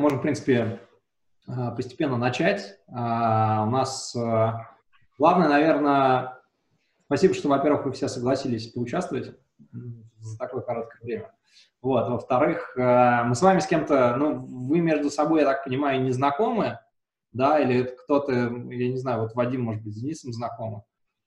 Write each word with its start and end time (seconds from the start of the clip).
можем, 0.00 0.18
в 0.18 0.22
принципе, 0.22 0.80
а, 1.46 1.70
постепенно 1.70 2.16
начать. 2.16 2.78
А, 2.88 3.64
у 3.66 3.70
нас 3.70 4.16
главное, 5.18 5.48
наверное, 5.48 6.40
спасибо, 7.06 7.34
что, 7.34 7.48
во-первых, 7.48 7.86
вы 7.86 7.92
все 7.92 8.08
согласились 8.08 8.72
поучаствовать 8.72 9.36
за 10.18 10.38
такое 10.38 10.62
короткое 10.62 11.00
время. 11.02 11.32
Вот. 11.82 12.08
Во-вторых, 12.08 12.72
мы 12.76 13.34
с 13.34 13.42
вами 13.42 13.60
с 13.60 13.66
кем-то, 13.66 14.16
ну, 14.16 14.38
вы 14.68 14.80
между 14.80 15.10
собой, 15.10 15.40
я 15.40 15.46
так 15.46 15.64
понимаю, 15.64 16.02
не 16.02 16.10
знакомы, 16.10 16.78
да, 17.32 17.58
или 17.58 17.82
кто-то, 17.82 18.32
я 18.32 18.88
не 18.88 18.96
знаю, 18.96 19.22
вот 19.22 19.34
Вадим, 19.34 19.62
может 19.62 19.82
быть, 19.82 19.94
с 19.94 20.00
Денисом 20.00 20.32
знакомы? 20.32 20.82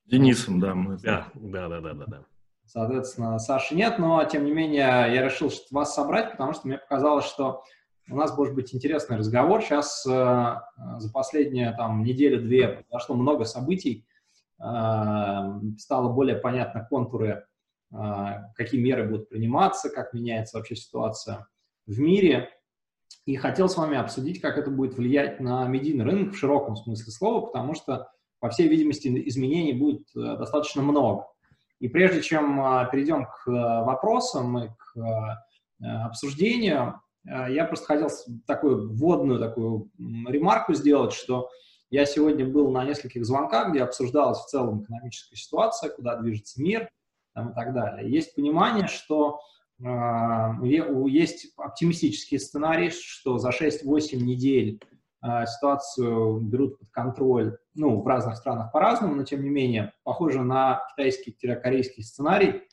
Денисом, 0.05 0.60
да, 0.60 0.76
мы. 0.76 0.98
Да, 0.98 1.28
да, 1.34 1.70
да, 1.70 1.80
да, 1.82 1.94
да. 1.94 2.26
Соответственно, 2.66 3.40
Саши 3.40 3.76
нет, 3.76 4.00
но, 4.00 4.24
тем 4.26 4.46
не 4.46 4.52
менее, 4.52 4.86
я 5.14 5.24
решил 5.24 5.52
вас 5.71 5.94
собрать, 5.94 6.32
потому 6.32 6.54
что 6.54 6.68
мне 6.68 6.78
показалось, 6.78 7.26
что 7.26 7.64
у 8.09 8.15
нас 8.15 8.35
может 8.38 8.54
быть 8.54 8.73
интересный 8.75 9.17
разговор. 9.17 9.61
Сейчас 9.61 10.05
э, 10.05 10.09
за 10.09 11.11
последние 11.11 11.71
там 11.73 12.03
неделю-две 12.03 12.67
произошло 12.67 13.16
много 13.16 13.45
событий, 13.45 14.05
э, 14.59 14.63
стало 15.77 16.11
более 16.11 16.35
понятно 16.35 16.85
контуры, 16.89 17.45
э, 17.91 17.95
какие 18.55 18.81
меры 18.81 19.08
будут 19.08 19.30
приниматься, 19.30 19.89
как 19.89 20.13
меняется 20.13 20.58
вообще 20.58 20.75
ситуация 20.75 21.47
в 21.85 21.99
мире. 21.99 22.49
И 23.25 23.38
хотел 23.38 23.70
с 23.70 23.77
вами 23.77 23.97
обсудить, 23.97 24.41
как 24.41 24.58
это 24.58 24.70
будет 24.70 24.97
влиять 24.97 25.39
на 25.39 25.66
медийный 25.66 26.03
рынок 26.03 26.33
в 26.33 26.38
широком 26.38 26.75
смысле 26.75 27.11
слова, 27.11 27.45
потому 27.45 27.73
что, 27.73 28.11
по 28.39 28.49
всей 28.49 28.67
видимости, 28.67 29.08
изменений 29.30 29.73
будет 29.73 30.08
э, 30.16 30.38
достаточно 30.38 30.81
много. 30.81 31.27
И 31.80 31.88
прежде 31.88 32.22
чем 32.22 32.59
э, 32.59 32.89
перейдем 32.91 33.25
к 33.25 33.47
э, 33.47 33.52
вопросам 33.52 34.58
и 34.58 34.70
к 34.70 35.45
обсуждению, 36.05 37.02
я 37.26 37.66
просто 37.66 37.86
хотел 37.86 38.09
такую 38.45 38.94
вводную 38.94 39.40
такую 39.40 39.90
ремарку 39.98 40.73
сделать, 40.73 41.14
что 41.14 41.50
я 41.94 42.05
сегодня 42.05 42.45
был 42.48 42.72
на 42.72 42.84
нескольких 42.84 43.23
звонках, 43.23 43.70
где 43.70 43.84
обсуждалась 43.84 44.39
в 44.39 44.47
целом 44.47 44.81
экономическая 44.81 45.36
ситуация, 45.36 45.92
куда 45.92 46.17
движется 46.17 46.59
мир 46.59 46.89
там, 47.36 47.52
и 47.52 47.53
так 47.53 47.73
далее. 47.73 48.12
Есть 48.12 48.36
понимание, 48.36 48.88
что 48.88 49.39
а, 49.86 50.56
есть 50.64 51.53
оптимистический 51.56 52.39
сценарий, 52.39 52.89
что 52.89 53.38
за 53.38 53.50
6-8 53.50 54.16
недель 54.16 54.80
а, 55.22 55.45
ситуацию 55.45 56.40
берут 56.40 56.80
под 56.80 56.90
контроль, 56.90 57.58
ну, 57.75 58.02
в 58.02 58.08
разных 58.08 58.38
странах 58.38 58.72
по-разному, 58.72 59.14
но 59.14 59.23
тем 59.23 59.44
не 59.44 59.50
менее, 59.50 59.94
похоже 60.03 60.42
на 60.42 60.81
китайский-корейский 60.92 62.03
сценарий, 62.03 62.64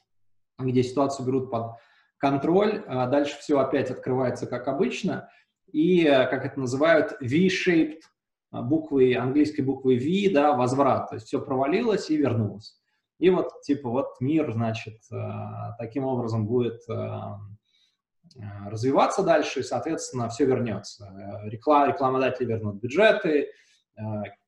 где 0.58 0.82
ситуацию 0.82 1.26
берут 1.26 1.50
под 1.50 1.72
контроль, 2.20 2.84
а 2.86 3.06
дальше 3.06 3.36
все 3.40 3.58
опять 3.58 3.90
открывается 3.90 4.46
как 4.46 4.68
обычно, 4.68 5.28
и, 5.72 6.04
как 6.04 6.44
это 6.44 6.60
называют, 6.60 7.16
V-shaped, 7.20 8.00
буквы, 8.52 9.16
английской 9.16 9.62
буквы 9.62 9.96
V, 9.96 10.32
да, 10.32 10.52
возврат, 10.52 11.08
то 11.08 11.14
есть 11.16 11.26
все 11.26 11.40
провалилось 11.40 12.10
и 12.10 12.16
вернулось. 12.16 12.76
И 13.20 13.28
вот, 13.28 13.60
типа, 13.62 13.90
вот 13.90 14.18
мир, 14.20 14.50
значит, 14.52 14.98
э, 15.12 15.16
таким 15.78 16.04
образом 16.04 16.46
будет 16.46 16.80
э, 16.88 16.92
э, 16.92 18.68
развиваться 18.70 19.22
дальше, 19.22 19.60
и, 19.60 19.62
соответственно, 19.62 20.30
все 20.30 20.46
вернется. 20.46 21.12
Реклам, 21.44 21.90
рекламодатели 21.90 22.46
вернут 22.46 22.76
бюджеты, 22.76 23.50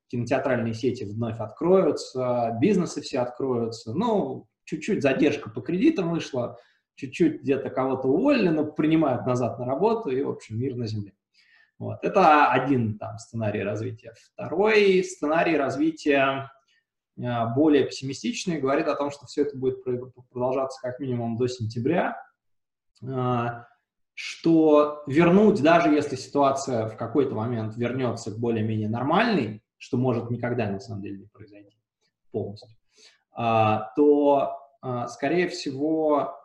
кинотеатральные 0.08 0.72
сети 0.72 1.04
вновь 1.04 1.38
откроются, 1.38 2.56
бизнесы 2.60 3.02
все 3.02 3.20
откроются. 3.20 3.92
Ну, 3.92 4.46
чуть-чуть 4.64 5.02
задержка 5.02 5.50
по 5.50 5.60
кредитам 5.60 6.10
вышла, 6.10 6.58
чуть-чуть 7.02 7.42
где-то 7.42 7.70
кого-то 7.70 8.08
уволили, 8.08 8.48
но 8.48 8.64
принимают 8.64 9.26
назад 9.26 9.58
на 9.58 9.66
работу, 9.66 10.10
и, 10.10 10.22
в 10.22 10.30
общем, 10.30 10.58
мир 10.58 10.76
на 10.76 10.86
земле. 10.86 11.12
Вот. 11.78 11.98
Это 12.02 12.50
один 12.50 12.98
там 12.98 13.18
сценарий 13.18 13.62
развития. 13.62 14.14
Второй 14.34 15.02
сценарий 15.04 15.56
развития 15.56 16.48
Э, 17.18 17.54
более 17.54 17.84
пессимистичный, 17.84 18.58
говорит 18.58 18.88
о 18.88 18.96
том, 18.96 19.10
что 19.10 19.26
все 19.26 19.42
это 19.42 19.56
будет 19.56 19.84
продолжаться 20.30 20.80
как 20.80 20.98
минимум 20.98 21.36
до 21.36 21.46
сентября, 21.46 22.16
э, 23.02 23.46
что 24.14 25.02
вернуть, 25.06 25.62
даже 25.62 25.90
если 25.90 26.16
ситуация 26.16 26.88
в 26.88 26.96
какой-то 26.96 27.34
момент 27.34 27.76
вернется 27.76 28.30
к 28.30 28.38
более-менее 28.38 28.88
нормальной, 28.88 29.62
что 29.76 29.96
может 29.96 30.30
никогда 30.30 30.68
на 30.70 30.80
самом 30.80 31.02
деле 31.02 31.18
не 31.18 31.26
произойти 31.26 31.76
полностью, 32.30 32.76
э, 33.38 33.78
то, 33.96 34.61
скорее 35.08 35.48
всего, 35.48 36.42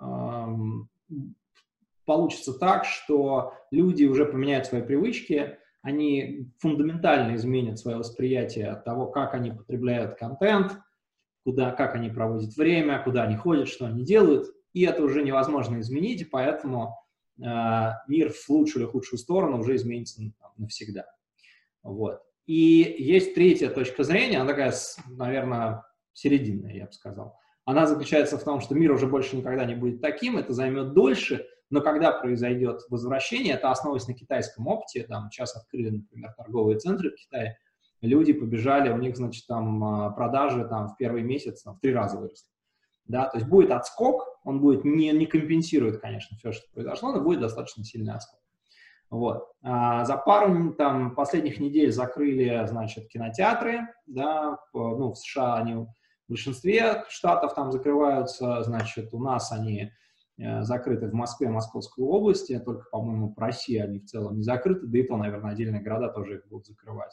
получится 2.06 2.53
так, 2.53 2.86
что 2.86 3.53
люди 3.72 4.06
уже 4.06 4.25
поменяют 4.25 4.66
свои 4.66 4.81
привычки, 4.81 5.58
они 5.81 6.52
фундаментально 6.59 7.36
изменят 7.36 7.80
свое 7.80 7.97
восприятие 7.97 8.68
от 8.70 8.84
того, 8.84 9.08
как 9.08 9.34
они 9.34 9.52
потребляют 9.52 10.18
контент, 10.18 10.80
куда, 11.44 11.72
как 11.72 11.96
они 11.96 12.09
проводят 12.09 12.56
время, 12.56 13.02
куда 13.03 13.24
они 13.24 13.36
ходят, 13.38 13.68
что 13.70 13.86
они 13.86 14.03
делают, 14.03 14.47
и 14.74 14.84
это 14.84 15.02
уже 15.03 15.24
невозможно 15.24 15.80
изменить, 15.80 16.30
поэтому 16.30 16.96
э, 17.40 17.44
мир 18.08 18.34
в 18.34 18.50
лучшую 18.50 18.84
или 18.84 18.92
худшую 18.92 19.18
сторону 19.18 19.59
уже 19.59 19.76
изменится 19.76 20.22
навсегда. 20.58 21.06
Вот. 21.84 22.22
И 22.47 22.96
есть 23.00 23.34
третья 23.34 23.70
точка 23.70 24.03
зрения, 24.03 24.40
она 24.40 24.50
такая, 24.50 24.74
наверное, 25.08 25.84
серединная, 26.14 26.74
я 26.74 26.86
бы 26.86 26.92
сказал. 26.92 27.40
Она 27.67 27.85
заключается 27.85 28.38
в 28.38 28.44
том, 28.45 28.61
что 28.61 28.75
мир 28.75 28.94
уже 28.94 29.07
больше 29.07 29.35
никогда 29.35 29.66
не 29.66 29.75
будет 29.75 30.00
таким, 30.01 30.38
это 30.38 30.53
займет 30.53 30.94
дольше, 30.94 31.45
но 31.69 31.81
когда 31.81 32.13
произойдет 32.13 32.79
возвращение, 32.89 33.55
это 33.55 33.69
основываясь 33.69 34.07
на 34.07 34.13
китайском 34.13 34.67
опыте, 34.67 35.03
там 35.03 35.29
сейчас 35.29 35.53
открыли, 35.53 35.89
например, 35.89 36.33
торговые 36.38 36.79
центры 36.79 37.11
в 37.11 37.16
Китае, 37.16 37.57
люди 38.00 38.31
побежали, 38.31 38.89
у 38.89 38.97
них, 38.97 39.17
значит, 39.17 39.45
там 39.47 39.83
а, 39.83 40.11
продажи 40.11 40.66
там 40.66 40.88
в 40.88 40.95
первый 40.95 41.23
месяц 41.23 41.63
там, 41.63 41.75
в 41.75 41.81
три 41.81 41.94
раза 41.94 42.17
выросли. 42.17 42.47
Да, 43.03 43.25
то 43.28 43.38
есть 43.38 43.50
будет 43.50 43.72
отскок, 43.72 44.23
он 44.45 44.61
будет 44.61 44.85
не, 44.85 45.11
не 45.11 45.25
компенсирует, 45.25 45.99
конечно, 45.99 46.38
все, 46.38 46.53
что 46.53 46.63
произошло, 46.73 47.11
но 47.11 47.19
будет 47.19 47.41
достаточно 47.41 47.84
сильный 47.84 48.13
отскок. 48.13 48.39
Вот. 49.09 49.44
А 49.61 50.05
за 50.05 50.16
пару 50.16 50.73
там, 50.73 51.16
последних 51.16 51.59
недель 51.59 51.91
закрыли, 51.91 52.66
значит, 52.66 53.09
кинотеатры, 53.09 53.89
да, 54.05 54.57
ну, 54.73 55.11
в 55.11 55.17
США 55.17 55.55
они 55.55 55.85
в 56.28 56.30
большинстве 56.30 57.06
штатов 57.10 57.56
там 57.56 57.72
закрываются, 57.72 58.62
значит, 58.64 59.14
у 59.14 59.20
нас 59.20 59.52
они 59.52 59.92
Э, 60.40 60.62
закрыты 60.62 61.08
в 61.08 61.14
Москве, 61.14 61.50
Московской 61.50 62.06
области, 62.06 62.60
только, 62.60 62.88
по-моему, 62.92 63.34
по 63.34 63.42
России 63.42 63.78
они 63.78 64.00
в 64.00 64.06
целом 64.06 64.38
не 64.38 64.44
закрыты, 64.44 64.86
да 64.86 65.00
и 65.00 65.04
то, 65.04 65.18
наверное, 65.18 65.52
отдельные 65.52 65.82
города 65.82 66.10
тоже 66.10 66.36
их 66.36 66.48
будут 66.48 66.68
закрывать. 66.68 67.12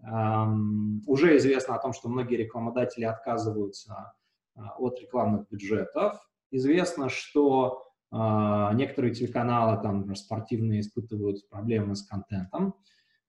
Um, 0.00 1.00
уже 1.06 1.36
известно 1.38 1.74
о 1.74 1.78
том, 1.80 1.92
что 1.92 2.08
многие 2.08 2.36
рекламодатели 2.36 3.04
отказываются 3.04 4.12
uh, 4.56 4.62
от 4.78 5.00
рекламных 5.00 5.48
бюджетов. 5.48 6.20
Известно, 6.50 7.08
что 7.08 7.84
uh, 8.12 8.74
некоторые 8.74 9.14
телеканалы, 9.14 9.80
там, 9.82 9.98
например, 9.98 10.16
спортивные, 10.16 10.80
испытывают 10.80 11.48
проблемы 11.48 11.94
с 11.94 12.06
контентом. 12.06 12.74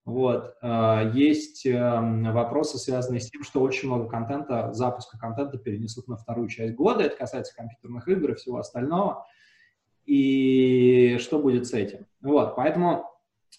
Вот. 0.04 0.56
Э, 0.62 1.10
есть 1.14 1.66
эм, 1.66 2.32
вопросы, 2.32 2.78
связанные 2.78 3.20
с 3.20 3.30
тем, 3.30 3.42
что 3.42 3.60
очень 3.60 3.88
много 3.88 4.08
контента, 4.08 4.72
запуска 4.72 5.18
контента 5.18 5.58
перенесут 5.58 6.08
на 6.08 6.16
вторую 6.16 6.48
часть 6.48 6.74
года. 6.74 7.04
Это 7.04 7.16
касается 7.16 7.54
компьютерных 7.54 8.08
игр 8.08 8.32
и 8.32 8.34
всего 8.34 8.58
остального. 8.58 9.26
И 10.06 11.18
что 11.20 11.38
будет 11.38 11.66
с 11.66 11.74
этим? 11.74 12.06
Вот, 12.20 12.56
поэтому 12.56 13.10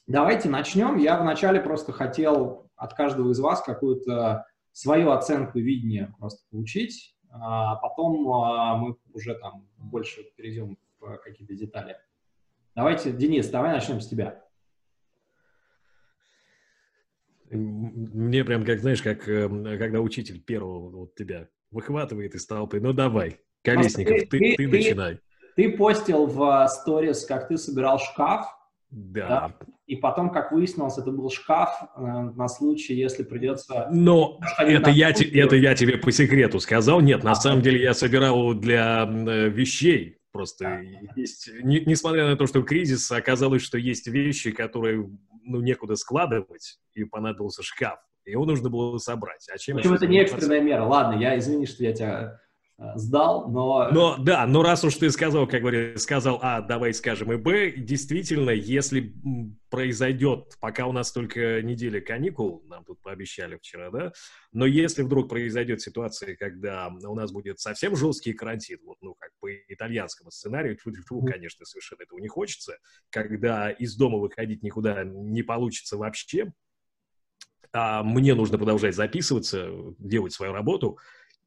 давайте 0.07 0.49
начнем. 0.49 0.97
Я 0.97 1.19
вначале 1.19 1.61
просто 1.61 1.91
хотел 1.91 2.69
от 2.75 2.93
каждого 2.93 3.31
из 3.31 3.39
вас 3.39 3.61
какую-то 3.61 4.45
свою 4.71 5.11
оценку 5.11 5.59
видения 5.59 6.13
просто 6.17 6.43
получить, 6.49 7.15
а 7.29 7.75
потом 7.75 8.27
а, 8.31 8.75
мы 8.77 8.95
уже 9.13 9.35
там 9.35 9.67
больше 9.77 10.23
перейдем 10.35 10.77
в 10.99 11.17
какие-то 11.17 11.53
детали. 11.55 11.97
Давайте, 12.75 13.11
Денис, 13.11 13.49
давай 13.49 13.71
начнем 13.73 14.01
с 14.01 14.07
тебя. 14.07 14.43
Мне 17.51 18.43
прям, 18.43 18.63
как, 18.65 18.79
знаешь, 18.79 19.01
как 19.01 19.27
эм, 19.27 19.63
когда 19.77 19.99
учитель 19.99 20.41
первого 20.41 20.89
вот 20.89 21.15
тебя 21.15 21.47
выхватывает 21.69 22.35
из 22.35 22.45
толпы. 22.45 22.79
Ну, 22.79 22.93
давай, 22.93 23.39
Колесников, 23.63 24.17
ты, 24.17 24.25
ты, 24.25 24.39
ты, 24.39 24.55
ты 24.55 24.67
начинай. 24.67 25.19
Ты 25.55 25.77
постил 25.77 26.25
в 26.27 26.67
сторис, 26.67 27.25
как 27.25 27.47
ты 27.47 27.57
собирал 27.57 27.99
шкаф. 27.99 28.45
Да. 28.89 29.27
да. 29.27 29.55
И 29.87 29.95
потом, 29.95 30.31
как 30.31 30.51
выяснилось, 30.51 30.97
это 30.97 31.11
был 31.11 31.29
шкаф 31.29 31.69
э, 31.95 32.01
на 32.01 32.47
случай, 32.49 32.93
если 32.93 33.23
придется... 33.23 33.87
Но 33.91 34.39
это 34.57 34.89
я, 34.89 35.11
это 35.11 35.55
я 35.55 35.75
тебе 35.75 35.97
по 35.97 36.11
секрету 36.11 36.59
сказал. 36.59 36.99
Нет, 36.99 37.23
на 37.23 37.31
а, 37.31 37.35
самом 37.35 37.61
деле 37.61 37.81
я 37.81 37.93
собирал 37.93 38.53
для 38.53 39.05
э, 39.05 39.49
вещей. 39.49 40.17
Просто 40.31 40.63
да. 40.63 40.79
есть, 41.15 41.49
не, 41.61 41.81
несмотря 41.81 42.27
на 42.27 42.37
то, 42.37 42.47
что 42.47 42.63
кризис, 42.63 43.11
оказалось, 43.11 43.61
что 43.61 43.77
есть 43.77 44.07
вещи, 44.07 44.51
которые 44.51 45.09
ну, 45.43 45.61
некуда 45.61 45.95
складывать, 45.95 46.79
и 46.93 47.03
понадобился 47.03 47.63
шкаф. 47.63 47.99
Его 48.25 48.45
нужно 48.45 48.69
было 48.69 48.97
собрать. 48.97 49.47
А 49.51 49.57
чем 49.57 49.77
Почему 49.77 49.95
это 49.95 50.07
не 50.07 50.19
экстренная 50.19 50.61
мера? 50.61 50.83
Ладно, 50.83 51.19
я 51.19 51.37
извини, 51.37 51.65
что 51.65 51.83
я 51.83 51.93
тебя 51.93 52.39
сдал, 52.95 53.49
но... 53.49 53.89
Но, 53.91 54.17
да, 54.17 54.45
но 54.47 54.63
раз 54.63 54.83
уж 54.83 54.95
ты 54.95 55.09
сказал, 55.11 55.47
как 55.47 55.61
говорится, 55.61 56.03
сказал 56.03 56.39
А, 56.41 56.61
давай 56.61 56.93
скажем 56.93 57.31
и 57.31 57.37
Б, 57.37 57.73
действительно, 57.77 58.49
если 58.49 59.13
произойдет, 59.69 60.55
пока 60.59 60.87
у 60.87 60.91
нас 60.91 61.11
только 61.11 61.61
неделя 61.61 62.01
каникул, 62.01 62.63
нам 62.67 62.83
тут 62.83 63.01
пообещали 63.01 63.57
вчера, 63.57 63.91
да, 63.91 64.13
но 64.51 64.65
если 64.65 65.03
вдруг 65.03 65.29
произойдет 65.29 65.81
ситуация, 65.81 66.35
когда 66.35 66.87
у 66.87 67.15
нас 67.15 67.31
будет 67.31 67.59
совсем 67.59 67.95
жесткий 67.95 68.33
карантин, 68.33 68.79
вот, 68.83 68.97
ну, 69.01 69.15
как 69.17 69.31
по 69.39 69.53
итальянскому 69.53 70.31
сценарию, 70.31 70.75
тьфу 70.75 70.89
-тьфу, 70.89 71.25
конечно, 71.25 71.65
совершенно 71.65 72.03
этого 72.03 72.19
не 72.19 72.27
хочется, 72.27 72.77
когда 73.09 73.69
из 73.69 73.95
дома 73.95 74.17
выходить 74.17 74.63
никуда 74.63 75.03
не 75.03 75.43
получится 75.43 75.97
вообще, 75.97 76.51
а 77.73 78.03
мне 78.03 78.33
нужно 78.33 78.57
продолжать 78.57 78.95
записываться, 78.95 79.69
делать 79.97 80.33
свою 80.33 80.51
работу, 80.51 80.97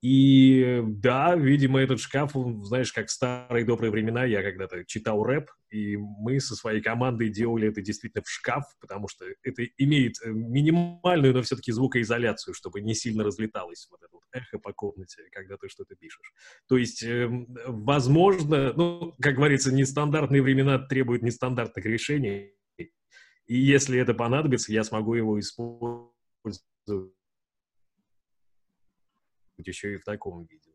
и 0.05 0.83
да, 0.85 1.35
видимо, 1.35 1.81
этот 1.81 1.99
шкаф, 1.99 2.33
знаешь, 2.65 2.93
как 2.93 3.07
в 3.07 3.11
старые 3.11 3.65
добрые 3.65 3.91
времена, 3.91 4.27
я 4.27 4.43
когда-то 4.43 4.85
читал 4.85 5.25
рэп, 5.25 5.49
и 5.71 5.97
мы 5.97 6.41
со 6.41 6.55
своей 6.55 6.83
командой 6.83 7.31
делали 7.31 7.69
это 7.69 7.81
действительно 7.81 8.23
в 8.23 8.29
шкаф, 8.29 8.65
потому 8.83 9.09
что 9.09 9.25
это 9.43 9.65
имеет 9.79 10.17
э, 10.23 10.29
минимальную, 10.29 11.33
но 11.33 11.41
все-таки 11.41 11.73
звукоизоляцию, 11.73 12.53
чтобы 12.53 12.83
не 12.83 12.95
сильно 12.95 13.25
разлеталось 13.25 13.89
вот 13.91 14.03
это 14.03 14.13
вот 14.13 14.25
эхо 14.33 14.59
по 14.59 14.75
комнате, 14.75 15.23
когда 15.33 15.57
ты 15.57 15.71
что-то 15.71 15.95
пишешь. 15.95 16.35
То 16.69 16.77
есть, 16.77 17.03
э, 17.03 17.27
возможно, 17.67 18.75
ну, 18.75 19.15
как 19.23 19.37
говорится, 19.37 19.73
нестандартные 19.73 20.43
времена 20.43 20.81
требуют 20.81 21.23
нестандартных 21.23 21.87
решений, 21.87 22.53
и 22.77 23.57
если 23.57 23.99
это 23.99 24.13
понадобится, 24.13 24.71
я 24.71 24.85
смогу 24.85 25.15
его 25.15 25.41
использовать 25.41 26.13
еще 29.59 29.95
и 29.95 29.99
в 29.99 30.05
таком 30.05 30.47
виде. 30.47 30.71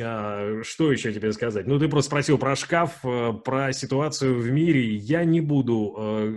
А, 0.00 0.62
что 0.62 0.92
еще 0.92 1.12
тебе 1.12 1.32
сказать? 1.32 1.66
Ну, 1.66 1.78
ты 1.78 1.88
просто 1.88 2.08
спросил 2.08 2.38
про 2.38 2.54
шкаф, 2.54 3.04
э, 3.04 3.32
про 3.44 3.72
ситуацию 3.72 4.38
в 4.38 4.50
мире. 4.50 4.94
Я 4.94 5.24
не 5.24 5.40
буду, 5.40 5.96
э, 5.98 6.34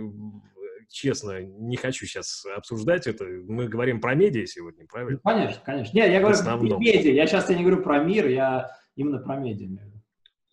честно, 0.90 1.42
не 1.42 1.76
хочу 1.76 2.06
сейчас 2.06 2.44
обсуждать 2.56 3.06
это. 3.06 3.24
Мы 3.24 3.68
говорим 3.68 4.00
про 4.00 4.14
медиа 4.14 4.46
сегодня, 4.46 4.86
правильно? 4.86 5.20
Ну, 5.22 5.30
конечно, 5.30 5.62
конечно. 5.64 5.96
Нет, 5.96 6.10
я 6.10 6.20
говорю 6.20 6.38
про 6.42 6.56
медиа. 6.56 7.12
Я 7.12 7.26
сейчас 7.26 7.48
не 7.48 7.62
говорю 7.62 7.82
про 7.82 8.02
мир, 8.02 8.26
я 8.26 8.68
именно 8.96 9.18
про 9.18 9.36
медиа. 9.36 9.78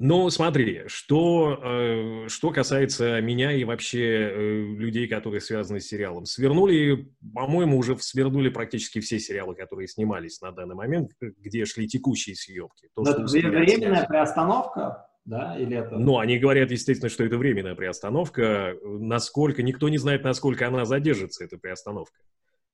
Ну, 0.06 0.30
смотри, 0.30 0.82
что, 0.88 1.62
э, 1.64 2.28
что 2.28 2.50
касается 2.50 3.22
меня 3.22 3.54
и 3.54 3.64
вообще 3.64 4.02
э, 4.02 4.62
людей, 4.76 5.08
которые 5.08 5.40
связаны 5.40 5.80
с 5.80 5.88
сериалом. 5.88 6.26
Свернули, 6.26 7.08
по-моему, 7.34 7.78
уже 7.78 7.98
свернули 7.98 8.50
практически 8.50 9.00
все 9.00 9.18
сериалы, 9.18 9.56
которые 9.56 9.88
снимались 9.88 10.42
на 10.42 10.52
данный 10.52 10.76
момент, 10.76 11.12
где 11.22 11.64
шли 11.64 11.88
текущие 11.88 12.36
съемки. 12.36 12.90
То, 12.94 13.06
что 13.06 13.22
временная 13.24 14.06
приостановка? 14.06 15.08
Да, 15.24 15.56
или 15.58 15.78
это... 15.78 15.98
Ну, 15.98 16.20
они 16.20 16.38
говорят, 16.38 16.70
естественно, 16.70 17.08
что 17.08 17.24
это 17.24 17.38
временная 17.38 17.76
приостановка. 17.76 18.76
Насколько, 18.84 19.64
никто 19.64 19.88
не 19.88 20.00
знает, 20.00 20.26
насколько 20.26 20.68
она 20.68 20.84
задержится, 20.84 21.46
эта 21.46 21.58
приостановка. 21.58 22.20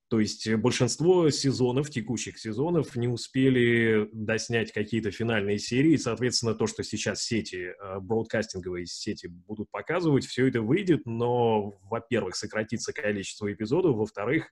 То 0.09 0.19
есть 0.19 0.47
э, 0.47 0.57
большинство 0.57 1.29
сезонов, 1.29 1.89
текущих 1.91 2.39
сезонов, 2.39 2.95
не 2.95 3.07
успели 3.07 4.09
доснять 4.11 4.71
какие-то 4.71 5.11
финальные 5.11 5.59
серии. 5.59 5.95
Соответственно, 5.97 6.55
то, 6.55 6.65
что 6.65 6.83
сейчас 6.83 7.21
сети, 7.23 7.73
э, 7.79 7.99
бродкастинговые 7.99 8.87
сети 8.87 9.27
будут 9.27 9.69
показывать, 9.69 10.25
все 10.25 10.47
это 10.47 10.61
выйдет, 10.61 11.05
но, 11.05 11.79
во-первых, 11.89 12.35
сократится 12.35 12.91
количество 12.91 13.51
эпизодов, 13.53 13.95
во-вторых, 13.95 14.51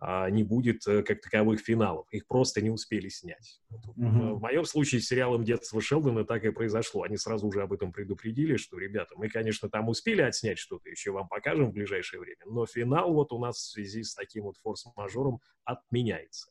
не 0.00 0.42
будет 0.44 0.86
э, 0.86 1.02
как 1.02 1.22
таковых 1.22 1.60
финалов. 1.60 2.06
Их 2.10 2.26
просто 2.26 2.60
не 2.60 2.70
успели 2.70 3.08
снять. 3.08 3.60
Mm-hmm. 3.70 4.34
В 4.34 4.40
моем 4.40 4.64
случае 4.66 5.00
с 5.00 5.06
сериалом 5.06 5.42
«Детство 5.42 5.80
Шелдона» 5.80 6.24
так 6.24 6.44
и 6.44 6.50
произошло. 6.50 7.02
Они 7.02 7.16
сразу 7.16 7.50
же 7.50 7.62
об 7.62 7.72
этом 7.72 7.92
предупредили, 7.92 8.56
что, 8.56 8.78
ребята, 8.78 9.14
мы, 9.16 9.28
конечно, 9.28 9.70
там 9.70 9.88
успели 9.88 10.20
отснять 10.20 10.58
что-то, 10.58 10.90
еще 10.90 11.12
вам 11.12 11.28
покажем 11.28 11.70
в 11.70 11.72
ближайшее 11.72 12.20
время, 12.20 12.42
но 12.44 12.66
финал 12.66 13.14
вот 13.14 13.32
у 13.32 13.38
нас 13.38 13.56
в 13.56 13.72
связи 13.72 14.02
с 14.02 14.14
таким 14.14 14.44
вот 14.44 14.56
форс-мажором 14.58 15.40
отменяется. 15.64 16.50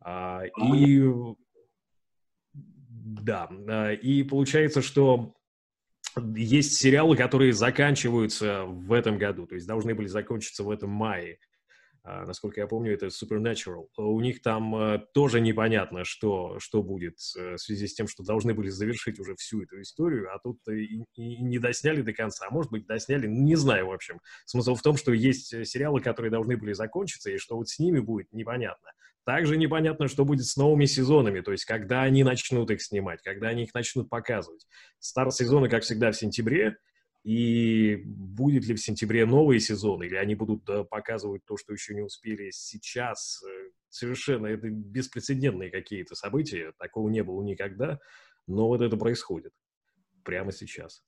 А, 0.00 0.44
и 0.44 1.02
да, 2.54 3.50
а, 3.68 3.92
и 3.92 4.22
получается, 4.22 4.80
что 4.80 5.34
есть 6.34 6.74
сериалы, 6.74 7.16
которые 7.16 7.52
заканчиваются 7.52 8.64
в 8.64 8.92
этом 8.92 9.18
году, 9.18 9.46
то 9.46 9.54
есть 9.54 9.66
должны 9.66 9.94
были 9.94 10.06
закончиться 10.06 10.64
в 10.64 10.70
этом 10.70 10.90
мае. 10.90 11.38
Uh, 12.06 12.26
насколько 12.26 12.60
я 12.60 12.66
помню, 12.66 12.92
это 12.92 13.06
Supernatural. 13.06 13.86
У 13.96 14.20
них 14.20 14.42
там 14.42 14.76
uh, 14.76 15.02
тоже 15.14 15.40
непонятно, 15.40 16.04
что, 16.04 16.58
что 16.58 16.82
будет 16.82 17.16
uh, 17.38 17.56
в 17.56 17.58
связи 17.58 17.86
с 17.86 17.94
тем, 17.94 18.08
что 18.08 18.22
должны 18.22 18.52
были 18.52 18.68
завершить 18.68 19.18
уже 19.18 19.34
всю 19.36 19.62
эту 19.62 19.80
историю, 19.80 20.28
а 20.34 20.38
тут 20.38 20.58
и, 20.68 21.06
и 21.14 21.42
не 21.42 21.58
досняли 21.58 22.02
до 22.02 22.12
конца. 22.12 22.46
А 22.46 22.52
может 22.52 22.70
быть, 22.70 22.86
досняли, 22.86 23.26
не 23.26 23.56
знаю, 23.56 23.86
в 23.86 23.92
общем. 23.92 24.20
Смысл 24.44 24.74
в 24.74 24.82
том, 24.82 24.98
что 24.98 25.12
есть 25.14 25.54
э, 25.54 25.64
сериалы, 25.64 26.02
которые 26.02 26.30
должны 26.30 26.58
были 26.58 26.74
закончиться, 26.74 27.30
и 27.30 27.38
что 27.38 27.56
вот 27.56 27.70
с 27.70 27.78
ними 27.78 28.00
будет 28.00 28.30
непонятно. 28.32 28.90
Также 29.24 29.56
непонятно, 29.56 30.06
что 30.06 30.26
будет 30.26 30.44
с 30.44 30.56
новыми 30.56 30.84
сезонами, 30.84 31.40
то 31.40 31.52
есть 31.52 31.64
когда 31.64 32.02
они 32.02 32.22
начнут 32.22 32.70
их 32.70 32.82
снимать, 32.82 33.22
когда 33.22 33.48
они 33.48 33.62
их 33.62 33.72
начнут 33.72 34.10
показывать. 34.10 34.66
Старт 34.98 35.34
сезона, 35.34 35.70
как 35.70 35.82
всегда, 35.82 36.12
в 36.12 36.16
сентябре, 36.16 36.76
и 37.24 38.02
будет 38.04 38.66
ли 38.66 38.74
в 38.74 38.80
сентябре 38.80 39.24
новый 39.24 39.58
сезон, 39.58 40.02
или 40.02 40.14
они 40.14 40.34
будут 40.34 40.68
э, 40.68 40.84
показывать 40.84 41.42
то, 41.46 41.56
что 41.56 41.72
еще 41.72 41.94
не 41.94 42.02
успели 42.02 42.50
сейчас. 42.50 43.42
Э, 43.42 43.70
совершенно 43.88 44.46
это 44.46 44.68
беспрецедентные 44.68 45.70
какие-то 45.70 46.14
события, 46.14 46.72
такого 46.78 47.08
не 47.08 47.22
было 47.22 47.42
никогда, 47.42 47.98
но 48.46 48.68
вот 48.68 48.82
это 48.82 48.98
происходит 48.98 49.52
прямо 50.22 50.52
сейчас. 50.52 51.02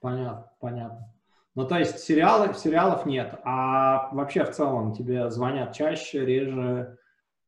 Понятно, 0.00 0.50
понятно. 0.60 1.14
Ну, 1.54 1.68
то 1.68 1.78
есть 1.78 1.98
сериалы, 1.98 2.54
сериалов 2.54 3.04
нет, 3.04 3.38
а 3.44 4.14
вообще 4.14 4.44
в 4.44 4.52
целом 4.52 4.94
тебе 4.94 5.30
звонят 5.30 5.74
чаще, 5.74 6.24
реже? 6.24 6.96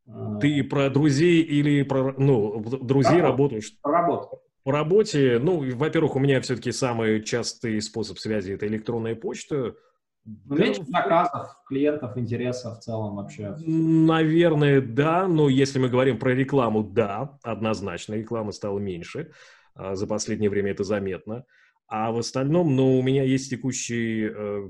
Э, 0.07 0.39
Ты 0.39 0.63
про 0.65 0.91
друзей 0.91 1.41
или 1.41 1.83
про, 1.83 2.13
ну, 2.19 2.61
друзей 2.61 3.23
работу? 3.23 3.57
Про 3.81 3.93
работу. 3.93 4.43
По 4.67 4.73
работе, 4.73 5.39
ну, 5.41 5.63
во-первых, 5.77 6.17
у 6.17 6.19
меня 6.19 6.41
все-таки 6.41 6.73
самый 6.73 7.23
частый 7.23 7.81
способ 7.81 8.19
связи– 8.19 8.51
это 8.55 8.67
электронная 8.67 9.15
почта. 9.15 9.77
Ну, 10.25 10.57
меньше 10.57 10.83
заказов, 10.89 11.57
клиентов, 11.69 12.19
интересов 12.19 12.79
в 12.79 12.81
целом 12.81 13.15
вообще. 13.15 13.55
Наверное, 13.65 14.81
да, 14.81 15.29
но 15.29 15.49
если 15.49 15.79
мы 15.79 15.89
говорим 15.89 16.19
про 16.19 16.31
рекламу, 16.35 16.83
да, 16.83 17.39
однозначно, 17.45 18.15
рекламы 18.15 18.53
стало 18.53 18.81
меньше. 18.81 19.31
А, 19.77 19.95
за 19.95 20.09
последнее 20.09 20.51
время 20.51 20.73
это 20.73 20.83
заметно. 20.83 21.45
А 21.87 22.11
в 22.11 22.19
остальном, 22.19 22.75
ну, 22.75 22.99
у 22.99 23.03
меня 23.05 23.23
есть 23.23 23.49
текущие, 23.49 24.33
э, 24.37 24.69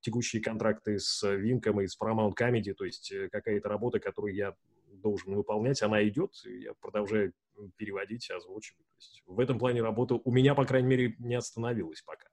текущие 0.00 0.42
контракты 0.42 0.98
с 0.98 1.26
Винком 1.26 1.80
и 1.80 1.86
с 1.86 1.98
Paramount 1.98 2.34
Comedy, 2.38 2.74
то 2.74 2.84
есть 2.84 3.10
э, 3.12 3.30
какая-то 3.32 3.70
работа, 3.70 3.98
которую 3.98 4.34
я 4.34 4.52
должен 4.92 5.34
выполнять, 5.34 5.80
она 5.80 6.06
идет, 6.06 6.32
я 6.44 6.72
продолжаю 6.82 7.32
переводить, 7.76 8.30
озвучивать. 8.30 8.86
То 8.86 8.96
есть 8.96 9.22
в 9.26 9.40
этом 9.40 9.58
плане 9.58 9.82
работа 9.82 10.14
у 10.14 10.30
меня, 10.32 10.54
по 10.54 10.64
крайней 10.64 10.88
мере, 10.88 11.16
не 11.18 11.34
остановилась 11.34 12.02
пока. 12.02 12.28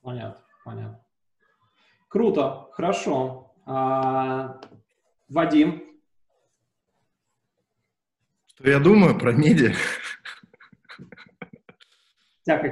Понятно, 0.00 0.44
понятно. 0.64 1.04
Круто, 2.08 2.68
хорошо. 2.72 3.54
А, 3.66 4.60
Вадим? 5.28 6.00
Что 8.46 8.70
я 8.70 8.78
думаю 8.80 9.18
про 9.18 9.32
медиа? 9.32 9.74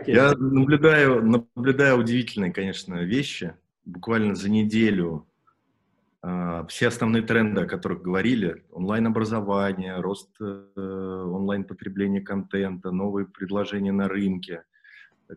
Я 0.07 0.33
наблюдаю, 0.33 1.23
наблюдаю 1.23 1.99
удивительные, 1.99 2.51
конечно, 2.51 2.95
вещи. 3.05 3.55
Буквально 3.85 4.35
за 4.35 4.49
неделю 4.51 5.29
все 6.69 6.89
основные 6.89 7.23
тренды, 7.23 7.63
о 7.63 7.67
которых 7.67 8.03
говорили, 8.03 8.65
онлайн-образование, 8.71 10.01
рост 10.01 10.31
э, 10.41 10.45
онлайн-потребления 10.75 12.21
контента, 12.21 12.91
новые 12.91 13.27
предложения 13.27 13.93
на 13.93 14.09
рынке, 14.09 14.65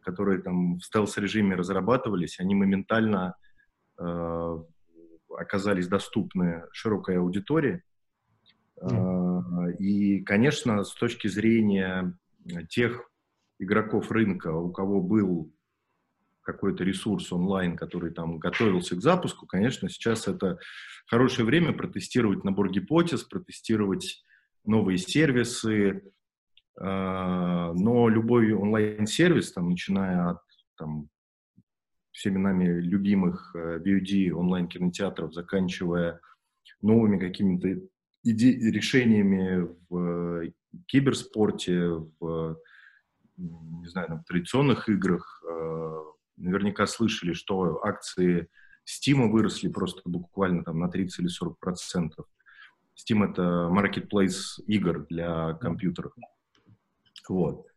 которые 0.01 0.41
там 0.41 0.77
в 0.77 0.83
стелс-режиме 0.83 1.55
разрабатывались, 1.55 2.39
они 2.39 2.55
моментально 2.55 3.35
э, 3.99 4.57
оказались 5.37 5.87
доступны 5.87 6.63
широкой 6.71 7.17
аудитории. 7.17 7.83
Mm. 8.81 9.75
И, 9.77 10.23
конечно, 10.23 10.83
с 10.83 10.93
точки 10.93 11.27
зрения 11.27 12.17
тех 12.69 13.09
игроков 13.59 14.09
рынка, 14.11 14.53
у 14.53 14.71
кого 14.71 15.01
был 15.01 15.51
какой-то 16.53 16.83
ресурс 16.83 17.31
онлайн, 17.31 17.77
который 17.77 18.11
там 18.11 18.39
готовился 18.39 18.95
к 18.95 19.01
запуску, 19.01 19.45
конечно, 19.45 19.89
сейчас 19.89 20.27
это 20.27 20.57
хорошее 21.07 21.45
время 21.45 21.73
протестировать 21.73 22.43
набор 22.43 22.71
гипотез, 22.71 23.23
протестировать 23.23 24.23
новые 24.65 24.97
сервисы, 24.97 26.11
а, 26.79 27.71
но 27.73 28.09
любой 28.09 28.53
онлайн-сервис, 28.53 29.51
там, 29.53 29.69
начиная 29.69 30.31
от 30.31 30.41
там, 30.75 31.09
всеми 32.11 32.37
нами 32.37 32.81
любимых 32.81 33.55
э, 33.55 33.79
онлайн-кинотеатров, 34.33 35.33
заканчивая 35.33 36.19
новыми 36.81 37.19
какими-то 37.19 37.67
иде- 38.25 38.71
решениями 38.71 39.69
в 39.89 40.51
киберспорте, 40.87 42.03
в 42.19 42.57
не 43.39 43.87
знаю, 43.87 44.19
в 44.19 44.23
традиционных 44.25 44.89
играх. 44.89 45.43
Э, 45.49 46.03
наверняка 46.39 46.87
слышали, 46.87 47.33
что 47.33 47.83
акции 47.83 48.47
Steam 48.87 49.29
выросли 49.29 49.69
просто 49.69 50.01
буквально 50.05 50.63
там 50.63 50.79
на 50.79 50.89
30 50.89 51.19
или 51.19 51.27
40 51.27 51.59
процентов. 51.59 52.25
Steam— 52.97 53.29
это 53.31 53.69
marketplace 53.71 54.61
игр 54.65 55.05
для 55.09 55.53
компьютеров. 55.53 56.13
Вот. 57.27 57.67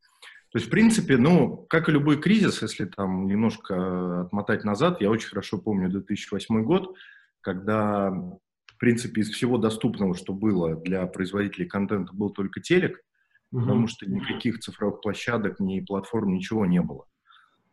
То 0.53 0.59
есть, 0.59 0.67
в 0.67 0.71
принципе, 0.71 1.17
ну, 1.17 1.67
как 1.69 1.89
и 1.89 1.93
любой 1.93 2.21
кризис, 2.21 2.61
если 2.61 2.85
там 2.85 3.27
немножко 3.27 4.23
отмотать 4.23 4.65
назад, 4.65 5.01
я 5.01 5.11
очень 5.11 5.29
хорошо 5.29 5.59
помню 5.59 5.89
2008 5.89 6.63
год, 6.63 6.95
когда, 7.41 8.11
в 8.11 8.79
принципе, 8.79 9.23
из 9.23 9.31
всего 9.31 9.57
доступного, 9.57 10.15
что 10.15 10.35
было 10.35 10.77
для 10.77 11.07
производителей 11.07 11.67
контента, 11.67 12.13
был 12.13 12.31
только 12.31 12.61
телек, 12.61 13.01
угу. 13.51 13.63
потому 13.63 13.87
что 13.87 14.05
никаких 14.05 14.59
цифровых 14.59 15.01
площадок, 15.01 15.59
ни 15.59 15.81
платформ, 15.81 16.35
ничего 16.35 16.67
не 16.67 16.83
было. 16.83 17.07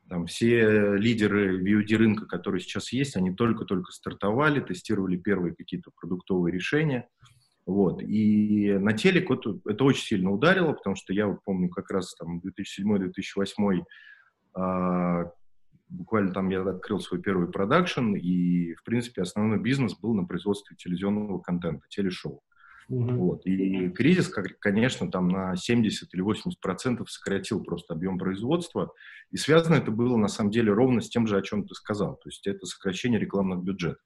Там 0.10 0.26
все 0.26 0.98
лидеры 0.98 1.62
VOD 1.64 1.96
рынка, 1.96 2.26
которые 2.26 2.62
сейчас 2.62 2.92
есть, 2.92 3.16
они 3.16 3.34
только-только 3.34 3.92
стартовали, 3.92 4.60
тестировали 4.60 5.18
первые 5.18 5.56
какие-то 5.56 5.92
продуктовые 5.96 6.54
решения– 6.54 7.08
вот. 7.70 8.02
И 8.02 8.74
на 8.80 8.94
телек 8.94 9.30
вот, 9.30 9.46
это 9.68 9.84
очень 9.84 10.04
сильно 10.04 10.32
ударило, 10.32 10.74
потому 10.74 10.96
что 10.96 11.14
я 11.14 11.28
вот 11.28 11.44
помню 11.44 11.70
как 11.70 11.92
раз 11.92 12.16
там 12.16 12.42
2007-2008 12.42 13.84
а, 14.56 15.32
буквально 15.88 16.34
там 16.34 16.50
я 16.50 16.64
открыл 16.64 17.00
свой 17.00 17.22
первый 17.22 17.48
продакшн, 17.52 18.16
и, 18.16 18.74
в 18.74 18.84
принципе, 18.84 19.22
основной 19.22 19.60
бизнес 19.60 19.96
был 19.96 20.16
на 20.16 20.26
производстве 20.26 20.76
телевизионного 20.78 21.40
контента, 21.40 21.86
телешоу. 21.90 22.42
Mm-hmm. 22.90 23.16
Вот. 23.18 23.46
И 23.46 23.90
кризис, 23.90 24.30
конечно, 24.60 25.12
там 25.12 25.30
на 25.30 25.56
70 25.56 26.12
или 26.14 26.22
80 26.22 26.60
процентов 26.60 27.12
сократил 27.12 27.64
просто 27.64 27.94
объем 27.94 28.18
производства. 28.18 28.94
И 29.32 29.38
связано 29.38 29.76
это 29.76 29.92
было, 29.92 30.18
на 30.18 30.28
самом 30.28 30.50
деле, 30.50 30.74
ровно 30.74 31.02
с 31.02 31.10
тем 31.10 31.28
же, 31.28 31.38
о 31.38 31.42
чем 31.42 31.68
ты 31.68 31.76
сказал. 31.76 32.16
То 32.16 32.30
есть 32.30 32.48
это 32.48 32.66
сокращение 32.66 33.20
рекламных 33.20 33.64
бюджетов. 33.64 34.02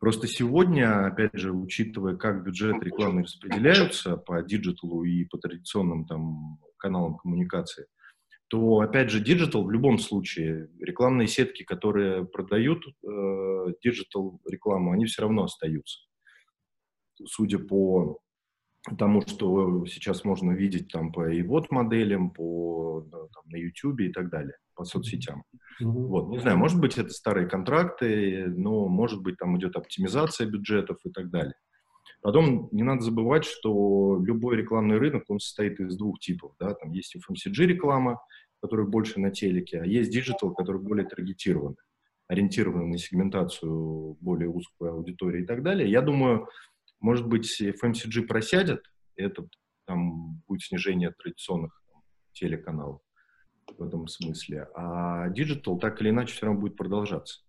Просто 0.00 0.26
сегодня, 0.26 1.06
опять 1.06 1.34
же, 1.34 1.52
учитывая, 1.52 2.16
как 2.16 2.44
бюджеты 2.44 2.84
рекламы 2.84 3.22
распределяются 3.22 4.16
по 4.16 4.42
digital 4.42 4.96
у 4.96 5.04
и 5.04 5.24
по 5.24 5.38
традиционным 5.38 6.04
там 6.06 6.58
каналам 6.76 7.16
коммуникации, 7.16 7.86
то, 8.48 8.80
опять 8.80 9.10
же, 9.10 9.20
digital 9.20 9.64
в 9.64 9.70
любом 9.70 9.98
случае, 9.98 10.68
рекламные 10.80 11.26
сетки, 11.26 11.62
которые 11.62 12.26
продают 12.26 12.84
digital 13.82 14.40
э, 14.44 14.50
рекламу, 14.50 14.92
они 14.92 15.06
все 15.06 15.22
равно 15.22 15.44
остаются. 15.44 16.00
Судя 17.24 17.58
по 17.58 18.20
тому, 18.98 19.22
что 19.22 19.86
сейчас 19.86 20.24
можно 20.24 20.52
видеть 20.52 20.88
там 20.92 21.12
по 21.12 21.26
вот 21.46 21.70
моделям, 21.70 22.30
по 22.30 23.06
там, 23.10 23.44
на 23.46 23.56
YouTube 23.56 24.00
и 24.00 24.12
так 24.12 24.30
далее, 24.30 24.56
по 24.74 24.84
соцсетям. 24.84 25.44
Mm-hmm. 25.80 25.86
Вот, 25.86 26.28
не 26.28 26.38
знаю, 26.38 26.58
может 26.58 26.80
быть, 26.80 26.98
это 26.98 27.10
старые 27.10 27.48
контракты, 27.48 28.46
но, 28.48 28.88
может 28.88 29.22
быть, 29.22 29.38
там 29.38 29.56
идет 29.58 29.76
оптимизация 29.76 30.46
бюджетов 30.46 30.98
и 31.04 31.10
так 31.10 31.30
далее. 31.30 31.54
Потом 32.20 32.68
не 32.72 32.82
надо 32.82 33.02
забывать, 33.02 33.44
что 33.44 34.18
любой 34.24 34.56
рекламный 34.56 34.98
рынок, 34.98 35.24
он 35.28 35.40
состоит 35.40 35.80
из 35.80 35.96
двух 35.96 36.18
типов, 36.20 36.54
да, 36.58 36.74
там 36.74 36.90
есть 36.92 37.16
FMCG-реклама, 37.16 38.20
которая 38.62 38.86
больше 38.86 39.20
на 39.20 39.30
телеке, 39.30 39.80
а 39.80 39.86
есть 39.86 40.10
digital, 40.10 40.54
который 40.54 40.80
более 40.80 41.06
таргетирован, 41.06 41.76
ориентирован 42.28 42.90
на 42.90 42.98
сегментацию 42.98 44.16
более 44.20 44.48
узкой 44.48 44.90
аудитории 44.90 45.42
и 45.42 45.46
так 45.46 45.62
далее. 45.62 45.90
Я 45.90 46.00
думаю, 46.00 46.48
может 47.04 47.26
быть, 47.26 47.60
FMCG 47.60 48.22
просядет, 48.22 48.90
это 49.14 49.46
там 49.84 50.42
будет 50.48 50.62
снижение 50.62 51.10
традиционных 51.10 51.82
там, 51.86 52.02
телеканалов 52.32 53.02
в 53.76 53.82
этом 53.82 54.08
смысле. 54.08 54.68
А 54.74 55.28
digital 55.28 55.78
так 55.78 56.00
или 56.00 56.08
иначе 56.08 56.32
все 56.32 56.46
равно 56.46 56.62
будет 56.62 56.78
продолжаться. 56.78 57.42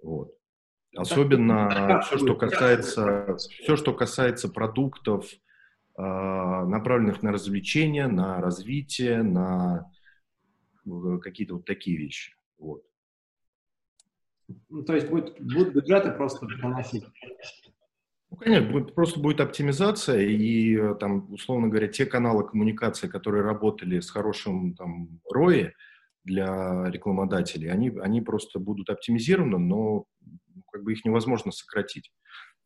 Вот. 0.00 0.32
Особенно 0.94 2.00
все, 2.02 2.18
что 2.18 2.36
касается, 2.36 3.36
все, 3.36 3.74
что 3.74 3.92
касается 3.92 4.48
продуктов, 4.48 5.28
а, 5.96 6.64
направленных 6.66 7.24
на 7.24 7.32
развлечения, 7.32 8.06
на 8.06 8.40
развитие, 8.40 9.24
на 9.24 9.90
э, 10.86 11.18
какие-то 11.20 11.54
вот 11.54 11.64
такие 11.64 11.98
вещи. 11.98 12.36
Вот. 12.58 12.84
Ну, 14.68 14.84
то 14.84 14.94
есть 14.94 15.08
будет, 15.08 15.40
будут 15.40 15.74
бюджеты 15.74 16.12
просто 16.12 16.46
поносить. 16.62 17.04
Ну, 18.30 18.36
конечно, 18.38 18.70
будет, 18.70 18.94
просто 18.94 19.20
будет 19.20 19.40
оптимизация, 19.40 20.20
и 20.20 20.76
э, 20.76 20.94
там, 20.98 21.32
условно 21.32 21.68
говоря, 21.68 21.86
те 21.86 22.06
каналы 22.06 22.46
коммуникации, 22.46 23.06
которые 23.06 23.44
работали 23.44 24.00
с 24.00 24.10
хорошим 24.10 24.74
там 24.74 25.20
ROI 25.32 25.70
для 26.24 26.90
рекламодателей, 26.90 27.70
они, 27.70 27.90
они 28.00 28.20
просто 28.20 28.58
будут 28.58 28.90
оптимизированы, 28.90 29.58
но 29.58 30.06
ну, 30.56 30.62
как 30.72 30.82
бы 30.82 30.92
их 30.92 31.04
невозможно 31.04 31.52
сократить. 31.52 32.10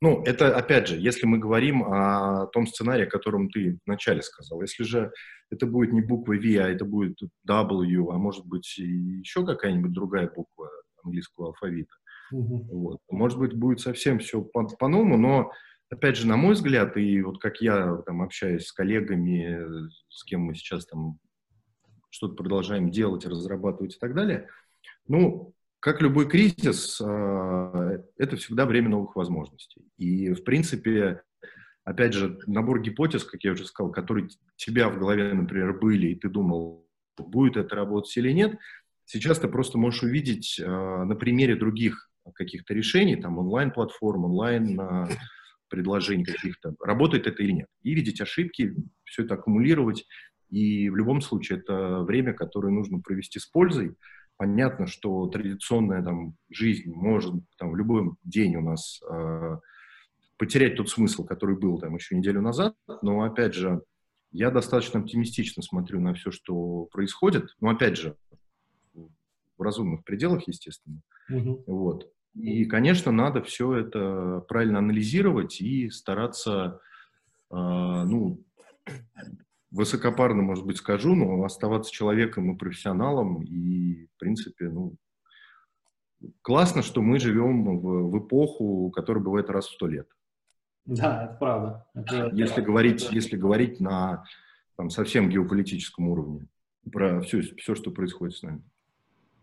Ну, 0.02 0.23
это, 0.25 0.57
опять 0.57 0.88
же, 0.88 0.97
если 0.97 1.26
мы 1.26 1.38
говорим 1.38 1.85
о 1.85 2.47
том 2.47 2.67
сценарии, 2.67 3.05
о 3.05 3.11
котором 3.11 3.50
ты 3.50 3.79
вначале 3.85 4.23
сказал. 4.23 4.62
Если 4.62 4.83
же 4.83 5.12
это 5.50 5.67
будет 5.67 5.93
не 5.93 6.00
буква 6.00 6.33
V, 6.33 6.59
а 6.59 6.69
это 6.71 6.87
будет 6.87 7.19
W, 7.47 8.11
а 8.11 8.17
может 8.17 8.47
быть 8.47 8.79
еще 8.79 9.45
какая-нибудь 9.45 9.93
другая 9.93 10.26
буква 10.35 10.71
английского 11.05 11.49
алфавита, 11.49 11.93
Угу. 12.30 12.68
Вот. 12.70 12.99
Может 13.10 13.38
быть, 13.38 13.54
будет 13.54 13.80
совсем 13.80 14.18
все 14.18 14.42
по- 14.42 14.66
по-новому, 14.66 15.16
но, 15.16 15.52
опять 15.90 16.16
же, 16.16 16.26
на 16.26 16.37
мой 16.37 16.54
взгляд, 16.54 16.96
и 16.96 17.22
вот 17.22 17.40
как 17.40 17.60
я 17.60 17.96
там 18.06 18.22
общаюсь 18.22 18.66
с 18.66 18.72
коллегами, 18.72 19.88
с 20.08 20.25
кем 20.25 20.42
мы 20.42 20.54
сейчас 20.54 20.87
там 20.87 21.18
что-то 22.10 22.34
продолжаем 22.34 22.90
делать, 22.90 23.26
разрабатывать 23.26 23.96
и 23.96 23.99
так 23.99 24.14
далее, 24.14 24.49
ну, 25.06 25.54
как 25.80 26.02
любой 26.02 26.28
кризис, 26.28 27.00
а, 27.00 28.02
это 28.18 28.37
всегда 28.37 28.66
время 28.66 28.90
новых 28.90 29.16
возможностей. 29.16 29.82
И, 29.96 30.32
в 30.32 30.44
принципе, 30.44 31.22
опять 31.84 32.12
же, 32.12 32.38
набор 32.46 32.82
гипотез, 32.82 33.25
как 33.25 33.42
я 33.42 33.52
уже 33.52 33.64
сказал, 33.64 33.90
которые 33.90 34.28
тебя 34.56 34.90
в 34.90 34.99
голове, 34.99 35.32
например, 35.32 35.78
были, 35.78 36.08
и 36.08 36.14
ты 36.14 36.28
думал, 36.28 36.87
будет 37.16 37.56
это 37.56 37.75
работать 37.76 38.16
или 38.16 38.30
нет, 38.30 38.58
сейчас 39.04 39.38
ты 39.38 39.49
просто 39.49 39.78
можешь 39.78 40.02
увидеть 40.02 40.60
а, 40.62 41.04
на 41.04 41.16
примере 41.16 41.56
других 41.56 42.10
каких-то 42.34 42.75
решений, 42.75 43.16
там 43.16 43.38
онлайн-платформ, 43.38 44.25
онлайн-предложений 44.25 46.25
каких-то, 46.25 46.75
работает 46.80 47.26
это 47.26 47.42
или 47.42 47.52
нет. 47.52 47.68
И 47.82 47.94
видеть 47.94 48.20
ошибки, 48.20 48.75
все 49.04 49.25
это 49.25 49.34
аккумулировать. 49.34 50.06
И 50.50 50.90
в 50.90 50.96
любом 50.96 51.20
случае 51.20 51.60
это 51.60 52.00
время, 52.00 52.34
которое 52.34 52.72
нужно 52.72 53.00
провести 53.00 53.38
с 53.38 53.46
пользой. 53.46 53.94
Понятно, 54.37 54.87
что 54.87 55.26
традиционная 55.28 56.02
там, 56.02 56.34
жизнь 56.50 56.92
может 56.92 57.34
там, 57.58 57.72
в 57.72 57.76
любой 57.76 58.10
день 58.25 58.56
у 58.56 58.62
нас 58.62 59.00
э, 59.08 59.58
потерять 60.38 60.76
тот 60.76 60.88
смысл, 60.88 61.25
который 61.25 61.56
был 61.56 61.78
там 61.78 61.94
еще 61.94 62.16
неделю 62.16 62.40
назад. 62.40 62.75
Но 63.02 63.22
опять 63.22 63.54
же, 63.54 63.82
я 64.32 64.50
достаточно 64.50 65.00
оптимистично 65.00 65.62
смотрю 65.62 66.00
на 66.00 66.14
все, 66.14 66.30
что 66.30 66.87
происходит. 66.87 67.54
Но 67.60 67.68
опять 67.68 67.96
же, 67.96 68.16
в 69.60 69.62
разумных 69.62 70.04
пределах, 70.04 70.49
естественно. 70.49 71.02
Угу. 71.28 71.64
Вот. 71.66 72.10
И, 72.34 72.64
конечно, 72.64 73.10
надо 73.10 73.42
все 73.42 73.75
это 73.75 74.44
правильно 74.49 74.78
анализировать 74.78 75.60
и 75.60 75.90
стараться, 75.90 76.80
э, 77.50 77.54
ну, 77.54 78.42
высокопарно, 79.70 80.42
может 80.42 80.64
быть, 80.64 80.78
скажу, 80.78 81.14
но 81.14 81.42
оставаться 81.44 81.92
человеком 81.92 82.52
и 82.52 82.58
профессионалом. 82.58 83.42
И, 83.42 84.06
в 84.06 84.18
принципе, 84.18 84.68
ну, 84.68 84.96
классно, 86.42 86.82
что 86.82 87.02
мы 87.02 87.18
живем 87.18 87.78
в, 87.78 88.10
в 88.10 88.18
эпоху, 88.18 88.90
которая 88.90 89.22
бывает 89.22 89.50
раз 89.50 89.66
в 89.66 89.75
сто 89.75 89.87
лет. 89.87 90.08
Да, 90.84 91.25
это 91.25 91.34
правда. 91.34 91.87
Это, 91.94 92.30
если, 92.32 92.60
говорить, 92.60 93.10
если 93.12 93.37
говорить 93.37 93.80
на 93.80 94.25
там, 94.76 94.90
совсем 94.90 95.28
геополитическом 95.28 96.08
уровне, 96.08 96.46
про 96.90 97.20
все, 97.20 97.42
все, 97.42 97.75
что 97.75 97.90
происходит 97.90 98.37
с 98.37 98.42
нами. 98.42 98.62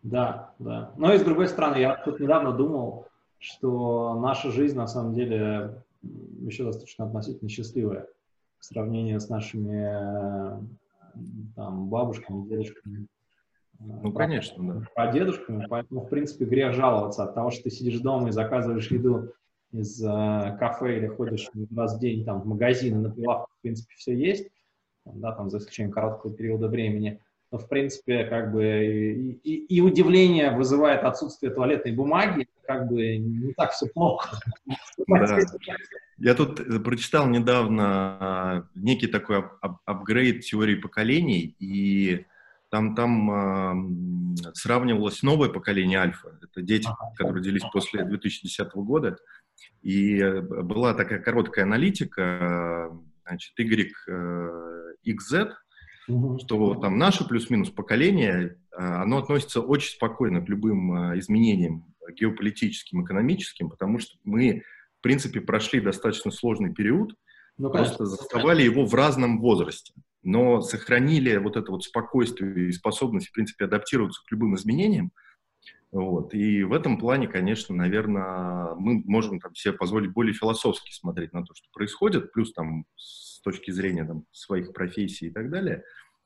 Да, 0.03 0.53
да. 0.59 0.93
Но 0.97 1.13
и 1.13 1.17
с 1.17 1.23
другой 1.23 1.47
стороны, 1.47 1.77
я 1.77 1.95
тут 1.95 2.19
недавно 2.19 2.53
думал, 2.53 3.07
что 3.39 4.19
наша 4.19 4.51
жизнь 4.51 4.77
на 4.77 4.87
самом 4.87 5.13
деле 5.13 5.83
еще 6.01 6.63
достаточно 6.63 7.05
относительно 7.05 7.49
счастливая 7.49 8.07
в 8.59 8.65
сравнении 8.65 9.17
с 9.17 9.29
нашими 9.29 10.65
там, 11.55 11.89
бабушками, 11.89 12.47
дедушками. 12.47 13.07
Ну, 13.79 14.11
конечно, 14.11 14.73
да. 14.73 14.87
По 14.95 15.11
дедушками, 15.11 15.67
поэтому, 15.69 16.01
в 16.01 16.09
принципе, 16.09 16.45
грех 16.45 16.73
жаловаться 16.73 17.23
от 17.23 17.35
того, 17.35 17.51
что 17.51 17.63
ты 17.63 17.69
сидишь 17.69 17.99
дома 17.99 18.29
и 18.29 18.31
заказываешь 18.31 18.89
еду 18.89 19.33
из 19.71 20.01
э, 20.03 20.57
кафе 20.57 20.97
или 20.97 21.07
ходишь 21.07 21.49
раз 21.75 21.95
в 21.95 21.99
день 21.99 22.25
там, 22.25 22.41
в 22.41 22.47
магазин, 22.47 22.99
и 22.99 23.03
на 23.03 23.11
прилавках, 23.11 23.55
в 23.55 23.61
принципе, 23.61 23.93
все 23.95 24.15
есть, 24.15 24.49
да, 25.05 25.31
там, 25.33 25.49
за 25.49 25.59
исключением 25.59 25.91
короткого 25.91 26.33
периода 26.33 26.67
времени– 26.67 27.19
в 27.51 27.67
принципе, 27.67 28.25
как 28.25 28.51
бы 28.51 28.63
и, 28.63 29.31
и, 29.43 29.77
и 29.77 29.81
удивление 29.81 30.51
вызывает 30.51 31.03
отсутствие 31.03 31.53
туалетной 31.53 31.93
бумаги, 31.93 32.47
как 32.65 32.87
бы 32.87 33.17
не 33.17 33.53
так 33.53 33.71
все 33.71 33.87
плохо. 33.87 34.37
Я 36.17 36.33
тут 36.33 36.83
прочитал 36.83 37.27
недавно 37.27 38.67
некий 38.75 39.07
такой 39.07 39.37
ап 39.37 39.79
апгрейд 39.85 40.41
теории 40.41 40.75
поколений, 40.75 41.55
и 41.59 42.25
там, 42.69 42.95
там 42.95 44.35
э, 44.35 44.51
сравнивалось 44.53 45.23
новое 45.23 45.49
поколение 45.49 45.99
альфа. 45.99 46.37
Это 46.41 46.61
дети, 46.61 46.89
которые 47.15 47.37
родились 47.37 47.63
после 47.71 48.03
2010 48.03 48.73
года. 48.75 49.17
И 49.81 50.21
была 50.41 50.93
такая 50.93 51.19
короткая 51.19 51.65
аналитика, 51.65 52.91
значит, 53.25 53.57
Y, 53.57 53.93
э, 54.07 54.93
XZ, 55.05 55.53
угу. 56.07 56.39
что 56.39 56.75
там 56.75 56.97
наше 56.97 57.27
плюс-минус 57.27 57.69
поколение, 57.69 58.57
э, 58.71 58.77
оно 58.77 59.17
относится 59.17 59.61
очень 59.61 59.91
спокойно 59.91 60.41
к 60.41 60.49
любым 60.49 61.11
э, 61.11 61.19
изменениям 61.19 61.85
геополитическим, 62.13 63.03
экономическим, 63.03 63.69
потому 63.69 63.99
что 63.99 64.15
мы, 64.23 64.63
в 64.99 65.01
принципе, 65.01 65.41
прошли 65.41 65.81
достаточно 65.81 66.31
сложный 66.31 66.73
период, 66.73 67.15
ну, 67.57 67.71
просто 67.71 68.05
заставали 68.05 68.61
его 68.61 68.85
в 68.85 68.93
разном 68.93 69.39
возрасте, 69.39 69.93
но 70.23 70.61
сохранили 70.61 71.37
вот 71.37 71.57
это 71.57 71.71
вот 71.71 71.83
спокойствие 71.83 72.69
и 72.69 72.71
способность, 72.71 73.29
в 73.29 73.31
принципе, 73.31 73.65
адаптироваться 73.65 74.21
к 74.25 74.31
любым 74.31 74.55
изменениям. 74.55 75.11
Вот. 75.91 76.33
И 76.33 76.63
в 76.63 76.73
этом 76.73 76.97
плане, 76.97 77.27
конечно, 77.27 77.73
наверное, 77.73 78.75
мы 78.75 79.01
можем 79.05 79.39
там, 79.39 79.55
себе 79.55 79.73
позволить 79.73 80.11
более 80.11 80.33
философски 80.33 80.91
смотреть 80.91 81.33
на 81.33 81.43
то, 81.43 81.53
что 81.55 81.67
происходит, 81.73 82.31
плюс 82.33 82.53
там 82.53 82.85
точки 83.47 83.71
зрения 83.71 84.05
там, 84.05 84.25
своих 84.31 84.73
профессий 84.73 85.27
и 85.27 85.31
так 85.31 85.49
далее. 85.49 85.83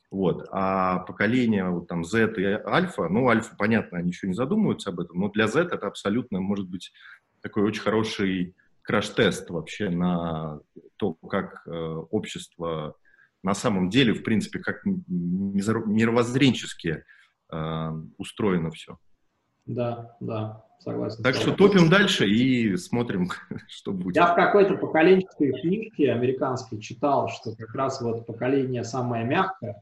Вот. 0.09 0.47
А 0.51 0.99
поколение 0.99 1.69
вот, 1.69 1.87
там, 1.87 2.03
Z 2.03 2.33
и 2.37 2.43
Альфа, 2.43 3.07
ну, 3.09 3.29
Альфа, 3.29 3.55
понятно, 3.57 3.99
они 3.99 4.09
еще 4.09 4.27
не 4.27 4.33
задумываются 4.33 4.89
об 4.89 4.99
этом, 4.99 5.19
но 5.19 5.29
для 5.29 5.47
Z 5.47 5.61
это 5.61 5.87
абсолютно 5.87 6.41
может 6.41 6.67
быть 6.67 6.91
такой 7.41 7.63
очень 7.63 7.81
хороший 7.81 8.55
краш-тест 8.81 9.49
вообще 9.49 9.89
на 9.89 10.59
то, 10.97 11.13
как 11.13 11.65
э, 11.65 11.71
общество 11.71 12.95
на 13.43 13.53
самом 13.53 13.89
деле, 13.89 14.13
в 14.13 14.23
принципе, 14.23 14.59
как 14.59 14.81
мировоззренчески 14.85 17.03
э, 17.51 17.91
устроено 18.17 18.71
все. 18.71 18.97
Да, 19.65 20.15
да, 20.19 20.65
согласен. 20.79 21.23
Так 21.23 21.35
что 21.35 21.53
топим 21.53 21.89
дальше 21.89 22.27
и 22.27 22.75
смотрим, 22.77 23.29
что 23.67 23.91
будет. 23.91 24.15
Я 24.15 24.33
в 24.33 24.35
какой-то 24.35 24.75
поколенческой 24.77 25.51
книжке 25.61 26.11
американской 26.11 26.79
читал, 26.79 27.29
что 27.29 27.55
как 27.55 27.73
раз 27.75 28.01
вот 28.01 28.25
поколение 28.25 28.83
самое 28.83 29.25
мягкое, 29.25 29.81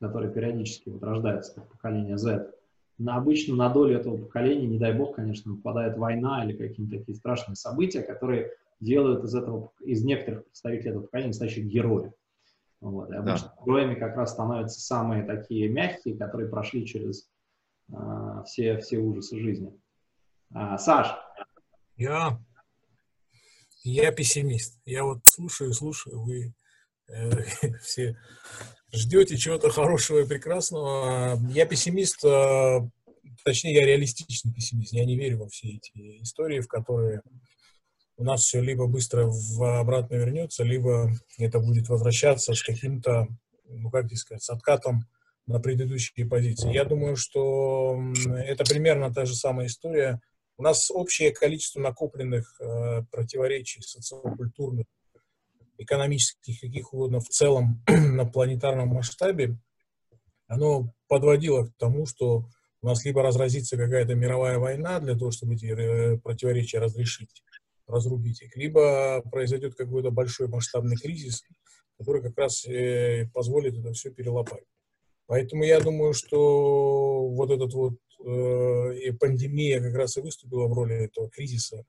которое 0.00 0.30
периодически 0.30 0.88
вот 0.88 1.02
рождается, 1.02 1.54
как 1.54 1.68
поколение 1.68 2.18
Z, 2.18 2.50
на 2.98 3.16
обычно 3.16 3.56
на 3.56 3.70
долю 3.70 3.96
этого 3.96 4.18
поколения, 4.18 4.66
не 4.66 4.78
дай 4.78 4.92
бог, 4.92 5.16
конечно, 5.16 5.54
попадает 5.56 5.96
война 5.96 6.44
или 6.44 6.52
какие-то 6.54 6.98
такие 6.98 7.16
страшные 7.16 7.56
события, 7.56 8.02
которые 8.02 8.52
делают 8.78 9.24
из 9.24 9.34
этого, 9.34 9.72
из 9.80 10.04
некоторых 10.04 10.44
представителей 10.44 10.90
этого 10.90 11.02
поколения 11.04 11.28
настоящих 11.28 11.64
героев. 11.64 12.12
Вот. 12.80 13.10
И 13.10 13.14
обычно 13.14 13.48
да. 13.56 13.64
героями 13.64 13.94
как 13.94 14.16
раз 14.16 14.32
становятся 14.32 14.80
самые 14.80 15.22
такие 15.22 15.68
мягкие, 15.68 16.16
которые 16.16 16.48
прошли 16.48 16.86
через 16.86 17.28
все, 18.44 18.78
все 18.78 18.98
ужасы 18.98 19.38
жизни. 19.38 19.72
А, 20.52 20.78
Саш? 20.78 21.08
Я, 21.96 22.40
я 23.82 24.12
пессимист. 24.12 24.80
Я 24.84 25.04
вот 25.04 25.20
слушаю, 25.24 25.72
слушаю, 25.72 26.22
вы 26.22 26.54
э, 27.08 27.30
все 27.82 28.16
ждете 28.92 29.36
чего-то 29.36 29.70
хорошего 29.70 30.20
и 30.20 30.26
прекрасного. 30.26 31.38
Я 31.50 31.66
пессимист, 31.66 32.24
э, 32.24 32.80
точнее, 33.44 33.74
я 33.74 33.86
реалистичный 33.86 34.52
пессимист. 34.52 34.92
Я 34.92 35.04
не 35.04 35.16
верю 35.16 35.38
во 35.38 35.48
все 35.48 35.68
эти 35.68 36.22
истории, 36.22 36.60
в 36.60 36.68
которые 36.68 37.22
у 38.16 38.24
нас 38.24 38.42
все 38.42 38.60
либо 38.60 38.86
быстро 38.86 39.26
в 39.26 39.80
обратно 39.80 40.16
вернется, 40.16 40.62
либо 40.62 41.10
это 41.38 41.58
будет 41.58 41.88
возвращаться 41.88 42.54
с 42.54 42.62
каким-то, 42.62 43.28
ну 43.64 43.90
как 43.90 44.06
здесь 44.06 44.20
сказать, 44.20 44.42
с 44.42 44.50
откатом 44.50 45.06
на 45.50 45.60
предыдущие 45.60 46.26
позиции. 46.26 46.72
Я 46.72 46.84
думаю, 46.84 47.16
что 47.16 47.98
это 48.28 48.64
примерно 48.64 49.12
та 49.12 49.24
же 49.24 49.34
самая 49.34 49.66
история. 49.66 50.20
У 50.56 50.62
нас 50.62 50.90
общее 50.90 51.32
количество 51.32 51.80
накопленных 51.80 52.60
э, 52.60 53.02
противоречий 53.10 53.82
социокультурных, 53.82 54.86
экономических, 55.78 56.60
каких 56.60 56.92
угодно 56.92 57.20
в 57.20 57.28
целом 57.28 57.82
на 57.88 58.26
планетарном 58.26 58.88
масштабе, 58.88 59.56
оно 60.46 60.92
подводило 61.08 61.66
к 61.66 61.72
тому, 61.78 62.06
что 62.06 62.44
у 62.82 62.86
нас 62.86 63.04
либо 63.04 63.22
разразится 63.22 63.76
какая-то 63.76 64.14
мировая 64.14 64.58
война 64.58 65.00
для 65.00 65.14
того, 65.14 65.30
чтобы 65.30 65.54
эти 65.54 65.66
э, 65.66 66.18
противоречия 66.18 66.78
разрешить, 66.78 67.42
разрубить 67.86 68.42
их, 68.42 68.56
либо 68.56 69.22
произойдет 69.30 69.74
какой-то 69.74 70.10
большой 70.10 70.48
масштабный 70.48 70.96
кризис, 70.96 71.42
который 71.98 72.22
как 72.22 72.38
раз 72.38 72.64
э, 72.66 73.26
позволит 73.32 73.78
это 73.78 73.92
все 73.92 74.10
перелопать. 74.10 74.64
Поэтому 75.30 75.62
я 75.62 75.78
думаю, 75.78 76.12
что 76.12 77.28
вот 77.28 77.52
этот 77.52 77.72
вот 77.72 77.94
э, 78.26 79.12
пандемия 79.12 79.80
как 79.80 79.94
раз 79.94 80.16
и 80.16 80.20
выступила 80.20 80.66
в 80.66 80.72
роли 80.72 81.04
этого 81.04 81.30
кризиса, 81.30 81.84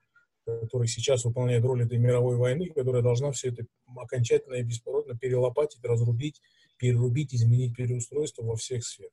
который 0.46 0.88
сейчас 0.88 1.26
выполняет 1.26 1.64
роль 1.64 1.84
этой 1.84 1.98
мировой 1.98 2.36
войны, 2.36 2.70
которая 2.70 3.02
должна 3.02 3.32
все 3.32 3.50
это 3.50 3.66
окончательно 3.98 4.58
и 4.58 4.62
бесповоротно 4.62 5.18
перелопатить, 5.18 5.84
разрубить, 5.84 6.40
перерубить, 6.78 7.34
изменить 7.34 7.76
переустройство 7.76 8.44
во 8.44 8.56
всех 8.58 8.86
сферах. 8.86 9.12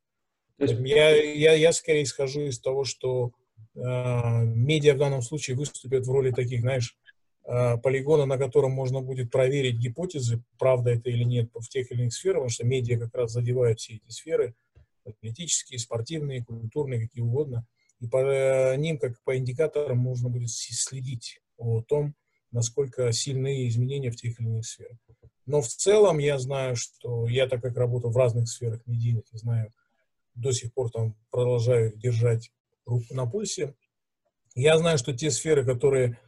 Я, 0.58 1.08
я, 1.16 1.54
я 1.54 1.72
скорее 1.72 2.02
исхожу 2.02 2.42
из 2.42 2.60
того, 2.60 2.84
что 2.84 3.32
э, 3.76 3.80
медиа 3.80 4.92
в 4.92 4.98
данном 4.98 5.22
случае 5.22 5.56
выступят 5.56 6.06
в 6.06 6.12
роли 6.12 6.32
таких, 6.32 6.60
знаешь, 6.60 6.98
полигона, 7.82 8.26
на 8.26 8.36
котором 8.36 8.72
можно 8.72 9.00
будет 9.00 9.30
проверить 9.30 9.78
гипотезы, 9.78 10.42
правда 10.58 10.90
это 10.90 11.08
или 11.08 11.24
нет 11.24 11.50
в 11.54 11.66
тех 11.68 11.90
или 11.90 12.02
иных 12.02 12.12
сферах, 12.12 12.36
потому 12.36 12.50
что 12.50 12.66
медиа 12.66 12.98
как 12.98 13.14
раз 13.14 13.32
задевают 13.32 13.80
все 13.80 13.94
эти 13.94 14.10
сферы, 14.10 14.54
политические, 15.20 15.78
спортивные, 15.78 16.44
культурные, 16.44 17.00
какие 17.00 17.22
угодно. 17.22 17.66
И 18.00 18.06
по 18.06 18.18
э, 18.18 18.76
ним, 18.76 18.98
как 18.98 19.20
по 19.24 19.36
индикаторам, 19.36 19.98
можно 19.98 20.28
будет 20.28 20.50
следить 20.50 21.40
о 21.56 21.82
том, 21.82 22.14
насколько 22.50 23.10
сильные 23.12 23.68
изменения 23.68 24.10
в 24.10 24.16
тех 24.16 24.38
или 24.38 24.46
иных 24.46 24.66
сферах. 24.66 24.98
Но 25.46 25.62
в 25.62 25.68
целом 25.68 26.18
я 26.18 26.38
знаю, 26.38 26.76
что 26.76 27.26
я, 27.26 27.48
так 27.48 27.62
как 27.62 27.76
работал 27.76 28.10
в 28.10 28.16
разных 28.16 28.48
сферах 28.48 28.86
медийных, 28.86 29.24
я 29.32 29.38
знаю, 29.38 29.72
до 30.34 30.52
сих 30.52 30.72
пор 30.72 30.90
там 30.90 31.16
продолжаю 31.30 31.96
держать 31.96 32.52
руку 32.84 33.14
на 33.14 33.26
пульсе. 33.26 33.74
Я 34.54 34.78
знаю, 34.78 34.98
что 34.98 35.16
те 35.16 35.30
сферы, 35.30 35.64
которые 35.64 36.18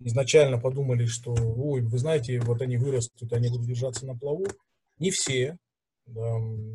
изначально 0.00 0.58
подумали, 0.58 1.06
что, 1.06 1.32
ой, 1.32 1.82
вы 1.82 1.98
знаете, 1.98 2.40
вот 2.40 2.62
они 2.62 2.76
вырастут, 2.76 3.32
они 3.32 3.48
будут 3.48 3.66
держаться 3.66 4.06
на 4.06 4.16
плаву. 4.16 4.46
Не 4.98 5.10
все. 5.10 5.56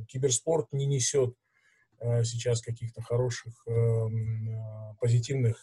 Киберспорт 0.07 0.67
не 0.71 0.85
несет 0.85 1.35
э, 1.99 2.23
сейчас 2.23 2.61
каких-то 2.61 3.01
хороших, 3.01 3.53
э, 3.67 3.71
э, 3.71 4.93
позитивных 4.99 5.61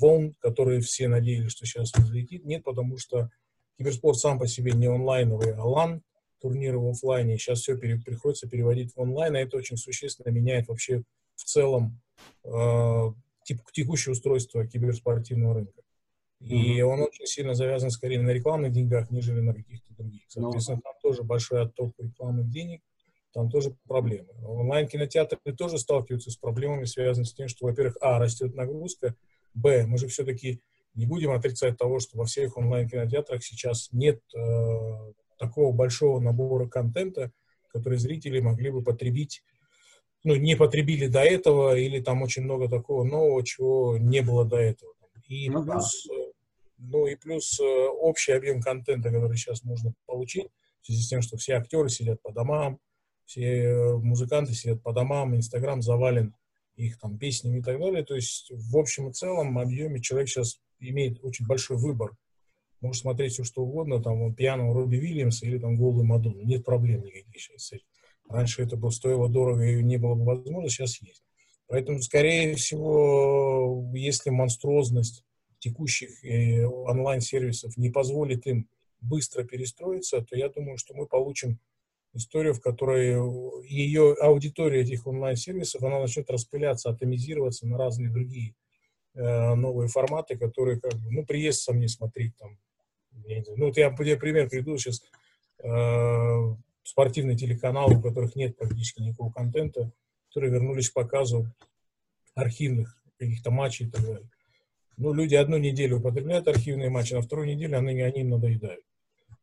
волн, 0.00 0.34
которые 0.40 0.80
все 0.80 1.08
надеялись, 1.08 1.52
что 1.52 1.66
сейчас 1.66 1.92
взлетит. 1.92 2.44
Нет, 2.44 2.64
потому 2.64 2.96
что 2.96 3.30
киберспорт 3.76 4.18
сам 4.18 4.38
по 4.38 4.46
себе 4.46 4.72
не 4.72 4.86
онлайновый, 4.86 5.52
а 5.54 5.64
лан, 5.64 6.02
турниры 6.40 6.78
в 6.78 6.88
офлайне. 6.88 7.36
Сейчас 7.36 7.60
все 7.60 7.76
пере, 7.76 7.98
приходится 7.98 8.48
переводить 8.48 8.94
в 8.94 9.00
онлайн, 9.00 9.36
и 9.36 9.40
это 9.40 9.56
очень 9.56 9.76
существенно 9.76 10.32
меняет 10.32 10.68
вообще 10.68 11.02
в 11.34 11.44
целом 11.44 12.00
э, 12.44 13.12
текущее 13.72 14.12
устройство 14.12 14.66
киберспортивного 14.66 15.54
рынка. 15.54 15.82
И 16.40 16.80
он 16.82 17.00
очень 17.00 17.26
сильно 17.26 17.54
завязан 17.54 17.90
скорее 17.90 18.20
на 18.20 18.30
рекламных 18.30 18.72
деньгах, 18.72 19.10
нежели 19.10 19.40
на 19.40 19.54
каких-то 19.54 19.92
других. 19.94 20.22
Ну. 20.36 20.42
Соответственно, 20.42 20.80
там 20.82 20.94
тоже 21.02 21.22
большой 21.24 21.62
отток 21.62 21.94
рекламных 21.98 22.48
денег, 22.48 22.82
там 23.32 23.50
тоже 23.50 23.76
проблемы. 23.86 24.28
Онлайн-кинотеатры 24.44 25.54
тоже 25.56 25.78
сталкиваются 25.78 26.30
с 26.30 26.36
проблемами, 26.36 26.84
связанными 26.84 27.26
с 27.26 27.34
тем, 27.34 27.48
что, 27.48 27.66
во-первых, 27.66 27.96
а, 28.00 28.18
растет 28.18 28.54
нагрузка, 28.54 29.16
б, 29.54 29.86
мы 29.86 29.98
же 29.98 30.06
все-таки 30.06 30.60
не 30.94 31.06
будем 31.06 31.32
отрицать 31.32 31.76
того, 31.76 31.98
что 31.98 32.18
во 32.18 32.24
всех 32.24 32.56
онлайн-кинотеатрах 32.56 33.42
сейчас 33.42 33.88
нет 33.92 34.20
э, 34.34 35.12
такого 35.38 35.72
большого 35.72 36.20
набора 36.20 36.68
контента, 36.68 37.30
который 37.68 37.98
зрители 37.98 38.40
могли 38.40 38.70
бы 38.70 38.82
потребить, 38.82 39.42
ну, 40.24 40.34
не 40.34 40.56
потребили 40.56 41.06
до 41.06 41.20
этого, 41.20 41.76
или 41.76 42.00
там 42.00 42.22
очень 42.22 42.42
много 42.42 42.68
такого 42.68 43.04
нового, 43.04 43.44
чего 43.44 43.98
не 43.98 44.20
было 44.22 44.44
до 44.44 44.56
этого. 44.56 44.92
И 45.28 45.50
ну, 45.50 45.62
плюс 45.62 46.06
да. 46.08 46.14
Ну 46.78 47.06
и 47.06 47.16
плюс 47.16 47.58
э, 47.60 47.64
общий 47.64 48.32
объем 48.32 48.60
контента, 48.60 49.10
который 49.10 49.36
сейчас 49.36 49.64
можно 49.64 49.92
получить, 50.06 50.48
в 50.80 50.86
связи 50.86 51.02
с 51.02 51.08
тем, 51.08 51.22
что 51.22 51.36
все 51.36 51.54
актеры 51.54 51.88
сидят 51.88 52.22
по 52.22 52.32
домам, 52.32 52.78
все 53.24 53.64
э, 53.64 53.96
музыканты 53.96 54.54
сидят 54.54 54.82
по 54.82 54.92
домам, 54.92 55.36
Инстаграм 55.36 55.82
завален 55.82 56.34
их 56.76 56.98
там 56.98 57.18
песнями 57.18 57.58
и 57.58 57.62
так 57.62 57.78
далее. 57.78 58.04
То 58.04 58.14
есть 58.14 58.50
в 58.50 58.76
общем 58.76 59.08
и 59.08 59.12
целом 59.12 59.58
объеме 59.58 60.00
человек 60.00 60.28
сейчас 60.28 60.60
имеет 60.78 61.22
очень 61.24 61.46
большой 61.46 61.76
выбор. 61.76 62.16
Может 62.80 63.02
смотреть 63.02 63.32
все, 63.32 63.42
что 63.44 63.62
угодно, 63.62 64.00
там, 64.00 64.32
пьяного 64.34 64.72
Робби 64.72 64.96
Вильямса 64.96 65.46
или 65.46 65.58
там 65.58 65.76
голую 65.76 66.04
Мадонну. 66.04 66.42
Нет 66.42 66.64
проблем 66.64 67.02
никаких 67.02 67.42
сейчас 67.42 67.64
с 67.64 67.72
этим. 67.72 67.86
Раньше 68.28 68.62
это 68.62 68.76
было 68.76 68.90
стоило 68.90 69.28
дорого 69.28 69.64
и 69.64 69.82
не 69.82 69.96
было 69.96 70.14
бы 70.14 70.24
возможно, 70.24 70.68
сейчас 70.68 71.02
есть. 71.02 71.24
Поэтому, 71.66 72.00
скорее 72.00 72.54
всего, 72.54 73.90
если 73.94 74.30
монструозность 74.30 75.24
текущих 75.58 76.24
э, 76.24 76.64
онлайн-сервисов 76.64 77.76
не 77.76 77.90
позволит 77.90 78.46
им 78.46 78.68
быстро 79.00 79.44
перестроиться, 79.44 80.22
то 80.22 80.36
я 80.36 80.48
думаю, 80.48 80.76
что 80.76 80.94
мы 80.94 81.06
получим 81.06 81.58
историю, 82.14 82.54
в 82.54 82.60
которой 82.60 83.16
ее 83.66 84.14
аудитория 84.20 84.80
этих 84.80 85.06
онлайн-сервисов, 85.06 85.82
она 85.82 86.00
начнет 86.00 86.30
распыляться, 86.30 86.90
атомизироваться 86.90 87.66
на 87.66 87.78
разные 87.78 88.10
другие 88.10 88.54
э, 89.14 89.54
новые 89.54 89.88
форматы, 89.88 90.36
которые, 90.36 90.80
как 90.80 90.94
бы, 90.94 91.10
ну, 91.10 91.24
приезд 91.24 91.62
сам 91.62 91.80
не 91.80 91.88
смотреть 91.88 92.36
там. 92.36 92.58
Я 93.26 93.38
не 93.38 93.44
знаю, 93.44 93.58
ну, 93.58 93.66
вот 93.66 93.76
я, 93.76 93.94
я 93.98 94.16
пример 94.16 94.48
приду 94.48 94.76
сейчас. 94.78 95.02
Э, 95.62 96.54
спортивные 96.82 97.36
телеканалы, 97.36 97.98
у 97.98 98.02
которых 98.02 98.34
нет 98.34 98.56
практически 98.56 99.02
никакого 99.02 99.30
контента, 99.30 99.92
которые 100.28 100.52
вернулись 100.52 100.88
к 100.90 100.94
показу 100.94 101.46
архивных 102.34 102.96
каких-то 103.18 103.50
матчей 103.50 103.86
и 103.86 103.90
так 103.90 104.02
далее. 104.02 104.30
Ну, 104.98 105.12
люди 105.12 105.36
одну 105.36 105.58
неделю 105.58 105.98
употребляют 105.98 106.48
архивные 106.48 106.90
матчи, 106.90 107.14
на 107.14 107.22
вторую 107.22 107.46
неделю 107.46 107.78
они, 107.78 108.00
они 108.00 108.20
им 108.22 108.30
надоедают. 108.30 108.82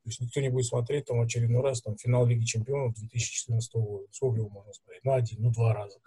То 0.03 0.09
есть 0.09 0.19
никто 0.19 0.41
не 0.41 0.49
будет 0.49 0.65
смотреть 0.65 1.05
там 1.05 1.21
очередной 1.21 1.63
раз 1.63 1.81
там 1.81 1.97
финал 1.97 2.25
Лиги 2.25 2.43
Чемпионов 2.43 2.93
2014 2.95 3.73
года. 3.75 4.05
Сколько 4.11 4.37
его 4.39 4.49
можно 4.49 4.73
смотреть? 4.73 5.03
Ну, 5.05 5.13
один, 5.13 5.37
ну, 5.41 5.51
два 5.51 5.73
раза, 5.73 5.97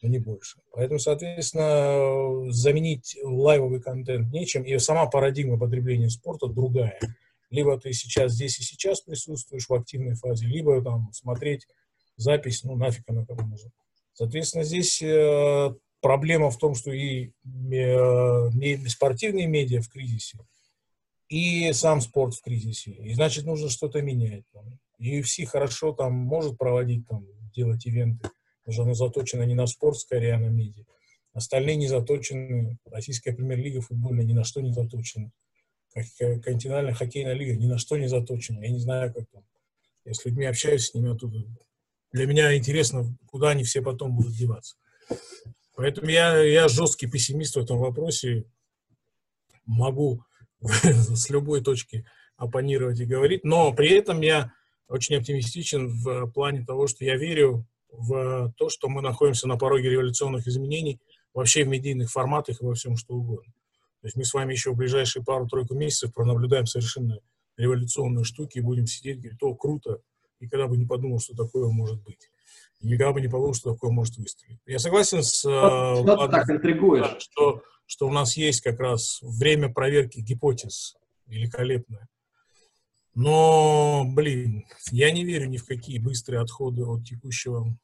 но 0.00 0.08
не 0.08 0.18
больше. 0.18 0.58
Поэтому, 0.72 0.98
соответственно, 0.98 2.50
заменить 2.50 3.16
лайвовый 3.22 3.80
контент 3.80 4.32
нечем, 4.32 4.64
и 4.64 4.76
сама 4.78 5.06
парадигма 5.06 5.58
потребления 5.58 6.08
спорта 6.08 6.46
другая. 6.46 6.98
Либо 7.50 7.78
ты 7.78 7.92
сейчас 7.92 8.32
здесь 8.32 8.58
и 8.58 8.62
сейчас 8.62 9.02
присутствуешь 9.02 9.68
в 9.68 9.74
активной 9.74 10.14
фазе, 10.14 10.46
либо 10.46 10.82
там 10.82 11.12
смотреть 11.12 11.68
запись, 12.16 12.64
ну, 12.64 12.74
нафиг 12.74 13.04
она 13.08 13.26
кому 13.26 13.46
нужна. 13.46 13.70
Соответственно, 14.14 14.64
здесь 14.64 15.02
э, 15.02 15.74
проблема 16.04 16.50
в 16.50 16.58
том, 16.58 16.74
что 16.74 16.92
и 16.92 17.30
э, 17.72 18.88
спортивные 18.88 19.46
медиа 19.46 19.80
в 19.80 19.88
кризисе, 19.88 20.36
и 21.30 21.72
сам 21.72 22.02
спорт 22.02 22.34
в 22.34 22.42
кризисе. 22.42 22.90
И 22.90 23.14
значит, 23.14 23.46
нужно 23.46 23.70
что-то 23.70 24.02
менять. 24.02 24.44
Там. 24.52 24.78
UFC 25.00 25.46
хорошо 25.46 25.94
там 25.94 26.12
может 26.12 26.58
проводить, 26.58 27.08
там, 27.08 27.26
делать 27.54 27.86
ивенты, 27.86 28.28
что 28.68 28.82
оно 28.82 28.92
заточено 28.92 29.44
не 29.44 29.54
на 29.54 29.66
спорт, 29.66 29.96
скорее, 29.96 30.34
а 30.34 30.38
на 30.38 30.48
медиа. 30.48 30.84
Остальные 31.32 31.76
не 31.76 31.88
заточены. 31.88 32.76
Российская 32.84 33.32
премьер-лига 33.32 33.80
футбольная 33.80 34.26
ни 34.26 34.34
на 34.34 34.44
что 34.44 34.60
не 34.60 34.74
заточена. 34.74 35.32
Континентальная 35.94 36.92
хоккейная 36.92 37.32
лига 37.32 37.56
ни 37.56 37.66
на 37.66 37.78
что 37.78 37.96
не 37.96 38.08
заточена. 38.08 38.60
Я 38.60 38.68
не 38.68 38.78
знаю, 38.78 39.10
как 39.10 39.24
там. 39.32 39.42
Я 40.04 40.12
с 40.12 40.22
людьми 40.26 40.44
общаюсь 40.44 40.84
с 40.84 40.92
ними 40.92 41.14
оттуда. 41.14 41.38
Для 42.12 42.26
меня 42.26 42.54
интересно, 42.54 43.16
куда 43.24 43.48
они 43.48 43.64
все 43.64 43.80
потом 43.80 44.14
будут 44.14 44.34
деваться. 44.34 44.76
Поэтому 45.74 46.08
я, 46.08 46.38
я 46.40 46.68
жесткий 46.68 47.06
пессимист 47.06 47.56
в 47.56 47.60
этом 47.60 47.78
вопросе. 47.78 48.44
Могу 49.66 50.22
с 50.60 51.30
любой 51.30 51.62
точки 51.62 52.04
оппонировать 52.36 53.00
и 53.00 53.06
говорить, 53.06 53.44
но 53.44 53.72
при 53.72 53.90
этом 53.90 54.20
я 54.20 54.52
очень 54.88 55.16
оптимистичен 55.16 55.88
в 55.88 56.30
плане 56.32 56.64
того, 56.64 56.86
что 56.86 57.04
я 57.04 57.16
верю 57.16 57.66
в 57.90 58.52
то, 58.56 58.68
что 58.68 58.88
мы 58.88 59.02
находимся 59.02 59.48
на 59.48 59.56
пороге 59.56 59.90
революционных 59.90 60.46
изменений 60.46 61.00
вообще 61.32 61.64
в 61.64 61.68
медийных 61.68 62.10
форматах 62.10 62.60
и 62.60 62.64
во 62.64 62.74
всем 62.74 62.96
что 62.96 63.14
угодно. 63.14 63.52
То 64.00 64.06
есть 64.06 64.16
мы 64.16 64.24
с 64.24 64.34
вами 64.34 64.52
еще 64.52 64.72
в 64.72 64.76
ближайшие 64.76 65.24
пару-тройку 65.24 65.74
месяцев 65.74 66.12
пронаблюдаем 66.12 66.66
совершенно 66.66 67.20
революционные 67.56 68.24
штуки 68.24 68.58
и 68.58 68.60
будем 68.60 68.86
сидеть 68.86 69.20
говорить, 69.20 69.42
о, 69.42 69.54
круто, 69.54 70.00
никогда 70.40 70.66
бы 70.66 70.76
не 70.76 70.86
подумал, 70.86 71.20
что 71.20 71.34
такое 71.34 71.68
может 71.68 72.02
быть. 72.02 72.30
И 72.80 72.88
никогда 72.88 73.12
бы 73.12 73.20
не 73.20 73.28
подумал, 73.28 73.54
что 73.54 73.72
такое 73.72 73.90
может 73.90 74.16
выстрелить. 74.16 74.60
Я 74.66 74.78
согласен 74.78 75.22
с... 75.22 75.40
Что, 75.40 76.02
что 76.02 76.26
ты 76.26 76.32
так 76.32 76.50
интригуешь? 76.50 77.16
Что 77.18 77.62
что 77.86 78.08
у 78.08 78.12
нас 78.12 78.36
есть 78.36 78.60
как 78.60 78.80
раз 78.80 79.18
время 79.22 79.72
проверки 79.72 80.20
гипотез 80.20 80.96
великолепное. 81.26 82.08
Но, 83.14 84.04
блин, 84.06 84.64
я 84.90 85.10
не 85.12 85.24
верю 85.24 85.46
ни 85.48 85.56
в 85.56 85.66
какие 85.66 85.98
быстрые 85.98 86.40
отходы 86.40 86.84
от 86.84 87.04
текущего 87.04 87.76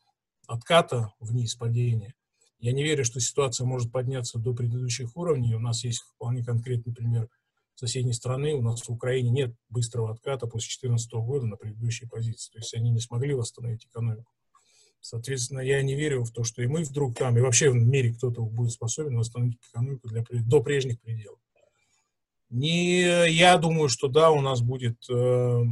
отката 0.46 1.12
вниз, 1.20 1.55
падения. 1.55 2.14
Я 2.59 2.72
не 2.72 2.83
верю, 2.83 3.05
что 3.05 3.20
ситуация 3.20 3.64
может 3.64 3.92
подняться 3.92 4.38
до 4.38 4.53
предыдущих 4.53 5.16
уровней. 5.16 5.55
У 5.55 5.61
нас 5.61 5.85
есть 5.85 6.00
вполне 6.00 6.44
конкретный 6.44 6.92
пример 6.92 7.29
соседней 7.74 8.12
страны. 8.12 8.55
У 8.55 8.62
нас 8.62 8.83
в 8.83 8.90
Украине 8.90 9.31
нет 9.31 9.55
быстрого 9.68 10.11
отката 10.11 10.46
после 10.46 10.66
2014 10.66 11.12
года 11.12 11.46
на 11.46 11.57
предыдущие 11.57 12.09
позиции. 12.09 12.53
То 12.53 12.59
есть 12.59 12.74
они 12.74 12.90
не 12.90 13.00
смогли 13.00 13.33
восстановить 13.33 13.87
экономику. 13.87 14.31
Соответственно, 15.00 15.60
я 15.60 15.82
не 15.82 15.94
верю 15.94 16.24
в 16.24 16.30
то, 16.30 16.44
что 16.44 16.62
и 16.62 16.66
мы 16.66 16.84
вдруг 16.84 17.16
там, 17.16 17.36
и 17.36 17.40
вообще 17.40 17.70
в 17.70 17.74
мире 17.74 18.12
кто-то 18.12 18.42
будет 18.42 18.72
способен 18.72 19.16
восстановить 19.16 19.58
экономику 19.70 20.08
для, 20.08 20.24
до 20.30 20.62
прежних 20.62 21.00
пределов. 21.00 21.38
Не, 22.50 23.30
я 23.30 23.56
думаю, 23.58 23.88
что 23.88 24.08
да, 24.08 24.30
у 24.32 24.40
нас 24.40 24.60
будет 24.60 24.96
э, 25.08 25.64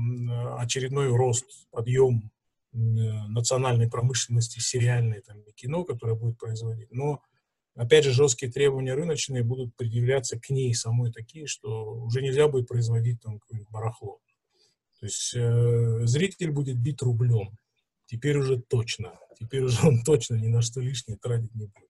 очередной 0.58 1.08
рост, 1.08 1.44
подъем 1.70 2.30
э, 2.72 2.76
национальной 2.76 3.90
промышленности, 3.90 4.60
сериальной 4.60 5.20
там, 5.20 5.42
кино, 5.56 5.84
которое 5.84 6.14
будет 6.14 6.38
производить. 6.38 6.92
Но, 6.92 7.20
опять 7.74 8.04
же, 8.04 8.12
жесткие 8.12 8.52
требования 8.52 8.94
рыночные 8.94 9.42
будут 9.42 9.74
предъявляться 9.74 10.38
к 10.38 10.50
ней 10.50 10.72
самой 10.72 11.12
такие, 11.12 11.46
что 11.48 11.94
уже 11.94 12.22
нельзя 12.22 12.46
будет 12.46 12.68
производить 12.68 13.20
там 13.20 13.40
барахло. 13.70 14.20
То 15.00 15.06
есть 15.06 15.34
э, 15.34 16.06
зритель 16.06 16.52
будет 16.52 16.78
бить 16.78 17.02
рублем. 17.02 17.58
Теперь 18.08 18.38
уже 18.38 18.58
точно. 18.58 19.12
Теперь 19.38 19.62
уже 19.62 19.86
он 19.86 20.02
точно 20.02 20.36
ни 20.36 20.48
на 20.48 20.62
что 20.62 20.80
лишнее 20.80 21.18
тратить 21.18 21.54
не 21.54 21.66
будет. 21.66 21.88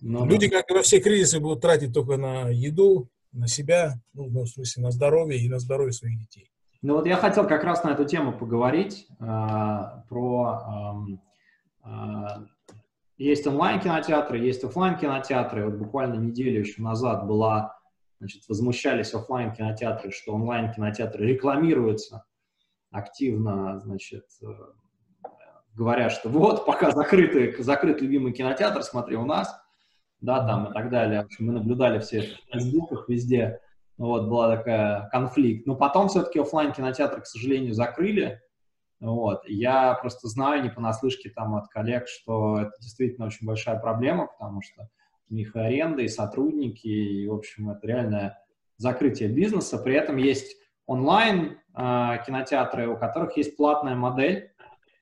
Ну, 0.00 0.26
Люди, 0.26 0.48
как 0.48 0.70
и 0.70 0.74
во 0.74 0.82
все 0.82 1.00
кризисы, 1.00 1.40
будут 1.40 1.62
тратить 1.62 1.94
только 1.94 2.18
на 2.18 2.50
еду, 2.50 3.08
на 3.32 3.48
себя, 3.48 3.94
ну, 4.12 4.28
в 4.28 4.46
смысле, 4.46 4.82
на 4.82 4.90
здоровье 4.90 5.40
и 5.40 5.48
на 5.48 5.58
здоровье 5.58 5.92
своих 5.92 6.18
детей. 6.18 6.50
Ну 6.82 6.96
вот 6.96 7.06
я 7.06 7.16
хотел 7.16 7.48
как 7.48 7.64
раз 7.64 7.82
на 7.84 7.92
эту 7.92 8.04
тему 8.04 8.36
поговорить, 8.36 9.06
э, 9.18 9.24
про... 10.08 11.16
Э, 11.86 11.88
э, 11.88 12.46
есть 13.16 13.46
онлайн-кинотеатры, 13.46 14.38
есть 14.38 14.62
офлайн 14.64 14.98
кинотеатры 14.98 15.64
Вот 15.64 15.78
буквально 15.78 16.16
неделю 16.16 16.60
еще 16.60 16.82
назад 16.82 17.26
была, 17.26 17.78
значит, 18.18 18.42
возмущались 18.48 19.14
офлайн 19.14 19.54
кинотеатры 19.54 20.10
что 20.10 20.34
онлайн-кинотеатры 20.34 21.24
рекламируются 21.26 22.24
активно, 22.90 23.80
значит, 23.80 24.26
э, 24.42 24.46
говорят, 25.74 26.12
что 26.12 26.28
вот, 26.28 26.66
пока 26.66 26.90
закрытый, 26.90 27.54
закрыт 27.62 28.00
любимый 28.00 28.32
кинотеатр, 28.32 28.82
смотри 28.82 29.16
у 29.16 29.24
нас, 29.24 29.54
да, 30.20 30.46
там 30.46 30.70
и 30.70 30.72
так 30.72 30.90
далее. 30.90 31.22
В 31.22 31.26
общем, 31.26 31.46
мы 31.46 31.52
наблюдали 31.52 31.98
все 31.98 32.18
это 32.18 32.36
в 32.36 32.52
фейсбуках, 32.52 33.08
везде, 33.08 33.60
вот, 33.98 34.28
была 34.28 34.56
такая 34.56 35.08
конфликт. 35.10 35.66
Но 35.66 35.76
потом 35.76 36.08
все-таки 36.08 36.38
офлайн 36.38 36.72
кинотеатры, 36.72 37.20
к 37.20 37.26
сожалению, 37.26 37.74
закрыли, 37.74 38.40
вот. 39.00 39.42
Я 39.46 39.94
просто 39.94 40.28
знаю 40.28 40.62
не 40.62 40.70
понаслышке 40.70 41.28
там 41.28 41.56
от 41.56 41.68
коллег, 41.68 42.08
что 42.08 42.58
это 42.58 42.72
действительно 42.80 43.26
очень 43.26 43.46
большая 43.46 43.78
проблема, 43.78 44.26
потому 44.26 44.62
что 44.62 44.88
у 45.28 45.34
них 45.34 45.54
и 45.54 45.58
аренда, 45.58 46.02
и 46.02 46.08
сотрудники, 46.08 46.86
и, 46.86 47.28
в 47.28 47.34
общем, 47.34 47.70
это 47.70 47.86
реальное 47.86 48.38
закрытие 48.76 49.28
бизнеса. 49.28 49.78
При 49.78 49.94
этом 49.94 50.16
есть 50.16 50.56
онлайн 50.86 51.58
э, 51.76 52.18
кинотеатры, 52.26 52.88
у 52.88 52.96
которых 52.96 53.36
есть 53.36 53.56
платная 53.56 53.94
модель, 53.94 54.53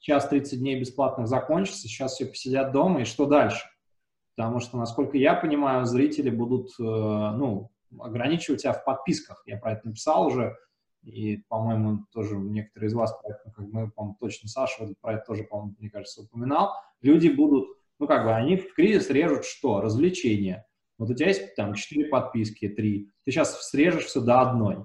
сейчас 0.03 0.29
30 0.29 0.59
дней 0.59 0.79
бесплатных 0.79 1.29
закончится, 1.29 1.89
сейчас 1.89 2.15
все 2.15 2.27
посидят 2.27 2.73
дома, 2.73 3.03
и 3.03 3.05
что 3.05 3.25
дальше? 3.25 3.65
Потому 4.37 4.61
что, 4.61 4.77
насколько 4.77 5.17
я 5.17 5.35
понимаю, 5.35 5.87
зрители 5.87 6.31
будут, 6.31 6.71
э, 6.79 6.83
ну, 6.83 7.71
ограничивать 7.99 8.63
тебя 8.63 8.73
в 8.73 8.85
подписках. 8.85 9.43
Я 9.47 9.59
про 9.59 9.73
это 9.73 9.89
написал 9.89 10.27
уже, 10.27 10.57
и, 11.03 11.39
по-моему, 11.49 12.07
тоже 12.13 12.37
некоторые 12.37 12.89
из 12.89 12.95
вас, 12.95 13.15
как 13.23 13.59
мы, 13.59 13.91
по-моему, 13.91 14.17
точно 14.21 14.49
Саша 14.49 14.89
про 15.01 15.15
это 15.15 15.25
тоже, 15.27 15.45
по-моему, 15.45 15.75
мне 15.79 15.91
кажется, 15.91 16.23
упоминал. 16.23 16.73
Люди 17.01 17.29
будут, 17.29 17.69
ну, 17.99 18.07
как 18.07 18.25
бы, 18.25 18.35
они 18.35 18.57
в 18.57 18.75
кризис 18.75 19.11
режут 19.11 19.45
что? 19.45 19.81
Развлечения. 19.81 20.67
Вот 20.99 21.11
у 21.11 21.15
тебя 21.15 21.29
есть 21.29 21.55
там 21.55 21.75
4 21.75 22.07
подписки, 22.07 22.69
3. 22.69 23.09
Ты 23.25 23.31
сейчас 23.31 23.69
срежешь 23.69 24.05
все 24.05 24.21
до 24.21 24.41
одной. 24.41 24.85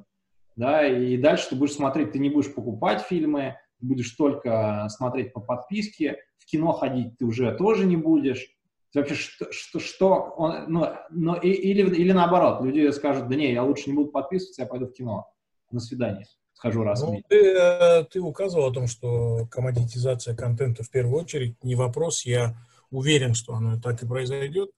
Да, 0.56 0.86
и 0.86 1.18
дальше 1.18 1.50
ты 1.50 1.56
будешь 1.56 1.74
смотреть, 1.74 2.14
ты 2.14 2.20
не 2.20 2.32
будешь 2.32 2.54
покупать 2.54 3.02
фильмы, 3.02 3.58
будешь 3.80 4.12
только 4.12 4.88
смотреть 4.90 5.34
по 5.34 5.40
подписке, 5.40 6.18
в 6.38 6.46
кино 6.46 6.72
ходить 6.74 7.18
ты 7.18 7.26
уже 7.26 7.56
тоже 7.56 7.86
не 7.86 7.98
будешь. 7.98 8.48
Вообще, 8.94 9.16
что, 9.16 9.52
что, 9.52 9.80
что 9.80 10.14
он, 10.38 10.66
ну, 10.70 10.88
ну, 11.12 11.36
и, 11.36 11.50
или, 11.50 11.88
или 11.96 12.12
наоборот, 12.14 12.64
люди 12.64 12.90
скажут, 12.92 13.28
да 13.28 13.36
не, 13.36 13.52
я 13.52 13.64
лучше 13.64 13.90
не 13.90 13.96
буду 13.96 14.10
подписываться, 14.10 14.64
я 14.64 14.68
пойду 14.68 14.88
в 14.88 14.94
кино, 14.94 15.28
на 15.70 15.80
свидание, 15.80 16.26
схожу 16.54 16.84
раз 16.84 17.02
ну, 17.02 17.10
в 17.10 17.12
месяц. 17.12 17.26
Ты, 17.30 17.46
э, 17.46 18.04
ты 18.06 18.22
указывал 18.22 18.70
о 18.70 18.74
том, 18.74 18.88
что 18.88 19.46
коммодитизация 19.52 20.36
контента 20.36 20.84
в 20.84 20.90
первую 20.90 21.22
очередь 21.22 21.64
не 21.64 21.76
вопрос, 21.76 22.26
я 22.26 22.56
уверен, 22.90 23.36
что 23.36 23.54
оно 23.54 23.80
так 23.80 24.02
и 24.02 24.08
произойдет. 24.08 24.72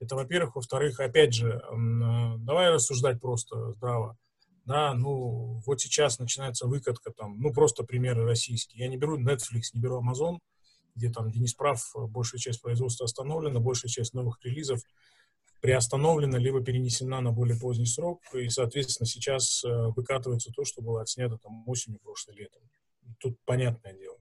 Это, 0.00 0.14
во-первых. 0.14 0.56
Во-вторых, 0.56 1.00
опять 1.00 1.34
же, 1.34 1.48
э, 1.50 2.38
давай 2.38 2.70
рассуждать 2.70 3.20
просто 3.20 3.72
здраво 3.72 4.16
да, 4.66 4.94
ну, 4.94 5.62
вот 5.64 5.80
сейчас 5.80 6.18
начинается 6.18 6.66
выкатка 6.66 7.12
там, 7.12 7.38
ну, 7.38 7.52
просто 7.52 7.84
примеры 7.84 8.24
российские. 8.24 8.84
Я 8.84 8.90
не 8.90 8.96
беру 8.96 9.18
Netflix, 9.18 9.70
не 9.72 9.80
беру 9.80 10.02
Amazon, 10.02 10.38
где 10.96 11.08
там, 11.08 11.28
где 11.28 11.38
не 11.38 11.46
большая 12.08 12.40
часть 12.40 12.60
производства 12.60 13.04
остановлена, 13.04 13.60
большая 13.60 13.88
часть 13.88 14.12
новых 14.12 14.38
релизов 14.42 14.80
приостановлена, 15.60 16.38
либо 16.38 16.62
перенесена 16.62 17.20
на 17.20 17.32
более 17.32 17.58
поздний 17.58 17.86
срок, 17.86 18.20
и, 18.34 18.48
соответственно, 18.48 19.06
сейчас 19.06 19.64
э, 19.64 19.68
выкатывается 19.96 20.50
то, 20.52 20.64
что 20.64 20.82
было 20.82 21.02
отснято 21.02 21.38
там 21.38 21.66
осенью 21.66 21.98
прошлым 22.00 22.36
летом. 22.36 22.62
Тут 23.18 23.38
понятное 23.44 23.94
дело. 23.94 24.16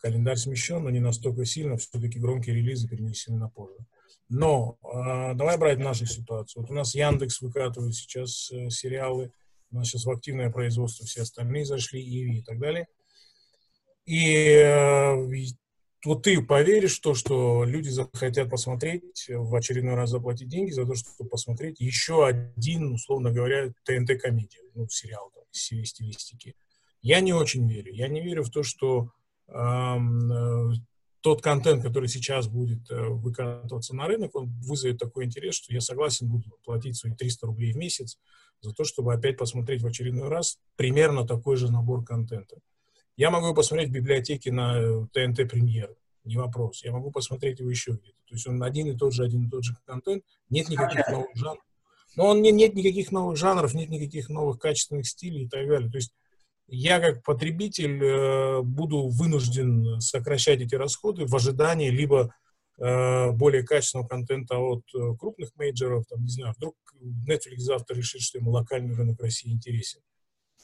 Календарь 0.00 0.36
смещен, 0.36 0.82
но 0.82 0.90
не 0.90 1.00
настолько 1.00 1.44
сильно, 1.44 1.76
все-таки 1.76 2.18
громкие 2.18 2.56
релизы 2.56 2.88
перенесены 2.88 3.38
на 3.38 3.48
позже. 3.48 3.86
Но 4.28 4.78
э, 4.82 5.34
давай 5.34 5.58
брать 5.58 5.78
нашу 5.78 6.06
ситуацию. 6.06 6.62
Вот 6.62 6.70
у 6.70 6.74
нас 6.74 6.94
Яндекс 6.94 7.40
выкатывает 7.40 7.94
сейчас 7.94 8.50
э, 8.50 8.70
сериалы, 8.70 9.32
у 9.74 9.78
нас 9.78 9.88
сейчас 9.88 10.04
в 10.04 10.10
активное 10.10 10.50
производство 10.50 11.04
все 11.04 11.22
остальные 11.22 11.64
зашли, 11.64 12.00
Иви 12.00 12.38
и 12.38 12.42
так 12.42 12.58
далее. 12.58 12.86
И 14.06 14.24
э, 14.46 15.14
вот 16.04 16.22
ты 16.22 16.40
поверишь 16.42 16.98
в 16.98 17.00
то, 17.00 17.14
что 17.14 17.64
люди 17.64 17.88
захотят 17.88 18.50
посмотреть, 18.50 19.26
в 19.28 19.54
очередной 19.54 19.94
раз 19.94 20.10
заплатить 20.10 20.48
деньги 20.48 20.70
за 20.70 20.86
то, 20.86 20.94
чтобы 20.94 21.28
посмотреть 21.28 21.80
еще 21.80 22.26
один, 22.26 22.92
условно 22.92 23.32
говоря, 23.32 23.72
ТНТ-комедию, 23.84 24.62
ну, 24.74 24.88
сериал 24.88 25.30
там, 25.34 25.44
стилистики. 25.50 26.54
Я 27.02 27.20
не 27.20 27.32
очень 27.32 27.68
верю. 27.68 27.92
Я 27.92 28.08
не 28.08 28.22
верю 28.22 28.44
в 28.44 28.50
то, 28.50 28.62
что 28.62 29.10
эм, 29.48 30.32
э, 30.32 30.74
тот 31.20 31.42
контент, 31.42 31.82
который 31.82 32.08
сейчас 32.08 32.48
будет 32.48 32.90
э, 32.90 33.08
выкатываться 33.08 33.96
на 33.96 34.06
рынок, 34.06 34.36
он 34.36 34.50
вызовет 34.60 34.98
такой 34.98 35.24
интерес, 35.24 35.54
что 35.54 35.72
я 35.72 35.80
согласен 35.80 36.28
буду 36.28 36.50
платить 36.64 36.96
свои 36.96 37.14
300 37.14 37.46
рублей 37.46 37.72
в 37.72 37.76
месяц 37.76 38.18
за 38.60 38.72
то, 38.72 38.84
чтобы 38.84 39.12
опять 39.12 39.36
посмотреть 39.36 39.82
в 39.82 39.86
очередной 39.86 40.28
раз 40.28 40.58
примерно 40.76 41.26
такой 41.26 41.56
же 41.56 41.70
набор 41.70 42.04
контента. 42.04 42.56
Я 43.16 43.30
могу 43.30 43.54
посмотреть 43.54 43.90
в 43.90 43.92
библиотеке 43.92 44.50
на 44.50 45.06
ТНТ 45.12 45.40
э, 45.40 45.46
Премьер, 45.46 45.94
не 46.24 46.36
вопрос. 46.36 46.82
Я 46.84 46.92
могу 46.92 47.10
посмотреть 47.10 47.60
его 47.60 47.70
еще 47.70 47.92
где-то. 47.92 48.18
То 48.26 48.34
есть 48.34 48.46
он 48.46 48.62
один 48.62 48.88
и 48.88 48.96
тот 48.96 49.12
же, 49.12 49.24
один 49.24 49.46
и 49.46 49.50
тот 49.50 49.64
же 49.64 49.76
контент, 49.86 50.24
нет 50.48 50.68
никаких 50.68 51.06
новых 51.08 51.34
жанров. 51.34 51.64
Но 52.16 52.26
он 52.28 52.42
не, 52.42 52.50
нет 52.50 52.74
никаких 52.74 53.12
новых 53.12 53.36
жанров, 53.36 53.74
нет 53.74 53.90
никаких 53.90 54.28
новых 54.28 54.58
качественных 54.58 55.06
стилей 55.06 55.44
и 55.44 55.48
так 55.48 55.68
далее. 55.68 55.90
То 55.90 55.98
есть 55.98 56.12
я 56.66 56.98
как 56.98 57.22
потребитель 57.22 58.02
э, 58.02 58.62
буду 58.62 59.08
вынужден 59.08 60.00
сокращать 60.00 60.60
эти 60.60 60.74
расходы 60.74 61.26
в 61.26 61.34
ожидании 61.34 61.90
либо 61.90 62.34
более 62.78 63.62
качественного 63.62 64.08
контента 64.08 64.58
от 64.58 64.82
э, 64.94 65.16
крупных 65.18 65.54
мейджеров, 65.56 66.06
там, 66.06 66.22
не 66.22 66.30
знаю, 66.30 66.54
вдруг 66.56 66.74
Netflix 67.00 67.58
завтра 67.58 67.94
решит, 67.94 68.22
что 68.22 68.38
ему 68.38 68.50
локальный 68.50 68.94
рынок 68.94 69.20
России 69.20 69.52
интересен 69.52 70.00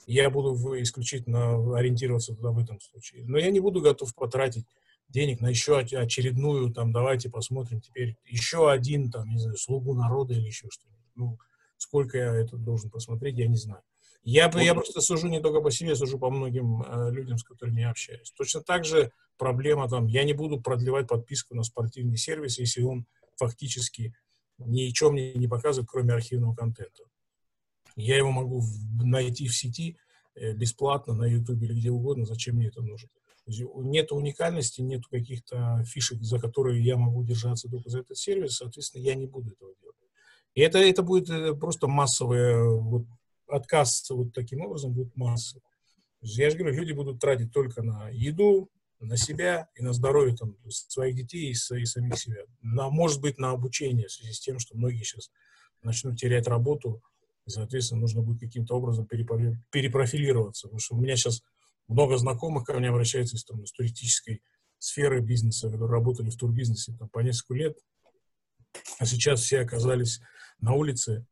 я 0.07 0.29
буду 0.29 0.55
исключительно 0.83 1.77
ориентироваться 1.77 2.35
туда 2.35 2.51
в 2.51 2.59
этом 2.59 2.81
случае. 2.81 3.25
Но 3.27 3.38
я 3.38 3.51
не 3.51 3.61
буду 3.61 3.81
готов 3.81 4.14
потратить 4.14 4.64
денег 5.09 5.40
на 5.40 5.49
еще 5.49 5.79
очередную, 5.79 6.73
там, 6.73 6.92
давайте 6.92 7.31
посмотрим 7.31 7.81
теперь 7.81 8.16
еще 8.25 8.70
один, 8.70 9.11
там, 9.11 9.29
не 9.29 9.38
знаю, 9.38 9.57
«Слугу 9.57 9.94
народа» 9.94 10.35
или 10.35 10.46
еще 10.46 10.68
что-нибудь. 10.70 11.11
Ну, 11.14 11.38
сколько 11.77 12.18
я 12.18 12.35
это 12.35 12.57
должен 12.57 12.90
посмотреть, 12.90 13.38
я 13.38 13.46
не 13.49 13.57
знаю. 13.57 13.83
Я, 14.22 14.50
вот. 14.50 14.61
я 14.61 14.74
просто 14.74 15.00
сужу 15.00 15.28
не 15.28 15.40
только 15.40 15.61
по 15.61 15.70
себе, 15.70 15.96
сужу 15.96 16.18
по 16.18 16.30
многим 16.30 16.83
э, 16.83 17.11
людям, 17.11 17.38
с 17.38 17.44
которыми 17.44 17.80
я 17.80 17.90
общаюсь. 17.90 18.33
Точно 18.37 18.61
так 18.61 18.85
же 18.85 19.12
проблема 19.38 19.88
там, 19.88 20.06
я 20.06 20.24
не 20.24 20.35
буду 20.35 20.61
продлевать 20.61 21.09
подписку 21.09 21.54
на 21.54 21.62
спортивный 21.62 22.18
сервис, 22.18 22.59
если 22.59 22.83
он 22.83 23.06
фактически 23.37 24.14
ничего 24.59 25.11
мне 25.11 25.33
не 25.35 25.48
показывает, 25.48 25.88
кроме 25.90 26.12
архивного 26.12 26.54
контента. 26.54 27.04
Я 27.96 28.18
его 28.18 28.30
могу 28.30 28.62
найти 29.02 29.48
в 29.48 29.56
сети 29.56 29.96
э, 30.35 30.52
бесплатно 30.52 31.14
на 31.14 31.24
YouTube 31.24 31.62
или 31.62 31.72
где 31.72 31.90
угодно. 31.90 32.26
Зачем 32.26 32.56
мне 32.56 32.68
это 32.68 32.83
нужно? 32.83 33.09
Нет 33.46 34.12
уникальности, 34.12 34.80
нет 34.80 35.06
каких-то 35.06 35.83
фишек, 35.85 36.22
за 36.22 36.38
которые 36.38 36.85
я 36.85 36.96
могу 36.96 37.24
держаться 37.24 37.68
только 37.68 37.88
за 37.88 38.00
этот 38.00 38.16
сервис, 38.16 38.56
соответственно, 38.56 39.02
я 39.02 39.14
не 39.14 39.26
буду 39.26 39.50
этого 39.50 39.72
делать. 39.80 39.96
И 40.54 40.61
это, 40.61 40.78
это 40.78 41.02
будет 41.02 41.30
э, 41.30 41.54
просто 41.54 41.87
массовый 41.87 42.78
вот, 42.80 43.06
отказ 43.51 44.09
вот 44.11 44.33
таким 44.33 44.61
образом 44.63 44.93
будет 44.93 45.17
массовый. 45.17 45.63
Я 46.23 46.51
же 46.51 46.59
говорю, 46.59 46.77
люди 46.77 46.93
будут 46.93 47.21
тратить 47.21 47.53
только 47.53 47.83
на 47.83 48.09
еду, 48.11 48.71
на 49.01 49.17
себя 49.17 49.69
и 49.75 49.83
на 49.83 49.93
здоровье 49.93 50.37
там, 50.37 50.57
своих 50.69 51.17
детей 51.17 51.51
и, 51.51 51.53
и 51.53 51.85
самих 51.85 52.19
себя. 52.19 52.43
На, 52.61 52.91
может 52.91 53.21
быть, 53.21 53.39
на 53.39 53.51
обучение 53.53 54.09
в 54.09 54.13
связи 54.13 54.33
с 54.33 54.41
тем, 54.41 54.59
что 54.59 54.77
многие 54.77 55.03
сейчас 55.03 55.31
начнут 55.83 56.19
терять 56.19 56.47
работу 56.47 57.03
и, 57.47 57.51
соответственно, 57.51 58.03
нужно 58.03 58.21
будет 58.21 58.41
каким-то 58.41 58.77
образом 58.77 59.07
перепрофилироваться. 59.07 60.69
Потому 60.69 60.81
что 60.81 60.95
у 60.95 61.01
меня 61.01 61.17
сейчас 61.17 61.43
много 61.89 62.19
знакомых 62.19 62.65
ко 62.65 62.79
мне 62.79 62.91
обращаются 62.91 63.37
из, 63.37 63.45
там, 63.45 63.63
из 63.63 63.73
туристической 63.73 64.43
сферы 64.79 65.21
бизнеса, 65.21 65.71
которые 65.71 65.91
работали 65.91 66.29
в 66.29 66.37
турбизнесе 66.37 66.93
там, 66.99 67.09
по 67.09 67.21
несколько 67.21 67.55
лет, 67.55 67.79
а 68.99 69.07
сейчас 69.07 69.41
все 69.41 69.61
оказались 69.61 70.21
на 70.61 70.75
улице, 70.75 71.27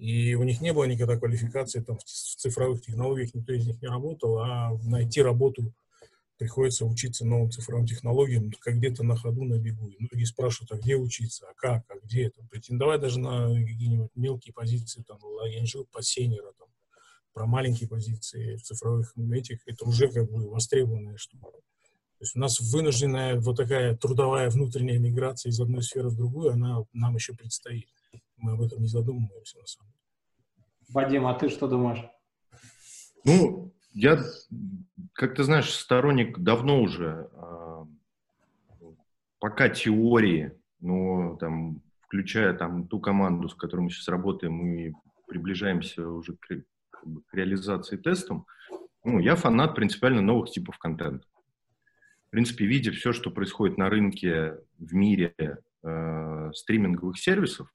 и 0.00 0.34
у 0.34 0.44
них 0.44 0.62
не 0.62 0.72
было 0.72 0.84
никогда 0.84 1.18
квалификации 1.18 1.80
там, 1.80 1.98
в 1.98 2.04
цифровых 2.04 2.80
технологиях, 2.80 3.34
никто 3.34 3.52
из 3.52 3.66
них 3.66 3.82
не 3.82 3.88
работал, 3.88 4.38
а 4.38 4.70
найти 4.82 5.20
работу 5.20 5.74
приходится 6.38 6.86
учиться 6.86 7.26
новым 7.26 7.50
цифровым 7.50 7.86
технологиям, 7.86 8.50
как 8.60 8.76
где-то 8.76 9.02
на 9.02 9.14
ходу, 9.14 9.44
на 9.44 9.58
бегу. 9.58 9.88
И 9.88 9.96
многие 9.98 10.24
спрашивают, 10.24 10.72
а 10.72 10.78
где 10.78 10.96
учиться, 10.96 11.46
а 11.50 11.54
как, 11.54 11.84
а 11.90 11.98
где 12.02 12.28
это. 12.28 12.42
Претендовать 12.50 13.02
даже 13.02 13.20
на 13.20 13.48
какие-нибудь 13.48 14.10
мелкие 14.14 14.54
позиции, 14.54 15.04
там, 15.06 15.18
живу 15.66 15.86
по 15.92 16.02
сеньора, 16.02 16.52
там, 16.58 16.68
про 17.34 17.44
маленькие 17.44 17.86
позиции 17.86 18.56
цифровых 18.56 19.12
этих, 19.34 19.58
это 19.66 19.84
уже 19.84 20.08
как 20.08 20.30
бы 20.30 20.48
востребованная 20.48 21.18
штука. 21.18 21.50
То 21.50 22.22
есть 22.22 22.36
у 22.36 22.38
нас 22.38 22.58
вынужденная 22.58 23.38
вот 23.38 23.58
такая 23.58 23.94
трудовая 23.98 24.48
внутренняя 24.48 24.98
миграция 24.98 25.50
из 25.50 25.60
одной 25.60 25.82
сферы 25.82 26.08
в 26.08 26.16
другую, 26.16 26.52
она 26.52 26.84
нам 26.94 27.16
еще 27.16 27.34
предстоит. 27.34 27.86
Мы 28.40 28.52
об 28.52 28.62
этом 28.62 28.80
не 28.80 28.88
задумываемся 28.88 29.58
на 29.58 29.66
самом 29.66 29.90
деле. 29.92 30.00
Вадим, 30.88 31.26
а 31.26 31.34
ты 31.34 31.48
что 31.48 31.68
думаешь? 31.68 32.04
Ну, 33.24 33.72
я, 33.92 34.18
как 35.12 35.34
ты 35.34 35.42
знаешь, 35.42 35.70
сторонник 35.70 36.38
давно 36.38 36.80
уже, 36.80 37.28
э, 37.32 37.84
пока 39.38 39.68
теории, 39.68 40.52
но 40.80 41.36
там, 41.36 41.82
включая 42.02 42.54
там 42.54 42.86
ту 42.88 42.98
команду, 42.98 43.48
с 43.48 43.54
которой 43.54 43.82
мы 43.82 43.90
сейчас 43.90 44.08
работаем, 44.08 44.54
мы 44.54 44.94
приближаемся 45.28 46.08
уже 46.08 46.34
к, 46.36 46.48
к 46.90 47.34
реализации 47.34 47.96
тестом, 47.96 48.46
ну, 49.04 49.18
я 49.18 49.36
фанат 49.36 49.74
принципиально 49.74 50.20
новых 50.20 50.50
типов 50.50 50.78
контента. 50.78 51.26
В 52.26 52.30
принципе, 52.30 52.66
видя 52.66 52.92
все, 52.92 53.12
что 53.12 53.30
происходит 53.30 53.78
на 53.78 53.90
рынке, 53.90 54.58
в 54.78 54.94
мире 54.94 55.34
э, 55.82 56.50
стриминговых 56.54 57.18
сервисов, 57.18 57.72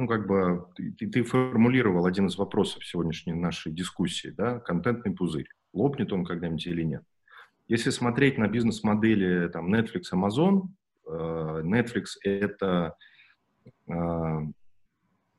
ну, 0.00 0.08
как 0.08 0.26
бы 0.26 0.66
ты, 0.76 1.06
ты 1.08 1.22
формулировал 1.22 2.06
один 2.06 2.26
из 2.26 2.38
вопросов 2.38 2.86
сегодняшней 2.86 3.34
нашей 3.34 3.70
дискуссии, 3.70 4.28
да, 4.28 4.58
контентный 4.58 5.12
пузырь. 5.12 5.48
Лопнет 5.74 6.10
он 6.12 6.24
когда-нибудь 6.24 6.66
или 6.66 6.82
нет? 6.82 7.02
Если 7.68 7.90
смотреть 7.90 8.38
на 8.38 8.48
бизнес-модели 8.48 9.48
там, 9.48 9.72
Netflix, 9.72 10.04
Amazon, 10.14 10.68
э, 11.06 11.62
Netflix— 11.64 12.04
это 12.24 12.96
э, 13.86 13.92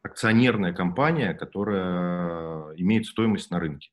акционерная 0.03 0.73
компания, 0.73 1.33
которая 1.33 2.75
имеет 2.75 3.07
стоимость 3.07 3.49
на 3.49 3.59
рынке 3.59 3.89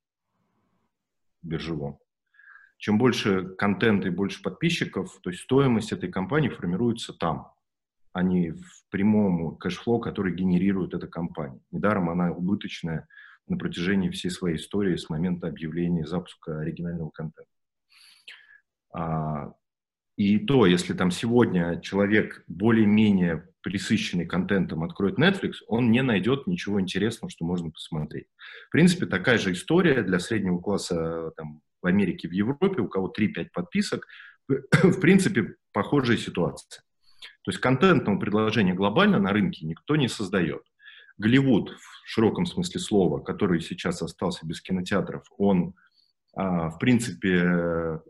биржевом. 1.41 1.99
Чем 2.77 2.99
больше 2.99 3.55
контента 3.57 4.09
и 4.09 4.11
больше 4.11 4.43
подписчиков, 4.43 5.19
то 5.23 5.31
есть 5.31 5.43
стоимость 5.45 5.93
этой 5.93 6.13
компании 6.13 6.51
формируется 6.51 7.15
там 7.15 7.53
а 8.19 8.23
не 8.25 8.51
в 8.51 8.85
прямом 8.91 9.57
cash 9.59 9.77
flow, 9.77 10.01
который 10.01 10.35
генерирует 10.35 10.93
эта 10.93 11.07
компания. 11.07 11.61
Недаром 11.71 12.11
она 12.11 12.33
убыточная 12.33 13.07
на 13.47 13.57
протяжении 13.57 14.11
всей 14.11 14.31
своей 14.31 14.57
истории 14.57 14.97
с 14.97 15.09
момента 15.09 15.47
объявления 15.47 16.05
запуска 16.05 16.59
оригинального 16.59 17.11
контента. 17.11 17.49
А, 18.93 19.53
и 20.17 20.41
то, 20.41 20.67
если 20.67 20.95
там 20.95 21.13
сегодня 21.13 21.81
человек 21.81 22.43
более-менее 22.49 23.47
присыщенный 23.63 24.27
контентом 24.27 24.83
откроет 24.83 25.17
Netflix, 25.17 25.53
он 25.69 25.93
не 25.93 26.03
найдет 26.03 26.49
ничего 26.49 26.81
интересного, 26.81 27.31
что 27.31 27.45
можно 27.45 27.71
посмотреть. 27.71 28.27
В 28.67 28.73
принципе, 28.73 29.07
такая 29.07 29.39
же 29.39 29.53
история 29.53 30.03
для 30.03 30.19
среднего 30.19 30.59
класса 30.59 31.31
там, 31.37 31.63
в 31.81 31.87
Америке, 31.87 32.27
в 32.27 32.33
Европе, 32.33 32.83
у 32.83 32.89
кого 32.89 33.13
3-5 33.17 33.51
подписок, 33.53 34.09
в 34.49 35.01
принципе, 35.01 35.55
похожая 35.73 36.17
ситуация. 36.17 36.83
То 37.43 37.51
есть 37.51 37.61
контентного 37.61 38.19
предложения 38.19 38.75
глобально 38.75 39.19
на 39.19 39.33
рынке 39.33 39.67
никто 39.67 39.97
не 39.97 40.09
создает. 40.09 40.63
Голливуд 41.17 41.71
в 41.71 42.09
широком 42.09 42.47
смысле 42.47 42.81
слова, 42.81 43.21
который 43.21 43.61
сейчас 43.61 44.03
остался 44.03 44.47
без 44.47 44.61
кинотеатров, 44.61 45.25
он, 45.37 45.75
а, 46.35 46.71
в 46.71 46.79
принципе, 46.79 48.01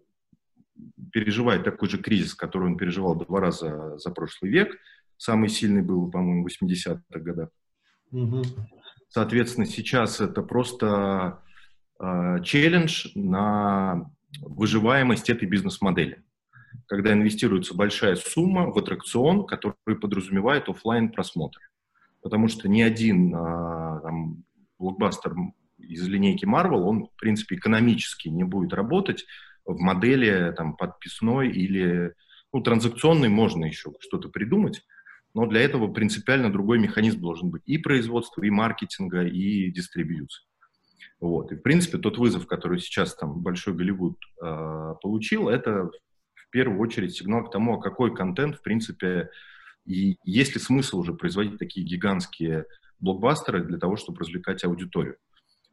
переживает 1.13 1.65
такой 1.65 1.89
же 1.89 1.99
кризис, 1.99 2.35
который 2.35 2.65
он 2.65 2.77
переживал 2.77 3.15
два 3.17 3.41
раза 3.41 3.97
за 3.99 4.11
прошлый 4.11 4.51
век. 4.51 4.77
Самый 5.17 5.49
сильный 5.49 5.83
был, 5.83 6.11
по-моему, 6.11 6.47
в 6.47 6.63
80-х 6.63 7.21
годах. 7.21 7.49
Угу. 8.13 8.43
Соответственно, 9.09 9.67
сейчас 9.67 10.21
это 10.21 10.43
просто 10.43 11.43
э, 11.99 12.43
челлендж 12.45 13.09
на 13.15 14.11
выживаемость 14.43 15.31
этой 15.31 15.49
бизнес-модели 15.49 16.23
когда 16.87 17.13
инвестируется 17.13 17.75
большая 17.75 18.17
сумма 18.17 18.71
в 18.71 18.79
аттракцион, 18.79 19.47
который 19.47 19.75
подразумевает 20.01 20.69
офлайн 20.69 21.11
просмотр. 21.11 21.59
потому 22.23 22.49
что 22.49 22.69
ни 22.69 22.83
один 22.83 23.35
а, 23.35 24.01
там, 24.01 24.45
блокбастер 24.79 25.35
из 25.79 26.07
линейки 26.07 26.45
Marvel, 26.45 26.81
он, 26.83 27.07
в 27.07 27.17
принципе, 27.17 27.57
экономически 27.57 28.29
не 28.29 28.45
будет 28.45 28.73
работать 28.73 29.25
в 29.65 29.79
модели 29.79 30.53
там, 30.57 30.77
подписной 30.77 31.51
или 31.51 32.15
ну, 32.53 32.63
транзакционной 32.63 33.29
можно 33.29 33.67
еще 33.67 33.93
что-то 34.01 34.29
придумать, 34.29 34.83
но 35.35 35.47
для 35.47 35.61
этого 35.61 35.93
принципиально 35.93 36.51
другой 36.51 36.79
механизм 36.79 37.21
должен 37.21 37.51
быть 37.51 37.63
и 37.67 37.79
производства, 37.79 38.43
и 38.43 38.51
маркетинга, 38.51 39.25
и 39.25 39.71
дистрибьюции. 39.71 40.45
Вот. 41.21 41.53
И, 41.53 41.57
в 41.57 41.63
принципе, 41.63 41.99
тот 41.99 42.17
вызов, 42.17 42.47
который 42.47 42.81
сейчас 42.81 43.15
там 43.15 43.41
Большой 43.41 43.75
Голливуд 43.75 44.17
э, 44.43 44.95
получил, 45.03 45.49
это 45.49 45.91
первую 46.51 46.81
очередь 46.81 47.15
сигнал 47.15 47.45
к 47.45 47.51
тому, 47.51 47.75
а 47.75 47.83
какой 47.83 48.15
контент, 48.15 48.57
в 48.57 48.63
принципе, 48.63 49.31
и 49.85 50.19
есть 50.25 50.55
ли 50.55 50.61
смысл 50.61 51.01
уже 51.01 51.15
производить 51.15 51.59
такие 51.59 51.87
гигантские 51.87 52.67
блокбастеры 53.01 53.65
для 53.65 53.79
того, 53.79 53.97
чтобы 53.97 54.21
развлекать 54.21 54.65
аудиторию. 54.65 55.17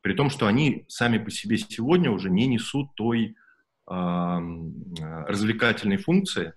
При 0.01 0.13
том, 0.13 0.29
что 0.29 0.47
они 0.47 0.85
сами 0.87 1.17
по 1.17 1.31
себе 1.31 1.57
сегодня 1.57 2.11
уже 2.11 2.29
не 2.29 2.47
несут 2.47 2.93
той 2.95 3.35
э, 3.89 3.93
развлекательной 5.27 5.97
функции, 5.97 6.53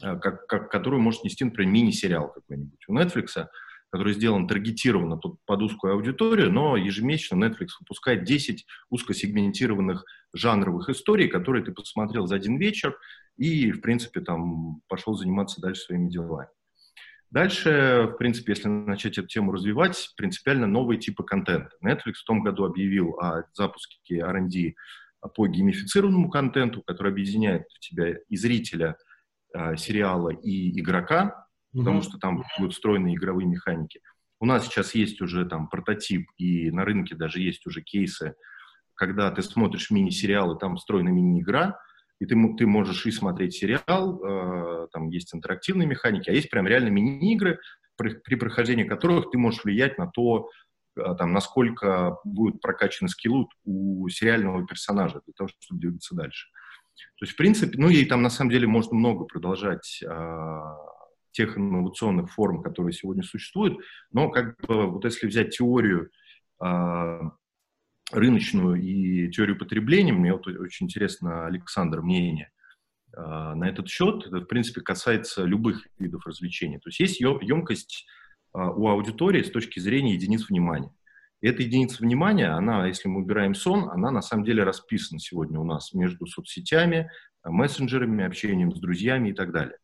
как, 0.00 0.46
как, 0.46 0.70
которую 0.70 1.00
может 1.00 1.24
нести, 1.24 1.44
например, 1.44 1.72
мини-сериал 1.72 2.32
какой-нибудь. 2.32 2.84
У 2.88 2.94
Netflix 2.94 3.46
который 3.94 4.14
сделан 4.14 4.48
таргетированно 4.48 5.20
под, 5.46 5.62
узкую 5.62 5.92
аудиторию, 5.92 6.50
но 6.50 6.76
ежемесячно 6.76 7.36
Netflix 7.36 7.68
выпускает 7.78 8.24
10 8.24 8.66
узкосегментированных 8.90 10.04
жанровых 10.32 10.88
историй, 10.88 11.28
которые 11.28 11.64
ты 11.64 11.70
посмотрел 11.70 12.26
за 12.26 12.34
один 12.34 12.56
вечер 12.58 12.98
и, 13.36 13.70
в 13.70 13.80
принципе, 13.80 14.20
там 14.20 14.80
пошел 14.88 15.14
заниматься 15.14 15.60
дальше 15.60 15.82
своими 15.82 16.10
делами. 16.10 16.48
Дальше, 17.30 18.08
в 18.12 18.16
принципе, 18.16 18.54
если 18.54 18.66
начать 18.66 19.16
эту 19.16 19.28
тему 19.28 19.52
развивать, 19.52 20.10
принципиально 20.16 20.66
новые 20.66 20.98
типы 20.98 21.22
контента. 21.22 21.70
Netflix 21.80 22.14
в 22.14 22.24
том 22.26 22.42
году 22.42 22.64
объявил 22.64 23.16
о 23.20 23.44
запуске 23.52 24.16
R&D 24.18 24.74
по 25.36 25.46
геймифицированному 25.46 26.30
контенту, 26.30 26.82
который 26.82 27.12
объединяет 27.12 27.68
в 27.72 27.78
тебя 27.78 28.16
и 28.28 28.36
зрителя 28.36 28.96
э, 29.56 29.76
сериала, 29.76 30.30
и 30.30 30.80
игрока, 30.80 31.43
потому 31.74 32.02
что 32.02 32.18
там 32.18 32.44
будут 32.58 32.72
встроены 32.72 33.14
игровые 33.14 33.46
механики. 33.46 34.00
У 34.40 34.46
нас 34.46 34.66
сейчас 34.66 34.94
есть 34.94 35.20
уже 35.20 35.44
там 35.46 35.68
прототип, 35.68 36.28
и 36.36 36.70
на 36.70 36.84
рынке 36.84 37.14
даже 37.14 37.40
есть 37.40 37.66
уже 37.66 37.82
кейсы, 37.82 38.34
когда 38.94 39.30
ты 39.30 39.42
смотришь 39.42 39.90
мини-сериал, 39.90 40.54
и 40.54 40.58
там 40.58 40.76
встроена 40.76 41.08
мини-игра, 41.08 41.78
и 42.20 42.26
ты, 42.26 42.36
ты 42.56 42.66
можешь 42.66 43.06
и 43.06 43.10
смотреть 43.10 43.54
сериал, 43.54 44.22
э, 44.22 44.88
там 44.92 45.08
есть 45.08 45.34
интерактивные 45.34 45.86
механики, 45.86 46.30
а 46.30 46.32
есть 46.32 46.50
прям 46.50 46.66
реально 46.66 46.88
мини-игры, 46.88 47.58
при, 47.96 48.10
при 48.10 48.34
прохождении 48.36 48.84
которых 48.84 49.30
ты 49.30 49.38
можешь 49.38 49.64
влиять 49.64 49.98
на 49.98 50.06
то, 50.06 50.48
э, 50.96 51.14
там, 51.18 51.32
насколько 51.32 52.18
будет 52.24 52.60
прокачан 52.60 53.08
скиллы 53.08 53.46
у 53.64 54.08
сериального 54.08 54.66
персонажа 54.66 55.20
для 55.24 55.34
того, 55.36 55.48
чтобы 55.48 55.80
двигаться 55.80 56.14
дальше. 56.14 56.48
То 57.18 57.24
есть, 57.24 57.32
в 57.32 57.36
принципе, 57.36 57.76
ну 57.78 57.88
и 57.88 58.04
там 58.04 58.22
на 58.22 58.30
самом 58.30 58.50
деле 58.50 58.66
можно 58.66 58.96
много 58.96 59.24
продолжать 59.24 60.00
э, 60.02 60.62
тех 61.34 61.58
инновационных 61.58 62.32
форм, 62.32 62.62
которые 62.62 62.92
сегодня 62.92 63.22
существуют. 63.22 63.78
Но 64.12 64.30
как 64.30 64.56
бы 64.60 64.86
вот 64.90 65.04
если 65.04 65.26
взять 65.26 65.56
теорию 65.56 66.10
э, 66.64 67.20
рыночную 68.12 68.80
и 68.80 69.30
теорию 69.30 69.58
потребления, 69.58 70.12
мне 70.12 70.32
вот 70.32 70.46
очень 70.46 70.86
интересно, 70.86 71.46
Александр, 71.46 72.02
мнение 72.02 72.50
э, 73.12 73.20
на 73.20 73.68
этот 73.68 73.88
счет. 73.88 74.26
Это, 74.26 74.40
в 74.40 74.44
принципе, 74.44 74.80
касается 74.80 75.44
любых 75.44 75.86
видов 75.98 76.24
развлечений. 76.24 76.78
То 76.78 76.88
есть 76.88 77.00
есть 77.00 77.20
емкость 77.20 78.06
э, 78.54 78.58
у 78.58 78.86
аудитории 78.88 79.42
с 79.42 79.50
точки 79.50 79.80
зрения 79.80 80.14
единиц 80.14 80.48
внимания. 80.48 80.94
Эта 81.42 81.62
единица 81.62 82.00
внимания, 82.00 82.46
она, 82.46 82.86
если 82.86 83.08
мы 83.08 83.20
убираем 83.20 83.54
сон, 83.54 83.90
она 83.90 84.10
на 84.10 84.22
самом 84.22 84.44
деле 84.44 84.62
расписана 84.62 85.18
сегодня 85.18 85.58
у 85.58 85.64
нас 85.64 85.92
между 85.92 86.26
соцсетями, 86.26 87.10
мессенджерами, 87.44 88.24
общением 88.24 88.74
с 88.74 88.80
друзьями 88.80 89.30
и 89.30 89.32
так 89.34 89.52
далее. 89.52 89.76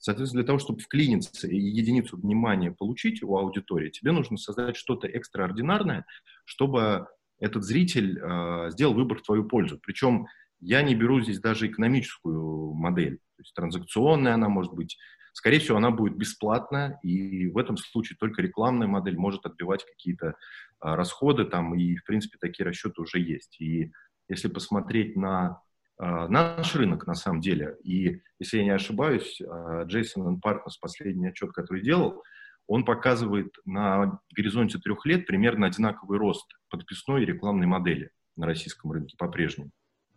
Соответственно, 0.00 0.42
для 0.42 0.46
того, 0.46 0.58
чтобы 0.58 0.80
вклиниться 0.80 1.46
и 1.46 1.56
единицу 1.56 2.16
внимания 2.16 2.72
получить 2.72 3.22
у 3.22 3.36
аудитории, 3.36 3.90
тебе 3.90 4.12
нужно 4.12 4.38
создать 4.38 4.76
что-то 4.76 5.06
экстраординарное, 5.06 6.06
чтобы 6.46 7.06
этот 7.38 7.64
зритель 7.64 8.18
э, 8.18 8.70
сделал 8.70 8.94
выбор 8.94 9.18
в 9.18 9.22
твою 9.22 9.44
пользу. 9.44 9.78
Причем 9.78 10.26
я 10.58 10.80
не 10.82 10.94
беру 10.94 11.20
здесь 11.20 11.38
даже 11.38 11.66
экономическую 11.66 12.72
модель. 12.72 13.16
То 13.36 13.42
есть 13.42 13.54
транзакционная 13.54 14.34
она 14.34 14.48
может 14.48 14.72
быть. 14.72 14.96
Скорее 15.32 15.60
всего, 15.60 15.76
она 15.76 15.90
будет 15.90 16.16
бесплатная, 16.16 16.98
и 17.02 17.46
в 17.48 17.58
этом 17.58 17.76
случае 17.76 18.16
только 18.18 18.42
рекламная 18.42 18.88
модель 18.88 19.16
может 19.16 19.44
отбивать 19.44 19.84
какие-то 19.84 20.28
э, 20.28 20.32
расходы 20.80 21.44
там, 21.44 21.74
и, 21.74 21.96
в 21.96 22.04
принципе, 22.04 22.38
такие 22.40 22.64
расчеты 22.66 23.02
уже 23.02 23.20
есть. 23.20 23.60
И 23.60 23.92
если 24.28 24.48
посмотреть 24.48 25.14
на 25.14 25.46
а, 25.48 25.60
наш 26.00 26.74
рынок, 26.74 27.06
на 27.06 27.14
самом 27.14 27.40
деле, 27.40 27.76
и, 27.84 28.22
если 28.38 28.58
я 28.58 28.64
не 28.64 28.70
ошибаюсь, 28.70 29.40
а, 29.42 29.84
Джейсон 29.84 30.40
Партнерс, 30.40 30.78
последний 30.78 31.28
отчет, 31.28 31.52
который 31.52 31.82
делал, 31.82 32.22
он 32.66 32.84
показывает 32.84 33.54
на 33.64 34.20
горизонте 34.34 34.78
трех 34.78 35.04
лет 35.04 35.26
примерно 35.26 35.66
одинаковый 35.66 36.18
рост 36.18 36.46
подписной 36.70 37.22
и 37.22 37.26
рекламной 37.26 37.66
модели 37.66 38.10
на 38.36 38.46
российском 38.46 38.92
рынке 38.92 39.16
по-прежнему. 39.18 39.70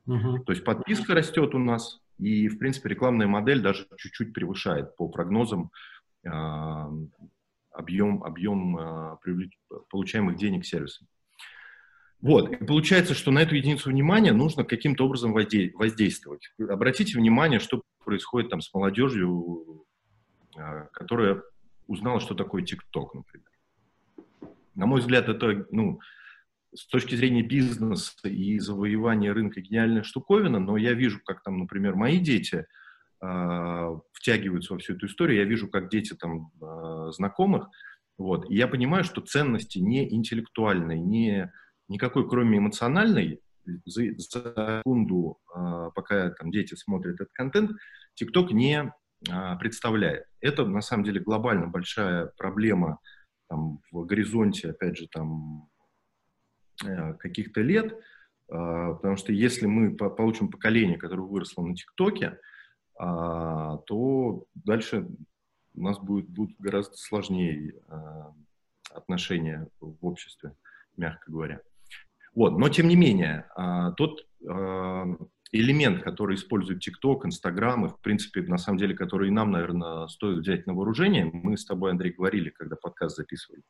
Uh-huh. 0.08 0.40
То 0.46 0.52
есть 0.52 0.64
подписка 0.64 1.16
растет 1.16 1.56
у 1.56 1.60
нас, 1.60 2.00
и, 2.20 2.48
в 2.48 2.60
принципе, 2.60 2.90
рекламная 2.90 3.28
модель 3.28 3.62
даже 3.62 3.88
чуть-чуть 3.98 4.34
превышает 4.34 4.96
по 4.96 5.10
прогнозам 5.10 5.72
э, 6.24 6.30
объем, 7.72 8.24
объем 8.24 8.78
э, 8.78 9.18
получаемых 9.90 10.38
денег 10.38 10.66
сервисом. 10.66 11.08
Вот, 12.24 12.54
и 12.54 12.66
получается, 12.66 13.14
что 13.16 13.32
на 13.32 13.40
эту 13.40 13.56
единицу 13.56 13.90
внимания 13.90 14.32
нужно 14.32 14.64
каким-то 14.64 15.06
образом 15.06 15.34
воздействовать. 15.34 16.54
Обратите 16.58 17.18
внимание, 17.18 17.60
что 17.60 17.84
происходит 18.06 18.50
там 18.50 18.62
с 18.62 18.74
молодежью, 18.74 19.86
а, 20.56 20.86
которая 20.94 21.44
узнала, 21.86 22.22
что 22.22 22.34
такое 22.34 22.64
ТикТок, 22.64 23.14
например. 23.14 23.50
На 24.74 24.86
мой 24.86 25.02
взгляд, 25.02 25.28
это, 25.28 25.68
ну, 25.72 26.00
с 26.74 26.88
точки 26.88 27.16
зрения 27.16 27.44
бизнеса 27.44 28.30
и 28.30 28.58
завоевания 28.58 29.34
рынка 29.34 29.60
гениальная 29.60 30.04
штуковина, 30.04 30.60
но 30.60 30.78
я 30.78 30.94
вижу, 30.94 31.20
как 31.26 31.44
там, 31.44 31.60
например, 31.60 31.96
мои 31.96 32.20
дети 32.20 32.66
э, 33.22 33.98
втягиваются 34.14 34.74
во 34.74 34.80
всю 34.80 34.94
эту 34.94 35.08
историю, 35.08 35.40
я 35.40 35.46
вижу, 35.46 35.68
как 35.68 35.90
дети 35.90 36.14
там 36.14 36.52
э, 36.62 37.12
знакомых, 37.12 37.68
вот, 38.18 38.50
и 38.50 38.56
я 38.56 38.70
понимаю, 38.70 39.04
что 39.04 39.20
ценности 39.20 39.80
не 39.80 40.10
интеллектуальные, 40.10 41.02
не 41.02 41.52
никакой, 41.88 42.28
кроме 42.28 42.58
эмоциональной, 42.58 43.42
за, 43.86 44.04
за 44.18 44.80
секунду, 44.82 45.40
э, 45.56 45.90
пока 45.96 46.32
там 46.32 46.52
дети 46.52 46.76
смотрят 46.76 47.16
этот 47.16 47.32
контент, 47.34 47.72
TikTok 48.22 48.52
не 48.52 48.92
э, 49.30 49.58
представляет. 49.60 50.26
Это, 50.42 50.66
на 50.66 50.82
самом 50.82 51.04
деле, 51.04 51.22
глобально 51.22 51.68
большая 51.68 52.32
проблема 52.38 53.00
там, 53.50 53.80
в 53.92 54.06
горизонте, 54.06 54.72
опять 54.72 54.98
же, 54.98 55.08
там, 55.08 55.70
э, 56.86 57.14
каких-то 57.16 57.62
лет, 57.62 57.94
э, 57.94 57.98
потому 58.48 59.16
что 59.16 59.32
если 59.32 59.66
мы 59.66 59.96
по 59.96 60.10
получим 60.10 60.50
поколение, 60.50 60.98
которое 60.98 61.24
выросло 61.24 61.64
на 61.64 61.76
ТикТоке, 61.76 62.26
э, 62.26 62.38
то 63.00 64.46
дальше 64.56 65.08
у 65.76 65.82
нас 65.82 66.00
будет, 66.00 66.28
будут 66.30 66.56
гораздо 66.60 66.96
сложнее 66.98 67.76
э, 67.88 68.24
отношения 68.92 69.68
в 69.80 70.06
обществе, 70.06 70.56
мягко 70.98 71.32
говоря. 71.32 71.62
Вот. 72.36 72.58
Но, 72.58 72.70
тем 72.70 72.88
не 72.88 72.96
менее, 72.96 73.46
а, 73.56 73.92
тот 73.92 74.26
а, 74.48 75.06
элемент, 75.52 76.02
который 76.02 76.36
использует 76.36 76.86
TikTok, 76.86 77.22
Instagram, 77.26 77.86
и, 77.86 77.90
в 77.90 78.00
принципе, 78.02 78.42
на 78.42 78.58
самом 78.58 78.80
деле, 78.80 78.96
который 78.96 79.30
нам, 79.30 79.52
наверное, 79.52 80.08
стоит 80.08 80.40
взять 80.40 80.66
на 80.66 80.74
вооружение, 80.74 81.30
мы 81.32 81.58
с 81.58 81.66
тобой, 81.66 81.92
Андрей, 81.92 82.12
говорили, 82.12 82.50
когда 82.50 82.76
подкаст 82.76 83.18
записывали. 83.18 83.62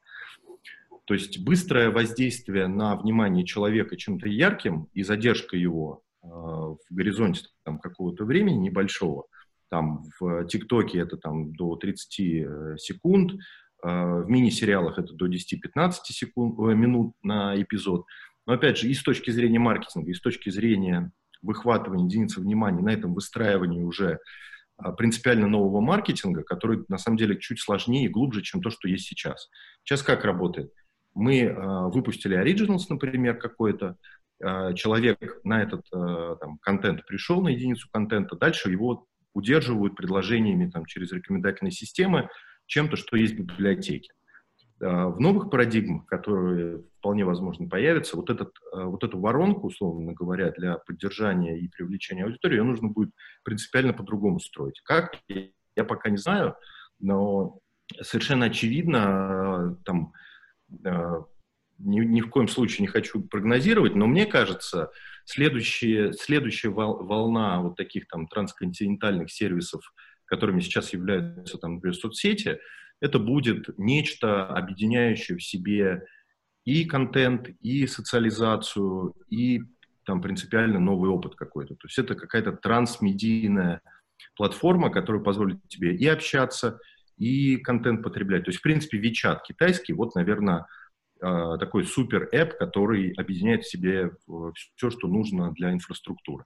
То 1.05 1.13
есть 1.13 1.43
быстрое 1.43 1.91
воздействие 1.91 2.67
на 2.67 2.95
внимание 2.95 3.45
человека 3.45 3.97
чем-то 3.97 4.29
ярким 4.29 4.87
и 4.93 5.03
задержка 5.03 5.57
его 5.57 6.01
э, 6.23 6.27
в 6.27 6.77
горизонте 6.89 7.41
там, 7.65 7.77
какого-то 7.77 8.23
времени 8.23 8.55
небольшого, 8.55 9.25
там 9.69 10.05
в 10.17 10.45
ТикТоке 10.45 10.99
это 10.99 11.17
там 11.17 11.53
до 11.53 11.75
30 11.75 12.19
э, 12.19 12.75
секунд, 12.77 13.33
э, 13.33 13.37
в 13.83 14.29
мини-сериалах 14.29 14.97
это 14.97 15.13
до 15.13 15.27
10-15 15.27 15.91
секунд, 16.05 16.57
э, 16.57 16.73
минут 16.73 17.15
на 17.21 17.61
эпизод– 17.61 18.05
но 18.45 18.53
опять 18.53 18.77
же, 18.77 18.87
и 18.87 18.93
с 18.93 19.03
точки 19.03 19.31
зрения 19.31 19.59
маркетинга, 19.59 20.11
и 20.11 20.13
с 20.13 20.21
точки 20.21 20.49
зрения 20.49 21.11
выхватывания 21.41 22.05
единицы 22.05 22.41
внимания, 22.41 22.81
на 22.81 22.91
этом 22.93 23.13
выстраивании 23.13 23.83
уже 23.83 24.19
а, 24.77 24.91
принципиально 24.91 25.47
нового 25.47 25.81
маркетинга, 25.81 26.43
который 26.43 26.83
на 26.87 26.97
самом 26.97 27.17
деле 27.17 27.39
чуть 27.39 27.61
сложнее 27.61 28.05
и 28.05 28.09
глубже, 28.09 28.41
чем 28.41 28.61
то, 28.61 28.69
что 28.69 28.87
есть 28.87 29.05
сейчас. 29.05 29.49
Сейчас 29.83 30.01
как 30.01 30.25
работает? 30.25 30.71
Мы 31.13 31.41
э, 31.41 31.53
выпустили 31.89 32.41
Originals, 32.41 32.85
например, 32.89 33.37
какой-то, 33.37 33.97
э, 34.43 34.73
человек 34.73 35.39
на 35.43 35.61
этот 35.61 35.85
э, 35.93 36.35
там, 36.41 36.57
контент 36.59 37.05
пришел, 37.05 37.41
на 37.41 37.49
единицу 37.49 37.87
контента, 37.91 38.35
дальше 38.35 38.71
его 38.71 39.05
удерживают 39.35 39.95
предложениями 39.95 40.69
там, 40.71 40.85
через 40.85 41.11
рекомендательные 41.11 41.71
системы 41.71 42.29
чем-то, 42.65 42.95
что 42.95 43.15
есть 43.15 43.35
в 43.35 43.43
библиотеке. 43.43 44.11
В 44.83 45.19
новых 45.19 45.49
парадигмах, 45.49 46.05
которые 46.05 46.83
вполне 46.99 47.23
возможно 47.23 47.69
появятся, 47.69 48.17
вот, 48.17 48.29
этот, 48.29 48.53
вот 48.73 49.03
эту 49.03 49.19
воронку, 49.19 49.67
условно 49.67 50.13
говоря, 50.13 50.51
для 50.51 50.77
поддержания 50.77 51.57
и 51.57 51.69
привлечения 51.69 52.25
аудитории, 52.25 52.57
ее 52.57 52.63
нужно 52.63 52.89
будет 52.89 53.11
принципиально 53.43 53.93
по-другому 53.93 54.39
строить. 54.39 54.81
Как, 54.83 55.17
я 55.27 55.83
пока 55.83 56.09
не 56.09 56.17
знаю, 56.17 56.55
но 56.99 57.59
совершенно 58.01 58.47
очевидно, 58.47 59.77
там, 59.85 60.13
ни, 61.79 61.99
ни 61.99 62.21
в 62.21 62.29
коем 62.29 62.47
случае 62.47 62.81
не 62.81 62.87
хочу 62.87 63.21
прогнозировать, 63.21 63.95
но 63.95 64.07
мне 64.07 64.25
кажется, 64.25 64.91
следующая, 65.25 66.13
следующая 66.13 66.69
волна 66.69 67.61
вот 67.61 67.75
таких 67.75 68.07
там 68.07 68.27
трансконтинентальных 68.27 69.31
сервисов, 69.31 69.93
которыми 70.25 70.61
сейчас 70.61 70.93
являются 70.93 71.57
там, 71.57 71.75
например, 71.75 71.95
соцсети, 71.95 72.59
это 73.03 73.19
будет 73.19 73.77
нечто, 73.77 74.47
объединяющее 74.47 75.37
в 75.37 75.43
себе 75.43 76.05
и 76.63 76.85
контент, 76.85 77.49
и 77.59 77.85
социализацию, 77.85 79.13
и 79.29 79.61
там 80.05 80.21
принципиально 80.21 80.79
новый 80.79 81.09
опыт 81.09 81.35
какой-то. 81.35 81.75
То 81.75 81.87
есть 81.87 81.99
это 81.99 82.15
какая-то 82.15 82.53
трансмедийная 82.53 83.81
платформа, 84.37 84.89
которая 84.89 85.21
позволит 85.21 85.59
тебе 85.67 85.93
и 85.93 86.07
общаться, 86.07 86.79
и 87.17 87.57
контент 87.57 88.03
потреблять. 88.03 88.45
То 88.45 88.51
есть, 88.51 88.59
в 88.59 88.63
принципе, 88.63 89.01
WeChat 89.01 89.39
китайский, 89.45 89.91
вот, 89.91 90.15
наверное, 90.15 90.65
а, 91.21 91.57
такой 91.57 91.83
супер-эп, 91.83 92.57
который 92.57 93.11
объединяет 93.17 93.65
в 93.65 93.69
себе 93.69 94.11
все, 94.75 94.89
что 94.89 95.09
нужно 95.09 95.51
для 95.51 95.73
инфраструктуры. 95.73 96.45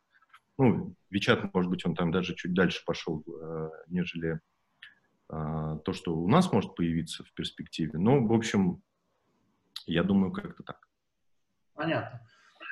Ну, 0.58 0.95
WeChat, 1.14 1.51
может 1.53 1.70
быть, 1.70 1.86
он 1.86 1.93
там 1.93 2.12
даже 2.12 2.34
чуть 2.34 2.55
дальше 2.55 2.82
пошел, 2.84 3.24
а, 3.28 3.70
нежели 3.89 4.39
то, 5.30 5.91
что 5.93 6.15
у 6.15 6.28
нас 6.28 6.51
может 6.51 6.75
появиться 6.75 7.23
в 7.23 7.34
перспективе. 7.34 7.99
Но, 7.99 8.25
в 8.25 8.34
общем, 8.34 8.82
я 9.86 10.03
думаю, 10.03 10.32
как-то 10.32 10.63
так. 10.63 10.88
Понятно. 11.73 12.21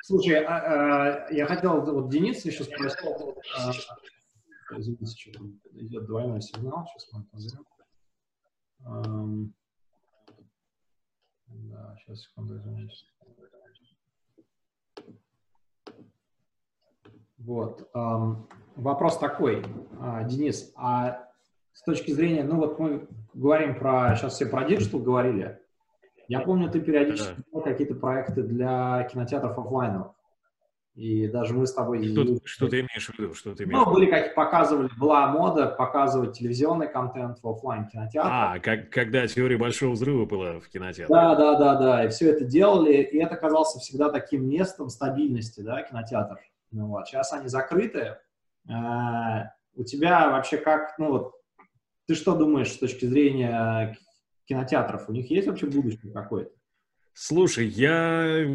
Слушай, 0.02 0.44
а, 0.44 1.26
а, 1.26 1.32
я 1.32 1.46
хотел, 1.46 1.80
вот 1.80 2.10
Денис 2.10 2.44
еще 2.44 2.64
спросил, 2.64 3.36
а, 3.58 3.72
извините, 4.78 5.06
что 5.06 5.44
идет 5.72 6.06
двойной 6.06 6.40
сигнал, 6.40 6.86
сейчас 6.86 7.12
мы 7.12 7.24
позовем. 7.24 7.64
Да, 11.48 11.96
сейчас, 11.98 12.22
секунду, 12.22 12.56
извините. 12.56 12.94
Вот. 17.38 17.88
Эм, 17.94 18.48
вопрос 18.76 19.18
такой, 19.18 19.62
э, 19.62 20.28
Денис, 20.28 20.72
а 20.74 21.25
с 21.76 21.82
точки 21.82 22.10
зрения, 22.10 22.42
ну 22.42 22.56
вот 22.56 22.78
мы 22.78 23.06
говорим 23.34 23.78
про, 23.78 24.16
сейчас 24.16 24.32
все 24.32 24.46
про 24.46 24.64
digital 24.64 24.98
говорили, 24.98 25.60
я 26.26 26.40
помню, 26.40 26.70
ты 26.70 26.80
периодически 26.80 27.36
делал 27.50 27.62
какие-то 27.62 27.94
проекты 27.94 28.42
для 28.42 29.06
кинотеатров 29.12 29.58
офлайновых. 29.58 30.12
И 30.94 31.28
даже 31.28 31.52
мы 31.52 31.66
с 31.66 31.74
тобой... 31.74 32.02
Что, 32.02 32.38
что 32.44 32.68
ты 32.68 32.80
имеешь 32.80 33.06
в 33.06 33.18
виду? 33.18 33.34
Что 33.34 33.54
ты 33.54 33.64
имеешь 33.64 33.78
ну, 33.78 33.92
были 33.92 34.06
как 34.06 34.34
показывали, 34.34 34.88
была 34.98 35.26
мода 35.26 35.66
показывать 35.66 36.38
телевизионный 36.38 36.88
контент 36.88 37.40
в 37.42 37.46
офлайн 37.46 37.86
кинотеатре. 37.88 38.32
А, 38.32 38.58
как, 38.58 38.88
когда 38.88 39.26
теория 39.26 39.58
большого 39.58 39.92
взрыва 39.92 40.24
была 40.24 40.58
в 40.58 40.68
кинотеатре. 40.68 41.14
Да, 41.14 41.34
да, 41.34 41.58
да, 41.58 41.74
да. 41.74 42.04
И 42.06 42.08
все 42.08 42.30
это 42.30 42.46
делали, 42.46 42.94
и 42.94 43.18
это 43.18 43.36
казалось 43.36 43.74
всегда 43.74 44.10
таким 44.10 44.48
местом 44.48 44.88
стабильности, 44.88 45.60
да, 45.60 45.82
кинотеатр. 45.82 46.38
Ну, 46.70 46.86
вот. 46.86 47.06
Сейчас 47.06 47.34
они 47.34 47.48
закрыты. 47.48 48.16
А, 48.66 49.50
у 49.74 49.84
тебя 49.84 50.30
вообще 50.30 50.56
как, 50.56 50.98
ну 50.98 51.10
вот, 51.10 51.35
ты 52.06 52.14
что 52.14 52.36
думаешь 52.36 52.72
с 52.72 52.78
точки 52.78 53.04
зрения 53.06 53.96
кинотеатров? 54.46 55.08
У 55.08 55.12
них 55.12 55.30
есть 55.30 55.48
вообще 55.48 55.66
будущее 55.66 56.12
какое-то? 56.12 56.52
Слушай, 57.18 57.68
я 57.68 58.46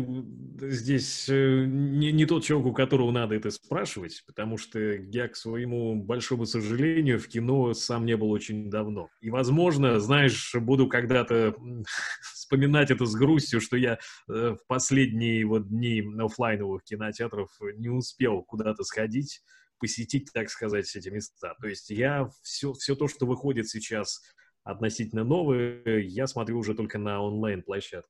здесь 0.60 1.28
э, 1.28 1.66
не, 1.66 2.12
не 2.12 2.28
тот 2.28 2.44
человек, 2.44 2.68
у 2.68 2.74
которого 2.74 3.10
надо 3.10 3.34
это 3.34 3.50
спрашивать, 3.50 4.24
потому 4.28 4.58
что 4.60 4.80
я, 4.80 5.28
к 5.28 5.36
своему 5.36 5.96
большому 5.96 6.46
сожалению, 6.46 7.18
в 7.18 7.28
кино 7.28 7.74
сам 7.74 8.06
не 8.06 8.16
был 8.16 8.30
очень 8.30 8.70
давно. 8.70 9.10
И, 9.20 9.32
возможно, 9.32 10.00
знаешь, 10.00 10.54
буду 10.54 10.88
когда-то 10.88 11.56
вспоминать 12.36 12.92
это 12.92 13.08
с 13.08 13.16
грустью, 13.16 13.62
что 13.62 13.78
я 13.78 13.98
э, 14.30 14.56
в 14.56 14.68
последние 14.68 15.44
вот 15.48 15.68
дни 15.68 16.04
офлайновых 16.20 16.84
кинотеатров 16.84 17.50
не 17.78 17.90
успел 17.90 18.44
куда-то 18.44 18.84
сходить, 18.84 19.42
посетить, 19.82 20.30
так 20.34 20.50
сказать, 20.50 20.96
эти 20.96 21.10
места. 21.10 21.56
То 21.60 21.68
есть 21.68 21.90
я 21.90 22.30
все, 22.44 22.72
все 22.74 22.96
то, 22.96 23.08
что 23.08 23.26
выходит 23.26 23.68
сейчас 23.68 24.22
относительно 24.64 25.24
новое, 25.24 26.00
я 26.00 26.28
смотрю 26.28 26.60
уже 26.60 26.76
только 26.76 26.98
на 27.00 27.22
онлайн-площадках. 27.22 28.10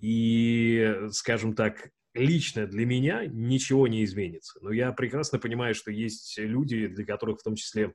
И, 0.00 0.96
скажем 1.10 1.54
так, 1.54 1.90
лично 2.14 2.66
для 2.66 2.86
меня 2.86 3.26
ничего 3.26 3.86
не 3.86 4.02
изменится. 4.04 4.58
Но 4.62 4.72
я 4.72 4.92
прекрасно 4.92 5.38
понимаю, 5.38 5.74
что 5.74 5.90
есть 5.90 6.38
люди, 6.38 6.86
для 6.86 7.04
которых 7.04 7.40
в 7.40 7.42
том 7.44 7.54
числе 7.54 7.94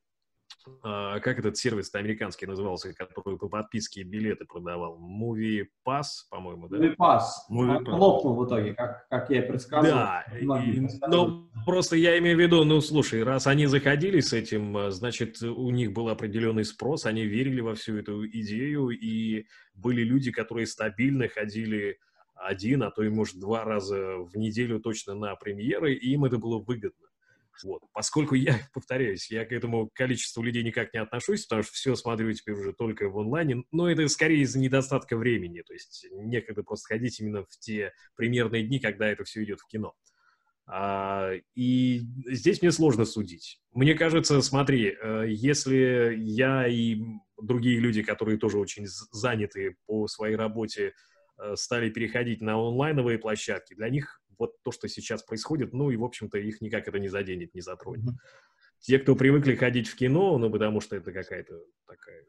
как 0.82 1.40
этот 1.40 1.58
сервис 1.58 1.94
американский 1.94 2.46
назывался, 2.46 2.94
который 2.94 3.38
по 3.38 3.50
подписке 3.50 4.04
билеты 4.04 4.46
продавал? 4.46 5.00
Movie 5.00 5.66
Pass, 5.88 6.26
по-моему, 6.30 6.68
да? 6.68 6.78
Movie 6.78 6.96
Pass. 6.96 7.22
Movie 7.52 7.84
Pass. 7.84 7.98
Лопнул 7.98 8.36
в 8.36 8.48
итоге, 8.48 8.74
как, 8.74 9.08
как 9.10 9.30
я 9.30 9.44
и 9.44 9.48
предсказывал. 9.48 9.96
Да, 9.96 10.26
и, 10.40 10.88
но 11.08 11.50
просто 11.66 11.96
я 11.96 12.18
имею 12.20 12.38
в 12.38 12.40
виду, 12.40 12.64
ну, 12.64 12.82
слушай, 12.82 13.24
раз 13.24 13.48
они 13.48 13.66
заходили 13.66 14.20
с 14.20 14.34
этим, 14.34 14.76
а, 14.78 14.92
значит, 14.92 15.42
у 15.42 15.70
них 15.72 15.94
был 15.94 16.10
определенный 16.10 16.66
спрос, 16.66 17.06
они 17.06 17.26
верили 17.26 17.62
во 17.62 17.76
всю 17.76 17.98
эту 17.98 18.26
идею, 18.28 18.90
и 18.90 19.46
были 19.74 20.04
люди, 20.04 20.32
которые 20.32 20.68
стабильно 20.68 21.28
ходили 21.28 22.00
один, 22.36 22.84
а 22.84 22.92
то 22.92 23.04
и, 23.04 23.10
может, 23.10 23.40
два 23.40 23.64
раза 23.64 24.18
в 24.18 24.36
неделю 24.36 24.80
точно 24.80 25.16
на 25.16 25.36
премьеры, 25.36 25.94
и 25.94 26.14
им 26.14 26.26
это 26.26 26.38
было 26.38 26.60
выгодно. 26.60 27.05
Вот. 27.64 27.82
Поскольку 27.94 28.36
я, 28.36 28.56
повторяюсь, 28.74 29.30
я 29.32 29.46
к 29.46 29.52
этому 29.52 29.90
количеству 29.94 30.44
людей 30.44 30.64
никак 30.64 30.94
не 30.94 31.00
отношусь, 31.00 31.46
потому 31.46 31.64
что 31.64 31.74
все 31.74 31.96
смотрю 31.96 32.32
теперь 32.34 32.56
уже 32.56 32.74
только 32.74 33.10
в 33.10 33.18
онлайне, 33.18 33.64
но 33.72 33.90
это 33.90 34.08
скорее 34.08 34.42
из-за 34.42 34.60
недостатка 34.60 35.18
времени, 35.18 35.62
то 35.62 35.74
есть 35.74 36.08
некогда 36.12 36.64
просто 36.64 36.96
ходить 36.96 37.20
именно 37.20 37.44
в 37.44 37.58
те 37.60 37.94
примерные 38.16 38.64
дни, 38.64 38.80
когда 38.80 39.08
это 39.08 39.24
все 39.24 39.44
идет 39.44 39.60
в 39.60 39.68
кино. 39.68 39.94
А, 40.68 41.32
и 41.54 42.02
здесь 42.26 42.62
мне 42.62 42.72
сложно 42.72 43.06
судить. 43.06 43.60
Мне 43.72 43.94
кажется, 43.94 44.42
смотри, 44.42 44.96
э, 45.00 45.26
если 45.28 46.16
я 46.18 46.68
и 46.68 46.98
другие 47.40 47.80
люди, 47.80 48.02
которые 48.02 48.40
тоже 48.40 48.58
очень 48.58 48.86
заняты 48.88 49.76
по 49.86 50.08
своей 50.08 50.36
работе, 50.36 50.94
э, 51.38 51.56
стали 51.56 51.92
переходить 51.92 52.42
на 52.42 52.56
онлайновые 52.56 53.20
площадки, 53.20 53.76
для 53.76 53.90
них 53.90 54.22
вот 54.40 54.62
то, 54.64 54.72
что 54.72 54.88
сейчас 54.88 55.24
происходит, 55.24 55.74
ну 55.74 55.90
и, 55.92 55.98
в 55.98 56.04
общем-то, 56.04 56.38
их 56.38 56.62
никак 56.62 56.88
это 56.88 57.00
не 57.00 57.08
заденет, 57.08 57.54
не 57.54 57.62
затронет. 57.62 58.14
Те, 58.80 59.00
кто 59.00 59.16
привыкли 59.16 59.56
ходить 59.56 59.88
в 59.88 59.96
кино, 59.96 60.38
ну, 60.38 60.50
потому 60.52 60.80
что 60.82 60.96
это 60.96 61.12
какая-то 61.12 61.60
такая 61.88 62.24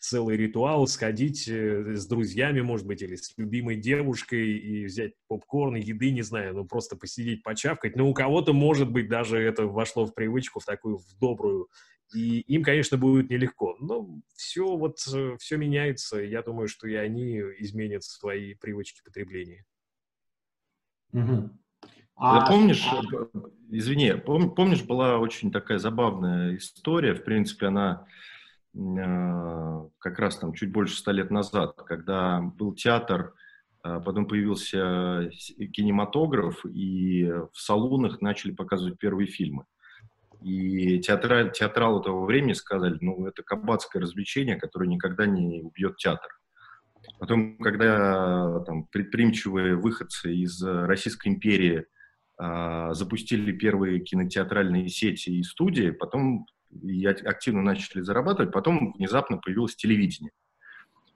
целый 0.00 0.36
ритуал, 0.36 0.86
сходить 0.86 1.46
э, 1.46 1.94
с 1.94 2.06
друзьями, 2.06 2.62
может 2.62 2.86
быть, 2.86 3.02
или 3.02 3.16
с 3.16 3.36
любимой 3.36 3.76
девушкой 3.76 4.58
и 4.58 4.86
взять 4.86 5.12
попкорн, 5.28 5.76
еды, 5.76 6.10
не 6.10 6.22
знаю, 6.22 6.54
ну, 6.54 6.64
просто 6.64 6.96
посидеть, 6.96 7.42
почавкать. 7.42 7.96
Но 7.96 8.08
у 8.08 8.14
кого-то, 8.14 8.52
может 8.52 8.90
быть, 8.90 9.08
даже 9.08 9.38
это 9.38 9.66
вошло 9.66 10.06
в 10.06 10.14
привычку, 10.14 10.58
в 10.60 10.64
такую, 10.64 10.98
в 10.98 11.18
добрую. 11.20 11.68
И 12.14 12.40
им, 12.40 12.64
конечно, 12.64 12.96
будет 12.96 13.30
нелегко. 13.30 13.76
Но 13.78 14.08
все 14.34 14.76
вот, 14.76 14.98
э, 15.12 15.36
все 15.38 15.56
меняется. 15.56 16.18
Я 16.18 16.42
думаю, 16.42 16.66
что 16.66 16.88
и 16.88 16.94
они 16.94 17.38
изменят 17.58 18.02
свои 18.02 18.54
привычки 18.54 19.02
потребления. 19.04 19.64
Угу. 21.12 21.50
А, 22.16 22.46
помнишь, 22.46 22.86
а... 22.90 23.00
извини, 23.70 24.12
пом, 24.12 24.54
помнишь, 24.54 24.82
была 24.82 25.18
очень 25.18 25.50
такая 25.50 25.78
забавная 25.78 26.56
история, 26.56 27.14
в 27.14 27.24
принципе, 27.24 27.66
она 27.66 28.06
э, 28.74 29.88
как 29.98 30.18
раз 30.18 30.36
там 30.36 30.52
чуть 30.52 30.70
больше 30.70 30.96
ста 30.96 31.12
лет 31.12 31.30
назад, 31.30 31.76
когда 31.86 32.40
был 32.40 32.74
театр, 32.74 33.32
э, 33.82 34.00
потом 34.04 34.26
появился 34.26 35.30
кинематограф, 35.72 36.66
и 36.66 37.24
в 37.24 37.58
салонах 37.58 38.20
начали 38.20 38.52
показывать 38.52 38.98
первые 38.98 39.26
фильмы. 39.26 39.64
И 40.42 41.00
театра, 41.00 41.48
театралы 41.48 42.02
того 42.02 42.24
времени 42.24 42.54
сказали, 42.54 42.96
ну, 43.00 43.26
это 43.26 43.42
кабацкое 43.42 44.02
развлечение, 44.02 44.56
которое 44.56 44.88
никогда 44.88 45.26
не 45.26 45.62
убьет 45.62 45.96
театр. 45.96 46.39
Потом, 47.18 47.58
когда 47.58 48.60
там, 48.60 48.86
предприимчивые 48.86 49.76
выходцы 49.76 50.34
из 50.34 50.62
Российской 50.62 51.28
империи 51.28 51.84
э, 52.38 52.88
запустили 52.92 53.52
первые 53.52 54.00
кинотеатральные 54.00 54.88
сети 54.88 55.30
и 55.30 55.42
студии, 55.42 55.90
потом 55.90 56.46
и 56.82 57.04
активно 57.04 57.62
начали 57.62 58.00
зарабатывать, 58.00 58.52
потом 58.52 58.92
внезапно 58.92 59.38
появилось 59.38 59.76
телевидение, 59.76 60.32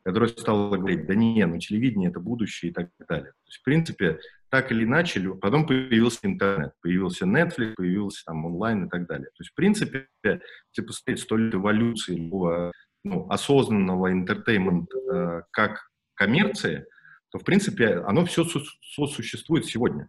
которое 0.04 0.28
стало 0.28 0.76
говорить, 0.76 1.06
да 1.06 1.14
не, 1.14 1.46
ну 1.46 1.58
телевидение 1.58 2.10
это 2.10 2.20
будущее 2.20 2.70
и 2.70 2.74
так 2.74 2.90
далее. 3.08 3.32
То 3.32 3.46
есть, 3.46 3.60
в 3.60 3.62
принципе, 3.62 4.18
так 4.50 4.70
или 4.70 4.84
иначе, 4.84 5.20
потом 5.40 5.66
появился 5.66 6.20
интернет, 6.24 6.74
появился 6.80 7.24
Netflix, 7.24 7.74
появился 7.76 8.24
там 8.26 8.44
онлайн 8.44 8.86
и 8.86 8.88
так 8.88 9.06
далее. 9.06 9.26
То 9.28 9.40
есть, 9.40 9.52
в 9.52 9.54
принципе, 9.54 10.08
если 10.22 10.86
посмотреть 10.86 11.20
сто 11.20 11.36
лет 11.36 11.54
эволюции 11.54 12.16
любого 12.16 12.72
ну, 13.04 13.28
осознанного 13.28 14.12
entertainment 14.12 14.87
а, 14.87 14.98
э, 14.98 15.42
как 15.50 15.90
коммерции, 16.14 16.86
то, 17.30 17.38
в 17.38 17.44
принципе, 17.44 17.98
оно 17.98 18.24
все 18.24 18.44
существует 18.44 19.66
сегодня. 19.66 20.08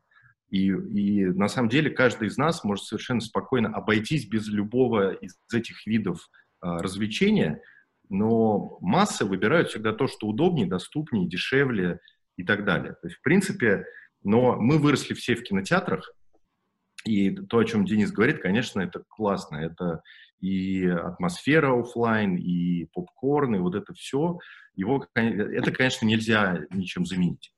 И, 0.49 0.67
и 0.67 1.25
на 1.25 1.47
самом 1.47 1.69
деле 1.69 1.89
каждый 1.89 2.27
из 2.27 2.37
нас 2.37 2.63
может 2.63 2.85
совершенно 2.85 3.19
спокойно 3.19 3.69
обойтись 3.69 4.27
без 4.27 4.47
любого 4.47 5.13
из 5.13 5.35
этих 5.51 5.87
видов 5.87 6.29
а, 6.61 6.77
развлечения, 6.77 7.61
но 8.09 8.77
массы 8.79 9.25
выбирают 9.25 9.69
всегда 9.69 9.91
то, 9.91 10.05
что 10.05 10.27
удобнее, 10.27 10.67
доступнее, 10.67 11.27
дешевле 11.27 11.99
и 12.37 12.43
так 12.43 12.63
далее. 12.63 12.93
То 12.93 13.07
есть, 13.07 13.17
в 13.17 13.21
принципе, 13.23 13.85
но 14.23 14.55
мы 14.55 14.77
выросли 14.77 15.15
все 15.15 15.35
в 15.35 15.41
кинотеатрах, 15.41 16.13
и 17.05 17.31
то, 17.31 17.59
о 17.59 17.65
чем 17.65 17.85
Денис 17.85 18.11
говорит, 18.11 18.41
конечно, 18.41 18.81
это 18.81 19.03
классно. 19.07 19.57
Это 19.57 20.01
и 20.45 20.85
атмосфера 20.87 21.79
офлайн, 21.79 22.35
и 22.35 22.85
попкорн, 22.93 23.55
и 23.55 23.59
вот 23.59 23.75
это 23.75 23.93
все. 23.93 24.37
Его, 24.75 25.07
это, 25.15 25.71
конечно, 25.71 26.05
нельзя 26.05 26.59
ничем 26.71 27.05
заменить. 27.05 27.53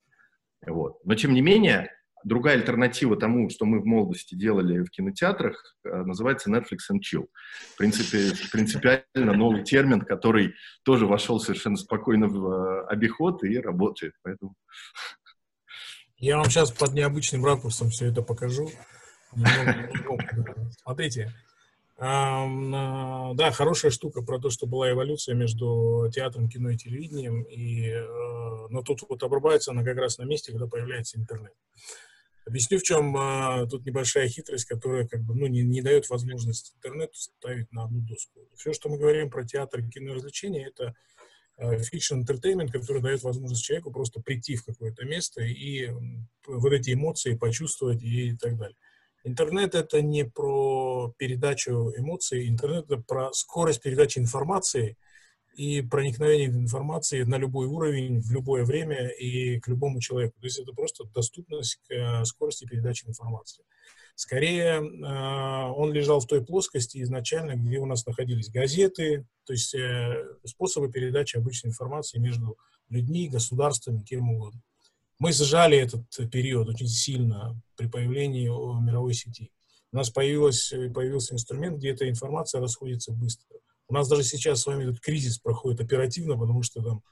Вот. 0.66 0.98
Но, 1.04 1.16
тем 1.16 1.34
не 1.34 1.42
менее, 1.42 1.92
другая 2.24 2.56
альтернатива 2.56 3.18
тому, 3.18 3.50
что 3.50 3.66
мы 3.66 3.82
в 3.82 3.86
молодости 3.86 4.36
делали 4.36 4.84
в 4.84 4.90
кинотеатрах, 4.90 5.76
э, 5.84 6.04
называется 6.04 6.50
Netflix 6.50 6.92
and 6.92 7.00
Chill. 7.02 7.28
В 7.74 7.78
принципе, 7.78 8.34
принципиально 8.52 9.34
новый 9.34 9.64
термин, 9.64 10.02
который 10.02 10.54
тоже 10.84 11.06
вошел 11.06 11.40
совершенно 11.40 11.78
спокойно 11.78 12.28
в 12.28 12.48
э, 12.48 12.86
обиход 12.88 13.44
и 13.44 13.58
работает. 13.60 14.14
Поэтому... 14.24 14.56
Я 16.18 16.38
вам 16.38 16.46
сейчас 16.46 16.72
под 16.72 16.94
необычным 16.94 17.46
ракурсом 17.46 17.90
все 17.90 18.08
это 18.08 18.22
покажу. 18.22 18.70
Смотрите, 20.84 21.32
да, 22.00 23.52
хорошая 23.52 23.90
штука 23.90 24.22
про 24.22 24.40
то, 24.40 24.52
что 24.52 24.68
была 24.68 24.92
эволюция 24.92 25.34
между 25.34 26.08
театром, 26.14 26.48
кино 26.48 26.70
и 26.70 26.78
телевидением, 26.78 27.42
и, 27.44 27.90
э, 27.90 28.68
но 28.70 28.84
тут 28.84 29.02
вот 29.10 29.24
обрубается 29.24 29.72
она 29.72 29.84
как 29.84 29.98
раз 29.98 30.20
на 30.20 30.24
месте, 30.24 30.52
когда 30.52 30.68
появляется 30.68 31.18
интернет. 31.18 31.54
Объясню, 32.46 32.78
в 32.78 32.84
чем 32.84 33.18
а, 33.18 33.66
тут 33.66 33.86
небольшая 33.86 34.30
хитрость, 34.30 34.66
которая 34.66 35.08
как 35.08 35.22
бы, 35.22 35.36
ну, 35.36 35.48
не, 35.48 35.64
не 35.64 35.82
дает 35.82 36.08
возможность 36.10 36.76
интернету 36.76 37.16
ставить 37.16 37.72
на 37.72 37.86
одну 37.86 38.00
доску. 38.02 38.48
Все, 38.56 38.74
что 38.74 38.90
мы 38.90 38.98
говорим 38.98 39.30
про 39.30 39.44
театр, 39.44 39.82
кино 39.90 40.12
и 40.12 40.16
развлечения, 40.16 40.68
это 40.68 40.96
fiction 41.60 42.24
entertainment, 42.24 42.72
который 42.72 43.02
дает 43.02 43.24
возможность 43.24 43.64
человеку 43.64 43.92
просто 43.92 44.22
прийти 44.22 44.56
в 44.56 44.64
какое-то 44.64 45.04
место 45.06 45.42
и 45.42 45.92
вот 46.46 46.72
эти 46.72 46.94
эмоции 46.94 47.36
почувствовать 47.36 48.04
и 48.04 48.38
так 48.38 48.58
далее. 48.58 48.78
Интернет— 49.24 49.76
это 49.76 50.02
не 50.02 50.24
про 50.24 51.14
передачу 51.18 51.92
эмоций, 51.98 52.48
интернет— 52.48 52.86
это 52.90 53.02
про 53.02 53.34
скорость 53.34 53.82
передачи 53.82 54.20
информации 54.20 54.98
и 55.58 55.82
проникновение 55.82 56.50
информации 56.50 57.24
на 57.24 57.38
любой 57.38 57.66
уровень, 57.66 58.22
в 58.22 58.32
любое 58.32 58.64
время 58.64 59.08
и 59.08 59.60
к 59.60 59.68
любому 59.68 60.00
человеку. 60.00 60.40
То 60.40 60.46
есть 60.46 60.60
это 60.60 60.72
просто 60.72 61.06
доступность 61.06 61.80
к 61.88 61.92
э, 61.92 62.26
скорости 62.26 62.66
передачи 62.66 63.08
информации. 63.08 63.66
Скорее, 64.14 64.82
э, 64.82 65.72
он 65.72 65.92
лежал 65.92 66.20
в 66.20 66.28
той 66.28 66.46
плоскости 66.46 67.02
изначально, 67.02 67.56
где 67.56 67.80
у 67.80 67.88
нас 67.88 68.06
находились 68.06 68.50
газеты, 68.50 69.26
то 69.46 69.54
есть 69.54 69.74
э, 69.74 70.26
способы 70.46 70.92
передачи 70.92 71.38
обычной 71.38 71.70
информации 71.70 72.20
между 72.20 72.58
людьми, 72.90 73.28
государствами, 73.28 74.04
кем 74.04 74.30
угодно. 74.30 74.62
Мы 75.20 75.32
сжали 75.32 75.78
этот 75.78 76.06
период 76.32 76.70
очень 76.70 76.88
сильно 76.88 77.60
при 77.76 77.88
появлении 77.88 78.48
мировой 78.82 79.14
сети. 79.14 79.52
У 79.92 79.98
нас 79.98 80.10
появилась, 80.10 80.70
появился 80.94 81.34
инструмент, 81.34 81.78
где 81.78 81.92
эта 81.92 82.08
информация 82.10 82.62
расходится 82.62 83.12
быстро. 83.12 83.58
У 83.88 83.94
нас 83.94 84.08
даже 84.08 84.24
сейчас 84.24 84.62
с 84.62 84.66
вами 84.66 84.84
этот 84.84 85.00
кризис 85.00 85.40
проходит 85.40 85.80
оперативно, 85.80 86.38
потому 86.38 86.62
что 86.62 86.82
там 86.84 87.04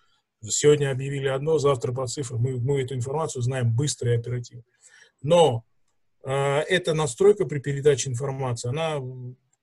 сегодня 0.44 0.92
объявили 0.92 1.28
одно, 1.28 1.58
завтра 1.58 1.94
по 1.94 2.06
цифрам. 2.06 2.40
Мы, 2.40 2.60
мы 2.60 2.82
эту 2.82 2.96
информацию 2.96 3.42
знаем 3.42 3.74
быстро 3.74 4.12
и 4.14 4.18
оперативно. 4.18 4.64
Но 5.22 5.64
э, 6.24 6.32
эта 6.32 6.94
настройка 6.94 7.46
при 7.46 7.60
передаче 7.60 8.10
информации, 8.10 8.70
она 8.70 9.00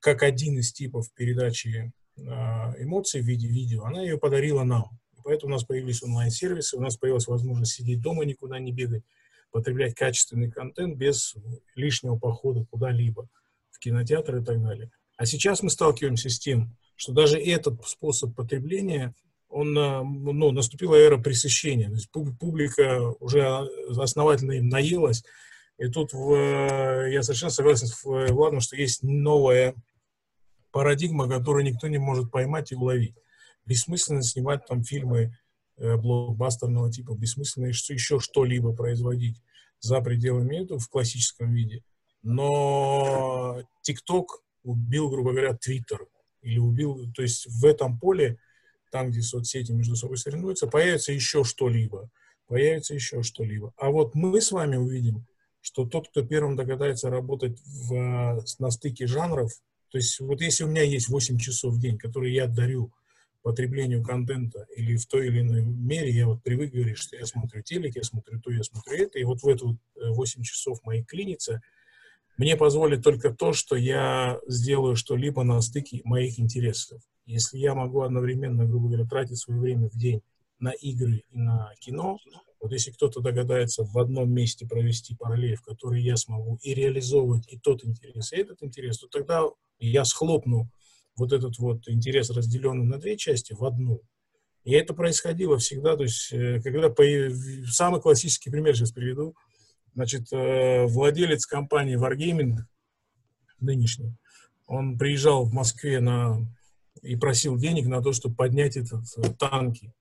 как 0.00 0.22
один 0.22 0.58
из 0.58 0.72
типов 0.72 1.12
передачи 1.14 1.92
э, 2.16 2.22
эмоций 2.22 3.20
в 3.20 3.26
виде 3.26 3.46
видео, 3.46 3.84
она 3.84 4.02
ее 4.02 4.18
подарила 4.18 4.64
нам. 4.64 4.98
Поэтому 5.24 5.52
у 5.52 5.56
нас 5.56 5.64
появились 5.64 6.02
онлайн-сервисы, 6.02 6.76
у 6.76 6.80
нас 6.80 6.96
появилась 6.96 7.26
возможность 7.26 7.72
сидеть 7.72 8.00
дома, 8.00 8.24
никуда 8.24 8.58
не 8.58 8.72
бегать, 8.72 9.02
потреблять 9.50 9.94
качественный 9.94 10.50
контент 10.50 10.96
без 10.96 11.34
лишнего 11.74 12.16
похода 12.18 12.64
куда-либо, 12.70 13.28
в 13.70 13.78
кинотеатр 13.78 14.36
и 14.36 14.44
так 14.44 14.62
далее. 14.62 14.90
А 15.16 15.26
сейчас 15.26 15.62
мы 15.62 15.70
сталкиваемся 15.70 16.30
с 16.30 16.38
тем, 16.38 16.76
что 16.96 17.12
даже 17.12 17.38
этот 17.38 17.86
способ 17.86 18.34
потребления, 18.34 19.14
он, 19.48 19.76
э, 19.76 20.02
ну, 20.02 20.50
наступила 20.50 20.94
эра 20.94 21.18
пресыщения. 21.18 21.88
То 21.88 21.94
есть 21.94 22.10
публика 22.10 23.14
уже 23.20 23.68
основательно 23.88 24.52
им 24.52 24.68
наелась. 24.68 25.22
И 25.78 25.88
тут 25.88 26.12
в, 26.12 26.32
э, 26.32 27.12
я 27.12 27.22
совершенно 27.22 27.50
согласен 27.50 27.86
с 27.86 28.04
Владом, 28.04 28.60
что 28.60 28.76
есть 28.76 29.02
новая 29.02 29.74
парадигма, 30.70 31.28
которую 31.28 31.64
никто 31.64 31.88
не 31.88 31.98
может 31.98 32.30
поймать 32.30 32.72
и 32.72 32.76
уловить 32.76 33.14
бессмысленно 33.66 34.22
снимать 34.22 34.66
там 34.66 34.82
фильмы 34.82 35.36
э, 35.76 35.96
блокбастерного 35.96 36.90
типа, 36.90 37.14
бессмысленно 37.14 37.66
еще 37.66 38.18
что-либо 38.18 38.74
производить 38.74 39.40
за 39.80 40.00
пределами 40.00 40.62
этого 40.62 40.78
в 40.78 40.88
классическом 40.88 41.52
виде. 41.52 41.82
Но 42.22 43.62
TikTok 43.88 44.26
убил, 44.62 45.10
грубо 45.10 45.32
говоря, 45.32 45.50
Twitter. 45.52 46.06
Или 46.42 46.58
убил, 46.58 47.12
то 47.14 47.22
есть 47.22 47.46
в 47.46 47.64
этом 47.64 47.98
поле, 47.98 48.38
там, 48.90 49.10
где 49.10 49.22
соцсети 49.22 49.72
между 49.72 49.96
собой 49.96 50.18
соревнуются, 50.18 50.66
появится 50.66 51.12
еще 51.12 51.44
что-либо. 51.44 52.10
Появится 52.46 52.94
еще 52.94 53.22
что-либо. 53.22 53.72
А 53.76 53.90
вот 53.90 54.14
мы 54.14 54.40
с 54.40 54.52
вами 54.52 54.76
увидим, 54.76 55.26
что 55.60 55.86
тот, 55.86 56.08
кто 56.08 56.22
первым 56.22 56.56
догадается 56.56 57.10
работать 57.10 57.60
в, 57.64 58.44
на 58.58 58.70
стыке 58.70 59.06
жанров, 59.06 59.52
то 59.90 59.98
есть 59.98 60.18
вот 60.20 60.40
если 60.40 60.64
у 60.64 60.68
меня 60.68 60.82
есть 60.82 61.08
8 61.08 61.38
часов 61.38 61.74
в 61.74 61.80
день, 61.80 61.98
которые 61.98 62.34
я 62.34 62.46
дарю 62.46 62.92
потреблению 63.42 64.02
контента 64.02 64.66
или 64.76 64.96
в 64.96 65.06
той 65.06 65.26
или 65.26 65.40
иной 65.40 65.62
мере 65.62 66.10
я 66.10 66.26
вот 66.26 66.42
привык 66.42 66.72
говорить, 66.72 66.98
что 66.98 67.16
я 67.16 67.26
смотрю 67.26 67.62
телек, 67.62 67.96
я 67.96 68.02
смотрю 68.02 68.40
то, 68.40 68.50
я 68.50 68.62
смотрю 68.62 68.94
это, 68.94 69.18
и 69.18 69.24
вот 69.24 69.42
в 69.42 69.48
эту 69.48 69.78
8 69.96 70.40
э, 70.40 70.44
часов 70.44 70.82
моей 70.84 71.04
клиницы 71.04 71.60
мне 72.38 72.56
позволит 72.56 73.02
только 73.02 73.34
то, 73.34 73.52
что 73.52 73.76
я 73.76 74.40
сделаю 74.46 74.96
что-либо 74.96 75.42
на 75.42 75.60
стыке 75.60 76.00
моих 76.04 76.38
интересов. 76.38 77.02
Если 77.26 77.58
я 77.58 77.74
могу 77.74 78.00
одновременно, 78.02 78.64
грубо 78.64 78.88
говоря, 78.88 79.06
тратить 79.06 79.38
свое 79.38 79.60
время 79.60 79.88
в 79.88 79.96
день 79.96 80.22
на 80.58 80.70
игры 80.70 81.22
и 81.30 81.38
на 81.38 81.72
кино, 81.80 82.18
вот 82.60 82.72
если 82.72 82.92
кто-то 82.92 83.20
догадается 83.20 83.84
в 83.84 83.98
одном 83.98 84.30
месте 84.32 84.66
провести 84.66 85.16
параллель, 85.16 85.56
в 85.56 85.62
которой 85.62 86.00
я 86.00 86.16
смогу 86.16 86.58
и 86.62 86.74
реализовывать 86.74 87.46
и 87.48 87.58
тот 87.58 87.84
интерес, 87.84 88.32
и 88.32 88.36
этот 88.36 88.62
интерес, 88.62 88.98
то 88.98 89.08
тогда 89.08 89.42
я 89.78 90.04
схлопну 90.04 90.70
вот 91.16 91.32
этот 91.32 91.58
вот 91.58 91.88
интерес, 91.88 92.30
разделенный 92.30 92.86
на 92.86 92.98
две 92.98 93.16
части, 93.16 93.52
в 93.52 93.64
одну. 93.64 94.00
И 94.64 94.72
это 94.72 94.94
происходило 94.94 95.58
всегда, 95.58 95.96
то 95.96 96.04
есть, 96.04 96.32
э, 96.32 96.60
когда 96.62 96.88
по... 96.88 97.02
самый 97.70 98.00
классический 98.00 98.50
пример 98.50 98.76
сейчас 98.76 98.92
приведу, 98.92 99.34
значит, 99.94 100.32
э, 100.32 100.86
владелец 100.86 101.46
компании 101.46 101.98
Wargaming, 101.98 102.58
нынешний, 103.60 104.14
он 104.66 104.96
приезжал 104.96 105.44
в 105.44 105.52
Москве 105.52 106.00
на 106.00 106.38
и 107.02 107.16
просил 107.16 107.56
денег 107.56 107.86
на 107.86 108.00
то, 108.00 108.12
чтобы 108.12 108.36
поднять 108.36 108.76
этот 108.76 109.04
э, 109.16 109.34
танки, 109.36 109.92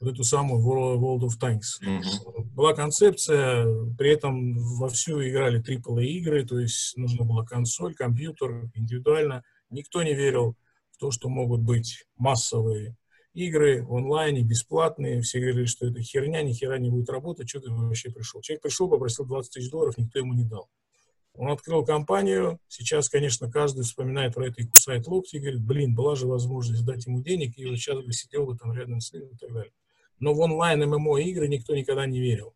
вот 0.00 0.14
эту 0.14 0.24
самую 0.24 0.62
World 0.62 1.28
of 1.28 1.38
Tanks. 1.38 1.82
Mm-hmm. 1.84 2.44
Была 2.54 2.72
концепция, 2.72 3.66
при 3.98 4.10
этом 4.10 4.54
вовсю 4.78 5.22
играли 5.22 5.62
AAA 5.62 6.04
игры, 6.04 6.46
то 6.46 6.58
есть 6.58 6.96
нужна 6.96 7.26
была 7.26 7.44
консоль, 7.44 7.94
компьютер, 7.94 8.70
индивидуально– 8.74 9.44
Никто 9.70 10.02
не 10.02 10.14
верил 10.14 10.56
в 10.90 10.98
то, 10.98 11.10
что 11.10 11.28
могут 11.28 11.60
быть 11.60 12.04
массовые 12.16 12.96
игры 13.34 13.82
в 13.84 13.94
онлайне, 13.94 14.42
бесплатные. 14.42 15.22
Все 15.22 15.40
говорили, 15.40 15.66
что 15.66 15.86
это 15.86 16.02
херня, 16.02 16.42
ни 16.42 16.52
хера 16.52 16.78
не 16.78 16.90
будет 16.90 17.08
работать. 17.08 17.48
Что 17.48 17.60
ты 17.60 17.70
вообще 17.70 18.10
пришел? 18.10 18.40
Человек 18.40 18.62
пришел, 18.62 18.88
попросил 18.88 19.24
20 19.24 19.52
тысяч 19.52 19.70
долларов, 19.70 19.96
никто 19.98 20.18
ему 20.18 20.34
не 20.34 20.44
дал. 20.44 20.68
Он 21.34 21.50
открыл 21.50 21.84
компанию. 21.84 22.58
Сейчас, 22.68 23.08
конечно, 23.08 23.50
каждый 23.50 23.84
вспоминает 23.84 24.34
про 24.34 24.48
это 24.48 24.60
и 24.60 24.66
кусает 24.66 25.06
локти 25.06 25.36
и 25.36 25.38
говорит, 25.38 25.62
блин, 25.62 25.94
была 25.94 26.16
же 26.16 26.26
возможность 26.26 26.84
дать 26.84 27.06
ему 27.06 27.22
денег, 27.22 27.56
и 27.56 27.66
вот 27.66 27.76
сейчас 27.76 28.04
бы 28.04 28.12
сидел 28.12 28.46
бы 28.46 28.56
там 28.56 28.72
рядом 28.72 29.00
с 29.00 29.12
ним 29.12 29.28
и 29.28 29.36
так 29.36 29.52
далее. 29.52 29.72
Но 30.18 30.34
в 30.34 30.40
онлайн 30.40 30.80
MMO 30.80 31.20
игры 31.22 31.48
никто 31.48 31.74
никогда 31.74 32.04
не 32.06 32.20
верил. 32.20 32.54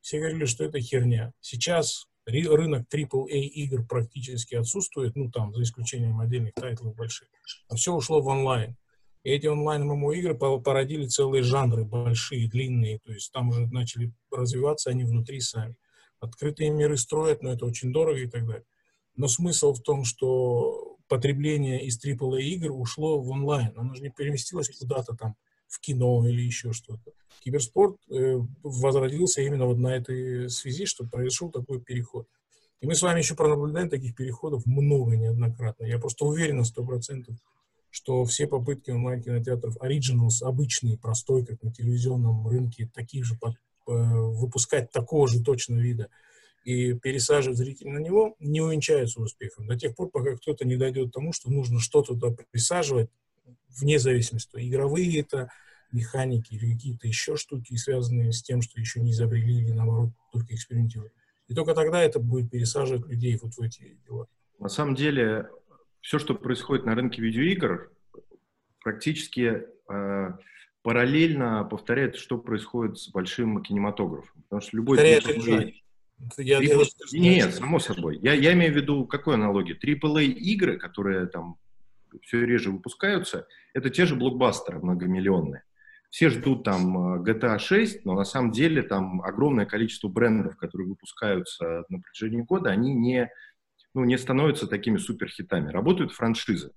Все 0.00 0.18
говорили, 0.18 0.44
что 0.44 0.64
это 0.64 0.80
херня. 0.80 1.32
Сейчас 1.40 2.08
рынок 2.26 2.86
AAA 2.92 3.40
игр 3.46 3.86
практически 3.86 4.56
отсутствует, 4.56 5.14
ну 5.16 5.30
там, 5.30 5.54
за 5.54 5.62
исключением 5.62 6.20
отдельных 6.20 6.54
тайтлов 6.54 6.94
больших. 6.96 7.28
А 7.68 7.76
все 7.76 7.92
ушло 7.94 8.20
в 8.20 8.26
онлайн. 8.26 8.76
И 9.22 9.30
эти 9.30 9.46
онлайн-ММО 9.46 10.12
игры 10.14 10.34
породили 10.34 11.06
целые 11.06 11.42
жанры, 11.42 11.84
большие, 11.84 12.48
длинные, 12.48 12.98
то 13.00 13.12
есть 13.12 13.32
там 13.32 13.48
уже 13.48 13.66
начали 13.66 14.12
развиваться 14.30 14.90
они 14.90 15.04
внутри 15.04 15.40
сами. 15.40 15.76
Открытые 16.20 16.70
миры 16.70 16.96
строят, 16.96 17.42
но 17.42 17.52
это 17.52 17.66
очень 17.66 17.92
дорого 17.92 18.18
и 18.18 18.28
так 18.28 18.46
далее. 18.46 18.64
Но 19.16 19.28
смысл 19.28 19.72
в 19.72 19.82
том, 19.82 20.04
что 20.04 20.96
потребление 21.08 21.84
из 21.84 21.98
AAA 22.04 22.40
игр 22.40 22.72
ушло 22.72 23.20
в 23.20 23.28
онлайн. 23.30 23.72
Оно 23.76 23.94
же 23.94 24.02
не 24.02 24.10
переместилось 24.10 24.68
куда-то 24.68 25.16
там 25.16 25.36
в 25.68 25.80
кино 25.80 26.26
или 26.26 26.42
еще 26.42 26.72
что-то. 26.72 27.12
Киберспорт 27.40 27.96
э, 28.10 28.38
возродился 28.62 29.42
именно 29.42 29.66
вот 29.66 29.78
на 29.78 29.94
этой 29.94 30.50
связи, 30.50 30.84
что 30.84 31.04
произошел 31.04 31.50
такой 31.50 31.80
переход. 31.80 32.26
И 32.80 32.86
мы 32.86 32.94
с 32.94 33.02
вами 33.02 33.18
еще 33.18 33.34
пронаблюдаем 33.34 33.88
таких 33.88 34.14
переходов 34.14 34.66
много 34.66 35.16
неоднократно. 35.16 35.84
Я 35.84 35.98
просто 35.98 36.24
уверен 36.24 36.58
на 36.58 36.64
сто 36.64 36.84
процентов, 36.84 37.36
что 37.90 38.24
все 38.24 38.46
попытки 38.46 38.90
онлайн-кинотеатров 38.90 39.76
Originals, 39.78 40.42
обычный, 40.42 40.98
простой, 40.98 41.46
как 41.46 41.62
на 41.62 41.72
телевизионном 41.72 42.46
рынке, 42.46 42.90
таких 42.92 43.24
же 43.24 43.36
под, 43.36 43.54
э, 43.54 43.92
выпускать 43.92 44.90
такого 44.90 45.28
же 45.28 45.42
точно 45.42 45.76
вида 45.76 46.08
и 46.64 46.94
пересаживать 46.94 47.58
зрителей 47.58 47.92
на 47.92 47.98
него, 47.98 48.34
не 48.40 48.60
увенчаются 48.60 49.20
успехом. 49.20 49.68
До 49.68 49.78
тех 49.78 49.94
пор, 49.94 50.10
пока 50.10 50.36
кто-то 50.36 50.66
не 50.66 50.76
дойдет 50.76 51.10
к 51.10 51.12
тому, 51.12 51.32
что 51.32 51.48
нужно 51.48 51.78
что-то 51.78 52.14
туда 52.14 52.34
присаживать, 52.50 53.08
вне 53.80 53.98
зависимости, 53.98 54.56
игровые 54.56 55.20
это 55.20 55.50
механики 55.92 56.54
или 56.54 56.72
какие-то 56.72 57.06
еще 57.06 57.36
штуки, 57.36 57.74
связанные 57.76 58.32
с 58.32 58.42
тем, 58.42 58.62
что 58.62 58.80
еще 58.80 59.00
не 59.00 59.12
изобрели 59.12 59.58
или, 59.62 59.72
наоборот, 59.72 60.10
только 60.32 60.54
экспериментируют. 60.54 61.12
И 61.48 61.54
только 61.54 61.74
тогда 61.74 62.02
это 62.02 62.18
будет 62.18 62.50
пересаживать 62.50 63.06
людей 63.06 63.38
вот 63.40 63.54
в 63.54 63.60
эти 63.60 63.98
дела. 64.06 64.26
На 64.58 64.68
самом 64.68 64.94
деле, 64.94 65.48
все, 66.00 66.18
что 66.18 66.34
происходит 66.34 66.86
на 66.86 66.94
рынке 66.94 67.22
видеоигр, 67.22 67.92
практически 68.82 69.62
э, 69.90 70.32
параллельно 70.82 71.64
повторяет, 71.64 72.16
что 72.16 72.38
происходит 72.38 72.98
с 72.98 73.08
большим 73.10 73.62
кинематографом. 73.62 74.42
Потому 74.44 74.60
что 74.60 74.76
любой... 74.76 74.96
Повторяет 74.96 75.72
я, 76.38 76.60
я, 76.60 76.74
Нет, 77.12 77.54
само 77.54 77.78
собой. 77.78 78.18
Я, 78.22 78.32
я 78.32 78.54
имею 78.54 78.72
в 78.72 78.76
виду, 78.76 79.04
какой 79.04 79.34
аналогии? 79.34 79.78
AAA 79.78 80.26
игры, 80.26 80.78
которые 80.78 81.26
там 81.26 81.58
все 82.22 82.44
реже 82.44 82.70
выпускаются, 82.70 83.46
это 83.74 83.90
те 83.90 84.06
же 84.06 84.16
блокбастеры 84.16 84.78
многомиллионные. 84.80 85.62
Все 86.10 86.30
ждут 86.30 86.64
там 86.64 87.20
э, 87.20 87.22
GTA 87.22 87.58
6, 87.58 88.04
но 88.04 88.14
на 88.14 88.24
самом 88.24 88.52
деле 88.52 88.82
там 88.82 89.20
огромное 89.22 89.66
количество 89.66 90.08
брендов, 90.08 90.56
которые 90.56 90.88
выпускаются 90.88 91.84
на 91.88 92.00
протяжении 92.00 92.42
года, 92.42 92.70
они 92.70 92.94
не, 92.94 93.30
ну, 93.94 94.04
не 94.04 94.16
становятся 94.16 94.66
такими 94.66 94.98
суперхитами. 94.98 95.70
Работают 95.70 96.12
франшизы. 96.12 96.72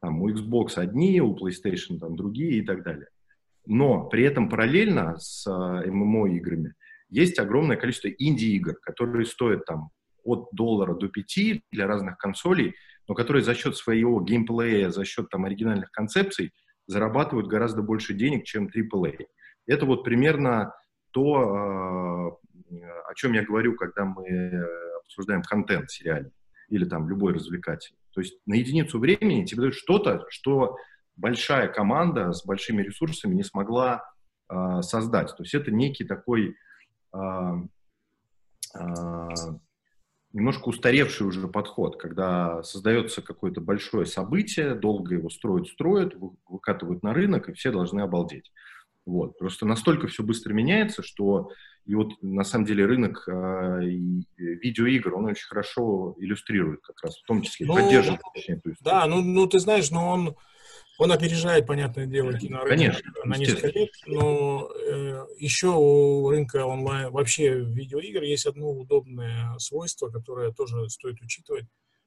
Там 0.00 0.22
у 0.22 0.30
Xbox 0.30 0.76
одни, 0.76 1.20
у 1.20 1.36
PlayStation 1.36 1.98
там 1.98 2.16
другие 2.16 2.60
и 2.60 2.62
так 2.64 2.84
далее. 2.84 3.08
Но 3.66 4.04
при 4.08 4.22
этом 4.22 4.48
параллельно 4.48 5.18
с 5.18 5.46
э, 5.46 5.50
MMO-играми 5.88 6.74
есть 7.10 7.38
огромное 7.38 7.76
количество 7.76 8.08
инди-игр, 8.08 8.74
которые 8.80 9.26
стоят 9.26 9.64
там 9.66 9.90
от 10.24 10.48
доллара 10.52 10.94
до 10.94 11.08
пяти 11.08 11.62
для 11.72 11.86
разных 11.86 12.16
консолей, 12.18 12.74
но 13.08 13.14
которые 13.14 13.42
за 13.42 13.54
счет 13.54 13.76
своего 13.76 14.20
геймплея, 14.20 14.90
за 14.90 15.04
счет 15.04 15.30
там 15.30 15.46
оригинальных 15.46 15.90
концепций 15.90 16.52
зарабатывают 16.86 17.48
гораздо 17.48 17.82
больше 17.82 18.14
денег, 18.14 18.44
чем 18.44 18.68
AAA. 18.68 19.26
Это 19.66 19.86
вот 19.86 20.04
примерно 20.04 20.74
то, 21.10 21.34
а, 21.34 22.28
о 22.28 23.14
чем 23.16 23.32
я 23.32 23.42
говорю, 23.42 23.74
когда 23.74 24.04
мы 24.04 24.64
обсуждаем 25.04 25.42
контент 25.42 25.90
сериальный 25.90 26.32
или 26.68 26.84
там 26.84 27.08
любой 27.08 27.32
развлекательный. 27.32 27.98
То 28.12 28.20
есть 28.20 28.38
на 28.46 28.54
единицу 28.54 28.98
времени 28.98 29.44
тебе 29.44 29.62
дают 29.62 29.74
что-то, 29.74 30.26
что 30.28 30.76
большая 31.16 31.68
команда 31.68 32.32
с 32.32 32.44
большими 32.44 32.82
ресурсами 32.82 33.34
не 33.34 33.42
смогла 33.42 34.04
э, 34.50 34.82
создать. 34.82 35.28
То 35.28 35.42
есть 35.42 35.54
это 35.54 35.70
некий 35.70 36.04
такой 36.04 36.56
э, 37.14 37.18
немножко 40.32 40.68
устаревший 40.68 41.26
уже 41.26 41.48
подход, 41.48 42.00
когда 42.00 42.62
создается 42.62 43.22
какое-то 43.22 43.60
большое 43.60 44.06
событие, 44.06 44.74
долго 44.74 45.14
его 45.14 45.30
строят, 45.30 45.68
строят, 45.68 46.14
выкатывают 46.48 47.02
на 47.02 47.14
рынок, 47.14 47.48
и 47.48 47.54
все 47.54 47.70
должны 47.70 48.00
обалдеть. 48.00 48.52
Вот. 49.06 49.38
Просто 49.38 49.64
настолько 49.64 50.06
все 50.06 50.22
быстро 50.22 50.52
меняется, 50.52 51.02
что 51.02 51.50
и 51.86 51.94
вот 51.94 52.12
на 52.20 52.44
самом 52.44 52.66
деле 52.66 52.84
рынок 52.84 53.26
э, 53.26 53.80
видеоигр, 54.36 55.14
он 55.14 55.24
очень 55.24 55.46
хорошо 55.46 56.14
иллюстрирует 56.18 56.82
как 56.82 57.02
раз, 57.02 57.16
в 57.16 57.26
том 57.26 57.40
числе 57.40 57.66
ну, 57.66 57.76
поддерживает. 57.76 58.20
Точнее, 58.34 58.60
да, 58.80 59.06
ну, 59.06 59.22
ну 59.22 59.46
ты 59.46 59.58
знаешь, 59.58 59.90
но 59.90 60.10
он 60.10 60.36
он 60.98 61.12
опережает, 61.12 61.66
понятное 61.66 62.06
дело, 62.06 62.36
кинорынок 62.36 62.68
Конечно, 62.68 63.12
на 63.24 63.36
несколько 63.36 63.68
лет, 63.68 63.90
но 64.06 64.68
э, 64.74 65.26
еще 65.38 65.68
у 65.68 66.28
рынка 66.28 66.66
онлайн, 66.66 67.10
вообще 67.12 67.60
видеоигр 67.60 68.22
есть 68.22 68.46
одно 68.46 68.72
удобное 68.72 69.56
свойство, 69.58 70.08
которое 70.08 70.52
тоже 70.52 70.88
стоит 70.90 71.20
учитывать. 71.22 71.66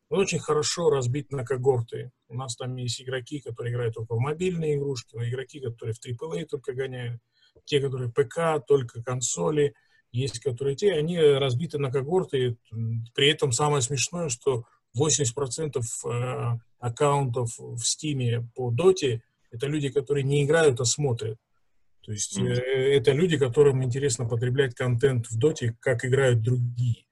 Он 0.10 0.20
очень 0.20 0.40
хорошо 0.40 0.90
разбит 0.90 1.32
на 1.32 1.46
когорты. 1.46 2.12
У 2.28 2.36
нас 2.36 2.58
там 2.58 2.76
есть 2.76 3.02
игроки, 3.02 3.40
которые 3.40 3.74
играют 3.74 3.96
только 3.96 4.14
в 4.14 4.20
мобильные 4.20 4.76
игрушки, 4.76 5.16
но 5.16 5.26
игроки, 5.26 5.62
которые 5.62 5.94
в 5.94 6.06
AAA 6.06 6.46
только 6.48 6.74
гоняют, 6.74 7.22
те, 7.64 7.80
которые 7.80 8.12
ПК, 8.12 8.66
только 8.68 9.02
консоли, 9.02 9.74
есть 10.12 10.40
которые 10.40 10.76
те, 10.76 10.92
они 10.92 11.18
разбиты 11.18 11.78
на 11.78 11.90
когорты. 11.90 12.58
При 13.16 13.30
этом 13.30 13.54
самое 13.54 13.82
смешное, 13.82 14.28
что 14.28 14.66
80% 14.98 15.82
э, 16.06 16.60
аккаунтов 16.80 17.58
в 17.58 17.80
Стиме 17.80 18.48
по 18.56 18.72
Доте 18.72 19.22
это 19.52 19.68
люди, 19.68 19.90
которые 19.90 20.24
не 20.24 20.44
играют, 20.44 20.80
а 20.80 20.86
смотрят. 20.86 21.38
То 22.02 22.12
есть 22.12 22.40
mm-hmm. 22.40 22.56
это 22.56 23.12
люди, 23.12 23.38
которым 23.38 23.84
интересно 23.84 24.26
потреблять 24.26 24.74
контент 24.74 25.28
в 25.30 25.38
Доте, 25.38 25.76
как 25.80 26.04
играют 26.06 26.42
другие. 26.42 27.06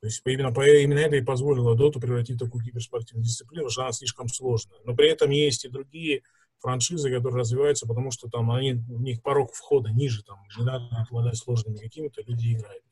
То 0.00 0.06
есть 0.06 0.22
именно, 0.24 0.48
именно 0.48 0.98
это 0.98 1.16
и 1.16 1.22
позволило 1.22 1.76
Доту 1.76 2.00
превратить 2.00 2.36
в 2.36 2.44
такую 2.44 2.64
киберспортивную 2.64 3.24
дисциплину, 3.24 3.64
потому 3.64 3.70
что 3.70 3.82
она 3.82 3.92
слишком 3.92 4.28
сложная. 4.28 4.80
Но 4.84 4.96
при 4.96 5.08
этом 5.08 5.30
есть 5.30 5.64
и 5.64 5.68
другие 5.68 6.22
франшизы, 6.58 7.10
которые 7.10 7.40
развиваются, 7.40 7.86
потому 7.86 8.10
что 8.10 8.28
там 8.28 8.50
они, 8.50 8.74
у 8.88 8.98
них 8.98 9.22
порог 9.22 9.52
входа 9.52 9.90
ниже, 9.90 10.24
там 10.24 10.38
не 10.58 10.64
надо 10.64 10.86
обладать 11.08 11.36
сложными 11.36 11.78
какими-то, 11.78 12.22
люди 12.22 12.54
играют. 12.54 12.82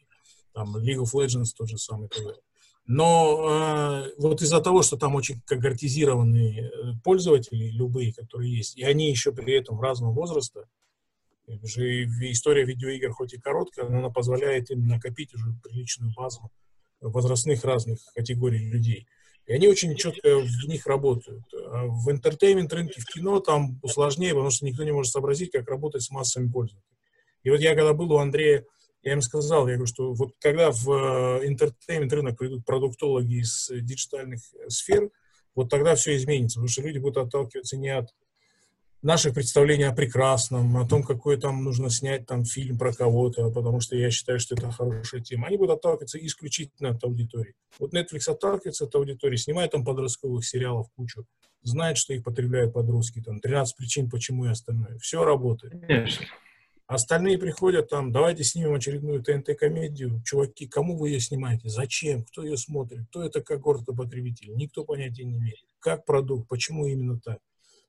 Там 0.53 0.77
League 0.77 1.03
of 1.03 1.13
Legends 1.15 1.49
тот 1.57 1.69
же 1.69 1.79
самый. 1.79 2.09
Так 2.09 2.37
но 2.87 4.05
э, 4.07 4.13
вот 4.19 4.43
из-за 4.43 4.61
того, 4.61 4.83
что 4.83 4.97
там 4.97 5.15
очень 5.15 5.41
когортизированные 5.47 6.63
э, 6.63 6.71
пользователи, 7.05 7.71
любые, 7.71 8.13
которые 8.13 8.57
есть, 8.57 8.77
и 8.77 8.83
они 8.83 9.11
еще 9.11 9.33
при 9.33 9.55
этом 9.55 9.81
разного 9.81 10.13
возраста, 10.13 10.67
уже 11.63 12.05
история 12.31 12.65
видеоигр 12.65 13.13
хоть 13.13 13.35
и 13.35 13.39
короткая, 13.39 13.89
но 13.89 13.99
она 13.99 14.11
позволяет 14.11 14.71
им 14.71 14.87
накопить 14.87 15.35
уже 15.35 15.53
приличную 15.63 16.13
базу 16.15 16.51
возрастных 17.01 17.65
разных 17.65 17.99
категорий 18.15 18.71
людей. 18.71 19.07
И 19.47 19.53
они 19.53 19.67
очень 19.67 19.97
четко 19.97 20.39
в 20.39 20.69
них 20.69 20.87
работают. 20.87 21.43
А 21.53 21.87
в 21.87 22.11
entertainment 22.11 22.73
рынке, 22.73 23.01
в 23.01 23.07
кино 23.07 23.41
там 23.41 23.81
сложнее, 23.87 24.31
потому 24.31 24.51
что 24.51 24.65
никто 24.65 24.85
не 24.85 24.93
может 24.93 25.13
сообразить, 25.13 25.51
как 25.51 25.69
работать 25.69 26.03
с 26.03 26.11
массами 26.11 26.49
пользователей. 26.49 26.97
И 27.43 27.51
вот 27.51 27.61
я 27.61 27.75
когда 27.75 27.95
был 27.95 28.13
у 28.13 28.19
Андрея 28.19 28.65
я 29.03 29.13
им 29.13 29.23
сказал, 29.23 29.67
я 29.69 29.75
говорю, 29.75 29.87
что 29.87 30.13
вот 30.13 30.35
когда 30.41 30.71
в 30.71 31.41
entertainment 31.45 32.13
рынок 32.13 32.39
придут 32.39 32.65
продуктологи 32.65 33.41
из 33.41 33.71
digital 33.71 34.12
ьных 34.12 34.41
сфер, 34.69 35.11
вот 35.55 35.69
тогда 35.69 35.95
все 35.95 36.17
изменится, 36.17 36.57
потому 36.57 36.69
что 36.69 36.83
люди 36.83 36.99
будут 36.99 37.17
отталкиваться 37.17 37.77
не 37.77 37.89
от 37.89 38.09
наших 39.03 39.35
представлений 39.35 39.85
о 39.85 39.93
прекрасном, 39.93 40.77
о 40.77 40.87
том, 40.87 41.03
какой 41.03 41.39
там 41.39 41.65
нужно 41.65 41.89
снять 41.91 42.27
там 42.27 42.45
фильм 42.45 42.79
про 42.79 42.93
кого-то, 42.93 43.51
потому 43.51 43.81
что 43.81 43.97
я 43.97 44.11
считаю, 44.11 44.39
что 44.39 44.55
это 44.55 44.71
хорошая 44.71 45.23
тема. 45.23 45.47
Они 45.49 45.57
будут 45.57 45.79
отталкиваться 45.79 46.19
исключительно 46.19 46.91
от 46.91 47.03
аудитории. 47.03 47.55
Вот 47.79 47.95
Netflix 47.95 48.29
отталкивается 48.31 48.85
от 48.85 48.95
аудитории, 48.95 49.37
снимает 49.37 49.73
там 49.73 49.85
подростковых 49.85 50.45
сериалов 50.45 50.89
кучу, 50.95 51.25
знает, 51.63 51.97
что 51.97 52.13
их 52.13 52.23
потребляют 52.23 52.75
подростки, 52.75 53.23
там 53.23 53.41
13 53.41 53.77
причин, 53.77 54.11
почему 54.11 54.45
и 54.45 54.51
остальное. 54.51 54.99
Все 54.99 55.25
работает. 55.25 55.81
Конечно. 55.87 56.27
Остальные 56.91 57.39
приходят 57.39 57.89
там, 57.89 58.11
давайте 58.11 58.43
снимем 58.43 58.75
очередную 58.75 59.23
ТНТ-комедию. 59.23 60.21
Чуваки, 60.25 60.67
кому 60.67 60.97
вы 60.97 61.11
ее 61.11 61.21
снимаете? 61.21 61.69
Зачем? 61.69 62.25
Кто 62.25 62.43
ее 62.43 62.57
смотрит? 62.57 63.07
Кто 63.11 63.23
это 63.23 63.41
когорта 63.43 63.93
потребителей? 63.93 64.57
Никто 64.57 64.85
понятия 64.85 65.23
не 65.23 65.37
имеет. 65.37 65.65
Как 65.79 66.05
продукт? 66.05 66.49
Почему 66.49 66.89
именно 66.89 67.21
так? 67.21 67.39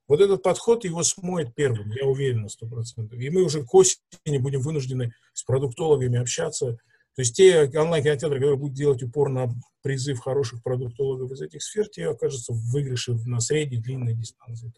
Вот 0.08 0.22
этот 0.22 0.44
подход 0.44 0.84
его 0.84 1.02
смоет 1.02 1.56
первым, 1.56 1.90
я 1.94 2.06
уверен 2.06 2.44
на 2.44 2.46
100%. 2.46 3.18
И 3.18 3.30
мы 3.32 3.42
уже 3.42 3.64
к 3.66 3.74
осени 3.74 4.38
будем 4.38 4.62
вынуждены 4.62 5.16
с 5.34 5.42
продуктологами 5.46 6.20
общаться. 6.20 6.78
То 7.16 7.22
есть 7.24 7.36
те 7.36 7.64
онлайн-кинотеатры, 7.64 8.38
которые 8.38 8.60
будут 8.60 8.76
делать 8.76 9.02
упор 9.02 9.30
на 9.30 9.50
призыв 9.82 10.20
хороших 10.20 10.62
продуктологов 10.62 11.32
из 11.32 11.42
этих 11.42 11.64
сфер, 11.64 11.88
те 11.88 12.08
окажутся 12.08 12.54
в 12.54 12.72
выигрыше 12.72 13.14
на 13.26 13.40
средней, 13.40 13.80
длинной 13.80 14.14
дистанции. 14.14 14.72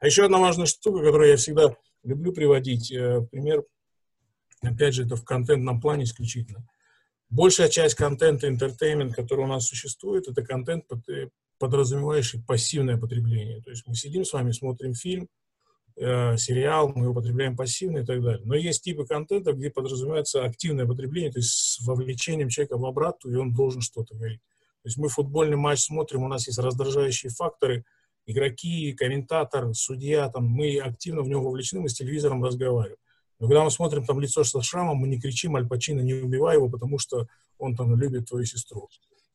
А 0.00 0.06
еще 0.06 0.24
одна 0.24 0.38
важная 0.38 0.64
штука, 0.64 1.04
которую 1.04 1.28
я 1.28 1.36
всегда 1.36 1.76
люблю 2.04 2.32
приводить 2.32 2.90
э, 2.92 3.22
пример, 3.30 3.64
опять 4.60 4.94
же, 4.94 5.04
это 5.04 5.16
в 5.16 5.24
контентном 5.24 5.80
плане 5.80 6.04
исключительно. 6.04 6.66
Большая 7.30 7.68
часть 7.68 7.94
контента 7.94 8.46
entertainment, 8.46 9.14
который 9.14 9.44
у 9.44 9.48
нас 9.48 9.66
существует, 9.66 10.28
это 10.28 10.42
контент, 10.42 10.84
э, 11.08 11.28
подразумевающий 11.58 12.42
пассивное 12.42 12.98
потребление. 12.98 13.62
То 13.62 13.70
есть 13.70 13.86
мы 13.86 13.94
сидим 13.94 14.24
с 14.24 14.32
вами, 14.32 14.50
смотрим 14.50 14.94
фильм, 14.94 15.28
э, 15.96 16.36
сериал, 16.36 16.92
мы 16.94 17.04
его 17.04 17.14
потребляем 17.14 17.56
пассивно 17.56 17.98
и 17.98 18.04
так 18.04 18.22
далее. 18.22 18.42
Но 18.44 18.54
есть 18.54 18.82
типы 18.82 19.06
контента, 19.06 19.52
где 19.52 19.70
подразумевается 19.70 20.44
активное 20.44 20.86
потребление, 20.86 21.32
то 21.32 21.38
есть 21.38 21.52
с 21.52 21.80
вовлечением 21.86 22.48
человека 22.48 22.76
в 22.76 22.84
обрату, 22.84 23.30
и 23.30 23.36
он 23.36 23.54
должен 23.54 23.80
что-то 23.80 24.14
говорить. 24.14 24.40
То 24.82 24.88
есть 24.88 24.98
мы 24.98 25.08
футбольный 25.08 25.56
матч 25.56 25.80
смотрим, 25.84 26.24
у 26.24 26.28
нас 26.28 26.48
есть 26.48 26.58
раздражающие 26.58 27.30
факторы, 27.30 27.84
игроки, 28.26 28.92
комментатор, 28.92 29.74
судья, 29.74 30.28
там, 30.28 30.46
мы 30.46 30.78
активно 30.78 31.22
в 31.22 31.28
него 31.28 31.42
вовлечены, 31.42 31.82
мы 31.82 31.88
с 31.88 31.94
телевизором 31.94 32.44
разговариваем. 32.44 32.96
Но 33.38 33.48
когда 33.48 33.64
мы 33.64 33.70
смотрим 33.70 34.04
там 34.04 34.20
лицо 34.20 34.44
со 34.44 34.62
шрамом, 34.62 34.98
мы 34.98 35.08
не 35.08 35.20
кричим 35.20 35.56
Аль 35.56 35.66
Пачино, 35.66 36.00
не 36.00 36.14
убивай 36.14 36.56
его, 36.56 36.68
потому 36.68 36.98
что 36.98 37.26
он 37.58 37.74
там 37.74 37.96
любит 37.96 38.28
твою 38.28 38.44
сестру. 38.44 38.88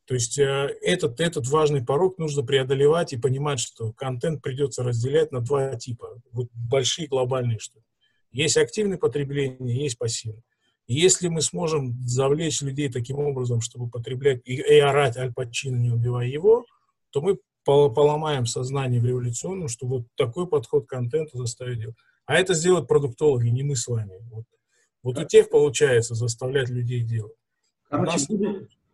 То 0.05 0.13
есть 0.13 0.39
э, 0.39 0.77
этот, 0.81 1.19
этот 1.19 1.47
важный 1.47 1.83
порог 1.83 2.17
нужно 2.17 2.41
преодолевать 2.41 3.11
и 3.11 3.17
понимать, 3.17 3.59
что 3.59 3.91
контент 3.91 4.41
придется 4.41 4.81
разделять 4.81 5.33
на 5.33 5.41
два 5.41 5.75
типа. 5.75 6.21
Вот 6.31 6.47
большие 6.53 7.09
глобальные 7.09 7.59
штуки. 7.59 7.83
Есть 8.31 8.55
активное 8.55 8.97
потребление, 8.97 9.75
есть 9.75 9.97
пассивное. 9.97 10.41
И 10.87 10.93
если 10.93 11.27
мы 11.27 11.41
сможем 11.41 11.97
завлечь 12.07 12.61
людей 12.61 12.89
таким 12.89 13.19
образом, 13.19 13.59
чтобы 13.59 13.89
потреблять 13.89 14.39
и, 14.45 14.53
и 14.53 14.79
орать 14.79 15.17
Аль 15.17 15.33
Пачино, 15.33 15.75
не 15.75 15.91
убивая 15.91 16.27
его, 16.27 16.65
то 17.09 17.21
мы 17.21 17.37
поломаем 17.67 18.45
сознание 18.45 19.01
в 19.01 19.05
революционном, 19.05 19.67
что 19.67 19.85
вот 19.85 20.03
такой 20.15 20.47
подход 20.47 20.85
к 20.85 20.89
контенту 20.89 21.37
заставить 21.37 21.79
делать. 21.79 21.95
А 22.25 22.35
это 22.35 22.53
сделают 22.53 22.87
продуктологи, 22.87 23.49
не 23.49 23.63
мы 23.63 23.75
с 23.75 23.87
вами. 23.87 24.19
Вот, 24.31 24.45
вот 25.03 25.17
у 25.17 25.23
тех 25.25 25.49
получается 25.49 26.15
заставлять 26.15 26.69
людей 26.69 27.01
делать. 27.01 27.35
Короче, 27.89 28.11
нас... 28.11 28.27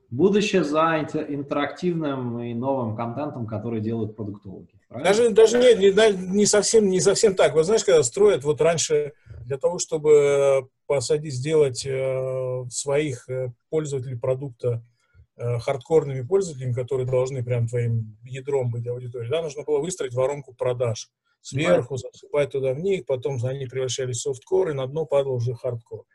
будущее 0.10 0.64
за 0.64 1.08
интерактивным 1.30 2.40
и 2.40 2.54
новым 2.54 2.96
контентом, 2.96 3.48
который 3.48 3.82
делают 3.82 4.16
продуктологи. 4.16 4.70
Правильно? 4.88 5.10
Даже, 5.10 5.30
даже 5.32 5.58
не, 5.58 5.90
не, 5.90 6.32
не, 6.36 6.46
совсем, 6.46 6.88
не 6.90 7.00
совсем 7.00 7.36
так. 7.36 7.56
Вы 7.56 7.64
знаешь, 7.64 7.84
когда 7.84 8.04
строят, 8.04 8.44
вот 8.44 8.62
раньше 8.62 9.14
для 9.46 9.58
того, 9.58 9.80
чтобы 9.80 10.68
посадить, 10.86 11.34
сделать 11.34 11.86
э, 11.86 12.66
своих 12.70 13.28
э, 13.30 13.52
пользователей 13.70 14.18
продукта 14.18 14.70
э, 14.70 14.93
хардкорными 15.38 16.22
пользователями, 16.22 16.74
которые 16.74 17.08
должны 17.08 17.44
прям 17.44 17.68
твоим 17.68 18.18
ядром 18.24 18.70
быть 18.70 18.88
аудиторией, 18.88 19.32
да, 19.32 19.42
нужно 19.42 19.64
было 19.64 19.80
выстроить 19.80 20.14
воронку 20.14 20.54
продаж 20.54 21.10
сверху, 21.44 21.98
засыпать 21.98 22.52
туда 22.52 22.74
в 22.74 22.80
них, 22.80 23.06
потом 23.06 23.44
они 23.46 23.66
превращались 23.66 24.18
в 24.18 24.22
софткор, 24.22 24.70
и 24.70 24.74
на 24.74 24.88
дно 24.88 25.06
падал 25.06 25.36
уже 25.36 25.54
хардкор. 25.54 26.06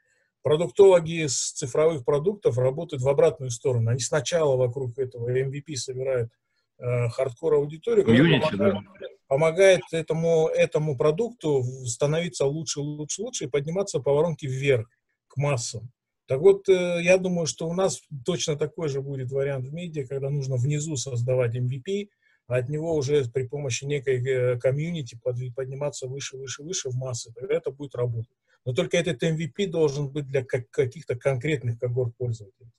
Продуктологи 0.43 1.27
с 1.27 1.53
цифровых 1.53 2.05
продуктов 2.05 2.57
работают 2.57 3.03
в 3.03 3.09
обратную 3.09 3.51
сторону. 3.51 3.91
Они 3.91 4.01
сначала 4.01 4.57
вокруг 4.57 4.99
этого 4.99 5.31
MVP 5.31 5.75
собирают 5.77 6.31
э, 6.79 7.09
хардкор 7.11 7.55
аудиторию, 7.55 8.07
помогает, 8.07 8.57
да. 8.57 8.83
помогает 9.27 9.81
этому, 9.93 10.49
этому 10.49 10.97
продукту 10.97 11.63
становиться 11.85 12.47
лучше, 12.47 12.81
лучше, 12.81 13.23
лучше 13.23 13.45
и 13.45 13.49
подниматься 13.49 14.01
по 14.01 14.13
воронке 14.13 14.47
вверх, 14.47 14.89
к 15.27 15.37
массам. 15.37 15.91
Так 16.29 16.41
вот, 16.41 16.69
э, 16.69 17.01
я 17.03 17.17
думаю, 17.17 17.47
что 17.47 17.67
у 17.67 17.73
нас 17.73 18.03
точно 18.25 18.57
такой 18.57 18.91
же 18.91 19.01
будет 19.01 19.33
вариант 19.33 19.67
в 19.67 19.73
медиа, 19.73 20.07
когда 20.07 20.29
нужно 20.29 20.57
внизу 20.57 20.95
создавать 20.97 21.57
MVP, 21.57 22.11
а 22.47 22.57
от 22.57 22.69
него 22.69 22.95
уже 22.95 23.25
при 23.31 23.45
помощи 23.49 23.87
некой 23.87 24.23
э, 24.23 24.59
комьюнити 24.59 25.19
подниматься 25.57 26.07
выше, 26.07 26.37
выше, 26.37 26.63
выше 26.63 26.91
в 26.91 26.97
массы, 26.97 27.33
тогда 27.33 27.55
это 27.55 27.71
будет 27.71 27.95
работать. 27.95 28.37
Но 28.67 28.75
только 28.75 28.99
этот 28.99 29.23
MVP 29.23 29.69
должен 29.69 30.11
быть 30.11 30.27
для 30.27 30.45
каких-то 30.45 31.17
конкретных 31.17 31.79
когорт 31.79 32.15
пользователей. 32.19 32.71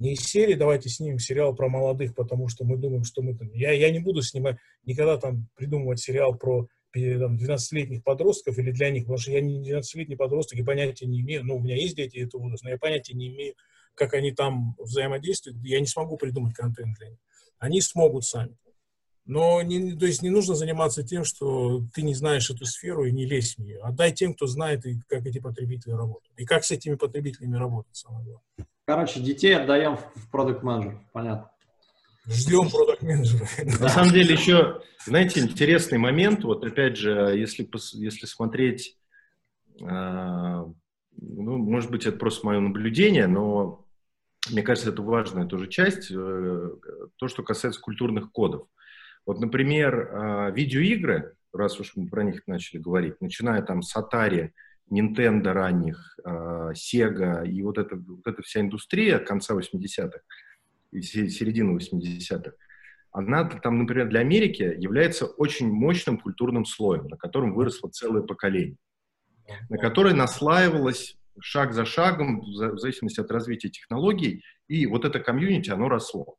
Не 0.00 0.14
из 0.14 0.20
серии 0.20 0.54
давайте 0.54 0.88
снимем 0.88 1.20
сериал 1.20 1.54
про 1.54 1.68
молодых, 1.68 2.16
потому 2.16 2.48
что 2.48 2.64
мы 2.64 2.76
думаем, 2.76 3.04
что 3.04 3.22
мы 3.22 3.36
там... 3.36 3.52
Я, 3.52 3.70
я 3.70 3.92
не 3.92 4.00
буду 4.00 4.22
снимать, 4.22 4.56
никогда 4.84 5.18
там 5.18 5.48
придумывать 5.54 6.00
сериал 6.00 6.36
про 6.36 6.66
12-летних 6.96 8.02
подростков 8.02 8.58
или 8.58 8.70
для 8.70 8.90
них, 8.90 9.04
потому 9.04 9.18
что 9.18 9.30
я 9.32 9.40
не 9.40 9.60
12-летний 9.70 10.16
подросток 10.16 10.58
и 10.58 10.64
понятия 10.64 11.06
не 11.06 11.20
имею, 11.20 11.44
ну, 11.44 11.56
у 11.56 11.60
меня 11.60 11.76
есть 11.76 11.96
дети 11.96 12.18
этого 12.18 12.42
возраста, 12.42 12.66
но 12.66 12.70
я 12.72 12.78
понятия 12.78 13.14
не 13.14 13.28
имею, 13.28 13.54
как 13.94 14.14
они 14.14 14.32
там 14.32 14.74
взаимодействуют, 14.78 15.58
я 15.64 15.80
не 15.80 15.86
смогу 15.86 16.16
придумать 16.16 16.54
контент 16.54 16.96
для 16.98 17.10
них. 17.10 17.18
Они 17.58 17.80
смогут 17.80 18.24
сами. 18.24 18.56
Но 19.28 19.60
не, 19.60 19.94
то 19.94 20.06
есть 20.06 20.22
не 20.22 20.30
нужно 20.30 20.54
заниматься 20.54 21.02
тем, 21.02 21.22
что 21.22 21.82
ты 21.92 22.00
не 22.00 22.14
знаешь 22.14 22.48
эту 22.48 22.64
сферу 22.64 23.04
и 23.04 23.12
не 23.12 23.26
лезь 23.26 23.56
в 23.56 23.58
нее. 23.58 23.78
Отдай 23.82 24.10
тем, 24.12 24.32
кто 24.32 24.46
знает, 24.46 24.86
и 24.86 25.00
как 25.06 25.26
эти 25.26 25.38
потребители 25.38 25.92
работают. 25.92 26.32
И 26.38 26.46
как 26.46 26.64
с 26.64 26.70
этими 26.70 26.94
потребителями 26.94 27.56
работать, 27.56 27.94
самое 27.94 28.24
главное. 28.24 28.68
Короче, 28.86 29.20
детей 29.20 29.54
отдаем 29.54 29.98
в 29.98 30.30
продукт 30.30 30.62
менеджер 30.62 30.98
понятно. 31.12 31.50
Ждем 32.28 32.68
продукт 32.70 33.02
менеджера 33.02 33.48
На 33.80 33.88
самом 33.88 34.12
деле 34.12 34.34
еще, 34.34 34.82
знаете, 35.06 35.40
интересный 35.40 35.98
момент, 35.98 36.44
вот 36.44 36.64
опять 36.64 36.96
же, 36.96 37.10
если, 37.34 37.68
если 37.94 38.26
смотреть, 38.26 38.98
э, 39.80 39.84
ну, 39.86 40.72
может 41.56 41.90
быть, 41.90 42.04
это 42.06 42.18
просто 42.18 42.46
мое 42.46 42.60
наблюдение, 42.60 43.26
но 43.26 43.86
мне 44.50 44.62
кажется, 44.62 44.90
это 44.90 45.02
важная 45.02 45.46
тоже 45.46 45.68
часть, 45.68 46.10
э, 46.10 46.70
то, 47.16 47.28
что 47.28 47.42
касается 47.42 47.80
культурных 47.80 48.30
кодов. 48.30 48.68
Вот, 49.26 49.40
например, 49.40 50.10
а, 50.10 50.50
видеоигры, 50.50 51.34
раз 51.52 51.78
уж 51.80 51.92
мы 51.96 52.08
про 52.08 52.22
них 52.22 52.46
начали 52.46 52.78
говорить, 52.78 53.20
начиная 53.20 53.60
там 53.60 53.82
с 53.82 53.94
Atari, 53.94 54.52
Nintendo 54.90 55.52
ранних, 55.52 56.18
а, 56.24 56.72
Sega 56.72 57.46
и 57.46 57.62
вот 57.62 57.76
эта, 57.76 57.96
вот 57.96 58.26
эта 58.26 58.42
вся 58.42 58.60
индустрия 58.60 59.18
конца 59.18 59.54
80-х 59.54 60.18
и 60.18 60.47
середины 60.92 61.76
80-х, 61.76 62.52
она 63.10 63.44
там, 63.44 63.78
например, 63.78 64.08
для 64.08 64.20
Америки 64.20 64.62
является 64.62 65.26
очень 65.26 65.68
мощным 65.68 66.18
культурным 66.18 66.64
слоем, 66.64 67.08
на 67.08 67.16
котором 67.16 67.54
выросло 67.54 67.88
целое 67.88 68.22
поколение, 68.22 68.76
на 69.68 69.78
которое 69.78 70.14
наслаивалось 70.14 71.16
шаг 71.40 71.72
за 71.72 71.84
шагом, 71.84 72.40
в 72.40 72.78
зависимости 72.78 73.20
от 73.20 73.30
развития 73.30 73.68
технологий, 73.68 74.44
и 74.66 74.86
вот 74.86 75.04
это 75.04 75.20
комьюнити, 75.20 75.70
оно 75.70 75.88
росло. 75.88 76.36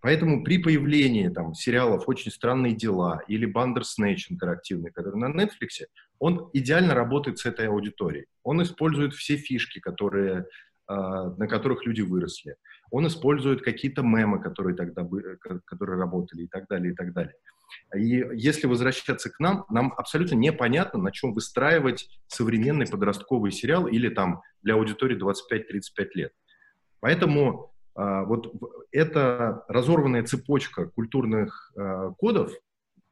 Поэтому 0.00 0.44
при 0.44 0.58
появлении 0.58 1.30
там, 1.30 1.54
сериалов 1.54 2.08
«Очень 2.08 2.30
странные 2.30 2.74
дела» 2.74 3.22
или 3.26 3.46
«Бандерснэч» 3.46 4.30
интерактивный, 4.30 4.90
который 4.90 5.18
на 5.18 5.32
Netflix, 5.34 5.86
он 6.18 6.50
идеально 6.52 6.94
работает 6.94 7.38
с 7.38 7.46
этой 7.46 7.68
аудиторией. 7.68 8.26
Он 8.42 8.62
использует 8.62 9.14
все 9.14 9.36
фишки, 9.36 9.78
которые, 9.78 10.44
на 10.88 11.46
которых 11.48 11.86
люди 11.86 12.02
выросли. 12.02 12.56
Он 12.90 13.06
использует 13.06 13.62
какие-то 13.62 14.02
мемы, 14.02 14.40
которые 14.40 14.76
тогда 14.76 15.06
которые 15.64 15.98
работали 15.98 16.42
и 16.42 16.46
так 16.46 16.66
далее, 16.68 16.92
и 16.92 16.94
так 16.94 17.12
далее. 17.12 17.34
И 17.96 18.24
если 18.34 18.66
возвращаться 18.66 19.30
к 19.30 19.38
нам, 19.38 19.64
нам 19.70 19.92
абсолютно 19.96 20.34
непонятно, 20.34 21.00
на 21.00 21.12
чем 21.12 21.32
выстраивать 21.32 22.08
современный 22.26 22.86
подростковый 22.86 23.52
сериал 23.52 23.86
или 23.86 24.08
там 24.08 24.42
для 24.62 24.74
аудитории 24.74 25.18
25-35 25.18 26.08
лет. 26.14 26.32
Поэтому 27.00 27.74
а, 27.94 28.24
вот 28.24 28.52
это 28.90 29.64
разорванная 29.68 30.24
цепочка 30.24 30.86
культурных 30.86 31.72
а, 31.76 32.10
кодов, 32.10 32.52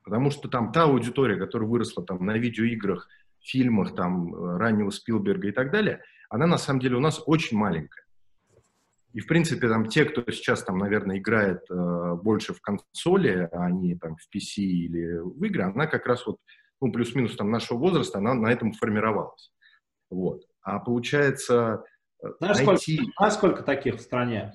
потому 0.04 0.30
что 0.30 0.48
там 0.48 0.72
та 0.72 0.84
аудитория, 0.84 1.36
которая 1.36 1.68
выросла 1.68 2.04
там 2.04 2.24
на 2.24 2.36
видеоиграх, 2.36 3.08
фильмах 3.40 3.94
там 3.94 4.56
раннего 4.56 4.90
Спилберга 4.90 5.48
и 5.48 5.52
так 5.52 5.70
далее, 5.70 6.00
она 6.32 6.46
на 6.46 6.56
самом 6.56 6.80
деле 6.80 6.96
у 6.96 7.00
нас 7.00 7.22
очень 7.26 7.58
маленькая. 7.58 8.04
И, 9.12 9.20
в 9.20 9.26
принципе, 9.26 9.68
там 9.68 9.86
те, 9.86 10.06
кто 10.06 10.22
сейчас 10.32 10.64
там, 10.64 10.78
наверное, 10.78 11.18
играет 11.18 11.70
э, 11.70 12.14
больше 12.14 12.54
в 12.54 12.62
консоли, 12.62 13.50
а 13.52 13.70
не 13.70 13.96
там 13.96 14.16
в 14.16 14.34
PC 14.34 14.62
или 14.62 15.18
в 15.18 15.44
игры, 15.44 15.64
она 15.64 15.86
как 15.86 16.06
раз 16.06 16.26
вот, 16.26 16.38
ну, 16.80 16.90
плюс-минус 16.90 17.36
там 17.36 17.50
нашего 17.50 17.76
возраста, 17.76 18.16
она 18.16 18.32
на 18.32 18.50
этом 18.50 18.72
формировалась. 18.72 19.52
Вот. 20.08 20.44
А 20.62 20.78
получается, 20.78 21.84
знаешь, 22.38 22.64
найти... 22.64 22.96
сколько, 22.96 23.12
знаешь, 23.18 23.34
сколько 23.34 23.62
таких 23.62 23.96
в 23.96 24.00
стране? 24.00 24.54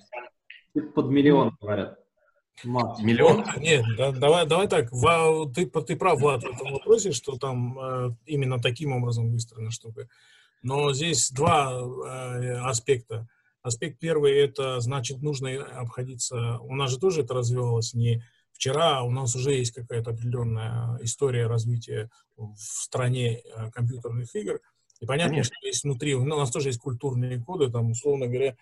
Под 0.96 1.10
миллион, 1.10 1.56
говорят. 1.62 2.00
Мат. 2.64 3.00
Миллион? 3.00 3.46
Нет, 3.58 3.86
да, 4.00 4.12
давай, 4.12 4.48
давай 4.48 4.68
так. 4.68 4.92
Ва, 4.92 5.48
ты, 5.54 5.68
ты 5.68 5.96
прав, 5.96 6.20
Влад, 6.20 6.42
в 6.42 6.48
этом 6.48 6.74
вопросе, 6.74 7.12
что 7.12 7.38
там 7.38 7.78
э, 7.80 8.10
именно 8.26 8.60
таким 8.60 8.94
образом 8.94 9.30
выстроена 9.32 9.70
штука. 9.70 10.08
Но 10.62 10.94
здесь 10.94 11.32
два 11.32 11.72
э, 11.72 12.60
аспекта. 12.60 13.28
Аспект 13.62 14.00
первый– 14.00 14.38
это, 14.38 14.80
значит, 14.80 15.22
нужно 15.22 15.64
обходиться... 15.64 16.58
У 16.60 16.76
нас 16.76 16.92
же 16.92 17.00
тоже 17.00 17.22
это 17.22 17.34
развивалось 17.34 17.94
не 17.94 18.24
вчера, 18.52 19.00
а 19.00 19.04
у 19.04 19.12
нас 19.12 19.36
уже 19.36 19.54
есть 19.54 19.72
какая-то 19.72 20.12
определенная 20.12 20.98
история 21.02 21.48
развития 21.48 22.10
в 22.36 22.56
стране 22.58 23.40
э, 23.40 23.72
компьютерных 23.72 24.34
игр– 24.36 24.60
и 25.00 25.06
понятно, 25.06 25.32
Конечно. 25.32 25.56
что 25.56 25.68
есть 25.68 25.84
внутри, 25.84 26.16
ну, 26.16 26.36
у 26.36 26.40
нас 26.40 26.52
тоже 26.52 26.70
есть 26.70 26.80
культурные 26.80 27.40
коды, 27.40 27.70
там, 27.70 27.92
условно 27.92 28.28
говоря, 28.28 28.56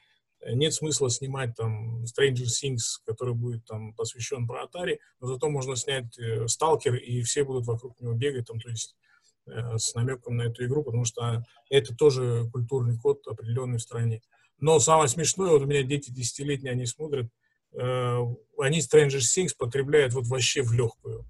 нет 0.45 0.73
смысла 0.73 1.09
снимать 1.09 1.55
там 1.55 2.03
Stranger 2.03 2.45
Things, 2.45 2.99
который 3.05 3.33
будет 3.33 3.65
там 3.65 3.93
посвящен 3.93 4.45
про 4.45 4.65
Atari, 4.65 4.99
но 5.19 5.27
зато 5.27 5.49
можно 5.49 5.75
снять 5.75 6.17
э, 6.19 6.45
Stalker, 6.45 6.95
и 6.97 7.21
все 7.21 7.43
будут 7.43 7.65
вокруг 7.65 7.99
него 7.99 8.13
бегать, 8.13 8.47
там, 8.47 8.59
то 8.59 8.69
есть 8.69 8.95
э, 8.95 9.14
с 9.47 9.93
намеком 9.93 10.37
на 10.37 10.43
эту 10.43 10.65
игру, 10.65 10.83
потому 10.83 11.05
что 11.05 11.43
это 11.69 11.95
тоже 11.95 12.49
культурный 12.51 12.97
код 12.97 13.25
определенный 13.27 13.77
в 13.77 13.81
стране. 13.81 14.21
Но 14.59 14.79
самое 14.79 15.07
смешное, 15.07 15.51
вот 15.51 15.63
у 15.63 15.65
меня 15.65 15.83
дети 15.83 16.11
десятилетние, 16.11 16.71
они 16.71 16.85
смотрят, 16.85 17.29
э, 17.73 18.19
они 18.57 18.79
Stranger 18.79 19.19
Things 19.19 19.51
потребляют 19.57 20.13
вот 20.13 20.27
вообще 20.27 20.63
в 20.63 20.71
легкую. 20.71 21.25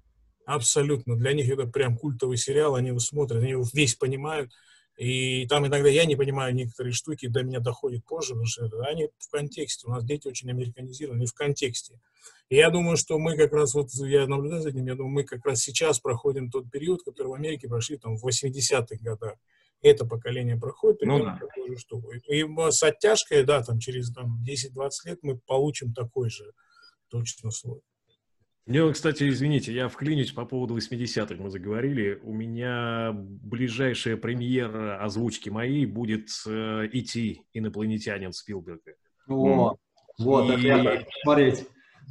Абсолютно. 0.46 1.16
Для 1.16 1.32
них 1.32 1.50
это 1.50 1.66
прям 1.66 1.96
культовый 1.96 2.36
сериал, 2.36 2.76
они 2.76 2.88
его 2.88 3.00
смотрят, 3.00 3.42
они 3.42 3.50
его 3.50 3.64
весь 3.72 3.96
понимают, 3.96 4.52
И 4.96 5.46
там 5.46 5.66
иногда 5.66 5.88
я 5.88 6.06
не 6.06 6.16
понимаю 6.16 6.54
некоторые 6.54 6.92
штуки, 6.92 7.26
до 7.26 7.42
меня 7.42 7.60
доходят 7.60 8.04
позже, 8.04 8.30
потому 8.30 8.46
что 8.46 8.68
они 8.88 9.10
в 9.18 9.30
контексте. 9.30 9.86
У 9.86 9.90
нас 9.90 10.04
дети 10.04 10.26
очень 10.26 10.50
американизированы 10.50 11.26
в 11.26 11.34
контексте. 11.34 12.00
И 12.48 12.56
я 12.56 12.70
думаю, 12.70 12.96
что 12.96 13.18
мы 13.18 13.36
как 13.36 13.52
раз, 13.52 13.74
вот 13.74 13.90
я 13.94 14.26
наблюдаю 14.26 14.62
за 14.62 14.70
этим, 14.70 14.86
я 14.86 14.94
думаю, 14.94 15.12
мы 15.12 15.24
как 15.24 15.44
раз 15.44 15.60
сейчас 15.60 16.00
проходим 16.00 16.50
тот 16.50 16.70
период, 16.70 17.02
который 17.02 17.28
в 17.28 17.34
Америке 17.34 17.68
прошли 17.68 17.98
там 17.98 18.16
в 18.16 18.26
80-х 18.26 18.96
годах. 19.00 19.34
Это 19.82 20.06
поколение 20.06 20.56
проходит 20.56 21.02
Ну 21.02 21.16
примерно 21.18 21.38
да. 21.38 21.46
такую 21.46 21.72
же 21.74 21.78
штуку. 21.78 22.12
И 22.12 22.44
с 22.70 22.82
оттяжкой, 22.82 23.44
да, 23.44 23.62
там 23.62 23.78
через 23.78 24.10
там, 24.12 24.42
10-20 24.48 24.90
лет 25.04 25.18
мы 25.22 25.36
получим 25.38 25.92
такой 25.92 26.30
же 26.30 26.52
точно 27.08 27.50
слой. 27.50 27.82
Ну, 28.68 28.92
кстати, 28.92 29.28
извините, 29.28 29.72
я 29.72 29.88
вклинюсь 29.88 30.32
по 30.32 30.44
поводу 30.44 30.76
80-х, 30.76 31.40
мы 31.40 31.50
заговорили. 31.50 32.18
У 32.24 32.32
меня 32.32 33.12
ближайшая 33.14 34.16
премьера 34.16 35.00
озвучки 35.02 35.50
моей 35.50 35.86
будет 35.86 36.28
э, 36.46 36.88
«Идти. 36.92 37.46
Инопланетянин» 37.52 38.32
Спилберга. 38.32 38.94
Вот, 39.28 39.78
вот, 40.18 40.50
это 40.50 40.60
И-. 40.60 40.66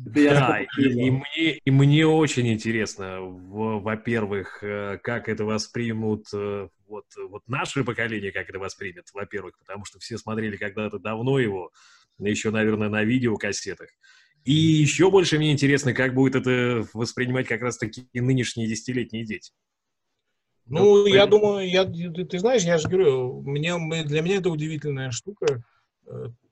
Это 0.05 0.19
я 0.19 0.33
Да, 0.33 0.47
такой 0.47 0.65
и, 0.77 1.07
и 1.07 1.11
мне, 1.11 1.51
и 1.57 1.71
мне 1.71 2.07
очень 2.07 2.47
интересно, 2.51 3.19
во-первых, 3.21 4.59
э, 4.61 4.97
как 5.01 5.29
это 5.29 5.45
воспримут 5.45 6.27
э, 6.33 6.67
вот, 6.87 7.05
вот 7.29 7.43
наше 7.47 7.83
поколение, 7.83 8.31
как 8.31 8.49
это 8.49 8.59
воспримет, 8.59 9.07
во-первых, 9.13 9.57
потому 9.57 9.85
что 9.85 9.99
все 9.99 10.17
смотрели 10.17 10.57
когда-то 10.57 10.99
давно 10.99 11.39
его, 11.39 11.71
еще, 12.19 12.51
наверное, 12.51 12.89
на 12.89 13.03
видеокассетах. 13.03 13.89
И 14.45 14.53
еще 14.53 15.09
больше 15.11 15.37
мне 15.37 15.51
интересно, 15.51 15.93
как 15.93 16.13
будет 16.13 16.35
это 16.35 16.87
воспринимать 16.93 17.47
как 17.47 17.61
раз-таки 17.61 18.07
нынешние 18.13 18.67
десятилетние 18.67 19.25
дети. 19.25 19.51
Ну, 20.67 20.79
Ну, 20.79 21.05
я 21.07 21.21
поэтому- 21.21 21.41
думаю, 21.41 21.69
я, 21.69 21.83
ты, 21.85 22.25
ты 22.25 22.39
знаешь, 22.39 22.63
я 22.63 22.77
же 22.77 22.87
говорю, 22.87 23.41
мне, 23.41 23.75
для 24.05 24.21
меня 24.21 24.37
это 24.37 24.49
удивительная 24.49 25.11
штука. 25.11 25.63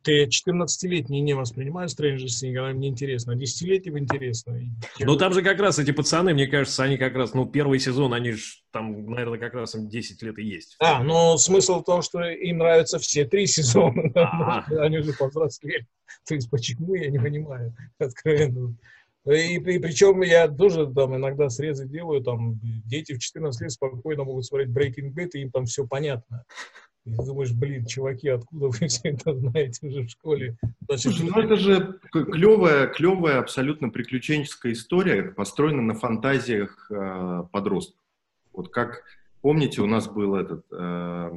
Ты 0.04 0.26
14-летний 0.26 1.22
не 1.22 1.34
воспринимаешь 1.34 1.92
Stranger 1.92 2.26
Things, 2.26 2.58
она 2.58 2.74
мне 2.74 2.90
интересно, 2.90 3.34
а 3.34 3.36
10-летним 3.38 3.98
интересно. 3.98 4.60
Ну, 5.00 5.16
там 5.16 5.34
же 5.34 5.42
как 5.42 5.60
раз 5.60 5.80
эти 5.80 5.92
пацаны, 5.92 6.34
мне 6.34 6.48
кажется, 6.48 6.84
они 6.84 6.98
как 6.98 7.16
раз, 7.16 7.34
ну, 7.34 7.46
первый 7.46 7.80
сезон, 7.80 8.14
они 8.14 8.32
же 8.32 8.44
там, 8.72 9.06
наверное, 9.06 9.40
как 9.40 9.54
раз 9.54 9.76
им 9.76 9.88
10 9.88 10.22
лет 10.24 10.38
и 10.40 10.44
есть. 10.44 10.76
А, 10.80 11.02
но 11.04 11.38
смысл 11.38 11.80
в 11.80 11.86
том, 11.86 12.02
что 12.02 12.22
им 12.22 12.58
нравятся 12.58 13.00
все 13.00 13.24
три 13.24 13.48
сезона. 13.48 14.66
Они 14.82 14.98
уже 14.98 15.14
повзрослели. 15.14 15.88
То 16.28 16.36
есть 16.36 16.50
почему, 16.50 16.96
я 16.96 17.10
не 17.10 17.20
понимаю, 17.20 17.74
откровенно. 17.98 18.76
И, 19.26 19.56
и 19.56 19.80
причем 19.80 20.22
я 20.22 20.50
тоже 20.50 20.92
там 20.94 21.16
иногда 21.16 21.50
срезы 21.50 21.88
делаю, 21.88 22.22
там 22.22 22.60
дети 22.62 23.14
в 23.14 23.20
14 23.20 23.62
лет 23.62 23.72
спокойно 23.72 24.26
могут 24.26 24.46
смотреть 24.46 24.70
Breaking 24.70 25.14
Bad, 25.14 25.30
и 25.34 25.42
им 25.42 25.52
там 25.52 25.66
все 25.66 25.88
понятно. 25.88 26.44
И 27.06 27.12
ты 27.12 27.26
думаешь, 27.26 27.52
блин, 27.52 27.86
чуваки, 27.86 28.30
откуда 28.30 28.68
вы 28.68 28.88
все 28.88 29.10
это 29.10 29.34
знаете 29.34 29.88
уже 29.88 30.04
в 30.04 30.10
школе? 30.10 30.56
Значит, 30.88 31.14
Слушай, 31.14 31.30
ну 31.30 31.42
это 31.42 31.56
же 31.58 32.00
клевая, 32.12 32.88
клевая, 32.88 33.40
абсолютно 33.40 33.90
приключенческая 33.90 34.72
история, 34.72 35.24
построена 35.24 35.82
на 35.82 35.96
фантазиях 35.96 36.90
э, 36.90 37.44
подростков. 37.52 38.00
Вот 38.54 38.70
как, 38.70 39.04
помните, 39.42 39.82
у 39.82 39.86
нас 39.86 40.08
был 40.08 40.36
этот, 40.36 40.66
э, 40.72 41.32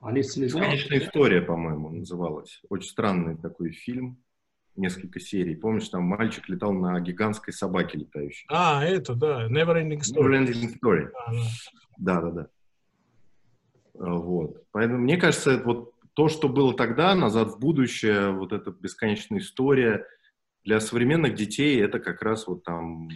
Алиса 0.00 0.32
Селезнева? 0.32 0.64
«Бесконечная 0.64 0.98
история», 1.00 1.42
по-моему, 1.42 1.90
называлась. 1.90 2.62
Очень 2.70 2.88
странный 2.88 3.36
такой 3.36 3.72
фильм, 3.72 4.16
несколько 4.74 5.20
серий. 5.20 5.54
Помнишь, 5.54 5.88
там 5.90 6.04
мальчик 6.04 6.48
летал 6.48 6.72
на 6.72 6.98
гигантской 7.00 7.52
собаке 7.52 7.98
летающей. 7.98 8.46
А, 8.48 8.84
это, 8.84 9.14
да, 9.14 9.48
Neverending 9.48 10.00
Story. 10.00 10.46
Neverending 10.46 10.78
Story. 10.82 11.08
Да, 11.98 12.20
да. 12.20 12.20
Да, 12.20 12.30
да, 12.30 12.48
Вот. 13.98 14.62
Поэтому 14.70 15.00
мне 15.00 15.16
кажется, 15.16 15.60
вот 15.64 15.92
то, 16.14 16.28
что 16.28 16.48
было 16.48 16.74
тогда, 16.74 17.14
назад 17.14 17.50
в 17.50 17.58
будущее, 17.58 18.30
вот 18.30 18.52
эта 18.52 18.70
бесконечная 18.70 19.38
история, 19.38 20.06
для 20.64 20.80
современных 20.80 21.34
детей 21.34 21.80
это 21.82 21.98
как 21.98 22.22
раз 22.22 22.46
вот 22.46 22.64
там... 22.64 23.08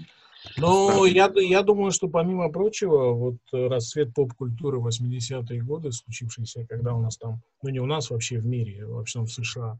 Ну, 0.56 1.04
я, 1.04 1.30
я 1.36 1.62
думаю, 1.62 1.92
что 1.92 2.08
помимо 2.08 2.50
прочего, 2.50 3.12
вот 3.12 3.36
расцвет 3.52 4.12
поп-культуры 4.14 4.78
80-е 4.78 5.62
годы, 5.62 5.92
случившийся, 5.92 6.66
когда 6.68 6.94
у 6.94 7.00
нас 7.00 7.16
там, 7.16 7.42
ну 7.62 7.70
не 7.70 7.78
у 7.78 7.86
нас 7.86 8.10
вообще 8.10 8.38
в 8.38 8.46
мире, 8.46 8.86
вообще 8.86 9.20
там 9.20 9.26
в 9.26 9.32
США, 9.32 9.78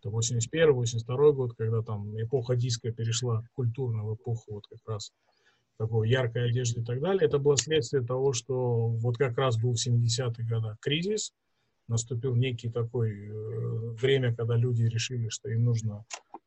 это 0.00 0.10
81-82 0.10 1.32
год, 1.32 1.54
когда 1.56 1.82
там 1.82 2.20
эпоха 2.20 2.56
диска 2.56 2.92
перешла 2.92 3.42
культурно 3.54 4.04
в 4.04 4.14
эпоху 4.14 4.54
вот 4.54 4.66
как 4.66 4.80
раз 4.86 5.12
такой 5.82 6.08
яркой 6.08 6.48
одежды 6.48 6.80
и 6.80 6.84
так 6.84 7.00
далее, 7.00 7.26
это 7.26 7.38
было 7.38 7.56
следствие 7.56 8.04
того, 8.04 8.32
что 8.32 8.86
вот 8.88 9.16
как 9.16 9.36
раз 9.36 9.58
был 9.58 9.74
в 9.74 9.86
70-х 9.86 10.44
годах 10.44 10.76
кризис, 10.80 11.32
наступил 11.88 12.36
некий 12.36 12.70
такой 12.70 13.10
э, 13.10 13.90
время, 14.00 14.32
когда 14.34 14.56
люди 14.56 14.84
решили, 14.84 15.28
что 15.28 15.50
им 15.50 15.64
нужно 15.64 16.04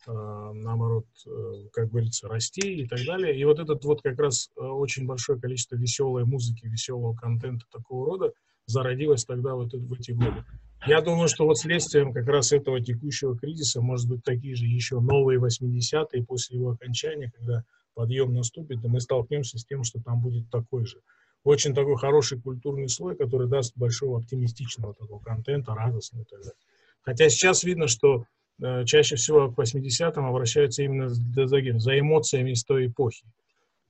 э, 0.08 0.12
наоборот, 0.54 1.06
э, 1.28 1.68
как 1.74 1.90
говорится, 1.90 2.30
расти 2.30 2.84
и 2.84 2.88
так 2.88 3.00
далее. 3.06 3.38
И 3.38 3.44
вот 3.44 3.60
этот 3.60 3.84
вот 3.84 4.02
как 4.02 4.18
раз 4.20 4.50
э, 4.56 4.62
очень 4.62 5.06
большое 5.06 5.38
количество 5.38 5.76
веселой 5.76 6.24
музыки, 6.24 6.66
веселого 6.66 7.14
контента 7.14 7.66
такого 7.70 8.06
рода 8.06 8.32
зародилось 8.68 9.26
тогда 9.26 9.54
вот 9.56 9.74
в 9.74 9.94
эти 9.94 10.12
годы. 10.12 10.46
Я 10.88 11.02
думаю, 11.02 11.28
что 11.28 11.46
вот 11.46 11.58
следствием 11.58 12.14
как 12.14 12.28
раз 12.28 12.54
этого 12.54 12.80
текущего 12.80 13.38
кризиса 13.38 13.82
может 13.82 14.08
быть 14.08 14.24
такие 14.24 14.56
же 14.56 14.66
еще 14.66 15.02
новые 15.02 15.40
80-е 15.40 16.24
после 16.24 16.58
его 16.58 16.72
окончания, 16.72 17.32
когда 17.36 17.66
подъем 17.96 18.34
наступит, 18.34 18.84
и 18.84 18.88
мы 18.88 19.00
столкнемся 19.02 19.58
с 19.58 19.66
тем, 19.66 19.84
что 19.84 20.00
там 20.00 20.22
будет 20.22 20.50
такой 20.52 20.86
же. 20.86 21.00
Очень 21.44 21.74
такой 21.74 21.96
хороший 21.96 22.40
культурный 22.42 22.90
слой, 22.90 23.16
который 23.16 23.48
даст 23.48 23.78
большого 23.78 24.20
оптимистичного 24.20 24.94
такого 24.94 25.20
контента, 25.20 25.74
радостного 25.74 26.24
и 26.24 26.26
так 26.26 26.40
далее. 26.40 26.56
Хотя 27.02 27.30
сейчас 27.30 27.64
видно, 27.64 27.88
что 27.88 28.26
э, 28.62 28.84
чаще 28.86 29.16
всего 29.16 29.52
к 29.52 29.60
80-м 29.60 30.26
обращаются 30.26 30.82
именно 30.82 31.08
за, 31.10 31.48
за, 31.48 32.00
эмоциями 32.00 32.52
из 32.52 32.64
той 32.64 32.88
эпохи. 32.88 33.26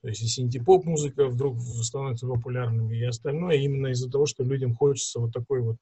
То 0.01 0.09
есть 0.09 0.21
и 0.21 0.27
синтепоп-музыка 0.27 1.27
вдруг 1.27 1.57
становится 1.81 2.27
популярным, 2.27 2.91
и 2.91 3.01
остальное 3.01 3.55
именно 3.55 3.87
из-за 3.87 4.11
того, 4.11 4.25
что 4.25 4.43
людям 4.43 4.75
хочется 4.75 5.21
вот 5.21 5.31
такой 5.31 5.61
вот 5.61 5.77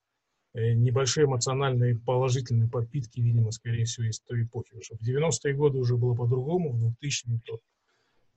э, 0.53 0.73
небольшой 0.73 1.23
эмоциональной 1.23 1.97
положительной 1.97 2.69
подпитки, 2.69 3.19
видимо, 3.19 3.51
скорее 3.51 3.85
всего, 3.85 4.05
из 4.05 4.19
той 4.19 4.43
эпохи. 4.43 4.69
Потому 4.69 4.83
что 4.83 4.95
в 4.97 5.01
90-е 5.01 5.53
годы 5.55 5.79
уже 5.79 5.97
было 5.97 6.13
по-другому, 6.13 6.71
в 6.71 7.03
2000-е 7.03 7.41
то. 7.43 7.59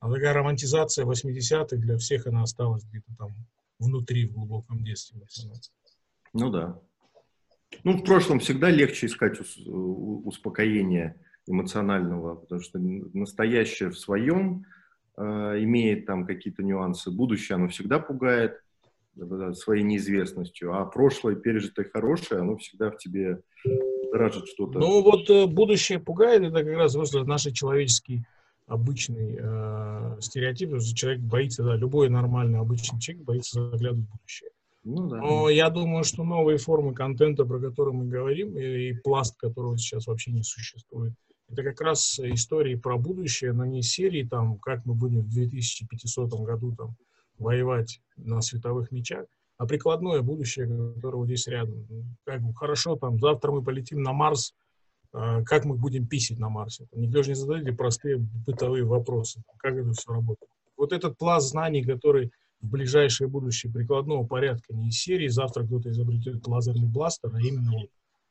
А 0.01 0.11
такая 0.11 0.35
романтизация 0.35 1.05
80-х 1.05 1.77
для 1.77 1.97
всех 1.99 2.27
она 2.27 2.43
осталась 2.43 2.85
где-то 2.85 3.15
там 3.19 3.35
внутри, 3.79 4.27
в 4.27 4.35
глубоком 4.35 4.85
детстве. 4.85 5.21
Ну 6.33 6.51
да. 6.51 6.79
Ну, 7.85 7.93
в 7.99 8.05
прошлом 8.05 8.41
всегда 8.41 8.71
легче 8.71 9.07
искать 9.07 9.39
у- 9.67 10.23
успокоение 10.27 11.17
эмоционального, 11.47 12.37
потому 12.37 12.61
что 12.61 12.79
настоящее 12.79 13.91
в 13.91 13.99
своем 13.99 14.65
э, 15.17 15.23
имеет 15.23 16.07
там 16.07 16.27
какие-то 16.27 16.63
нюансы. 16.63 17.11
Будущее, 17.11 17.57
оно 17.57 17.69
всегда 17.69 17.99
пугает 17.99 18.61
да, 19.15 19.55
своей 19.55 19.83
неизвестностью, 19.83 20.75
а 20.75 20.85
прошлое, 20.85 21.37
пережитое 21.37 21.89
хорошее, 21.91 22.41
оно 22.43 22.57
всегда 22.59 22.91
в 22.91 22.99
тебе 22.99 23.41
дражит 24.13 24.47
что-то. 24.49 24.79
Ну 24.79 25.03
вот 25.03 25.31
э, 25.31 25.47
будущее 25.47 25.99
пугает, 26.01 26.43
это 26.43 26.65
как 26.65 26.77
раз 26.77 26.95
просто 26.95 27.25
наши 27.25 27.53
человеческие 27.53 28.27
обычный 28.67 29.39
э, 29.39 30.17
стереотип, 30.21 30.81
что 30.81 30.95
человек 30.95 31.21
боится, 31.21 31.63
да, 31.63 31.77
любой 31.77 32.09
нормальный 32.09 32.59
обычный 32.59 32.99
человек 33.01 33.25
боится 33.25 33.71
заглядывать 33.71 34.07
в 34.07 34.13
будущее. 34.13 34.51
Ну 34.85 35.09
да. 35.09 35.17
Но 35.17 35.49
я 35.49 35.71
думаю, 35.71 36.05
что 36.05 36.25
новые 36.25 36.59
формы 36.59 36.95
контента, 36.95 37.45
про 37.45 37.59
которые 37.59 37.95
мы 37.95 38.07
говорим, 38.07 38.57
и, 38.57 38.91
и 38.91 38.93
пласт 38.93 39.37
которого 39.37 39.77
сейчас 39.79 40.07
вообще 40.07 40.33
не 40.33 40.43
существует, 40.43 41.13
это 41.49 41.63
как 41.63 41.81
раз 41.81 42.19
истории 42.19 42.75
про 42.75 42.99
будущее, 42.99 43.53
но 43.53 43.65
не 43.65 43.83
серии, 43.83 44.25
там, 44.25 44.59
как 44.59 44.85
мы 44.85 44.95
будем 44.95 45.23
в 45.23 45.31
2500 45.31 46.29
году 46.41 46.75
там, 46.75 46.97
воевать 47.39 48.01
на 48.17 48.41
световых 48.41 48.91
мечах, 48.91 49.27
а 49.59 49.67
прикладное 49.67 50.23
будущее, 50.23 50.67
которое 50.95 51.19
вот 51.19 51.27
здесь 51.27 51.47
рядом. 51.47 51.87
Как 52.25 52.43
бы, 52.43 52.53
хорошо, 52.55 52.97
там, 52.97 53.19
завтра 53.21 53.53
мы 53.53 53.63
полетим 53.63 54.03
на 54.03 54.13
Марс, 54.13 54.55
как 55.13 55.65
мы 55.65 55.77
будем 55.77 56.07
писать 56.07 56.39
на 56.39 56.49
Марсе. 56.49 56.87
Никто 56.93 57.23
же 57.23 57.31
не 57.31 57.35
задает 57.35 57.67
эти 57.67 57.75
простые 57.75 58.19
бытовые 58.19 58.85
вопросы, 58.85 59.43
как 59.59 59.75
это 59.75 59.93
все 59.93 60.13
работает. 60.13 60.51
Вот 60.77 60.93
этот 60.93 61.17
пласт 61.17 61.51
знаний, 61.51 61.83
который 61.83 62.31
в 62.61 62.69
ближайшее 62.69 63.29
будущее 63.29 63.73
прикладного 63.73 64.27
порядка, 64.27 64.75
не 64.75 64.89
из 64.89 64.99
серии, 64.99 65.29
завтра 65.29 65.65
кто-то 65.65 65.91
изобретет 65.91 66.47
лазерный 66.47 66.89
бластер, 66.89 67.31
а 67.35 67.41
именно 67.41 67.73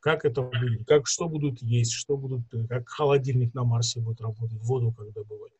как 0.00 0.24
это 0.24 0.42
будет, 0.42 0.86
как, 0.86 1.06
что 1.06 1.28
будут 1.28 1.62
есть, 1.62 1.92
что 1.92 2.16
будут, 2.16 2.42
как 2.68 2.88
холодильник 2.88 3.54
на 3.54 3.64
Марсе 3.64 4.00
будет 4.00 4.20
работать, 4.20 4.62
воду 4.62 4.92
как 4.92 5.12
добывать. 5.12 5.52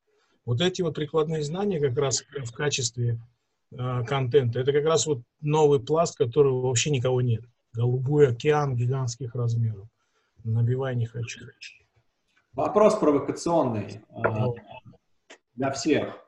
Вот 0.44 0.60
эти 0.60 0.82
вот 0.82 0.94
прикладные 0.94 1.42
знания 1.42 1.80
как 1.80 1.98
раз 1.98 2.22
в 2.22 2.52
качестве 2.52 3.20
э, 3.72 4.04
контента, 4.04 4.60
это 4.60 4.72
как 4.72 4.84
раз 4.84 5.06
вот 5.06 5.22
новый 5.40 5.80
пласт, 5.80 6.16
которого 6.16 6.68
вообще 6.68 6.90
никого 6.90 7.20
нет. 7.20 7.44
Голубой 7.72 8.28
океан 8.28 8.76
гигантских 8.76 9.34
размеров. 9.34 9.88
Набивай 10.46 10.94
не 10.94 11.06
хочу. 11.06 11.44
Вопрос 12.52 12.96
провокационный 12.98 14.00
э, 14.08 14.22
для 15.56 15.72
всех. 15.72 16.24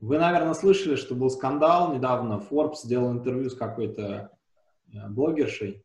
Вы, 0.00 0.18
наверное, 0.18 0.54
слышали, 0.54 0.96
что 0.96 1.14
был 1.14 1.28
скандал 1.28 1.94
недавно. 1.94 2.42
Forbes 2.50 2.76
сделал 2.84 3.12
интервью 3.12 3.50
с 3.50 3.54
какой-то 3.54 4.30
э, 4.92 5.08
блогершей, 5.10 5.84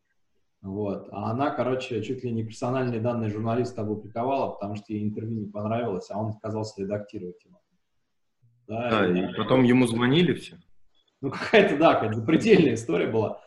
вот, 0.61 1.09
а 1.11 1.31
она, 1.31 1.51
короче, 1.51 2.01
чуть 2.01 2.23
ли 2.23 2.31
не 2.31 2.45
персональные 2.45 3.01
данные 3.01 3.29
журналиста 3.29 3.81
опубликовала, 3.81 4.51
потому 4.53 4.75
что 4.75 4.93
ей 4.93 5.03
интервью 5.03 5.41
не 5.41 5.51
понравилось, 5.51 6.09
а 6.09 6.17
он 6.17 6.29
отказался 6.29 6.81
редактировать 6.81 7.43
его. 7.43 7.59
Да, 8.65 8.89
да 8.89 9.07
и, 9.09 9.29
и 9.29 9.35
потом 9.35 9.63
ему 9.63 9.87
звонили 9.87 10.33
все. 10.33 10.57
Ну, 11.19 11.31
какая-то, 11.31 11.77
да, 11.77 11.95
какая-то 11.95 12.15
запредельная 12.21 12.75
история 12.75 13.07
была. 13.07 13.41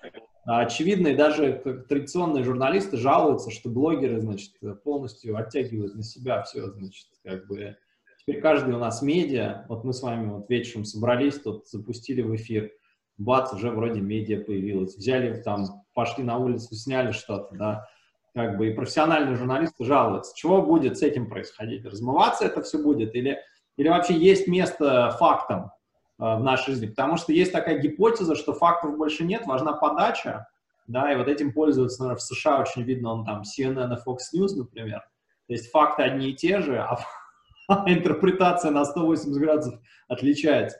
Очевидно, 0.46 1.08
и 1.08 1.16
даже 1.16 1.84
традиционные 1.88 2.44
журналисты 2.44 2.96
жалуются, 2.96 3.50
что 3.50 3.68
блогеры, 3.68 4.20
значит, 4.20 4.52
полностью 4.84 5.36
оттягивают 5.36 5.96
на 5.96 6.04
себя 6.04 6.42
все, 6.42 6.70
значит, 6.70 7.08
как 7.24 7.48
бы... 7.48 7.76
Теперь 8.20 8.40
каждый 8.40 8.74
у 8.74 8.78
нас 8.78 9.02
медиа, 9.02 9.66
вот 9.68 9.84
мы 9.84 9.92
с 9.92 10.02
вами 10.02 10.28
вот 10.30 10.48
вечером 10.48 10.84
собрались, 10.84 11.40
тут 11.40 11.68
запустили 11.68 12.22
в 12.22 12.34
эфир, 12.34 12.72
бац, 13.18 13.52
уже 13.52 13.70
вроде 13.70 14.00
медиа 14.00 14.42
появилось, 14.44 14.96
взяли 14.96 15.40
там, 15.42 15.84
пошли 15.94 16.22
на 16.22 16.38
улицу, 16.38 16.74
сняли 16.74 17.12
что-то, 17.12 17.54
да, 17.54 17.88
как 18.34 18.56
бы 18.56 18.68
и 18.68 18.74
профессиональные 18.74 19.36
журналисты 19.36 19.84
жалуются. 19.84 20.32
Чего 20.36 20.62
будет 20.62 20.98
с 20.98 21.02
этим 21.02 21.28
происходить? 21.28 21.84
Размываться 21.84 22.44
это 22.44 22.62
все 22.62 22.82
будет 22.82 23.14
или, 23.14 23.38
или 23.76 23.88
вообще 23.88 24.14
есть 24.14 24.46
место 24.46 25.16
фактам? 25.18 25.70
Э, 26.18 26.36
в 26.36 26.42
нашей 26.42 26.70
жизни, 26.72 26.86
потому 26.86 27.18
что 27.18 27.32
есть 27.32 27.52
такая 27.52 27.78
гипотеза, 27.78 28.36
что 28.36 28.54
фактов 28.54 28.96
больше 28.96 29.22
нет, 29.22 29.46
важна 29.46 29.74
подача, 29.74 30.48
да, 30.86 31.12
и 31.12 31.16
вот 31.16 31.28
этим 31.28 31.52
пользуются, 31.52 32.00
наверное, 32.00 32.18
в 32.18 32.22
США 32.22 32.60
очень 32.60 32.84
видно, 32.84 33.12
он 33.12 33.24
там 33.26 33.42
CNN 33.42 33.92
и 33.92 34.08
Fox 34.08 34.18
News, 34.34 34.54
например, 34.56 35.00
то 35.46 35.52
есть 35.52 35.70
факты 35.70 36.04
одни 36.04 36.30
и 36.30 36.34
те 36.34 36.60
же, 36.60 36.78
а, 36.78 36.98
а 37.68 37.84
интерпретация 37.86 38.70
на 38.70 38.86
180 38.86 39.38
градусов 39.38 39.74
отличается. 40.08 40.78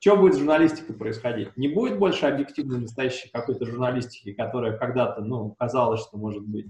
Что 0.00 0.16
будет 0.16 0.34
с 0.34 0.38
журналистикой 0.38 0.96
происходить? 0.96 1.56
Не 1.56 1.68
будет 1.68 1.98
больше 1.98 2.26
объективной 2.26 2.80
настоящей 2.80 3.30
какой-то 3.30 3.66
журналистики, 3.66 4.32
которая 4.32 4.76
когда-то, 4.76 5.22
ну, 5.22 5.54
казалось, 5.58 6.00
что 6.00 6.18
может 6.18 6.42
быть. 6.42 6.66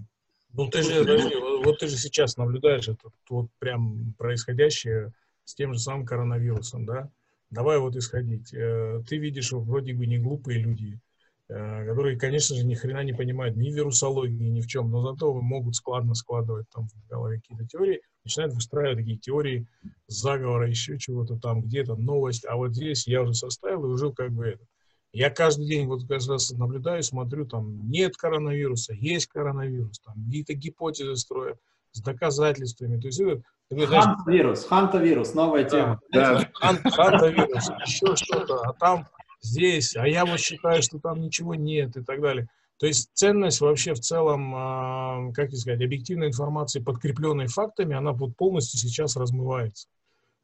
Ну, 0.52 0.68
ты 0.68 0.82
же, 0.82 1.00
подожди, 1.00 1.34
вот 1.64 1.78
ты 1.78 1.88
же 1.88 1.96
сейчас 1.96 2.36
наблюдаешь 2.36 2.88
это 2.88 3.08
вот 3.28 3.48
прям 3.58 4.14
происходящее 4.16 5.12
с 5.44 5.54
тем 5.54 5.72
же 5.72 5.80
самым 5.80 6.06
коронавирусом, 6.06 6.86
да? 6.86 7.10
Давай 7.50 7.78
вот 7.78 7.96
исходить. 7.96 8.52
Э, 8.54 9.02
ты 9.08 9.18
видишь 9.18 9.52
вроде 9.52 9.94
бы 9.94 10.06
не 10.06 10.18
глупые 10.18 10.58
люди, 10.58 11.00
э, 11.48 11.86
которые, 11.86 12.18
конечно 12.18 12.56
же, 12.56 12.66
ни 12.66 12.74
хрена 12.74 13.04
не 13.04 13.12
понимают 13.12 13.56
ни 13.56 13.70
вирусологии, 13.70 14.48
ни 14.48 14.60
в 14.60 14.66
чем, 14.66 14.90
но 14.90 15.02
зато 15.02 15.32
могут 15.40 15.76
складно 15.76 16.14
складывать 16.14 16.66
там 16.74 16.88
в 16.88 17.08
голове 17.08 17.36
какие-то 17.36 17.66
теории, 17.66 18.00
начинают 18.24 18.54
выстраивать 18.54 18.98
такие 18.98 19.18
теории 19.18 19.66
заговора, 20.08 20.68
еще 20.68 20.98
чего-то 20.98 21.36
там, 21.36 21.62
где-то 21.62 21.94
новость, 21.94 22.44
а 22.46 22.56
вот 22.56 22.74
здесь 22.74 23.06
я 23.06 23.22
уже 23.22 23.34
составил 23.34 23.84
и 23.86 23.88
уже 23.88 24.12
как 24.12 24.32
бы 24.32 24.46
это. 24.46 24.64
Я 25.12 25.30
каждый 25.30 25.66
день 25.66 25.86
вот 25.86 26.06
каждый 26.06 26.32
раз 26.32 26.50
наблюдаю, 26.50 27.02
смотрю, 27.02 27.46
там 27.46 27.88
нет 27.88 28.16
коронавируса, 28.16 28.92
есть 28.92 29.28
коронавирус, 29.28 30.00
там 30.00 30.14
какие-то 30.26 30.54
гипотезы 30.54 31.16
строят 31.16 31.58
с 31.92 32.02
доказательствами. 32.02 33.00
То 33.00 33.06
есть 33.06 33.20
это 33.20 33.42
Хантавирус, 33.70 34.64
хантавирус, 34.64 35.34
новая 35.34 35.64
тема. 35.64 36.00
Да, 36.12 36.48
хантавирус, 36.54 37.68
еще 37.84 38.14
что-то, 38.14 38.60
а 38.62 38.72
там 38.74 39.08
здесь, 39.42 39.96
а 39.96 40.06
я 40.06 40.24
вот 40.24 40.38
считаю, 40.40 40.82
что 40.82 40.98
там 41.00 41.20
ничего 41.20 41.54
нет 41.54 41.96
и 41.96 42.02
так 42.02 42.20
далее. 42.20 42.48
То 42.78 42.86
есть 42.86 43.10
ценность 43.14 43.60
вообще 43.60 43.94
в 43.94 44.00
целом, 44.00 44.52
а, 44.54 45.32
как 45.32 45.52
сказать, 45.54 45.82
объективной 45.82 46.28
информации, 46.28 46.80
подкрепленной 46.80 47.46
фактами, 47.46 47.96
она 47.96 48.12
вот 48.12 48.36
полностью 48.36 48.78
сейчас 48.78 49.16
размывается. 49.16 49.88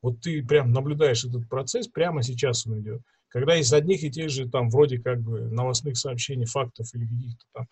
Вот 0.00 0.20
ты 0.20 0.42
прям 0.44 0.72
наблюдаешь 0.72 1.24
этот 1.24 1.48
процесс, 1.48 1.88
прямо 1.88 2.22
сейчас 2.22 2.66
он 2.66 2.80
идет. 2.80 3.02
Когда 3.28 3.56
из 3.56 3.72
одних 3.72 4.02
и 4.02 4.10
тех 4.10 4.30
же 4.30 4.48
там 4.48 4.70
вроде 4.70 4.98
как 4.98 5.20
бы 5.20 5.42
новостных 5.42 5.96
сообщений, 5.96 6.46
фактов 6.46 6.88
или 6.94 7.06
каких-то 7.06 7.44
там 7.52 7.66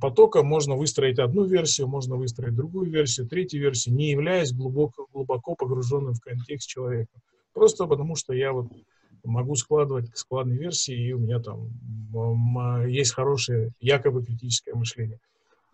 потока 0.00 0.42
можно 0.44 0.76
выстроить 0.76 1.18
одну 1.18 1.44
версию, 1.44 1.88
можно 1.88 2.14
выстроить 2.16 2.54
другую 2.54 2.90
версию, 2.90 3.28
третью 3.28 3.60
версию, 3.60 3.96
не 3.96 4.10
являясь 4.10 4.52
глубоко, 4.52 5.08
глубоко 5.12 5.56
погруженным 5.56 6.14
в 6.14 6.20
контекст 6.20 6.68
человека. 6.68 7.10
Просто 7.52 7.86
потому 7.86 8.14
что 8.14 8.32
я 8.32 8.52
вот 8.52 8.68
могу 9.24 9.56
складывать 9.56 10.16
складные 10.16 10.58
версии, 10.58 10.94
и 10.94 11.12
у 11.12 11.18
меня 11.18 11.40
там 11.40 11.68
есть 12.88 13.14
хорошее 13.14 13.72
якобы 13.80 14.24
критическое 14.24 14.74
мышление. 14.74 15.18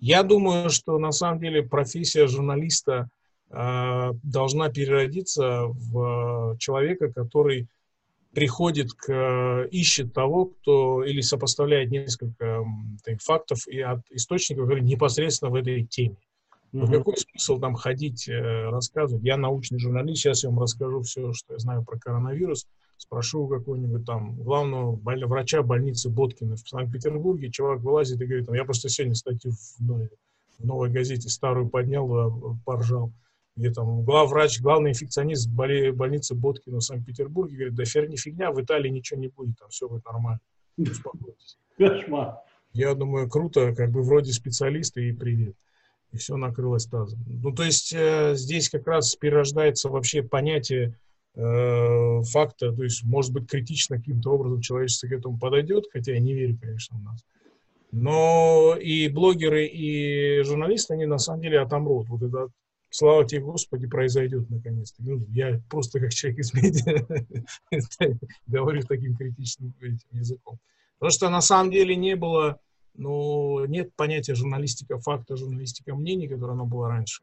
Я 0.01 0.23
думаю, 0.23 0.71
что 0.71 0.99
на 0.99 1.13
самом 1.13 1.41
деле 1.41 1.63
профессия 1.63 2.27
журналиста 2.27 3.09
э, 3.51 4.11
должна 4.23 4.69
переродиться 4.71 5.65
в 5.67 6.57
человека, 6.59 7.13
который 7.13 7.67
приходит 8.35 8.93
к, 8.93 9.11
э, 9.11 9.69
ищет 9.71 10.13
того, 10.13 10.47
кто 10.47 11.03
или 11.03 11.21
сопоставляет 11.21 11.91
несколько 11.91 12.65
так, 13.05 13.21
фактов 13.23 13.67
и 13.67 13.81
от 13.81 14.01
источников, 14.11 14.65
которые 14.65 14.85
непосредственно 14.85 15.51
в 15.51 15.55
этой 15.55 15.85
теме. 15.85 16.17
Mm-hmm. 16.73 16.87
Ну, 16.87 16.87
какой 16.87 17.17
смысл 17.17 17.59
там 17.59 17.75
ходить, 17.75 18.29
э, 18.29 18.69
рассказывать? 18.69 19.25
Я 19.25 19.39
научный 19.39 19.79
журналист, 19.79 20.21
сейчас 20.21 20.45
я 20.45 20.51
вам 20.51 20.61
расскажу 20.61 21.01
все, 21.01 21.33
что 21.33 21.55
я 21.55 21.59
знаю 21.59 21.83
про 21.83 21.99
коронавирус. 21.99 22.67
Спрошу 22.99 23.45
у 23.45 23.49
какого-нибудь 23.49 24.05
там 24.05 24.35
главного 24.43 24.95
боль... 24.97 25.25
врача 25.25 25.63
больницы 25.63 26.11
Боткина 26.11 26.57
в 26.57 26.69
Санкт-Петербурге, 26.69 27.51
чувак 27.51 27.81
вылазит 27.81 28.21
и 28.21 28.27
говорит, 28.27 28.49
я 28.53 28.65
просто 28.65 28.89
сегодня 28.89 29.15
статью 29.15 29.53
в 29.53 29.81
новой, 29.81 30.11
в 30.59 30.65
новой 30.67 30.91
газете 30.91 31.29
старую 31.29 31.71
поднял, 31.71 32.13
э, 32.15 32.57
поржал 32.67 33.13
где 33.59 33.71
там 33.71 34.05
главврач, 34.05 34.61
главный 34.61 34.91
инфекционист 34.91 35.51
боли, 35.51 35.91
больницы 35.91 36.35
Боткина 36.35 36.79
в 36.79 36.85
Санкт-Петербурге 36.85 37.57
говорит, 37.57 37.75
да 37.75 37.85
хер 37.85 38.09
не 38.09 38.17
фигня, 38.17 38.53
в 38.53 38.63
Италии 38.63 38.89
ничего 38.89 39.21
не 39.21 39.29
будет, 39.29 39.59
там 39.59 39.69
все 39.69 39.89
будет 39.89 40.05
нормально. 40.05 40.41
Успокойтесь. 40.77 41.59
Кошмар. 41.77 42.37
Я 42.73 42.95
думаю, 42.95 43.29
круто, 43.29 43.75
как 43.75 43.91
бы 43.91 44.03
вроде 44.03 44.33
специалисты 44.33 45.09
и 45.09 45.13
привет. 45.13 45.57
И 46.13 46.17
все 46.17 46.37
накрылось 46.37 46.87
тазом. 46.87 47.19
Ну, 47.27 47.53
то 47.53 47.65
есть 47.65 47.93
э, 47.93 48.35
здесь 48.35 48.71
как 48.71 48.87
раз 48.87 49.15
перерождается 49.17 49.89
вообще 49.89 50.23
понятие 50.23 50.97
э, 51.35 52.23
факта, 52.31 52.73
то 52.73 52.85
есть, 52.85 53.03
может 53.05 53.33
быть, 53.33 53.51
критично 53.51 53.97
каким-то 53.97 54.31
образом 54.31 54.61
человечество 54.61 55.09
к 55.09 55.13
этому 55.13 55.39
подойдет, 55.39 55.87
хотя 55.93 56.13
я 56.13 56.21
не 56.21 56.33
верю, 56.33 56.57
конечно, 56.61 56.97
у 56.97 57.03
нас. 57.03 57.25
Но 57.91 58.77
и 58.81 59.09
блогеры, 59.09 59.67
и 59.67 60.43
журналисты, 60.43 60.95
они 60.95 61.07
на 61.07 61.19
самом 61.19 61.43
деле 61.43 61.61
отомрут. 61.61 62.09
Вот 62.09 62.23
это 62.23 62.49
слава 62.91 63.25
тебе, 63.25 63.43
Господи, 63.43 63.87
произойдет 63.87 64.49
наконец-то. 64.51 65.03
Ну, 65.03 65.25
я 65.31 65.61
просто 65.69 66.01
как 66.01 66.13
человек 66.13 66.41
из 66.41 66.55
медиа 66.55 67.07
говорю 68.47 68.83
таким 68.83 69.17
критичным 69.17 69.75
языком. 70.13 70.59
Потому 70.99 71.13
что 71.13 71.31
на 71.31 71.41
самом 71.41 71.71
деле 71.71 71.95
не 71.97 72.17
было, 72.17 72.61
ну, 72.95 73.65
нет 73.67 73.95
понятия 73.95 74.35
журналистика 74.35 74.99
факта, 74.99 75.37
журналистика 75.37 75.95
мнений, 75.95 76.29
которое 76.29 76.53
оно 76.53 76.67
было 76.67 76.89
раньше. 76.89 77.23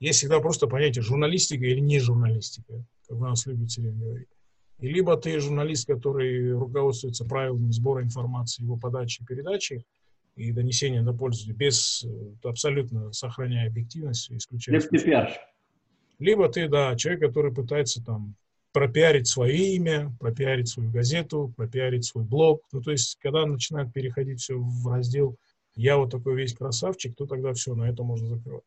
Есть 0.00 0.18
всегда 0.18 0.40
просто 0.40 0.66
понятие 0.66 1.02
журналистика 1.02 1.64
или 1.64 1.80
не 1.80 1.98
журналистика, 1.98 2.84
как 3.08 3.18
у 3.18 3.24
нас 3.24 3.46
любят 3.46 3.70
все 3.70 3.82
время 3.82 3.98
говорить. 3.98 4.28
И 4.80 4.88
либо 4.88 5.16
ты 5.16 5.38
журналист, 5.38 5.86
который 5.86 6.52
руководствуется 6.52 7.24
правилами 7.24 7.70
сбора 7.70 8.02
информации, 8.02 8.62
его 8.62 8.76
подачи 8.76 9.22
и 9.22 9.24
передачи, 9.24 9.84
и 10.36 10.52
донесения 10.52 11.02
до 11.02 11.12
пользователя 11.12 11.54
без 11.54 12.04
э, 12.04 12.08
абсолютно 12.42 13.12
сохраняя 13.12 13.68
объективность, 13.68 14.30
исключая... 14.30 14.74
Либо 14.74 14.86
Либо 16.18 16.48
ты, 16.48 16.68
да, 16.68 16.96
человек, 16.96 17.22
который 17.22 17.52
пытается 17.52 18.02
там 18.04 18.34
пропиарить 18.72 19.28
свое 19.28 19.56
имя, 19.76 20.12
пропиарить 20.18 20.68
свою 20.68 20.90
газету, 20.90 21.52
пропиарить 21.56 22.04
свой 22.04 22.24
блог. 22.24 22.62
Ну, 22.72 22.82
то 22.82 22.90
есть, 22.90 23.16
когда 23.20 23.46
начинает 23.46 23.92
переходить 23.92 24.40
все 24.40 24.58
в 24.58 24.88
раздел 24.88 25.36
«я 25.76 25.96
вот 25.96 26.10
такой 26.10 26.34
весь 26.36 26.54
красавчик», 26.54 27.14
то 27.16 27.26
тогда 27.26 27.52
все, 27.52 27.74
на 27.74 27.88
это 27.88 28.02
можно 28.02 28.26
закрывать. 28.26 28.64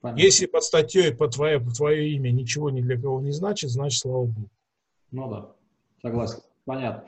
Понятно. 0.00 0.20
Если 0.20 0.46
под 0.46 0.64
статьей, 0.64 1.14
под 1.14 1.34
твое, 1.34 1.60
под 1.60 1.76
твое 1.76 2.10
имя 2.12 2.30
ничего 2.30 2.70
ни 2.70 2.80
для 2.80 3.00
кого 3.00 3.20
не 3.20 3.30
значит, 3.30 3.70
значит, 3.70 4.00
слава 4.00 4.24
богу. 4.24 4.48
Ну 5.10 5.30
да, 5.30 5.52
согласен. 6.00 6.40
Понятно. 6.64 7.04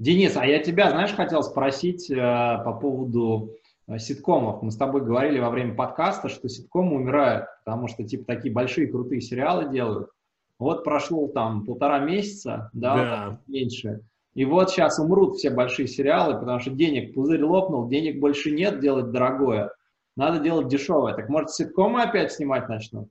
Денис, 0.00 0.34
а 0.34 0.46
я 0.46 0.60
тебя, 0.60 0.90
знаешь, 0.90 1.12
хотел 1.12 1.42
спросить 1.42 2.10
э, 2.10 2.16
по 2.16 2.72
поводу 2.72 3.50
э, 3.86 3.98
ситкомов. 3.98 4.62
Мы 4.62 4.70
с 4.70 4.76
тобой 4.76 5.02
говорили 5.02 5.38
во 5.38 5.50
время 5.50 5.74
подкаста, 5.74 6.30
что 6.30 6.48
ситкомы 6.48 6.96
умирают, 6.96 7.44
потому 7.62 7.86
что, 7.86 8.02
типа, 8.02 8.24
такие 8.24 8.50
большие 8.50 8.86
крутые 8.86 9.20
сериалы 9.20 9.70
делают. 9.70 10.08
Вот 10.58 10.84
прошло 10.84 11.28
там 11.28 11.66
полтора 11.66 11.98
месяца, 11.98 12.70
да, 12.72 12.94
да. 12.94 13.40
меньше. 13.46 14.00
И 14.32 14.46
вот 14.46 14.70
сейчас 14.70 14.98
умрут 14.98 15.36
все 15.36 15.50
большие 15.50 15.86
сериалы, 15.86 16.38
потому 16.38 16.60
что 16.60 16.70
денег, 16.70 17.12
пузырь 17.12 17.44
лопнул, 17.44 17.86
денег 17.86 18.20
больше 18.20 18.52
нет 18.52 18.80
делать 18.80 19.10
дорогое. 19.10 19.70
Надо 20.16 20.38
делать 20.38 20.68
дешевое. 20.68 21.12
Так 21.12 21.28
может 21.28 21.50
ситкомы 21.50 22.02
опять 22.02 22.32
снимать 22.32 22.70
начнут? 22.70 23.10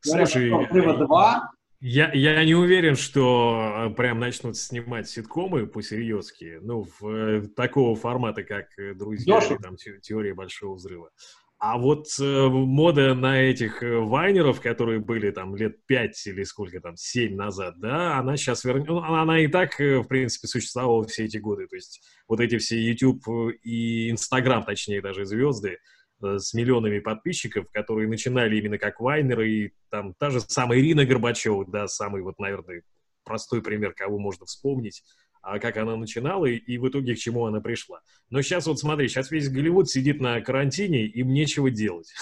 Слушай, 0.00 0.50
Говорят, 0.50 0.98
2, 0.98 1.50
я, 1.80 2.12
я 2.12 2.44
не 2.44 2.54
уверен, 2.54 2.96
что 2.96 3.86
э, 3.86 3.94
прям 3.94 4.18
начнут 4.18 4.56
снимать 4.56 5.08
ситкомы 5.08 5.66
по-серьезки, 5.66 6.58
ну, 6.60 6.82
в, 6.82 7.00
в 7.00 7.08
э, 7.08 7.48
такого 7.48 7.94
формата, 7.94 8.42
как 8.42 8.66
э, 8.78 8.94
«Друзья» 8.94 9.38
или 9.38 9.56
там 9.58 9.76
«Теория 9.76 10.34
большого 10.34 10.74
взрыва». 10.74 11.10
А 11.60 11.78
вот 11.78 12.06
э, 12.20 12.48
мода 12.48 13.14
на 13.14 13.40
этих 13.42 13.82
вайнеров, 13.82 14.60
которые 14.60 14.98
были 14.98 15.30
там 15.30 15.54
лет 15.54 15.84
пять 15.86 16.24
или 16.26 16.42
сколько 16.42 16.80
там, 16.80 16.96
семь 16.96 17.36
назад, 17.36 17.78
да, 17.78 18.18
она 18.18 18.36
сейчас 18.36 18.64
вернется, 18.64 18.92
ну, 18.92 19.02
она 19.02 19.40
и 19.40 19.46
так, 19.46 19.78
в 19.78 20.04
принципе, 20.04 20.48
существовала 20.48 21.04
все 21.06 21.24
эти 21.24 21.38
годы. 21.38 21.68
То 21.68 21.76
есть 21.76 22.02
вот 22.26 22.40
эти 22.40 22.58
все 22.58 22.80
YouTube 22.80 23.24
и 23.62 24.10
Instagram, 24.10 24.64
точнее, 24.64 25.00
даже 25.00 25.24
звезды 25.24 25.78
с 26.20 26.54
миллионами 26.54 26.98
подписчиков, 26.98 27.66
которые 27.72 28.08
начинали 28.08 28.56
именно 28.58 28.78
как 28.78 29.00
вайнеры, 29.00 29.50
и 29.50 29.72
там 29.90 30.14
та 30.14 30.30
же 30.30 30.40
самая 30.40 30.80
Ирина 30.80 31.04
Горбачева, 31.04 31.64
да, 31.66 31.88
самый 31.88 32.22
вот, 32.22 32.38
наверное, 32.38 32.82
простой 33.24 33.62
пример, 33.62 33.92
кого 33.94 34.18
можно 34.18 34.46
вспомнить, 34.46 35.02
а 35.42 35.58
как 35.58 35.76
она 35.76 35.96
начинала 35.96 36.46
и, 36.46 36.56
и 36.56 36.78
в 36.78 36.88
итоге 36.88 37.14
к 37.14 37.18
чему 37.18 37.46
она 37.46 37.60
пришла. 37.60 38.00
Но 38.30 38.42
сейчас 38.42 38.66
вот 38.66 38.78
смотри, 38.78 39.08
сейчас 39.08 39.30
весь 39.30 39.48
Голливуд 39.48 39.88
сидит 39.88 40.20
на 40.20 40.40
карантине, 40.40 41.06
им 41.06 41.32
нечего 41.32 41.70
делать. 41.70 42.12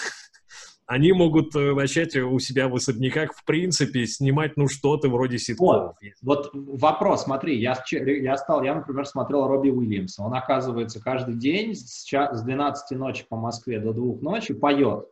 Они 0.87 1.11
могут 1.11 1.53
э, 1.53 1.73
начать 1.73 2.15
у 2.15 2.39
себя 2.39 2.69
в 2.69 2.75
особняках, 2.75 3.33
в 3.33 3.43
принципе, 3.43 4.07
снимать, 4.07 4.55
ну, 4.55 4.69
что-то 4.69 5.09
вроде 5.09 5.37
ситкомов. 5.37 5.97
Вот, 6.21 6.49
вот 6.53 6.79
вопрос, 6.79 7.25
смотри, 7.25 7.59
я, 7.59 7.77
я 7.91 8.37
стал, 8.37 8.63
я, 8.63 8.73
например, 8.73 9.05
смотрел 9.05 9.47
Робби 9.47 9.69
Уильямса. 9.69 10.23
Он, 10.23 10.33
оказывается, 10.33 11.03
каждый 11.03 11.35
день 11.35 11.75
с, 11.75 12.05
с 12.09 12.41
12 12.41 12.97
ночи 12.97 13.25
по 13.27 13.35
Москве 13.35 13.79
до 13.79 13.91
2 13.91 14.21
ночи 14.21 14.53
поет. 14.53 15.07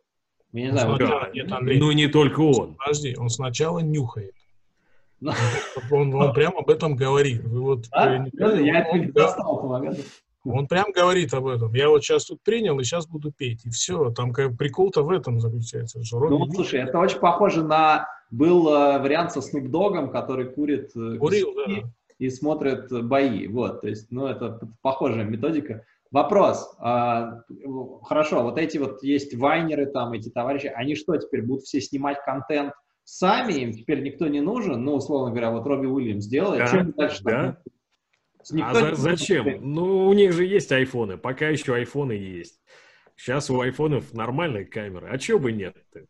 Я 0.54 0.62
не 0.62 0.72
знаю, 0.72 0.96
сначала, 0.96 1.32
нет, 1.34 1.52
Андрей, 1.52 1.78
ну, 1.78 1.92
не 1.92 2.08
только 2.08 2.40
он. 2.40 2.76
Подожди, 2.76 3.14
он 3.18 3.30
сначала 3.30 3.80
нюхает. 3.80 4.34
Он, 5.92 6.14
он 6.14 6.34
прямо 6.34 6.60
об 6.60 6.70
этом 6.70 6.96
говорит. 6.96 7.44
Вы 7.44 7.62
вот, 7.62 7.86
а? 7.92 8.18
не, 8.18 8.32
я 8.66 8.88
он, 8.90 9.12
он, 9.46 9.96
он 10.46 10.68
прям 10.68 10.92
говорит 10.92 11.34
об 11.34 11.48
этом. 11.48 11.74
Я 11.74 11.90
вот 11.90 12.04
сейчас 12.04 12.26
тут 12.26 12.42
принял, 12.44 12.80
и 12.80 12.84
сейчас 12.84 13.08
буду 13.08 13.32
петь. 13.32 13.66
И 13.66 13.70
все. 13.70 14.12
Там 14.12 14.32
как 14.32 14.58
прикол-то 14.58 15.04
в 15.04 15.10
этом 15.10 15.40
заключается. 15.40 16.04
Что 16.04 16.20
ну, 16.20 16.50
слушай, 16.52 16.82
это 16.82 17.00
очень 17.00 17.20
похоже 17.20 17.64
на... 17.64 18.08
Был 18.32 18.68
э, 18.70 19.00
вариант 19.00 19.32
со 19.32 19.40
Snoop 19.40 19.70
Dogg, 19.70 20.12
который 20.12 20.46
курит... 20.52 20.92
Э, 20.96 21.18
Курил, 21.18 21.54
да. 21.56 21.74
И 22.18 22.30
смотрит 22.30 22.90
бои. 23.06 23.48
Вот, 23.48 23.82
то 23.82 23.88
есть, 23.88 24.08
ну, 24.10 24.26
это 24.28 24.60
похожая 24.82 25.26
методика. 25.26 25.84
Вопрос. 26.12 26.76
А, 26.80 27.42
хорошо, 28.04 28.44
вот 28.44 28.58
эти 28.58 28.78
вот 28.78 29.04
есть 29.04 29.36
вайнеры 29.36 29.86
там, 29.88 30.14
эти 30.14 30.30
товарищи, 30.30 30.68
они 30.68 30.96
что 30.96 31.18
теперь, 31.18 31.42
будут 31.44 31.66
все 31.66 31.82
снимать 31.82 32.18
контент 32.26 32.74
сами, 33.06 33.54
им 33.54 33.74
теперь 33.74 34.02
никто 34.02 34.28
не 34.28 34.42
нужен, 34.42 34.84
ну, 34.84 34.96
условно 34.96 35.32
говоря, 35.32 35.52
вот 35.52 35.66
Робби 35.66 35.86
Уильямс 35.86 36.26
делает, 36.26 36.60
да, 36.60 36.68
чем 36.68 36.92
дальше 36.92 37.24
да. 37.24 37.58
Никто 38.52 38.70
а 38.70 38.96
за, 38.96 38.96
зачем? 38.96 39.44
Будет. 39.44 39.62
Ну, 39.62 40.08
у 40.08 40.14
них 40.14 40.34
же 40.34 40.46
есть 40.46 40.72
айфоны, 40.72 41.18
пока 41.18 41.50
еще 41.50 41.76
айфоны 41.76 42.14
есть. 42.14 42.60
Сейчас 43.16 43.50
у 43.50 43.60
айфонов 43.60 44.14
нормальные 44.14 44.66
камеры, 44.66 45.08
а 45.10 45.18
чего 45.18 45.40
бы 45.40 45.52
нет 45.52 45.76
-то? 45.94 46.06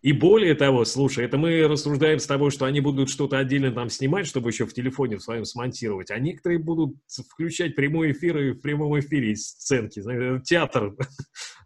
И 0.00 0.12
более 0.12 0.54
того, 0.54 0.84
слушай, 0.84 1.24
это 1.24 1.38
мы 1.38 1.66
рассуждаем 1.66 2.20
с 2.20 2.26
тобой, 2.26 2.52
что 2.52 2.66
они 2.66 2.80
будут 2.80 3.10
что-то 3.10 3.38
отдельно 3.38 3.72
там 3.72 3.90
снимать, 3.90 4.28
чтобы 4.28 4.50
еще 4.50 4.64
в 4.64 4.72
телефоне 4.72 5.16
в 5.16 5.22
своем 5.22 5.44
смонтировать, 5.44 6.12
а 6.12 6.18
некоторые 6.20 6.60
будут 6.60 6.96
включать 7.28 7.74
прямой 7.74 8.12
эфир 8.12 8.38
и 8.38 8.52
в 8.52 8.60
прямом 8.60 8.98
эфире 9.00 9.34
сценки. 9.34 9.98
Знаешь, 9.98 10.42
театр. 10.44 10.94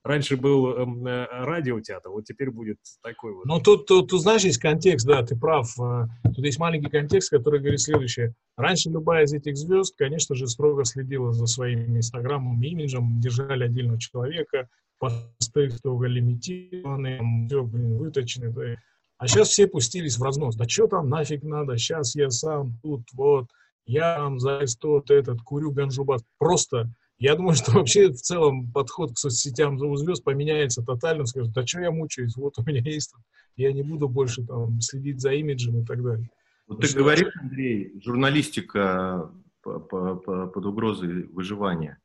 Раньше 0.04 0.36
был 0.36 0.72
эм, 0.72 1.06
э, 1.06 1.26
радиотеатр, 1.30 2.08
вот 2.08 2.24
теперь 2.24 2.50
будет 2.50 2.78
такой 3.02 3.34
вот. 3.34 3.44
Ну, 3.44 3.60
тут, 3.60 3.86
тут, 3.86 4.10
тут, 4.10 4.20
знаешь, 4.20 4.42
есть 4.42 4.58
контекст, 4.58 5.06
да, 5.06 5.22
ты 5.22 5.36
прав. 5.36 5.68
Э, 5.78 6.06
тут 6.24 6.44
есть 6.44 6.58
маленький 6.58 6.90
контекст, 6.90 7.30
который 7.30 7.60
говорит 7.60 7.80
следующее. 7.80 8.34
Раньше 8.56 8.90
любая 8.90 9.24
из 9.24 9.32
этих 9.32 9.56
звезд, 9.56 9.94
конечно 9.96 10.34
же, 10.34 10.48
строго 10.48 10.84
следила 10.84 11.32
за 11.32 11.46
своим 11.46 11.96
инстаграмом, 11.96 12.60
имиджем, 12.62 13.20
держали 13.20 13.64
отдельного 13.64 14.00
человека, 14.00 14.68
посты 14.98 15.70
строго 15.70 16.06
лимитированы, 16.06 17.46
все, 17.46 17.62
блин, 17.62 17.98
выточены. 17.98 18.50
Да. 18.50 18.76
А 19.18 19.28
сейчас 19.28 19.50
все 19.50 19.68
пустились 19.68 20.18
в 20.18 20.22
разнос. 20.24 20.56
Да 20.56 20.68
что 20.68 20.88
там 20.88 21.08
нафиг 21.08 21.44
надо, 21.44 21.78
сейчас 21.78 22.16
я 22.16 22.28
сам 22.30 22.76
тут, 22.82 23.02
вот, 23.12 23.46
я 23.86 24.16
там 24.16 24.40
за 24.40 24.64
тот 24.80 25.12
этот, 25.12 25.42
курю 25.42 25.70
ганжубас. 25.70 26.24
Просто, 26.38 26.90
я 27.22 27.36
думаю, 27.36 27.54
что 27.54 27.72
вообще 27.72 28.08
в 28.08 28.20
целом 28.20 28.70
подход 28.72 29.12
к 29.12 29.18
соцсетям 29.18 29.78
звезд 29.96 30.24
поменяется 30.24 30.82
тотально. 30.82 31.24
Скажут, 31.24 31.52
да 31.52 31.66
что 31.66 31.80
я 31.80 31.90
мучаюсь, 31.90 32.36
вот 32.36 32.58
у 32.58 32.62
меня 32.64 32.80
есть, 32.84 33.14
я 33.56 33.72
не 33.72 33.82
буду 33.82 34.08
больше 34.08 34.44
там 34.44 34.80
следить 34.80 35.20
за 35.20 35.32
имиджем 35.32 35.80
и 35.80 35.84
так 35.84 36.02
далее. 36.02 36.28
Вот 36.66 36.80
ты 36.80 36.94
говоришь, 36.96 37.32
Андрей, 37.40 37.92
журналистика 38.02 39.30
под 39.62 40.66
угрозой 40.66 41.24
выживания. 41.24 41.98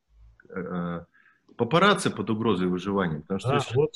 Э, 0.49 1.05
папарацци 1.55 2.09
под 2.09 2.29
угрозой 2.29 2.67
выживания. 2.67 3.21
Потому 3.21 3.39
что 3.39 3.57
а, 3.57 3.61
вот 3.75 3.95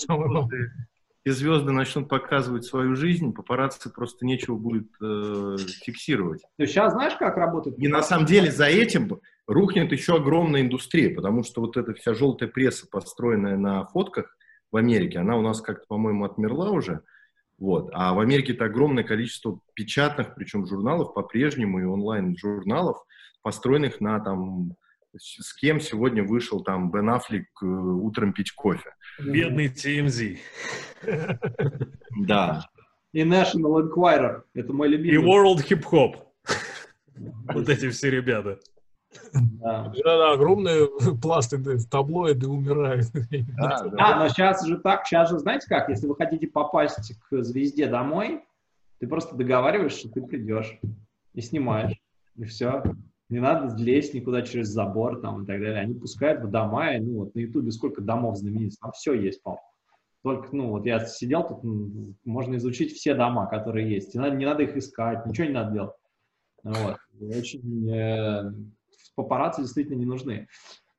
и 1.24 1.30
звезды 1.30 1.72
начнут 1.72 2.10
показывать 2.10 2.66
свою 2.66 2.96
жизнь, 2.96 3.34
папарацци 3.34 3.92
просто 3.92 4.26
нечего 4.26 4.56
будет 4.56 4.90
э, 5.02 5.58
фиксировать. 5.84 6.42
То 6.58 6.66
сейчас 6.66 6.94
знаешь, 6.94 7.16
как 7.18 7.38
работает? 7.38 7.78
И 7.78 7.88
на 7.88 8.02
самом 8.02 8.26
деле 8.26 8.52
за 8.52 8.66
этим 8.66 9.20
рухнет 9.48 9.92
еще 9.92 10.16
огромная 10.16 10.62
индустрия, 10.62 11.14
потому 11.14 11.44
что 11.44 11.62
вот 11.62 11.78
эта 11.78 11.94
вся 11.94 12.14
желтая 12.14 12.50
пресса, 12.50 12.88
построенная 12.90 13.58
на 13.58 13.86
фотках 13.86 14.36
в 14.72 14.78
Америке, 14.78 15.20
она 15.20 15.38
у 15.38 15.42
нас 15.42 15.62
как-то, 15.62 15.86
по-моему, 15.88 16.26
отмерла 16.26 16.72
уже. 16.72 17.02
Вот. 17.60 17.92
А 17.94 18.14
в 18.14 18.20
Америке 18.20 18.54
это 18.54 18.66
огромное 18.66 19.04
количество 19.04 19.60
печатных, 19.76 20.34
причем 20.34 20.66
журналов 20.66 21.14
по-прежнему 21.14 21.80
и 21.80 21.84
онлайн-журналов, 21.84 22.98
построенных 23.44 24.02
на 24.02 24.20
там 24.20 24.74
с 25.18 25.54
кем 25.56 25.80
сегодня 25.80 26.24
вышел 26.24 26.64
там 26.64 26.92
Бен 26.92 27.10
Аффлек 27.10 27.48
э, 27.62 27.66
утром 27.66 28.34
пить 28.34 28.52
кофе. 28.52 28.94
Бедный 29.20 29.68
TMZ. 29.68 30.38
Да. 32.26 32.66
И 33.14 33.24
National 33.24 33.82
Enquirer, 33.82 34.44
это 34.54 34.74
мой 34.74 34.88
любимый. 34.88 35.16
И 35.16 35.18
World 35.18 35.68
Hip 35.70 35.84
Hop. 35.92 36.16
Вот 37.54 37.70
эти 37.70 37.90
все 37.90 38.10
ребята. 38.10 38.60
Да. 39.34 39.92
да, 40.04 40.32
огромные 40.32 40.88
пласты 41.22 41.62
таблоиды 41.90 42.48
умирают. 42.48 43.08
Да, 43.58 43.84
да. 43.84 44.20
но 44.20 44.30
сейчас 44.30 44.66
же 44.66 44.78
так, 44.78 45.06
сейчас 45.06 45.30
же 45.30 45.40
знаете 45.40 45.68
как, 45.68 45.90
если 45.90 46.08
вы 46.08 46.16
хотите 46.16 46.48
попасть 46.48 47.14
к 47.30 47.44
звезде 47.44 47.88
домой, 47.88 48.44
ты 49.00 49.08
просто 49.08 49.36
договариваешься, 49.36 50.00
что 50.00 50.10
ты 50.10 50.22
придешь 50.22 50.80
и 51.34 51.42
снимаешь, 51.42 52.00
и 52.38 52.46
все 52.46 52.84
не 53.32 53.40
надо 53.40 53.76
лезть 53.82 54.14
никуда 54.14 54.42
через 54.42 54.68
забор 54.68 55.22
там 55.22 55.44
и 55.44 55.46
так 55.46 55.60
далее. 55.60 55.80
Они 55.80 55.94
пускают 55.94 56.42
в 56.44 56.52
дома, 56.52 56.94
и, 56.94 57.00
ну 57.00 57.20
вот 57.20 57.34
на 57.34 57.40
Ютубе 57.40 57.72
сколько 57.72 58.02
домов 58.02 58.38
знаменитых, 58.38 58.78
там 58.80 58.92
все 58.92 59.14
есть, 59.14 59.42
по 59.42 59.60
Только, 60.22 60.54
ну 60.56 60.70
вот 60.70 60.86
я 60.86 61.06
сидел 61.06 61.48
тут, 61.48 61.64
можно 62.26 62.58
изучить 62.58 62.94
все 62.94 63.16
дома, 63.16 63.48
которые 63.48 63.90
есть. 63.90 64.14
Не 64.14 64.20
надо, 64.20 64.36
не 64.36 64.46
надо 64.46 64.64
их 64.64 64.76
искать, 64.76 65.26
ничего 65.26 65.48
не 65.48 65.54
надо 65.54 65.72
делать. 65.72 65.96
Вот. 66.64 66.98
Очень 67.22 67.90
э, 67.90 68.52
папарацци 69.16 69.62
действительно 69.62 69.98
не 69.98 70.06
нужны. 70.06 70.48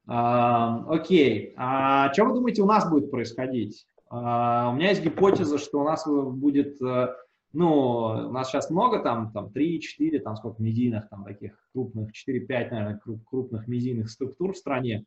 А, 0.07 0.85
окей. 0.89 1.53
А 1.57 2.13
что 2.15 2.25
вы 2.25 2.35
думаете, 2.35 2.63
у 2.63 2.67
нас 2.67 2.89
будет 2.89 3.11
происходить? 3.11 3.87
А, 4.09 4.71
у 4.71 4.77
меня 4.77 4.89
есть 4.89 5.05
гипотеза, 5.05 5.59
что 5.59 5.81
у 5.81 5.85
нас 5.85 6.07
будет 6.07 6.81
э, 6.83 7.15
ну, 7.53 8.29
у 8.29 8.33
нас 8.33 8.49
сейчас 8.49 8.71
много 8.71 9.01
там, 9.01 9.33
там 9.33 9.47
3-4, 9.47 10.19
там 10.21 10.37
сколько 10.37 10.63
медийных, 10.63 11.09
там 11.09 11.25
таких 11.25 11.59
крупных, 11.73 12.11
4-5, 12.11 12.47
наверное, 12.49 12.99
круп, 12.99 13.23
крупных 13.25 13.69
медийных 13.69 14.11
структур 14.11 14.53
в 14.53 14.57
стране. 14.57 15.05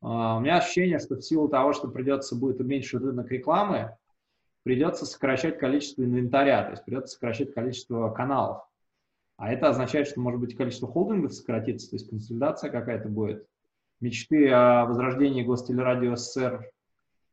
Uh, 0.00 0.36
у 0.36 0.40
меня 0.40 0.58
ощущение, 0.58 1.00
что 1.00 1.16
в 1.16 1.22
силу 1.22 1.48
того, 1.48 1.72
что 1.72 1.88
придется 1.88 2.36
будет 2.36 2.60
уменьшить 2.60 3.00
рынок 3.00 3.32
рекламы, 3.32 3.96
придется 4.62 5.06
сокращать 5.06 5.58
количество 5.58 6.02
инвентаря, 6.02 6.62
то 6.62 6.70
есть 6.72 6.84
придется 6.84 7.14
сокращать 7.14 7.52
количество 7.52 8.10
каналов. 8.10 8.62
А 9.36 9.52
это 9.52 9.68
означает, 9.68 10.08
что, 10.08 10.20
может 10.20 10.40
быть, 10.40 10.56
количество 10.56 10.86
холдингов 10.86 11.32
сократится, 11.32 11.90
то 11.90 11.96
есть 11.96 12.10
консолидация 12.10 12.70
какая-то 12.70 13.08
будет. 13.08 13.46
Мечты 14.00 14.48
о 14.50 14.84
возрождении 14.84 15.42
гостелерадио 15.42 16.16
СССР 16.16 16.70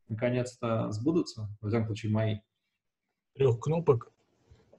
наконец-то 0.08 0.92
сбудутся, 0.92 1.50
во 1.62 1.70
всяком 1.70 1.88
случае, 1.88 2.12
мои. 2.12 2.40
Трех 3.36 3.60
кнопок 3.60 4.15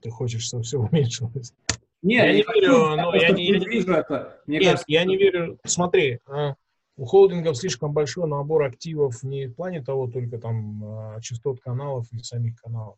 ты 0.01 0.09
хочешь, 0.09 0.43
чтобы 0.43 0.63
все 0.63 0.79
уменьшилось. 0.79 1.53
Нет, 2.01 2.25
я 2.25 2.33
не 2.33 2.43
верю, 2.43 2.95
но 2.95 3.15
я 3.15 3.29
не, 3.29 3.47
я 3.47 3.59
не 3.59 3.65
вижу 3.65 3.93
это. 3.93 4.41
Мне 4.45 4.59
Нет, 4.59 4.65
кажется, 4.65 4.85
я 4.87 5.03
не 5.03 5.17
верю. 5.17 5.59
Смотри, 5.65 6.19
а, 6.27 6.55
у 6.95 7.05
холдингов 7.05 7.57
слишком 7.57 7.93
большой 7.93 8.27
набор 8.27 8.63
активов 8.63 9.23
не 9.23 9.47
в 9.47 9.55
плане 9.55 9.83
того 9.83 10.07
только 10.07 10.37
там 10.37 10.83
а, 10.83 11.21
частот 11.21 11.59
каналов 11.59 12.07
и 12.11 12.19
самих 12.19 12.61
каналов. 12.61 12.97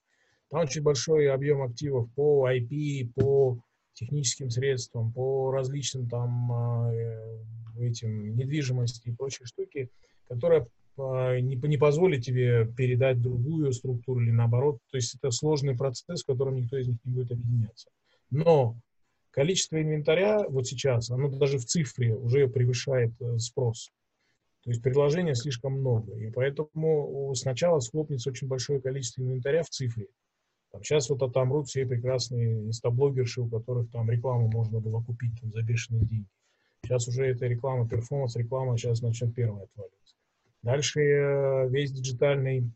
Там 0.50 0.62
очень 0.62 0.82
большой 0.82 1.32
объем 1.32 1.62
активов 1.62 2.12
по 2.14 2.50
IP, 2.52 3.12
по 3.16 3.60
техническим 3.94 4.50
средствам, 4.50 5.12
по 5.12 5.52
различным 5.52 6.10
там 6.10 6.52
а, 6.52 6.94
э, 6.94 7.40
этим 7.80 8.36
недвижимости 8.36 9.10
и 9.10 9.12
прочие 9.12 9.46
штуки, 9.46 9.90
которые 10.28 10.62
а, 10.62 10.68
не, 11.00 11.56
не 11.56 11.78
позволит 11.78 12.24
тебе 12.24 12.66
передать 12.66 13.22
другую 13.22 13.72
структуру 13.74 14.22
или 14.22 14.32
наоборот. 14.32 14.80
То 14.92 14.98
есть 14.98 15.16
это 15.16 15.32
сложный 15.32 15.76
процесс, 15.76 16.24
в 16.24 16.26
котором 16.26 16.56
никто 16.56 16.78
из 16.78 16.88
них 16.88 16.98
не 17.04 17.14
будет 17.14 17.32
объединяться. 17.32 17.90
Но 18.30 18.76
количество 19.32 19.82
инвентаря 19.82 20.48
вот 20.48 20.68
сейчас, 20.68 21.10
оно 21.10 21.30
даже 21.30 21.58
в 21.58 21.66
цифре 21.66 22.16
уже 22.16 22.48
превышает 22.48 23.12
э, 23.22 23.38
спрос. 23.40 23.92
То 24.64 24.72
есть 24.72 24.84
предложений 24.84 25.36
слишком 25.36 25.74
много. 25.74 26.16
И 26.18 26.30
поэтому 26.32 27.34
сначала 27.36 27.80
схлопнется 27.80 28.30
очень 28.30 28.48
большое 28.48 28.82
количество 28.82 29.22
инвентаря 29.22 29.64
в 29.64 29.70
цифре. 29.70 30.08
Там, 30.72 30.84
сейчас 30.84 31.10
вот 31.10 31.24
отомрут 31.24 31.68
все 31.68 31.86
прекрасные 31.86 32.68
инстаблогерши, 32.68 33.42
у 33.42 33.50
которых 33.50 33.90
там 33.92 34.10
рекламу 34.12 34.50
можно 34.50 34.80
было 34.80 35.02
купить 35.02 35.40
там, 35.42 35.52
за 35.52 35.64
бешеные 35.64 36.06
деньги. 36.06 36.28
Сейчас 36.84 37.08
уже 37.08 37.26
эта 37.26 37.48
реклама, 37.48 37.88
перформанс-реклама 37.88 38.78
сейчас 38.78 39.02
начнет 39.02 39.34
первая 39.34 39.64
отваливаться. 39.64 40.16
Дальше 40.62 41.02
э, 41.02 41.70
весь 41.70 41.92
диджитальный 41.92 42.72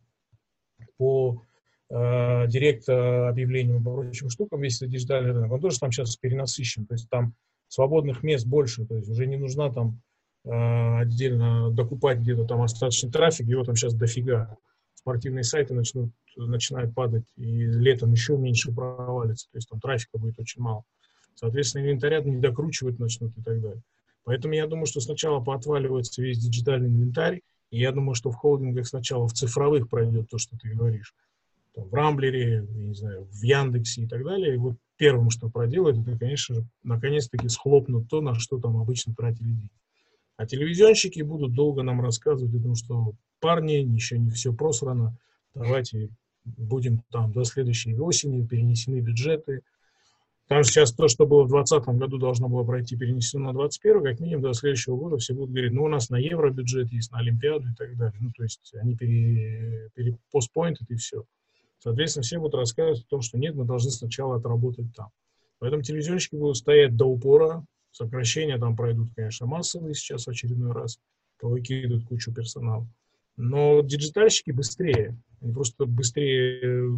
по 0.98 1.44
э, 1.90 2.48
директ 2.48 2.88
объявлениям 2.88 3.82
и 3.82 3.84
прочим 3.84 4.30
штукам, 4.30 4.62
весь 4.62 4.80
диджитальный 4.80 5.32
рынок, 5.32 5.52
он 5.52 5.62
тоже 5.62 5.80
там 5.80 5.92
сейчас 5.92 6.16
перенасыщен. 6.16 6.86
То 6.86 6.94
есть 6.94 7.10
там 7.10 7.36
свободных 7.68 8.24
мест 8.24 8.46
больше, 8.46 8.86
то 8.86 8.96
есть 8.96 9.10
уже 9.10 9.26
не 9.26 9.38
нужна 9.38 9.72
там 9.72 10.02
э, 10.46 11.00
отдельно 11.00 11.72
докупать 11.72 12.20
где-то 12.20 12.46
там 12.46 12.62
остаточный 12.62 13.12
трафик, 13.12 13.48
его 13.48 13.64
там 13.64 13.76
сейчас 13.76 13.94
дофига. 13.96 14.58
Спортивные 14.94 15.44
сайты 15.44 15.74
начнут, 15.74 16.12
начинают 16.38 16.94
падать, 16.96 17.26
и 17.36 17.66
летом 17.66 18.12
еще 18.12 18.38
меньше 18.38 18.72
провалится, 18.72 19.50
то 19.52 19.58
есть 19.58 19.70
там 19.70 19.82
трафика 19.82 20.18
будет 20.18 20.40
очень 20.40 20.62
мало. 20.62 20.84
Соответственно, 21.36 21.84
инвентаря 21.84 22.22
не 22.22 22.38
докручивать 22.38 23.00
начнут 23.00 23.38
и 23.38 23.42
так 23.42 23.60
далее. 23.60 23.82
Поэтому 24.24 24.54
я 24.54 24.68
думаю, 24.68 24.86
что 24.86 25.02
сначала 25.02 25.44
поотваливается 25.44 26.22
весь 26.22 26.38
диджитальный 26.38 26.88
инвентарь, 26.88 27.42
и 27.74 27.80
я 27.80 27.92
думаю, 27.92 28.14
что 28.14 28.30
в 28.30 28.36
холдингах 28.36 28.88
сначала 28.88 29.28
в 29.28 29.34
цифровых 29.34 29.90
пройдет 29.90 30.30
то, 30.30 30.38
что 30.38 30.56
ты 30.60 30.70
говоришь. 30.70 31.16
Там, 31.74 31.86
в 31.86 31.94
Рамблере, 31.96 32.68
не 32.70 32.94
знаю, 32.94 33.28
в 33.32 33.42
Яндексе 33.42 34.04
и 34.04 34.08
так 34.08 34.24
далее. 34.24 34.54
И 34.54 34.58
вот 34.58 34.76
первым, 34.96 35.32
что 35.32 35.50
проделают, 35.50 35.98
это, 35.98 36.16
конечно 36.16 36.54
же, 36.54 36.68
наконец-таки 36.84 37.50
схлопнут 37.50 38.08
то, 38.10 38.22
на 38.22 38.36
что 38.36 38.60
там 38.60 38.78
обычно 38.78 39.16
тратили 39.16 39.48
деньги. 39.48 39.70
А 40.38 40.46
телевизионщики 40.46 41.24
будут 41.24 41.56
долго 41.56 41.82
нам 41.82 42.00
рассказывать 42.00 42.54
о 42.54 42.62
том, 42.62 42.76
что 42.76 43.14
парни, 43.40 43.72
еще 43.72 44.20
не 44.20 44.30
все 44.30 44.54
просрано, 44.54 45.18
давайте 45.56 46.10
будем 46.46 47.02
там 47.10 47.32
до 47.32 47.44
следующей 47.44 47.98
осени, 47.98 48.46
перенесены 48.46 49.00
бюджеты, 49.00 49.64
там 50.48 50.64
сейчас 50.64 50.94
то, 50.94 51.08
что 51.08 51.26
было 51.26 51.44
в 51.44 51.50
2020 51.50 52.00
году, 52.00 52.18
должно 52.18 52.50
было 52.50 52.64
пройти, 52.64 52.98
перенесено 52.98 53.46
на 53.46 53.54
2021, 53.54 54.04
как 54.04 54.20
минимум 54.20 54.44
до 54.44 54.54
следующего 54.54 54.98
года 54.98 55.18
все 55.18 55.34
будут 55.34 55.52
говорить, 55.52 55.72
ну, 55.72 55.84
у 55.84 55.88
нас 55.88 56.10
на 56.10 56.18
евро 56.18 56.52
бюджет 56.52 56.92
есть, 56.92 57.12
на 57.12 57.20
Олимпиаду 57.20 57.70
и 57.70 57.76
так 57.76 57.96
далее. 57.98 58.18
Ну, 58.20 58.32
то 58.36 58.44
есть 58.44 58.74
они 58.76 58.96
пере, 58.96 59.90
пере 59.96 60.18
и 60.90 60.96
все. 60.96 61.24
Соответственно, 61.80 62.24
все 62.24 62.40
будут 62.40 62.56
рассказывать 62.56 63.02
о 63.02 63.08
том, 63.08 63.22
что 63.22 63.38
нет, 63.38 63.56
мы 63.56 63.66
должны 63.66 63.92
сначала 63.92 64.36
отработать 64.38 64.94
там. 64.96 65.10
Поэтому 65.60 65.82
телевизионщики 65.82 66.36
будут 66.36 66.58
стоять 66.58 66.96
до 66.96 67.06
упора, 67.06 67.66
сокращения 67.92 68.58
там 68.58 68.76
пройдут, 68.76 69.10
конечно, 69.16 69.46
массовые 69.46 69.94
сейчас 69.94 70.26
в 70.26 70.30
очередной 70.30 70.74
раз, 70.74 71.00
повыкидывают 71.40 72.06
кучу 72.06 72.34
персонала. 72.34 72.88
Но 73.38 73.82
диджитальщики 73.82 74.52
быстрее, 74.52 75.18
они 75.42 75.54
просто 75.54 75.86
быстрее 75.86 76.90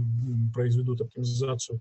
произведут 0.54 1.02
оптимизацию 1.02 1.80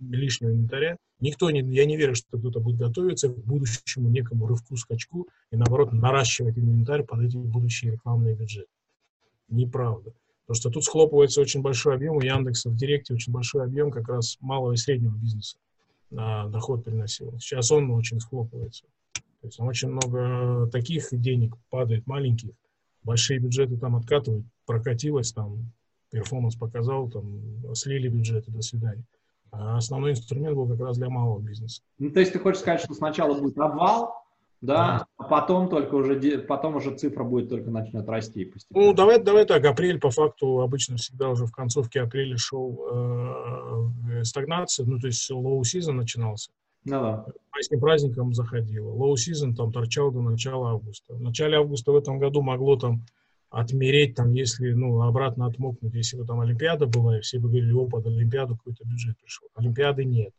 лишнего 0.00 0.50
инвентаря. 0.50 0.96
Никто 1.20 1.50
не, 1.50 1.60
я 1.60 1.84
не 1.84 1.96
верю, 1.96 2.14
что 2.14 2.38
кто-то 2.38 2.60
будет 2.60 2.78
готовиться 2.78 3.28
к 3.28 3.44
будущему 3.44 4.08
некому 4.08 4.46
рывку, 4.46 4.76
скачку 4.76 5.28
и, 5.50 5.56
наоборот, 5.56 5.92
наращивать 5.92 6.58
инвентарь 6.58 7.04
под 7.04 7.22
эти 7.22 7.36
будущие 7.36 7.92
рекламные 7.92 8.34
бюджеты. 8.34 8.68
Неправда. 9.48 10.12
Потому 10.46 10.60
что 10.60 10.70
тут 10.70 10.84
схлопывается 10.84 11.40
очень 11.40 11.62
большой 11.62 11.94
объем, 11.94 12.16
у 12.16 12.20
Яндекса 12.20 12.70
в 12.70 12.76
Директе 12.76 13.14
очень 13.14 13.32
большой 13.32 13.64
объем 13.64 13.90
как 13.90 14.08
раз 14.08 14.36
малого 14.40 14.72
и 14.72 14.76
среднего 14.76 15.16
бизнеса 15.16 15.56
на 16.12 16.46
доход 16.48 16.84
приносил. 16.84 17.32
Сейчас 17.38 17.70
он 17.72 17.90
очень 17.90 18.20
схлопывается. 18.20 18.84
То 19.14 19.48
есть 19.48 19.58
очень 19.58 19.88
много 19.88 20.68
таких 20.70 21.08
денег 21.10 21.56
падает, 21.70 22.06
маленьких. 22.06 22.50
Большие 23.02 23.40
бюджеты 23.40 23.76
там 23.76 23.96
откатывают, 23.96 24.46
прокатилось 24.66 25.32
там, 25.32 25.72
перформанс 26.10 26.54
показал, 26.54 27.10
там, 27.10 27.74
слили 27.74 28.08
бюджеты, 28.08 28.52
до 28.52 28.62
свидания. 28.62 29.04
А 29.52 29.76
основной 29.76 30.12
инструмент 30.12 30.56
был 30.56 30.66
как 30.66 30.80
раз 30.80 30.96
для 30.96 31.10
малого 31.10 31.38
бизнеса. 31.38 31.82
Ну, 31.98 32.10
то 32.10 32.20
есть 32.20 32.32
ты 32.32 32.38
хочешь 32.38 32.60
сказать, 32.60 32.80
что 32.80 32.94
сначала 32.94 33.38
будет 33.38 33.58
обвал, 33.58 34.24
да, 34.62 34.74
да. 34.74 35.06
а 35.18 35.24
потом 35.24 35.68
только 35.68 35.94
уже, 35.94 36.38
потом 36.38 36.76
уже 36.76 36.96
цифра 36.96 37.22
будет 37.22 37.50
только 37.50 37.70
начнет 37.70 38.08
расти 38.08 38.46
постепенно. 38.46 38.86
Ну, 38.86 38.94
давай, 38.94 39.22
давай 39.22 39.44
так, 39.44 39.62
апрель 39.66 40.00
по 40.00 40.10
факту 40.10 40.60
обычно 40.60 40.96
всегда 40.96 41.28
уже 41.28 41.44
в 41.44 41.52
концовке 41.52 42.00
апреля 42.00 42.38
шел 42.38 42.80
э, 42.90 44.24
стагнация, 44.24 44.86
ну, 44.86 44.98
то 44.98 45.08
есть 45.08 45.30
low 45.30 45.60
season 45.60 45.92
начинался. 45.92 46.50
Ну 46.84 47.00
да. 47.00 47.26
Майским 47.52 47.80
праздником 47.80 48.32
заходило. 48.32 48.90
Low 48.90 49.14
season 49.14 49.54
там 49.54 49.70
торчал 49.70 50.10
до 50.10 50.22
начала 50.22 50.70
августа. 50.70 51.14
В 51.14 51.20
начале 51.20 51.58
августа 51.58 51.92
в 51.92 51.96
этом 51.96 52.18
году 52.18 52.40
могло 52.40 52.76
там 52.76 53.04
отмереть, 53.52 54.14
там, 54.14 54.32
если, 54.32 54.72
ну, 54.72 55.02
обратно 55.02 55.46
отмокнуть, 55.46 55.92
если 55.94 56.16
бы 56.16 56.24
там 56.24 56.40
Олимпиада 56.40 56.86
была, 56.86 57.18
и 57.18 57.20
все 57.20 57.38
бы 57.38 57.48
говорили, 57.48 57.72
о, 57.72 57.86
под 57.86 58.06
Олимпиаду 58.06 58.56
какой-то 58.56 58.84
бюджет 58.84 59.16
пришел. 59.18 59.46
Олимпиады 59.54 60.04
нет. 60.04 60.32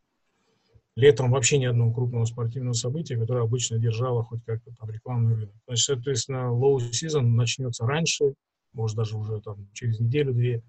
Летом 0.96 1.30
вообще 1.30 1.58
ни 1.58 1.64
одного 1.64 1.92
крупного 1.92 2.24
спортивного 2.24 2.74
события, 2.74 3.16
которое 3.16 3.44
обычно 3.44 3.78
держало 3.78 4.24
хоть 4.24 4.44
как-то 4.44 4.72
там 4.78 4.90
рекламный 4.90 5.34
рынок. 5.34 5.54
Значит, 5.66 5.84
соответственно, 5.84 6.50
low 6.52 6.76
season 6.78 7.22
начнется 7.22 7.86
раньше, 7.86 8.34
может 8.72 8.96
даже 8.96 9.16
уже 9.16 9.40
там 9.40 9.68
через 9.72 10.00
неделю-две, 10.00 10.62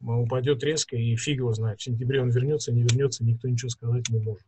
упадет 0.00 0.64
резко, 0.64 0.96
и 0.96 1.14
фиг 1.16 1.38
его 1.38 1.52
знает. 1.52 1.78
В 1.78 1.82
сентябре 1.82 2.22
он 2.22 2.30
вернется, 2.30 2.72
не 2.72 2.82
вернется, 2.82 3.24
никто 3.24 3.48
ничего 3.48 3.68
сказать 3.68 4.08
не 4.08 4.18
может 4.18 4.46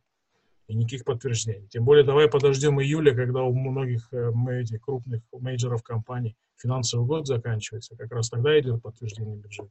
и 0.67 0.75
никаких 0.75 1.05
подтверждений. 1.05 1.69
Тем 1.69 1.85
более 1.85 2.05
давай 2.05 2.27
подождем 2.27 2.81
июля, 2.81 3.15
когда 3.15 3.43
у 3.43 3.55
многих 3.55 4.09
э, 4.13 4.33
этих 4.49 4.81
крупных 4.81 5.21
мейджеров 5.33 5.83
компаний 5.83 6.37
финансовый 6.57 7.07
год 7.07 7.27
заканчивается, 7.27 7.97
как 7.97 8.13
раз 8.13 8.31
тогда 8.31 8.59
идет 8.59 8.83
подтверждение 8.83 9.37
бюджета. 9.37 9.71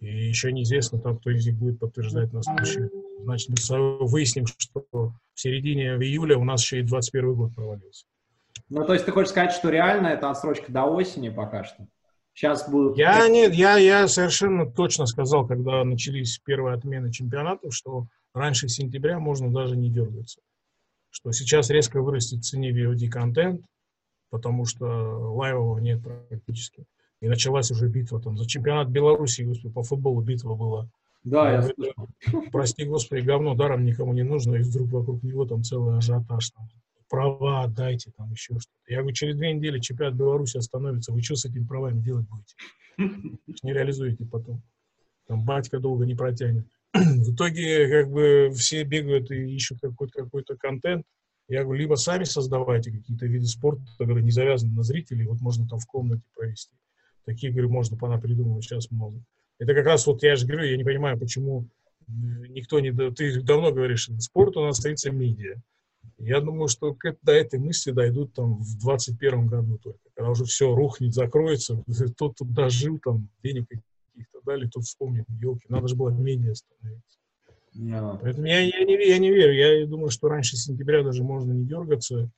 И 0.00 0.28
еще 0.28 0.52
неизвестно, 0.52 0.98
там, 0.98 1.18
кто 1.18 1.30
из 1.30 1.46
них 1.46 1.56
будет 1.56 1.78
подтверждать 1.78 2.32
на 2.32 2.42
случай. 2.42 2.90
Значит, 3.20 3.50
мы 3.70 4.06
выясним, 4.06 4.46
что 4.46 4.84
в 4.92 5.14
середине 5.34 5.94
июля 5.94 6.36
у 6.36 6.44
нас 6.44 6.62
еще 6.62 6.80
и 6.80 6.82
21 6.82 7.34
год 7.34 7.54
провалился. 7.54 8.04
Ну, 8.68 8.84
то 8.84 8.92
есть 8.92 9.04
ты 9.06 9.12
хочешь 9.12 9.30
сказать, 9.30 9.52
что 9.52 9.70
реально 9.70 10.08
это 10.08 10.30
отсрочка 10.30 10.70
до 10.70 10.84
осени 10.84 11.28
пока 11.28 11.64
что? 11.64 11.86
Сейчас 12.34 12.68
будут... 12.68 12.98
Я, 12.98 13.28
нет, 13.28 13.54
я, 13.54 13.76
я 13.76 14.08
совершенно 14.08 14.70
точно 14.70 15.06
сказал, 15.06 15.46
когда 15.46 15.84
начались 15.84 16.38
первые 16.38 16.74
отмены 16.74 17.12
чемпионатов, 17.12 17.72
что 17.72 18.08
раньше 18.34 18.68
сентября 18.68 19.20
можно 19.20 19.52
даже 19.52 19.76
не 19.76 19.88
дергаться. 19.88 20.40
Что 21.10 21.30
сейчас 21.30 21.70
резко 21.70 22.02
вырастет 22.02 22.40
в 22.40 22.42
цене 22.42 22.72
VOD-контент, 22.72 23.62
потому 24.34 24.64
что 24.64 24.84
лайвового 25.36 25.78
нет 25.78 26.02
практически. 26.02 26.86
И 27.20 27.28
началась 27.28 27.70
уже 27.70 27.86
битва 27.86 28.20
там 28.20 28.36
за 28.36 28.48
чемпионат 28.48 28.88
Беларуси, 28.88 29.42
господи, 29.42 29.72
по 29.72 29.84
футболу 29.84 30.22
битва 30.22 30.56
была. 30.56 30.90
Да, 31.22 31.52
я, 31.52 31.62
слышал. 31.62 32.08
Прости, 32.50 32.84
господи, 32.84 33.20
говно 33.20 33.54
даром 33.54 33.84
никому 33.84 34.12
не 34.12 34.24
нужно, 34.24 34.56
и 34.56 34.62
вдруг 34.62 34.90
вокруг 34.90 35.22
него 35.22 35.46
там 35.46 35.62
целый 35.62 35.98
ажиотаж. 35.98 36.50
Там, 36.50 36.68
права 37.08 37.62
отдайте, 37.62 38.10
там 38.16 38.32
еще 38.32 38.58
что-то. 38.58 38.92
Я 38.92 39.02
говорю, 39.02 39.14
через 39.14 39.36
две 39.36 39.52
недели 39.52 39.78
чемпионат 39.78 40.16
Беларуси 40.16 40.56
остановится, 40.56 41.12
вы 41.12 41.22
что 41.22 41.36
с 41.36 41.44
этими 41.44 41.64
правами 41.64 42.02
делать 42.02 42.26
будете? 42.28 43.38
Не 43.62 43.72
реализуете 43.72 44.24
потом. 44.24 44.62
Там 45.28 45.44
батька 45.44 45.78
долго 45.78 46.06
не 46.06 46.16
протянет. 46.16 46.66
В 46.92 47.34
итоге, 47.34 47.88
как 47.88 48.10
бы, 48.10 48.50
все 48.56 48.82
бегают 48.82 49.30
и 49.30 49.54
ищут 49.54 49.78
какой-то 49.80 50.24
какой 50.24 50.42
контент. 50.58 51.06
Я 51.48 51.64
говорю, 51.64 51.80
либо 51.80 51.94
сами 51.96 52.24
создавайте 52.24 52.90
какие-то 52.90 53.26
виды 53.26 53.46
спорта, 53.46 53.84
которые 53.98 54.24
не 54.24 54.30
завязаны 54.30 54.74
на 54.74 54.82
зрителей, 54.82 55.26
вот 55.26 55.40
можно 55.40 55.68
там 55.68 55.78
в 55.78 55.86
комнате 55.86 56.22
провести. 56.34 56.72
Такие, 57.24 57.52
говорю, 57.52 57.70
можно 57.70 57.96
пора 57.96 58.18
придумывать, 58.18 58.64
сейчас 58.64 58.90
много. 58.90 59.22
Это 59.58 59.74
как 59.74 59.86
раз 59.86 60.06
вот 60.06 60.22
я 60.22 60.36
же 60.36 60.46
говорю, 60.46 60.64
я 60.64 60.76
не 60.76 60.84
понимаю, 60.84 61.18
почему 61.18 61.68
никто 62.06 62.80
не... 62.80 62.92
Ты 63.12 63.40
давно 63.42 63.72
говоришь, 63.72 64.10
спорт 64.18 64.56
у 64.56 64.62
нас 64.62 64.78
столица 64.78 65.10
медиа. 65.10 65.56
Я 66.18 66.40
думаю, 66.40 66.68
что 66.68 66.96
до 67.22 67.32
этой 67.32 67.58
мысли 67.58 67.90
дойдут 67.90 68.34
там 68.34 68.58
в 68.62 68.78
21 68.78 69.46
году 69.46 69.78
только, 69.78 69.98
когда 70.14 70.30
уже 70.30 70.44
все 70.44 70.74
рухнет, 70.74 71.14
закроется, 71.14 71.82
тот 72.16 72.36
тут 72.36 72.52
дожил, 72.52 72.98
там, 72.98 73.28
денег 73.42 73.68
каких-то 73.68 74.40
дали, 74.44 74.68
тут 74.68 74.84
вспомнит, 74.84 75.24
елки, 75.28 75.64
надо 75.68 75.88
же 75.88 75.96
было 75.96 76.10
менее 76.10 76.54
становиться. 76.54 77.18
Поэтому 78.22 78.46
я, 78.46 78.60
я, 78.60 78.84
не, 78.84 79.08
я 79.08 79.18
не 79.18 79.30
верю. 79.30 79.52
Я 79.52 79.86
думаю, 79.86 80.10
что 80.10 80.28
раньше 80.28 80.56
сентября 80.56 81.02
даже 81.02 81.24
можно 81.24 81.52
не 81.52 81.64
дергаться. 81.64 82.30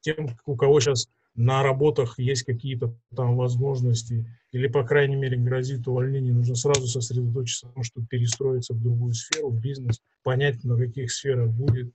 Тем, 0.00 0.28
у 0.46 0.56
кого 0.56 0.80
сейчас 0.80 1.08
на 1.34 1.62
работах 1.62 2.18
есть 2.18 2.42
какие-то 2.42 2.94
там 3.14 3.36
возможности, 3.36 4.26
или, 4.50 4.66
по 4.66 4.84
крайней 4.84 5.14
мере, 5.16 5.36
грозит 5.36 5.86
увольнение, 5.86 6.32
нужно 6.32 6.56
сразу 6.56 6.86
сосредоточиться 6.86 7.66
на 7.66 7.72
том, 7.74 7.82
чтобы 7.84 8.06
перестроиться 8.06 8.74
в 8.74 8.82
другую 8.82 9.14
сферу, 9.14 9.50
в 9.50 9.60
бизнес, 9.60 10.00
понять, 10.24 10.64
на 10.64 10.76
каких 10.76 11.12
сферах 11.12 11.50
будет. 11.50 11.92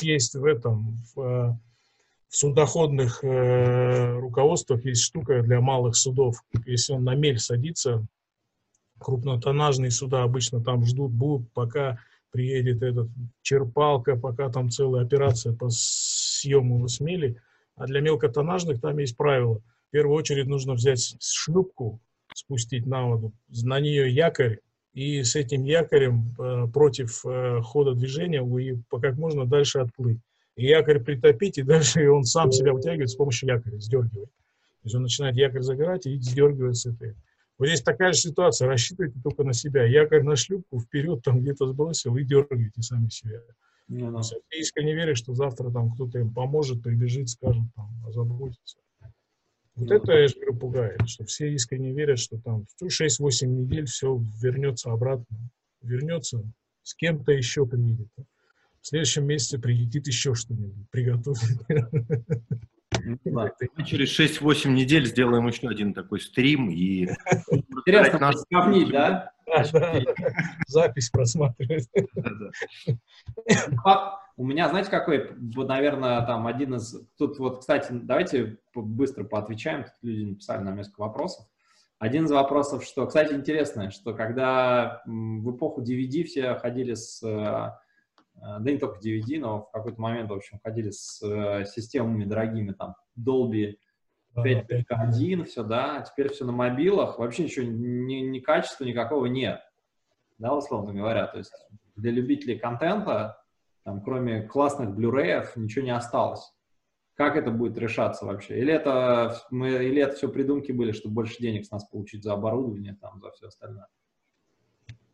Есть 0.00 0.34
в 0.34 0.44
этом, 0.44 0.96
в, 1.14 1.60
в 2.28 2.36
судоходных 2.36 3.22
э, 3.22 4.18
руководствах 4.18 4.84
есть 4.84 5.02
штука 5.02 5.42
для 5.42 5.60
малых 5.60 5.96
судов. 5.96 6.42
Если 6.64 6.92
он 6.94 7.04
на 7.04 7.14
мель 7.14 7.38
садится, 7.38 8.06
крупнотоннажные 8.98 9.90
суда 9.90 10.22
обычно 10.22 10.62
там 10.62 10.86
ждут, 10.86 11.10
будут, 11.10 11.52
пока 11.52 11.98
приедет 12.30 12.82
этот 12.82 13.08
черпалка, 13.42 14.16
пока 14.16 14.50
там 14.50 14.70
целая 14.70 15.04
операция 15.04 15.52
по 15.52 15.68
съему 15.70 16.86
смели. 16.88 17.36
А 17.76 17.86
для 17.86 18.00
мелкотонажных 18.00 18.80
там 18.80 18.98
есть 18.98 19.16
правило. 19.16 19.60
В 19.88 19.90
первую 19.90 20.16
очередь 20.16 20.46
нужно 20.46 20.74
взять 20.74 21.16
шлюпку, 21.20 22.00
спустить 22.34 22.86
на 22.86 23.06
воду, 23.06 23.32
на 23.48 23.80
нее 23.80 24.10
якорь, 24.10 24.60
и 24.92 25.22
с 25.22 25.36
этим 25.36 25.64
якорем 25.64 26.34
э, 26.38 26.66
против 26.72 27.24
э, 27.24 27.60
хода 27.62 27.94
движения 27.94 28.44
и 28.60 28.76
как 28.90 29.16
можно 29.16 29.46
дальше 29.46 29.78
отплыть. 29.78 30.18
И 30.56 30.66
якорь 30.66 31.00
притопить, 31.00 31.58
и 31.58 31.62
дальше 31.62 32.10
он 32.10 32.24
сам 32.24 32.52
себя 32.52 32.72
вытягивает 32.72 33.10
с 33.10 33.14
помощью 33.14 33.48
якоря, 33.48 33.78
сдергивает. 33.78 34.30
То 34.30 34.86
есть 34.86 34.94
он 34.96 35.02
начинает 35.02 35.36
якорь 35.36 35.62
забирать 35.62 36.06
и 36.06 36.18
сдергивает 36.20 36.76
с 36.76 36.86
этой. 36.86 37.14
Вот 37.60 37.66
здесь 37.66 37.82
такая 37.82 38.14
же 38.14 38.20
ситуация, 38.20 38.68
рассчитывайте 38.68 39.20
только 39.22 39.44
на 39.44 39.52
себя. 39.52 39.84
Якорь 39.84 40.22
на 40.22 40.34
шлюпку, 40.34 40.80
вперед 40.80 41.20
там 41.22 41.42
где-то 41.42 41.66
сбросил 41.66 42.16
и 42.16 42.24
дергаете 42.24 42.80
сами 42.80 43.10
себя. 43.10 43.42
Ну, 43.86 44.10
да. 44.10 44.22
Я 44.50 44.60
искренне 44.60 44.94
верю, 44.94 45.14
что 45.14 45.34
завтра 45.34 45.70
там 45.70 45.92
кто-то 45.92 46.18
им 46.20 46.32
поможет, 46.32 46.82
прибежит, 46.82 47.28
скажет, 47.28 47.64
там, 47.76 47.90
озаботится. 48.06 48.78
Вот 49.76 49.90
ну, 49.90 49.94
это, 49.94 50.12
я 50.12 50.28
же 50.28 50.36
говорю, 50.36 50.56
пугает, 50.56 51.06
что 51.06 51.26
все 51.26 51.52
искренне 51.52 51.92
верят, 51.92 52.18
что 52.18 52.38
там 52.38 52.64
6-8 52.82 53.44
недель 53.44 53.84
все 53.84 54.18
вернется 54.40 54.90
обратно. 54.90 55.36
Вернется, 55.82 56.42
с 56.82 56.94
кем-то 56.94 57.32
еще 57.32 57.66
приедет. 57.66 58.08
В 58.80 58.86
следующем 58.86 59.26
месяце 59.26 59.58
прилетит 59.58 60.06
еще 60.06 60.34
что-нибудь, 60.34 60.88
приготовить. 60.90 61.60
Да. 63.24 63.50
Мы 63.76 63.84
через 63.84 64.18
6-8 64.18 64.68
недель 64.68 65.06
сделаем 65.06 65.46
еще 65.46 65.68
один 65.68 65.94
такой 65.94 66.20
стрим 66.20 66.70
и... 66.70 67.06
Интересно 67.50 68.18
нас... 68.18 68.44
сравнить, 68.48 68.90
да? 68.90 69.32
Запись 70.66 71.10
просматривать. 71.10 71.88
У 74.36 74.44
меня, 74.46 74.68
знаете, 74.68 74.90
какой, 74.90 75.32
вот, 75.54 75.68
наверное, 75.68 76.24
там 76.24 76.46
один 76.46 76.74
из... 76.76 76.96
Тут 77.18 77.38
вот, 77.38 77.60
кстати, 77.60 77.88
давайте 77.92 78.58
быстро 78.74 79.24
поотвечаем. 79.24 79.84
Тут 79.84 79.92
люди 80.02 80.24
написали 80.30 80.62
нам 80.62 80.76
несколько 80.76 81.00
вопросов. 81.00 81.46
Один 81.98 82.24
из 82.24 82.30
вопросов, 82.30 82.84
что, 82.84 83.06
кстати, 83.06 83.34
интересно, 83.34 83.90
что 83.90 84.14
когда 84.14 85.02
в 85.04 85.54
эпоху 85.54 85.82
DVD 85.82 86.24
все 86.24 86.54
ходили 86.54 86.94
с 86.94 87.22
Э, 87.22 87.72
да 88.34 88.70
не 88.70 88.78
только 88.78 88.98
DVD, 89.00 89.38
но 89.38 89.62
в 89.62 89.70
какой-то 89.70 90.00
момент, 90.00 90.30
в 90.30 90.34
общем, 90.34 90.58
ходили 90.62 90.90
с 90.90 91.22
э, 91.22 91.64
системами 91.66 92.24
дорогими, 92.24 92.72
там, 92.72 92.94
Dolby 93.18 93.76
5.1, 94.36 95.44
все, 95.44 95.62
да, 95.62 95.98
а 95.98 96.02
теперь 96.02 96.32
все 96.32 96.44
на 96.44 96.52
мобилах, 96.52 97.18
вообще 97.18 97.44
ничего, 97.44 97.66
ни, 97.66 98.20
ни 98.20 98.38
качества 98.38 98.84
никакого 98.84 99.26
нет, 99.26 99.60
да, 100.38 100.54
условно 100.54 100.94
говоря, 100.94 101.26
то 101.26 101.38
есть 101.38 101.52
для 101.96 102.12
любителей 102.12 102.58
контента, 102.58 103.42
там, 103.84 104.02
кроме 104.02 104.42
классных 104.42 104.90
Blu-ray, 104.90 105.46
ничего 105.56 105.84
не 105.84 105.94
осталось. 105.94 106.52
Как 107.14 107.36
это 107.36 107.50
будет 107.50 107.76
решаться 107.76 108.24
вообще? 108.24 108.58
Или 108.58 108.72
это, 108.72 109.36
мы, 109.50 109.70
или 109.84 110.00
это 110.00 110.16
все 110.16 110.28
придумки 110.28 110.72
были, 110.72 110.92
чтобы 110.92 111.16
больше 111.16 111.38
денег 111.38 111.66
с 111.66 111.70
нас 111.70 111.84
получить 111.84 112.22
за 112.22 112.32
оборудование, 112.32 112.96
там, 113.00 113.20
за 113.20 113.30
все 113.32 113.48
остальное? 113.48 113.88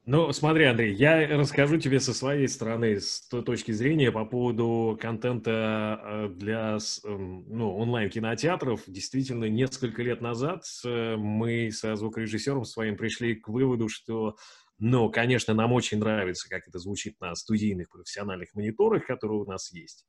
Ну, 0.09 0.33
смотри, 0.33 0.66
Андрей, 0.66 0.95
я 0.95 1.27
расскажу 1.37 1.78
тебе 1.78 1.99
со 1.99 2.15
своей 2.15 2.47
стороны, 2.47 3.01
с 3.01 3.27
той 3.28 3.43
точки 3.43 3.73
зрения 3.73 4.12
по 4.12 4.24
поводу 4.24 4.97
контента 5.01 6.01
э, 6.01 6.28
для 6.28 6.78
эм, 7.05 7.45
ну, 7.49 7.77
онлайн-кинотеатров. 7.77 8.83
Действительно, 8.87 9.47
несколько 9.47 10.05
лет 10.05 10.20
назад 10.20 10.62
э, 10.85 11.16
мы 11.16 11.73
со 11.73 11.97
звукорежиссером 11.97 12.65
своим 12.65 12.97
пришли 12.97 13.35
к 13.35 13.49
выводу, 13.49 13.89
что 13.89 14.37
но, 14.78 15.09
конечно, 15.09 15.55
нам 15.55 15.73
очень 15.73 15.98
нравится, 15.98 16.48
как 16.48 16.69
это 16.69 16.78
звучит 16.78 17.19
на 17.20 17.35
студийных 17.35 17.89
профессиональных 17.89 18.55
мониторах, 18.55 19.07
которые 19.07 19.40
у 19.40 19.47
нас 19.47 19.73
есть. 19.73 20.05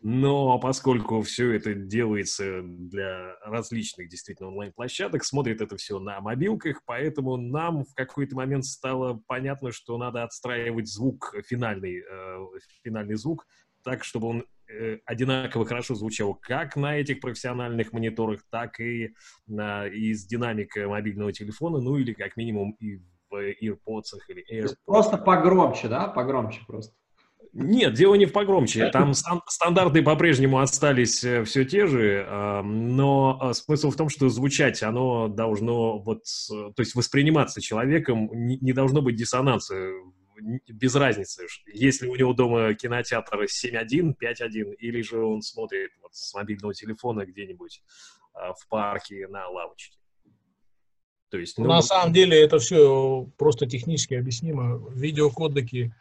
Но 0.00 0.58
поскольку 0.60 1.22
все 1.22 1.52
это 1.52 1.74
делается 1.74 2.62
для 2.62 3.36
различных 3.40 4.08
действительно 4.08 4.50
онлайн-площадок, 4.50 5.24
смотрит 5.24 5.60
это 5.60 5.76
все 5.76 5.98
на 5.98 6.20
мобилках, 6.20 6.82
поэтому 6.84 7.36
нам 7.36 7.84
в 7.84 7.94
какой-то 7.94 8.36
момент 8.36 8.64
стало 8.64 9.20
понятно, 9.26 9.72
что 9.72 9.98
надо 9.98 10.22
отстраивать 10.22 10.88
звук, 10.88 11.34
финальный, 11.46 12.02
э, 12.02 12.38
финальный 12.84 13.16
звук, 13.16 13.46
так, 13.82 14.04
чтобы 14.04 14.28
он 14.28 14.44
э, 14.68 14.98
одинаково 15.04 15.66
хорошо 15.66 15.96
звучал 15.96 16.34
как 16.34 16.76
на 16.76 16.96
этих 16.96 17.20
профессиональных 17.20 17.92
мониторах, 17.92 18.42
так 18.50 18.78
и 18.78 19.14
на, 19.46 19.86
из 19.86 20.24
динамика 20.26 20.88
мобильного 20.88 21.32
телефона, 21.32 21.80
ну 21.80 21.96
или 21.96 22.12
как 22.12 22.36
минимум 22.36 22.76
и 22.78 23.00
в 23.32 23.36
AirPods 23.36 24.18
или 24.28 24.44
AirPods. 24.50 24.76
Просто 24.84 25.16
погромче, 25.16 25.88
да? 25.88 26.08
Погромче 26.08 26.60
просто. 26.66 26.94
Нет, 27.54 27.92
дело 27.92 28.14
не 28.14 28.24
в 28.24 28.32
погромче. 28.32 28.88
Там 28.88 29.12
стандарты 29.14 30.02
по-прежнему 30.02 30.60
остались 30.60 31.22
э, 31.22 31.44
все 31.44 31.64
те 31.66 31.86
же, 31.86 32.26
но 32.64 33.38
а, 33.40 33.52
смысл 33.52 33.90
в 33.90 33.96
том, 33.96 34.08
что 34.08 34.30
звучать 34.30 34.82
оно 34.82 35.28
должно 35.28 35.98
вот, 35.98 36.22
то 36.48 36.74
есть 36.78 36.94
восприниматься 36.94 37.60
человеком, 37.60 38.30
не 38.32 38.72
должно 38.72 39.02
быть 39.02 39.16
диссонанса, 39.16 39.74
без 40.68 40.94
разницы, 40.94 41.46
если 41.66 42.06
у 42.08 42.16
него 42.16 42.32
дома 42.32 42.74
кинотеатр 42.74 43.44
7.1, 43.44 44.14
5.1, 44.20 44.74
или 44.74 45.02
же 45.02 45.22
он 45.22 45.42
смотрит 45.42 45.90
вот 46.02 46.14
с 46.14 46.34
мобильного 46.34 46.74
телефона 46.74 47.24
где-нибудь 47.24 47.82
а, 48.34 48.52
в 48.54 48.66
парке 48.68 49.28
на 49.28 49.48
лавочке. 49.48 49.98
То 51.32 51.38
есть, 51.38 51.56
ну, 51.56 51.64
На 51.64 51.80
самом 51.80 52.12
деле 52.12 52.38
это 52.38 52.58
все 52.58 53.26
просто 53.38 53.66
технически 53.66 54.12
объяснимо. 54.12 54.86
Видеокодеки 54.90 55.94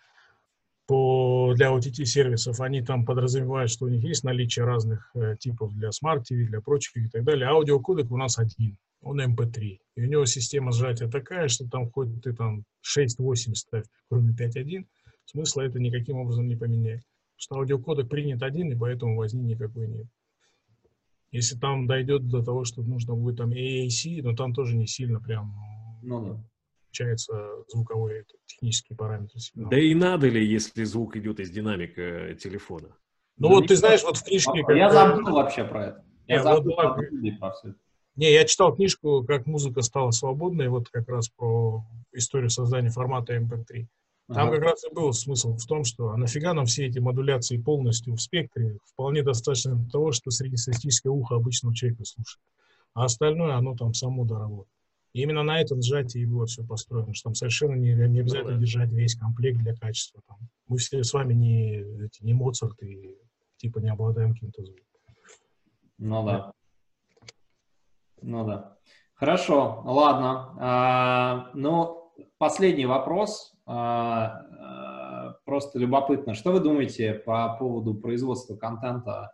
по, 0.87 1.53
для 1.55 1.71
OTT-сервисов, 1.71 2.59
они 2.59 2.81
там 2.81 3.05
подразумевают, 3.05 3.71
что 3.71 3.85
у 3.85 3.87
них 3.87 4.03
есть 4.03 4.25
наличие 4.25 4.65
разных 4.65 5.09
э, 5.15 5.37
типов 5.39 5.73
для 5.73 5.91
Smart 5.91 6.23
TV, 6.29 6.47
для 6.47 6.59
прочих 6.59 6.97
и 6.97 7.07
так 7.07 7.23
далее. 7.23 7.47
Аудиокодек 7.47 8.11
у 8.11 8.17
нас 8.17 8.37
один, 8.39 8.77
он 9.01 9.21
MP3. 9.21 9.77
И 9.95 10.01
у 10.03 10.05
него 10.05 10.25
система 10.25 10.73
сжатия 10.73 11.07
такая, 11.07 11.47
что 11.47 11.65
там 11.65 11.89
хоть 11.89 12.21
ты 12.21 12.33
там 12.33 12.65
6-8 12.83 13.55
ставь, 13.55 13.85
кроме 14.09 14.33
5.1, 14.33 14.85
смысла 15.23 15.61
это 15.61 15.79
никаким 15.79 16.17
образом 16.17 16.45
не 16.45 16.57
поменяет. 16.57 17.03
Потому 17.37 17.37
что 17.37 17.55
аудиокодек 17.55 18.09
принят 18.09 18.43
один, 18.43 18.69
и 18.69 18.75
поэтому 18.75 19.15
возни 19.15 19.41
никакой 19.41 19.87
нет. 19.87 20.07
Если 21.31 21.57
там 21.57 21.87
дойдет 21.87 22.27
до 22.27 22.43
того, 22.43 22.65
что 22.65 22.81
нужно 22.81 23.15
будет 23.15 23.37
там 23.37 23.51
AAC, 23.51 24.21
но 24.21 24.35
там 24.35 24.53
тоже 24.53 24.75
не 24.75 24.85
сильно 24.85 25.21
прям 25.21 25.55
ну, 26.01 26.25
да. 26.25 26.43
получается 26.85 27.33
звуковой 27.69 28.25
технический 28.45 28.95
параметр. 28.95 29.39
Сигнала. 29.39 29.71
Да 29.71 29.79
и 29.79 29.95
надо 29.95 30.27
ли, 30.27 30.45
если 30.45 30.83
звук 30.83 31.15
идет 31.15 31.39
из 31.39 31.49
динамика 31.49 32.35
телефона? 32.35 32.89
Ну 33.37 33.47
да 33.47 33.55
вот 33.55 33.67
ты 33.67 33.75
знаешь, 33.77 34.03
вот 34.03 34.17
в 34.17 34.23
книжке... 34.25 34.63
Я 34.75 34.91
забыл 34.91 35.33
вообще 35.33 35.63
про 35.63 35.87
это. 35.87 36.05
Я, 36.27 36.35
я 36.35 36.43
забыл 36.43 36.75
вот, 36.75 37.39
про 37.39 37.51
все 37.51 37.69
это. 37.69 37.77
Не, 38.15 38.31
я 38.33 38.43
читал 38.43 38.75
книжку 38.75 39.23
«Как 39.25 39.47
музыка 39.47 39.81
стала 39.81 40.11
свободной», 40.11 40.67
вот 40.67 40.89
как 40.89 41.07
раз 41.07 41.29
про 41.29 41.85
историю 42.11 42.49
создания 42.49 42.89
формата 42.89 43.35
MP3. 43.37 43.87
Там 44.33 44.47
ага. 44.47 44.55
как 44.55 44.63
раз 44.63 44.83
и 44.85 44.93
был 44.93 45.11
смысл 45.13 45.57
в 45.57 45.65
том, 45.65 45.83
что 45.83 46.09
а 46.09 46.17
нафига 46.17 46.53
нам 46.53 46.65
все 46.65 46.87
эти 46.87 46.99
модуляции 46.99 47.57
полностью 47.57 48.15
в 48.15 48.21
спектре, 48.21 48.77
вполне 48.85 49.23
достаточно 49.23 49.77
того, 49.91 50.11
что 50.11 50.31
среднестатистическое 50.31 51.11
ухо 51.11 51.35
обычного 51.35 51.75
человека 51.75 52.05
слушает. 52.05 52.43
А 52.93 53.05
остальное, 53.05 53.55
оно 53.55 53.75
там 53.75 53.93
само 53.93 54.25
доработает. 54.25 54.69
И 55.13 55.21
именно 55.21 55.43
на 55.43 55.59
этом 55.59 55.81
сжатии 55.81 56.21
и 56.21 56.25
было 56.25 56.45
все 56.45 56.63
построено, 56.63 57.13
что 57.13 57.29
там 57.29 57.35
совершенно 57.35 57.73
не, 57.73 57.93
не 57.93 58.19
обязательно 58.19 58.51
ну, 58.51 58.57
да. 58.57 58.61
держать 58.61 58.93
весь 58.93 59.15
комплект 59.15 59.59
для 59.59 59.75
качества. 59.75 60.21
Там. 60.27 60.37
Мы 60.67 60.77
все 60.77 61.03
с 61.03 61.11
вами 61.11 61.33
не, 61.33 61.83
не 62.21 62.33
Моцарт 62.33 62.81
и 62.81 63.17
типа 63.57 63.79
не 63.79 63.89
обладаем 63.89 64.33
каким-то 64.33 64.63
звуком. 64.63 64.85
Ну 65.97 66.25
да. 66.25 66.53
Ну 68.21 68.45
да. 68.45 68.77
Хорошо, 69.15 69.81
ладно. 69.85 70.55
А, 70.59 71.51
ну, 71.53 72.00
последний 72.41 72.87
вопрос. 72.87 73.53
А, 73.67 74.41
а, 74.59 75.33
просто 75.45 75.77
любопытно. 75.77 76.33
Что 76.33 76.51
вы 76.51 76.59
думаете 76.59 77.13
по 77.13 77.55
поводу 77.59 77.93
производства 77.93 78.55
контента 78.55 79.31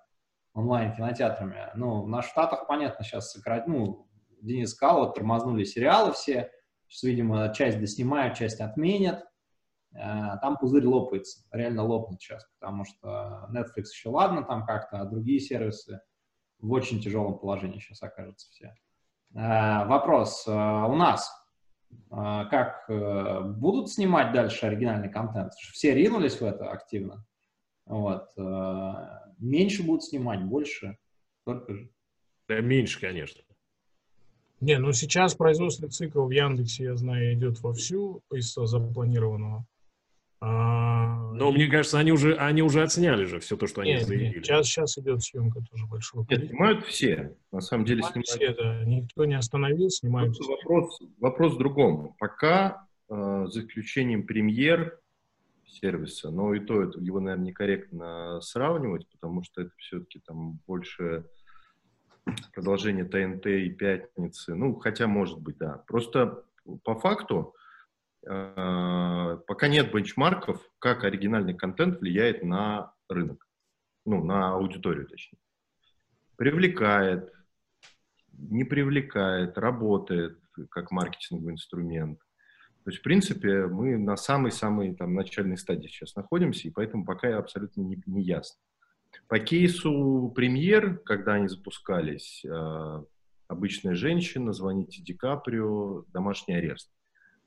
онлайн-кинотеатрами? 0.53 1.71
Ну, 1.75 2.05
на 2.05 2.21
Штатах, 2.21 2.67
понятно, 2.67 3.05
сейчас 3.05 3.31
сократить, 3.31 3.67
ну, 3.67 4.09
Денис 4.41 4.71
сказал, 4.71 5.05
вот 5.05 5.15
тормознули 5.15 5.63
сериалы 5.63 6.11
все, 6.11 6.51
сейчас, 6.89 7.03
видимо, 7.03 7.53
часть 7.53 7.79
доснимают, 7.79 8.35
часть 8.35 8.59
отменят. 8.59 9.23
А, 9.95 10.35
там 10.39 10.57
пузырь 10.57 10.85
лопается, 10.85 11.47
реально 11.53 11.83
лопнет 11.83 12.19
сейчас, 12.19 12.45
потому 12.59 12.83
что 12.83 13.47
Netflix 13.53 13.85
еще 13.93 14.09
ладно 14.09 14.43
там 14.43 14.65
как-то, 14.65 14.99
а 14.99 15.05
другие 15.05 15.39
сервисы 15.39 16.01
в 16.59 16.73
очень 16.73 17.01
тяжелом 17.01 17.39
положении 17.39 17.79
сейчас 17.79 18.03
окажутся 18.03 18.49
все. 18.51 18.75
Вопрос. 19.31 20.45
У 20.45 20.51
нас 20.51 21.31
как 22.09 22.85
э, 22.89 23.41
будут 23.41 23.89
снимать 23.89 24.33
дальше 24.33 24.65
оригинальный 24.65 25.09
контент? 25.09 25.53
Все 25.53 25.93
ринулись 25.93 26.39
в 26.39 26.43
это 26.43 26.71
активно. 26.71 27.25
Вот. 27.85 28.29
Э, 28.37 28.93
меньше 29.39 29.83
будут 29.83 30.03
снимать, 30.03 30.43
больше, 30.43 30.97
только 31.45 31.73
же. 31.73 31.89
Да, 32.47 32.61
меньше, 32.61 32.99
конечно. 32.99 33.41
Не, 34.59 34.79
ну 34.79 34.91
сейчас 34.91 35.35
производственный 35.35 35.89
цикл 35.89 36.25
в 36.25 36.31
Яндексе, 36.31 36.85
я 36.85 36.95
знаю, 36.95 37.33
идет 37.33 37.61
вовсю 37.61 38.23
из 38.31 38.53
запланированного. 38.53 39.65
А, 40.39 41.31
Но 41.33 41.51
мне 41.51 41.67
кажется, 41.67 41.97
они 41.97 42.11
уже, 42.11 42.35
они 42.35 42.61
уже 42.61 42.83
отсняли 42.83 43.25
же 43.25 43.39
все 43.39 43.57
то, 43.57 43.65
что 43.65 43.81
они 43.81 43.93
нет, 43.93 44.05
заявили. 44.05 44.35
Нет, 44.35 44.45
сейчас, 44.45 44.67
сейчас 44.67 44.97
идет 44.99 45.23
съемка 45.23 45.61
тоже 45.61 45.85
большого. 45.87 46.25
Нет, 46.29 46.47
снимают 46.47 46.85
все. 46.85 47.35
На 47.51 47.61
самом 47.61 47.85
деле 47.85 48.03
снимают, 48.03 48.27
снимают. 48.27 48.57
все, 48.57 48.63
да. 48.63 48.85
Никто 48.85 49.25
не 49.25 49.35
остановил, 49.35 49.89
снимают. 49.89 50.37
Вопрос, 50.39 50.99
вопрос 51.19 51.53
в 51.55 51.57
другом. 51.57 52.15
Пока, 52.19 52.85
э, 53.09 53.45
за 53.49 53.61
исключением 53.61 54.27
премьер 54.27 54.99
сервиса, 55.65 56.29
но 56.29 56.53
и 56.53 56.59
то 56.59 56.83
это, 56.83 56.99
его, 56.99 57.19
наверное, 57.19 57.47
некорректно 57.47 58.39
сравнивать, 58.41 59.07
потому 59.09 59.43
что 59.43 59.61
это 59.61 59.71
все-таки 59.77 60.19
там 60.19 60.59
больше 60.67 61.25
продолжение 62.53 63.05
ТНТ 63.05 63.47
и 63.47 63.69
Пятницы. 63.69 64.55
Ну, 64.55 64.75
хотя, 64.75 65.07
может 65.07 65.39
быть, 65.39 65.57
да. 65.57 65.83
Просто 65.87 66.43
по 66.83 66.95
факту 66.99 67.55
пока 68.27 69.67
нет 69.67 69.91
бенчмарков, 69.93 70.61
как 70.79 71.03
оригинальный 71.03 71.53
контент 71.53 71.99
влияет 71.99 72.43
на 72.43 72.93
рынок, 73.09 73.47
ну, 74.05 74.23
на 74.23 74.53
аудиторию, 74.53 75.07
точнее. 75.07 75.39
Привлекает, 76.35 77.33
не 78.33 78.63
привлекает, 78.63 79.57
работает 79.57 80.39
как 80.69 80.91
маркетинговый 80.91 81.53
инструмент. 81.53 82.19
То 82.83 82.91
есть, 82.91 82.99
в 82.99 83.03
принципе, 83.03 83.67
мы 83.67 83.97
на 83.97 84.15
самой-самой 84.15 84.95
там 84.95 85.13
начальной 85.13 85.57
стадии 85.57 85.87
сейчас 85.87 86.15
находимся, 86.15 86.67
и 86.67 86.71
поэтому 86.71 87.05
пока 87.05 87.37
абсолютно 87.37 87.81
не, 87.81 88.01
не 88.05 88.21
ясно. 88.21 88.59
По 89.27 89.39
кейсу 89.39 90.31
премьер, 90.35 90.99
когда 90.99 91.33
они 91.33 91.47
запускались, 91.47 92.45
э, 92.45 93.03
обычная 93.47 93.95
женщина, 93.95 94.53
звоните 94.53 95.01
Ди 95.01 95.13
Каприо, 95.13 96.05
домашний 96.13 96.55
арест. 96.55 96.89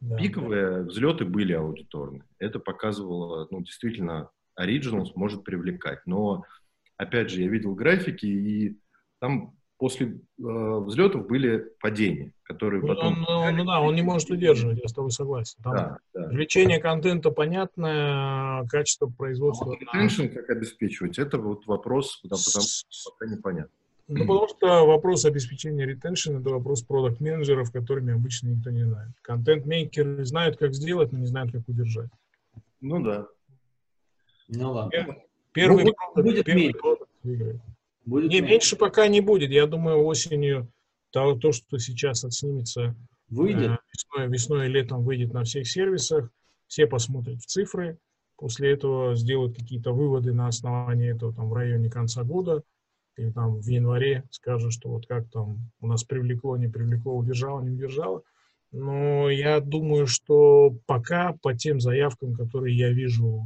Да, 0.01 0.17
Пиковые 0.17 0.83
взлеты 0.85 1.25
были 1.25 1.53
аудиторные. 1.53 2.25
Это 2.39 2.59
показывало, 2.59 3.47
ну, 3.51 3.61
действительно, 3.61 4.31
Originals 4.59 5.11
может 5.15 5.45
привлекать. 5.45 6.01
Но, 6.07 6.45
опять 6.97 7.31
же, 7.31 7.43
я 7.43 7.49
видел 7.49 7.75
графики, 7.75 8.25
и 8.27 8.79
там 9.21 9.55
после 9.81 10.07
э, 10.07 10.13
взлетов 10.39 11.27
были 11.27 11.73
падения, 11.81 12.33
которые 12.43 12.83
ну, 12.83 12.89
потом... 12.89 13.25
Ну, 13.27 13.51
ну 13.51 13.65
да, 13.65 13.81
он 13.81 13.95
не 13.95 14.03
может 14.03 14.31
удерживать, 14.31 14.79
я 14.83 14.89
с 14.89 14.93
тобой 14.93 15.11
согласен. 15.11 15.57
Там 15.63 15.73
да, 15.75 15.99
да. 16.15 16.29
Привлечение 16.29 16.79
контента 16.81 17.31
понятное, 17.31 18.67
качество 18.69 19.07
производства... 19.07 19.67
А 19.67 20.03
вот 20.03 20.31
как 20.33 20.51
обеспечивать, 20.51 21.19
это 21.19 21.39
вот 21.39 21.67
вопрос, 21.67 22.21
да, 22.25 22.37
потому 22.37 22.67
что 22.67 23.11
пока 23.11 23.35
непонятно. 23.35 23.73
Ну, 24.13 24.27
потому 24.27 24.49
что 24.49 24.87
вопрос 24.87 25.25
обеспечения 25.25 25.87
ретеншн– 25.87 26.37
это 26.41 26.51
вопрос 26.51 26.83
продукт-менеджеров, 26.83 27.71
которыми 27.71 28.13
обычно 28.13 28.49
никто 28.49 28.71
не 28.71 28.85
знает. 28.85 29.11
Контент-мейкеры 29.23 30.25
знают, 30.25 30.57
как 30.57 30.75
сделать, 30.75 31.13
но 31.13 31.21
не 31.21 31.27
знают, 31.27 31.53
как 31.53 31.69
удержать. 31.69 32.11
Ну 32.81 33.05
да. 33.05 33.29
Ну 34.49 34.73
ладно. 34.73 35.17
Первый 35.53 35.85
ну, 35.85 35.93
продукт, 35.93 36.27
будет 36.27 36.45
первый 36.45 36.63
меньше. 36.63 36.79
продукт 36.79 37.11
выиграет. 37.23 37.61
Будет 38.05 38.31
не, 38.31 38.41
меньше. 38.41 38.53
меньше 38.53 38.77
пока 38.77 39.07
не 39.07 39.21
будет. 39.21 39.51
Я 39.51 39.67
думаю, 39.67 40.05
осенью 40.05 40.67
то, 41.11 41.37
то 41.37 41.53
что 41.53 41.79
сейчас 41.79 42.25
отснимется 42.25 42.97
выйдет. 43.29 43.71
Э, 43.71 43.79
весной, 43.93 44.29
весной 44.29 44.67
и 44.67 44.71
летом 44.71 45.05
выйдет 45.05 45.33
на 45.33 45.45
всех 45.45 45.69
сервисах. 45.69 46.31
Все 46.67 46.89
посмотрят 46.89 47.41
в 47.41 47.47
цифры. 47.47 47.97
После 48.37 48.73
этого 48.73 49.15
сделают 49.15 49.57
какие-то 49.57 49.93
выводы 49.93 50.33
на 50.33 50.49
основании 50.49 51.15
этого 51.15 51.33
там, 51.33 51.49
в 51.49 51.53
районе 51.53 51.89
конца 51.89 52.25
года 52.25 52.65
или 53.21 53.31
там 53.31 53.61
в 53.61 53.67
январе 53.67 54.25
скажут, 54.31 54.73
что 54.73 54.89
вот 54.89 55.07
как 55.07 55.29
там 55.31 55.59
у 55.81 55.87
нас 55.87 56.05
привлекло, 56.05 56.57
не 56.57 56.69
привлекло, 56.69 57.17
удержало, 57.17 57.61
не 57.61 57.71
удержало. 57.71 58.23
Но 58.73 59.29
я 59.29 59.61
думаю, 59.61 60.07
что 60.07 60.75
пока 60.87 61.35
по 61.43 61.55
тем 61.55 61.81
заявкам, 61.81 62.35
которые 62.35 62.77
я 62.77 62.91
вижу, 62.91 63.43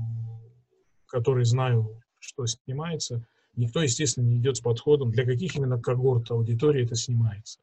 которые 1.06 1.44
знаю, 1.44 2.00
что 2.20 2.46
снимается, 2.46 3.26
никто, 3.56 3.82
естественно, 3.82 4.26
не 4.26 4.36
идет 4.36 4.58
с 4.58 4.60
подходом, 4.60 5.10
для 5.10 5.24
каких 5.24 5.56
именно 5.56 5.80
когорт 5.80 6.30
аудитории 6.30 6.84
это 6.84 6.94
снимается. 6.94 7.58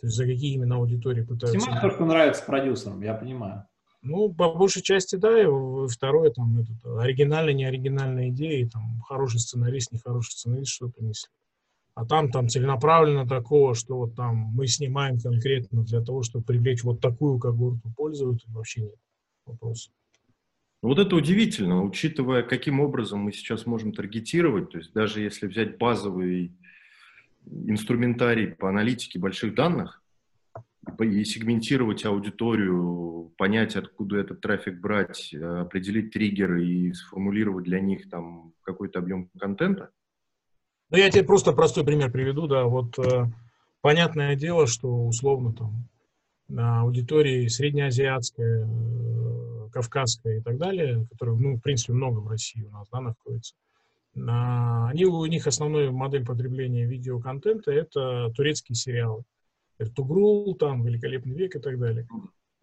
То 0.00 0.06
есть 0.06 0.16
за 0.16 0.26
какие 0.26 0.54
именно 0.54 0.76
аудитории 0.76 1.22
пытаются... 1.22 1.58
Снимают 1.58 1.82
то, 1.82 1.90
что 1.90 2.04
нравится 2.04 2.44
продюсерам, 2.44 3.00
я 3.02 3.14
понимаю. 3.14 3.66
Ну, 4.02 4.32
по 4.32 4.52
большей 4.52 4.82
части, 4.82 5.16
да. 5.16 5.40
И 5.40 5.46
второе, 5.88 6.30
там, 6.30 6.58
этот, 6.58 6.84
оригинальная, 6.84 7.54
неоригинальная 7.54 8.28
идея, 8.28 8.68
там, 8.68 9.00
хороший 9.08 9.40
сценарист, 9.40 9.90
нехороший 9.92 10.32
сценарист, 10.32 10.70
что 10.70 10.88
принесли. 10.88 11.30
А 11.96 12.04
там, 12.04 12.30
там 12.30 12.50
целенаправленно 12.50 13.26
такого, 13.26 13.74
что 13.74 13.96
вот 13.96 14.14
там 14.14 14.36
мы 14.54 14.66
снимаем 14.66 15.18
конкретно 15.18 15.82
для 15.82 16.02
того, 16.02 16.22
чтобы 16.22 16.44
привлечь 16.44 16.84
вот 16.84 17.00
такую 17.00 17.38
когорту 17.38 17.90
пользователей, 17.96 18.52
вообще 18.52 18.82
нет 18.82 18.94
вопроса. 19.46 19.90
Ну, 20.82 20.90
вот 20.90 20.98
это 20.98 21.16
удивительно, 21.16 21.82
учитывая, 21.82 22.42
каким 22.42 22.80
образом 22.80 23.20
мы 23.20 23.32
сейчас 23.32 23.64
можем 23.64 23.94
таргетировать, 23.94 24.70
то 24.70 24.78
есть 24.78 24.92
даже 24.92 25.22
если 25.22 25.46
взять 25.46 25.78
базовый 25.78 26.52
инструментарий 27.46 28.48
по 28.48 28.68
аналитике 28.68 29.18
больших 29.18 29.54
данных 29.54 30.02
и 31.00 31.24
сегментировать 31.24 32.04
аудиторию, 32.04 33.32
понять, 33.38 33.74
откуда 33.74 34.18
этот 34.18 34.42
трафик 34.42 34.80
брать, 34.80 35.32
определить 35.32 36.12
триггеры 36.12 36.62
и 36.62 36.92
сформулировать 36.92 37.64
для 37.64 37.80
них 37.80 38.10
там 38.10 38.52
какой-то 38.60 38.98
объем 38.98 39.30
контента, 39.38 39.92
ну, 40.90 40.98
я 40.98 41.10
тебе 41.10 41.24
просто 41.24 41.52
простой 41.52 41.84
пример 41.84 42.12
приведу, 42.12 42.46
да, 42.46 42.64
вот 42.64 42.96
э, 42.98 43.26
понятное 43.80 44.36
дело, 44.36 44.66
что 44.66 45.06
условно 45.06 45.52
там 45.52 45.88
на 46.48 46.82
аудитории 46.82 47.48
среднеазиатская, 47.48 48.68
э, 48.68 49.68
кавказская 49.72 50.38
и 50.38 50.40
так 50.40 50.58
далее, 50.58 51.06
которые, 51.10 51.36
ну, 51.36 51.56
в 51.56 51.60
принципе, 51.60 51.92
много 51.92 52.20
в 52.20 52.28
России 52.28 52.62
у 52.62 52.70
нас, 52.70 52.86
да, 52.92 53.00
находится, 53.00 53.54
на, 54.14 54.88
они, 54.88 55.04
у 55.04 55.26
них 55.26 55.46
основная 55.48 55.90
модель 55.90 56.24
потребления 56.24 56.86
видеоконтента– 56.86 57.70
это 57.72 58.30
турецкие 58.34 58.76
сериалы. 58.76 59.24
Эртугрул, 59.78 60.54
там, 60.54 60.84
Великолепный 60.84 61.34
век 61.34 61.56
и 61.56 61.58
так 61.58 61.78
далее. 61.78 62.08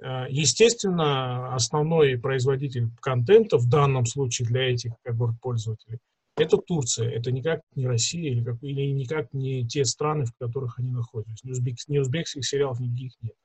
Э, 0.01 0.27
естественно, 0.29 1.53
основной 1.53 2.17
производитель 2.17 2.87
контента 3.01 3.57
в 3.57 3.67
данном 3.67 4.05
случае 4.05 4.47
для 4.47 4.71
этих 4.71 4.93
когорт 5.03 5.35
пользователей– 5.41 5.99
это 6.35 6.57
Турция, 6.57 7.09
это 7.09 7.31
никак 7.31 7.61
не 7.75 7.87
Россия 7.87 8.31
или, 8.31 8.43
как, 8.43 8.61
или 8.61 8.91
никак 8.91 9.33
не 9.33 9.67
те 9.67 9.85
страны, 9.85 10.25
в 10.25 10.33
которых 10.39 10.79
они 10.79 10.91
находятся. 10.91 11.47
Ни, 11.47 11.51
узбек, 11.51 11.77
ни 11.87 11.99
узбекских 11.99 12.45
сериалов 12.45 12.79
никаких 12.79 13.13
нет. 13.21 13.35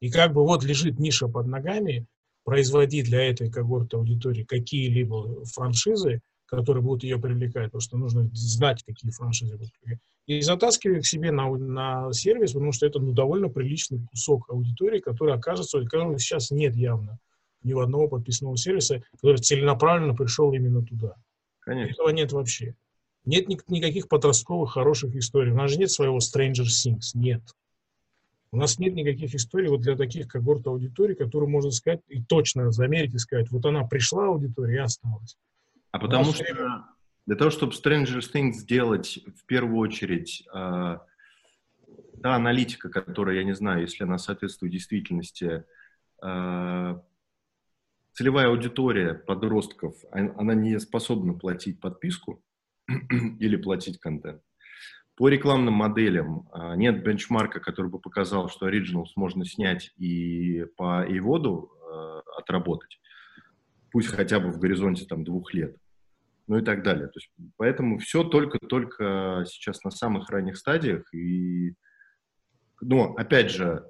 И 0.00 0.10
как 0.10 0.32
бы 0.32 0.44
вот 0.44 0.62
лежит 0.62 0.98
ниша 0.98 1.28
под 1.28 1.46
ногами, 1.46 2.06
производить 2.44 3.06
для 3.06 3.24
этой 3.24 3.50
когорты 3.50 3.96
аудитории 3.96 4.44
какие-либо 4.44 5.44
франшизы, 5.44 6.22
которые 6.46 6.82
будут 6.82 7.02
ее 7.02 7.18
привлекать, 7.18 7.66
потому 7.66 7.80
что 7.80 7.98
нужно 7.98 8.30
знать, 8.32 8.82
какие 8.84 9.10
франшизы 9.10 9.56
будут 9.56 9.72
привлекать. 9.80 10.02
И 10.26 10.40
затаскивать 10.40 11.04
к 11.04 11.06
себе 11.06 11.30
на, 11.30 11.50
на 11.50 12.12
сервис, 12.12 12.52
потому 12.52 12.72
что 12.72 12.86
это 12.86 13.00
ну, 13.00 13.12
довольно 13.12 13.48
приличный 13.48 14.00
кусок 14.06 14.48
аудитории, 14.50 15.00
который 15.00 15.34
окажется, 15.34 15.82
которого 15.82 16.18
сейчас 16.18 16.50
нет 16.50 16.74
явно 16.76 17.18
ни 17.64 17.72
у 17.72 17.80
одного 17.80 18.08
подписанного 18.08 18.56
сервиса, 18.56 19.02
который 19.12 19.38
целенаправленно 19.38 20.14
пришел 20.14 20.52
именно 20.52 20.82
туда. 20.82 21.16
Конечно. 21.68 21.92
Этого 21.92 22.08
нет 22.08 22.32
вообще. 22.32 22.74
Нет 23.26 23.46
ни- 23.46 23.60
никаких 23.68 24.08
подростковых 24.08 24.72
хороших 24.72 25.14
историй. 25.14 25.52
У 25.52 25.54
нас 25.54 25.70
же 25.70 25.76
нет 25.76 25.90
своего 25.90 26.16
Stranger 26.16 26.64
Things. 26.64 27.10
Нет. 27.12 27.42
У 28.50 28.56
нас 28.56 28.78
нет 28.78 28.94
никаких 28.94 29.34
историй 29.34 29.68
вот 29.68 29.82
для 29.82 29.94
таких 29.94 30.28
когорт 30.28 30.66
аудиторий, 30.66 31.14
которые 31.14 31.50
можно 31.50 31.70
сказать 31.70 32.00
и 32.08 32.22
точно 32.22 32.70
замерить 32.72 33.12
и 33.12 33.18
сказать, 33.18 33.50
вот 33.50 33.66
она 33.66 33.84
пришла 33.84 34.28
аудитория 34.28 34.76
и 34.76 34.78
осталась. 34.78 35.36
А 35.90 35.98
потому 35.98 36.32
что 36.32 36.86
для 37.26 37.36
того, 37.36 37.50
чтобы 37.50 37.74
Stranger 37.74 38.22
Things 38.32 38.52
сделать, 38.52 39.18
в 39.36 39.44
первую 39.44 39.76
очередь, 39.76 40.44
э, 40.46 40.98
та 42.22 42.34
аналитика, 42.34 42.88
которая, 42.88 43.36
я 43.36 43.44
не 43.44 43.54
знаю, 43.54 43.82
если 43.82 44.04
она 44.04 44.16
соответствует 44.16 44.72
действительности, 44.72 45.64
э, 46.22 47.00
целевая 48.18 48.48
аудитория 48.48 49.14
подростков, 49.14 49.94
а, 50.10 50.18
она 50.36 50.52
не 50.52 50.80
способна 50.80 51.34
платить 51.34 51.78
подписку 51.78 52.42
или 53.38 53.54
платить 53.54 54.00
контент. 54.00 54.42
По 55.14 55.28
рекламным 55.28 55.74
моделям 55.74 56.48
а, 56.50 56.74
нет 56.74 57.04
бенчмарка, 57.04 57.60
который 57.60 57.92
бы 57.92 58.00
показал, 58.00 58.48
что 58.48 58.68
Originals 58.68 59.10
можно 59.14 59.44
снять 59.44 59.92
и 59.98 60.64
по 60.76 61.06
AVOD 61.08 61.68
а, 61.92 62.22
отработать, 62.38 63.00
пусть 63.92 64.08
хотя 64.08 64.40
бы 64.40 64.50
в 64.50 64.58
горизонте 64.58 65.06
там, 65.06 65.22
двух 65.22 65.54
лет, 65.54 65.76
ну 66.48 66.58
и 66.58 66.62
так 66.62 66.82
далее. 66.82 67.06
То 67.06 67.20
есть, 67.20 67.30
поэтому 67.56 67.98
все 67.98 68.24
только-только 68.24 69.44
сейчас 69.46 69.84
на 69.84 69.92
самых 69.92 70.28
ранних 70.28 70.56
стадиях. 70.56 71.14
И, 71.14 71.76
но, 72.80 73.14
опять 73.14 73.52
же, 73.52 73.86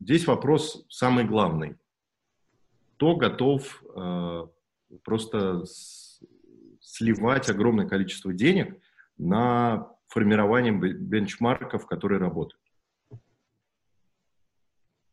здесь 0.00 0.26
вопрос 0.26 0.84
самый 0.88 1.24
главный– 1.24 1.76
кто 2.98 3.14
готов 3.14 3.80
э, 3.94 4.46
просто 5.04 5.62
сливать 6.80 7.48
огромное 7.48 7.86
количество 7.86 8.32
денег 8.32 8.76
на 9.16 9.88
формирование 10.08 10.72
бенчмарков, 10.72 11.86
которые 11.86 12.18
работают. 12.18 12.60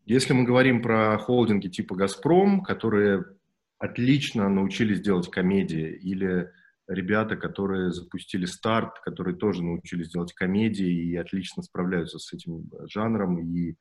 Если 0.05 0.33
мы 0.33 0.45
говорим 0.45 0.81
про 0.81 1.15
холдинги 1.19 1.67
типа 1.67 1.95
«Газпром», 1.95 2.63
которые 2.63 3.23
отлично 3.77 4.49
научились 4.49 5.01
делать 5.01 5.29
комедии, 5.29 5.91
или 5.91 6.49
ребята, 6.87 7.35
которые 7.35 7.91
запустили 7.91 8.45
старт, 8.45 8.99
которые 9.01 9.35
тоже 9.35 9.63
научились 9.63 10.09
делать 10.09 10.33
комедии 10.33 11.11
и 11.11 11.15
отлично 11.17 11.61
справляются 11.61 12.17
с 12.17 12.33
этим 12.33 12.67
жанром, 12.87 13.39
и 13.39 13.75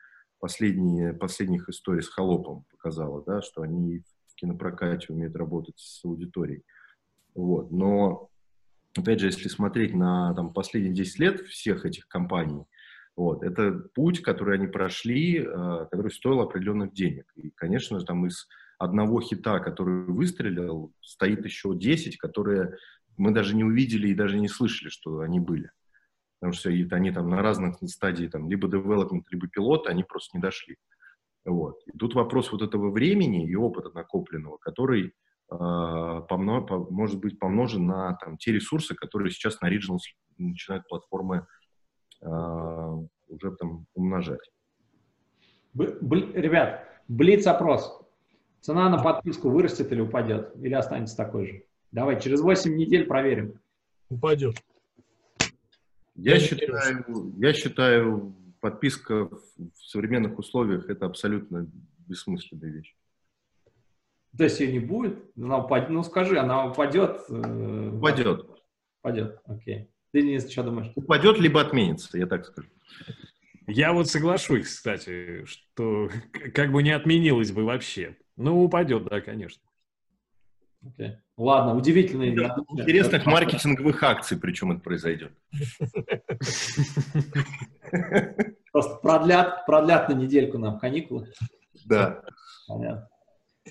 последние, 0.45 1.15
последних 1.15 1.71
историй 1.71 2.03
с 2.03 2.09
Холопом 2.11 2.66
показала, 2.71 3.25
да, 3.27 3.41
что 3.41 3.62
они 3.62 4.03
в 4.27 4.35
кинопрокате 4.35 5.11
умеют 5.11 5.35
работать 5.37 5.79
с 5.79 6.05
аудиторией. 6.05 6.65
Вот. 7.35 7.71
Но, 7.73 8.29
опять 8.95 9.21
же, 9.21 9.27
если 9.29 9.49
смотреть 9.49 9.95
на 9.95 10.35
там, 10.35 10.53
последние 10.53 10.93
10 10.93 11.19
лет 11.19 11.41
всех 11.47 11.87
этих 11.87 12.09
компаний, 12.09 12.66
вот, 13.16 13.43
это 13.43 13.89
путь, 13.95 14.21
который 14.21 14.59
они 14.59 14.66
прошли, 14.66 15.39
э, 15.39 15.87
который 15.91 16.12
стоил 16.12 16.41
определенных 16.41 16.93
денег. 16.93 17.25
И, 17.37 17.49
конечно 17.49 17.99
же, 17.99 18.05
там 18.05 18.27
из 18.27 18.47
одного 18.79 19.23
хита, 19.23 19.61
который 19.61 20.05
выстрелил, 20.05 20.93
стоит 21.01 21.43
еще 21.43 21.75
10, 21.75 22.19
которые 22.19 22.77
мы 23.16 23.31
даже 23.31 23.57
не 23.57 23.65
увидели 23.65 24.09
и 24.09 24.15
даже 24.15 24.39
не 24.39 24.49
слышали, 24.49 24.91
что 24.91 25.21
они 25.21 25.41
были 25.41 25.71
потому 26.45 26.53
что 26.53 26.97
они 26.97 27.11
там 27.11 27.31
на 27.31 27.41
разных 27.41 27.79
стадиях, 27.87 28.33
там, 28.33 28.51
либо 28.51 28.69
development, 28.69 29.23
либо 29.31 29.49
пилот, 29.49 29.87
они 29.87 30.05
просто 30.05 30.37
не 30.37 30.43
дошли. 30.43 30.77
Вот. 31.47 31.81
И 31.87 31.97
тут 31.97 32.15
вопрос 32.15 32.53
вот 32.53 32.61
этого 32.61 32.91
времени 32.91 33.49
и 33.49 33.55
опыта 33.55 33.89
накопленного, 33.95 34.59
который 34.59 35.07
э, 35.07 35.12
помно, 35.49 36.61
по, 36.61 36.81
может 36.91 37.19
быть 37.19 37.39
помножен 37.39 37.87
на 37.87 38.16
там, 38.16 38.37
те 38.37 38.53
ресурсы, 38.53 38.95
которые 38.95 39.31
сейчас 39.31 39.62
на 39.62 39.75
Regionals 39.75 40.03
начинают 40.37 40.87
платформы 40.87 41.47
э, 42.21 42.27
уже 42.27 43.57
там 43.59 43.87
умножать. 43.95 44.51
Б, 45.73 45.97
б, 45.99 46.31
ребят, 46.35 46.87
блиц-опрос. 47.09 48.03
Цена 48.61 48.91
на 48.91 49.03
подписку 49.03 49.49
вырастет 49.49 49.91
или 49.93 50.03
упадет? 50.03 50.55
Или 50.57 50.75
останется 50.75 51.16
такой 51.16 51.47
же? 51.47 51.62
Давай, 51.91 52.21
через 52.21 52.43
8 52.43 52.77
недель 52.77 53.07
проверим. 53.07 53.61
Упадет. 54.11 54.57
Я, 56.15 56.39
считаю, 56.39 57.35
я 57.39 57.53
считаю, 57.53 58.35
подписка 58.61 59.27
в 59.27 59.41
современных 59.78 60.39
условиях 60.39 60.89
это 60.89 61.07
абсолютно 61.07 61.70
бессмысленная 62.07 62.70
вещь. 62.70 62.95
То 64.36 64.45
есть 64.45 64.61
ее 64.61 64.73
не 64.73 64.78
будет? 64.81 65.19
Она 65.36 65.59
упадет, 65.59 65.91
ну 65.91 66.03
скажи, 66.03 66.39
она 66.39 66.66
упадет? 66.66 67.20
Э, 67.28 67.91
упадет. 67.93 68.49
Упадет, 69.01 69.41
окей. 69.45 69.91
Ты, 70.12 70.23
Денис, 70.23 70.51
что 70.51 70.62
думаешь? 70.62 70.93
Упадет, 70.95 71.39
либо 71.39 71.61
отменится, 71.61 72.16
я 72.16 72.27
так 72.27 72.47
скажу. 72.47 72.69
Я 73.66 73.93
вот 73.93 74.09
соглашусь, 74.09 74.66
кстати, 74.66 75.45
что 75.45 76.11
как 76.55 76.73
бы 76.73 76.82
не 76.82 76.91
отменилось 76.91 77.53
бы 77.53 77.65
вообще. 77.65 78.16
Ну, 78.36 78.62
упадет, 78.62 79.05
да, 79.05 79.20
конечно. 79.20 79.62
Okay. 80.85 81.16
Ладно, 81.36 81.74
удивительные. 81.74 82.32
Интересных 82.32 83.27
маркетинговых 83.27 84.02
акций, 84.02 84.39
причем 84.39 84.73
это 84.73 84.81
произойдет. 84.81 85.32
Просто 88.73 88.97
продлят, 88.97 89.66
продлят 89.66 90.09
на 90.09 90.15
недельку 90.15 90.59
нам 90.59 90.78
каникулы. 90.78 91.32
Да. 91.86 92.23
Понятно. 92.69 93.09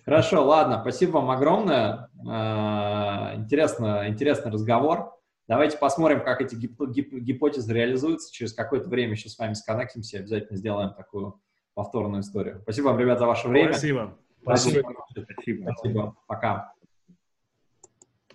Хорошо, 0.05 0.45
ладно, 0.45 0.79
спасибо 0.81 1.17
вам 1.17 1.29
огромное. 1.29 2.09
А, 2.27 3.33
интересно, 3.35 4.07
интересный 4.07 4.51
разговор. 4.51 5.13
Давайте 5.47 5.77
посмотрим, 5.77 6.23
как 6.23 6.41
эти 6.41 6.55
гип 6.55 6.81
гип 6.89 7.13
гипотезы 7.13 7.73
реализуются. 7.73 8.33
Через 8.33 8.53
какое-то 8.53 8.89
время 8.89 9.11
еще 9.11 9.29
с 9.29 9.37
вами 9.37 9.53
сконнектимся, 9.53 10.19
обязательно 10.19 10.57
сделаем 10.57 10.93
такую 10.93 11.39
повторную 11.75 12.21
историю. 12.21 12.59
Спасибо 12.63 12.87
вам, 12.87 12.99
ребята, 12.99 13.19
за 13.19 13.27
ваше 13.27 13.47
время. 13.47 13.73
Спасибо. 13.73 14.17
Спасибо. 14.41 14.93
Спасибо. 15.11 15.71
Спасибо. 15.71 16.15
Пока. 16.27 16.72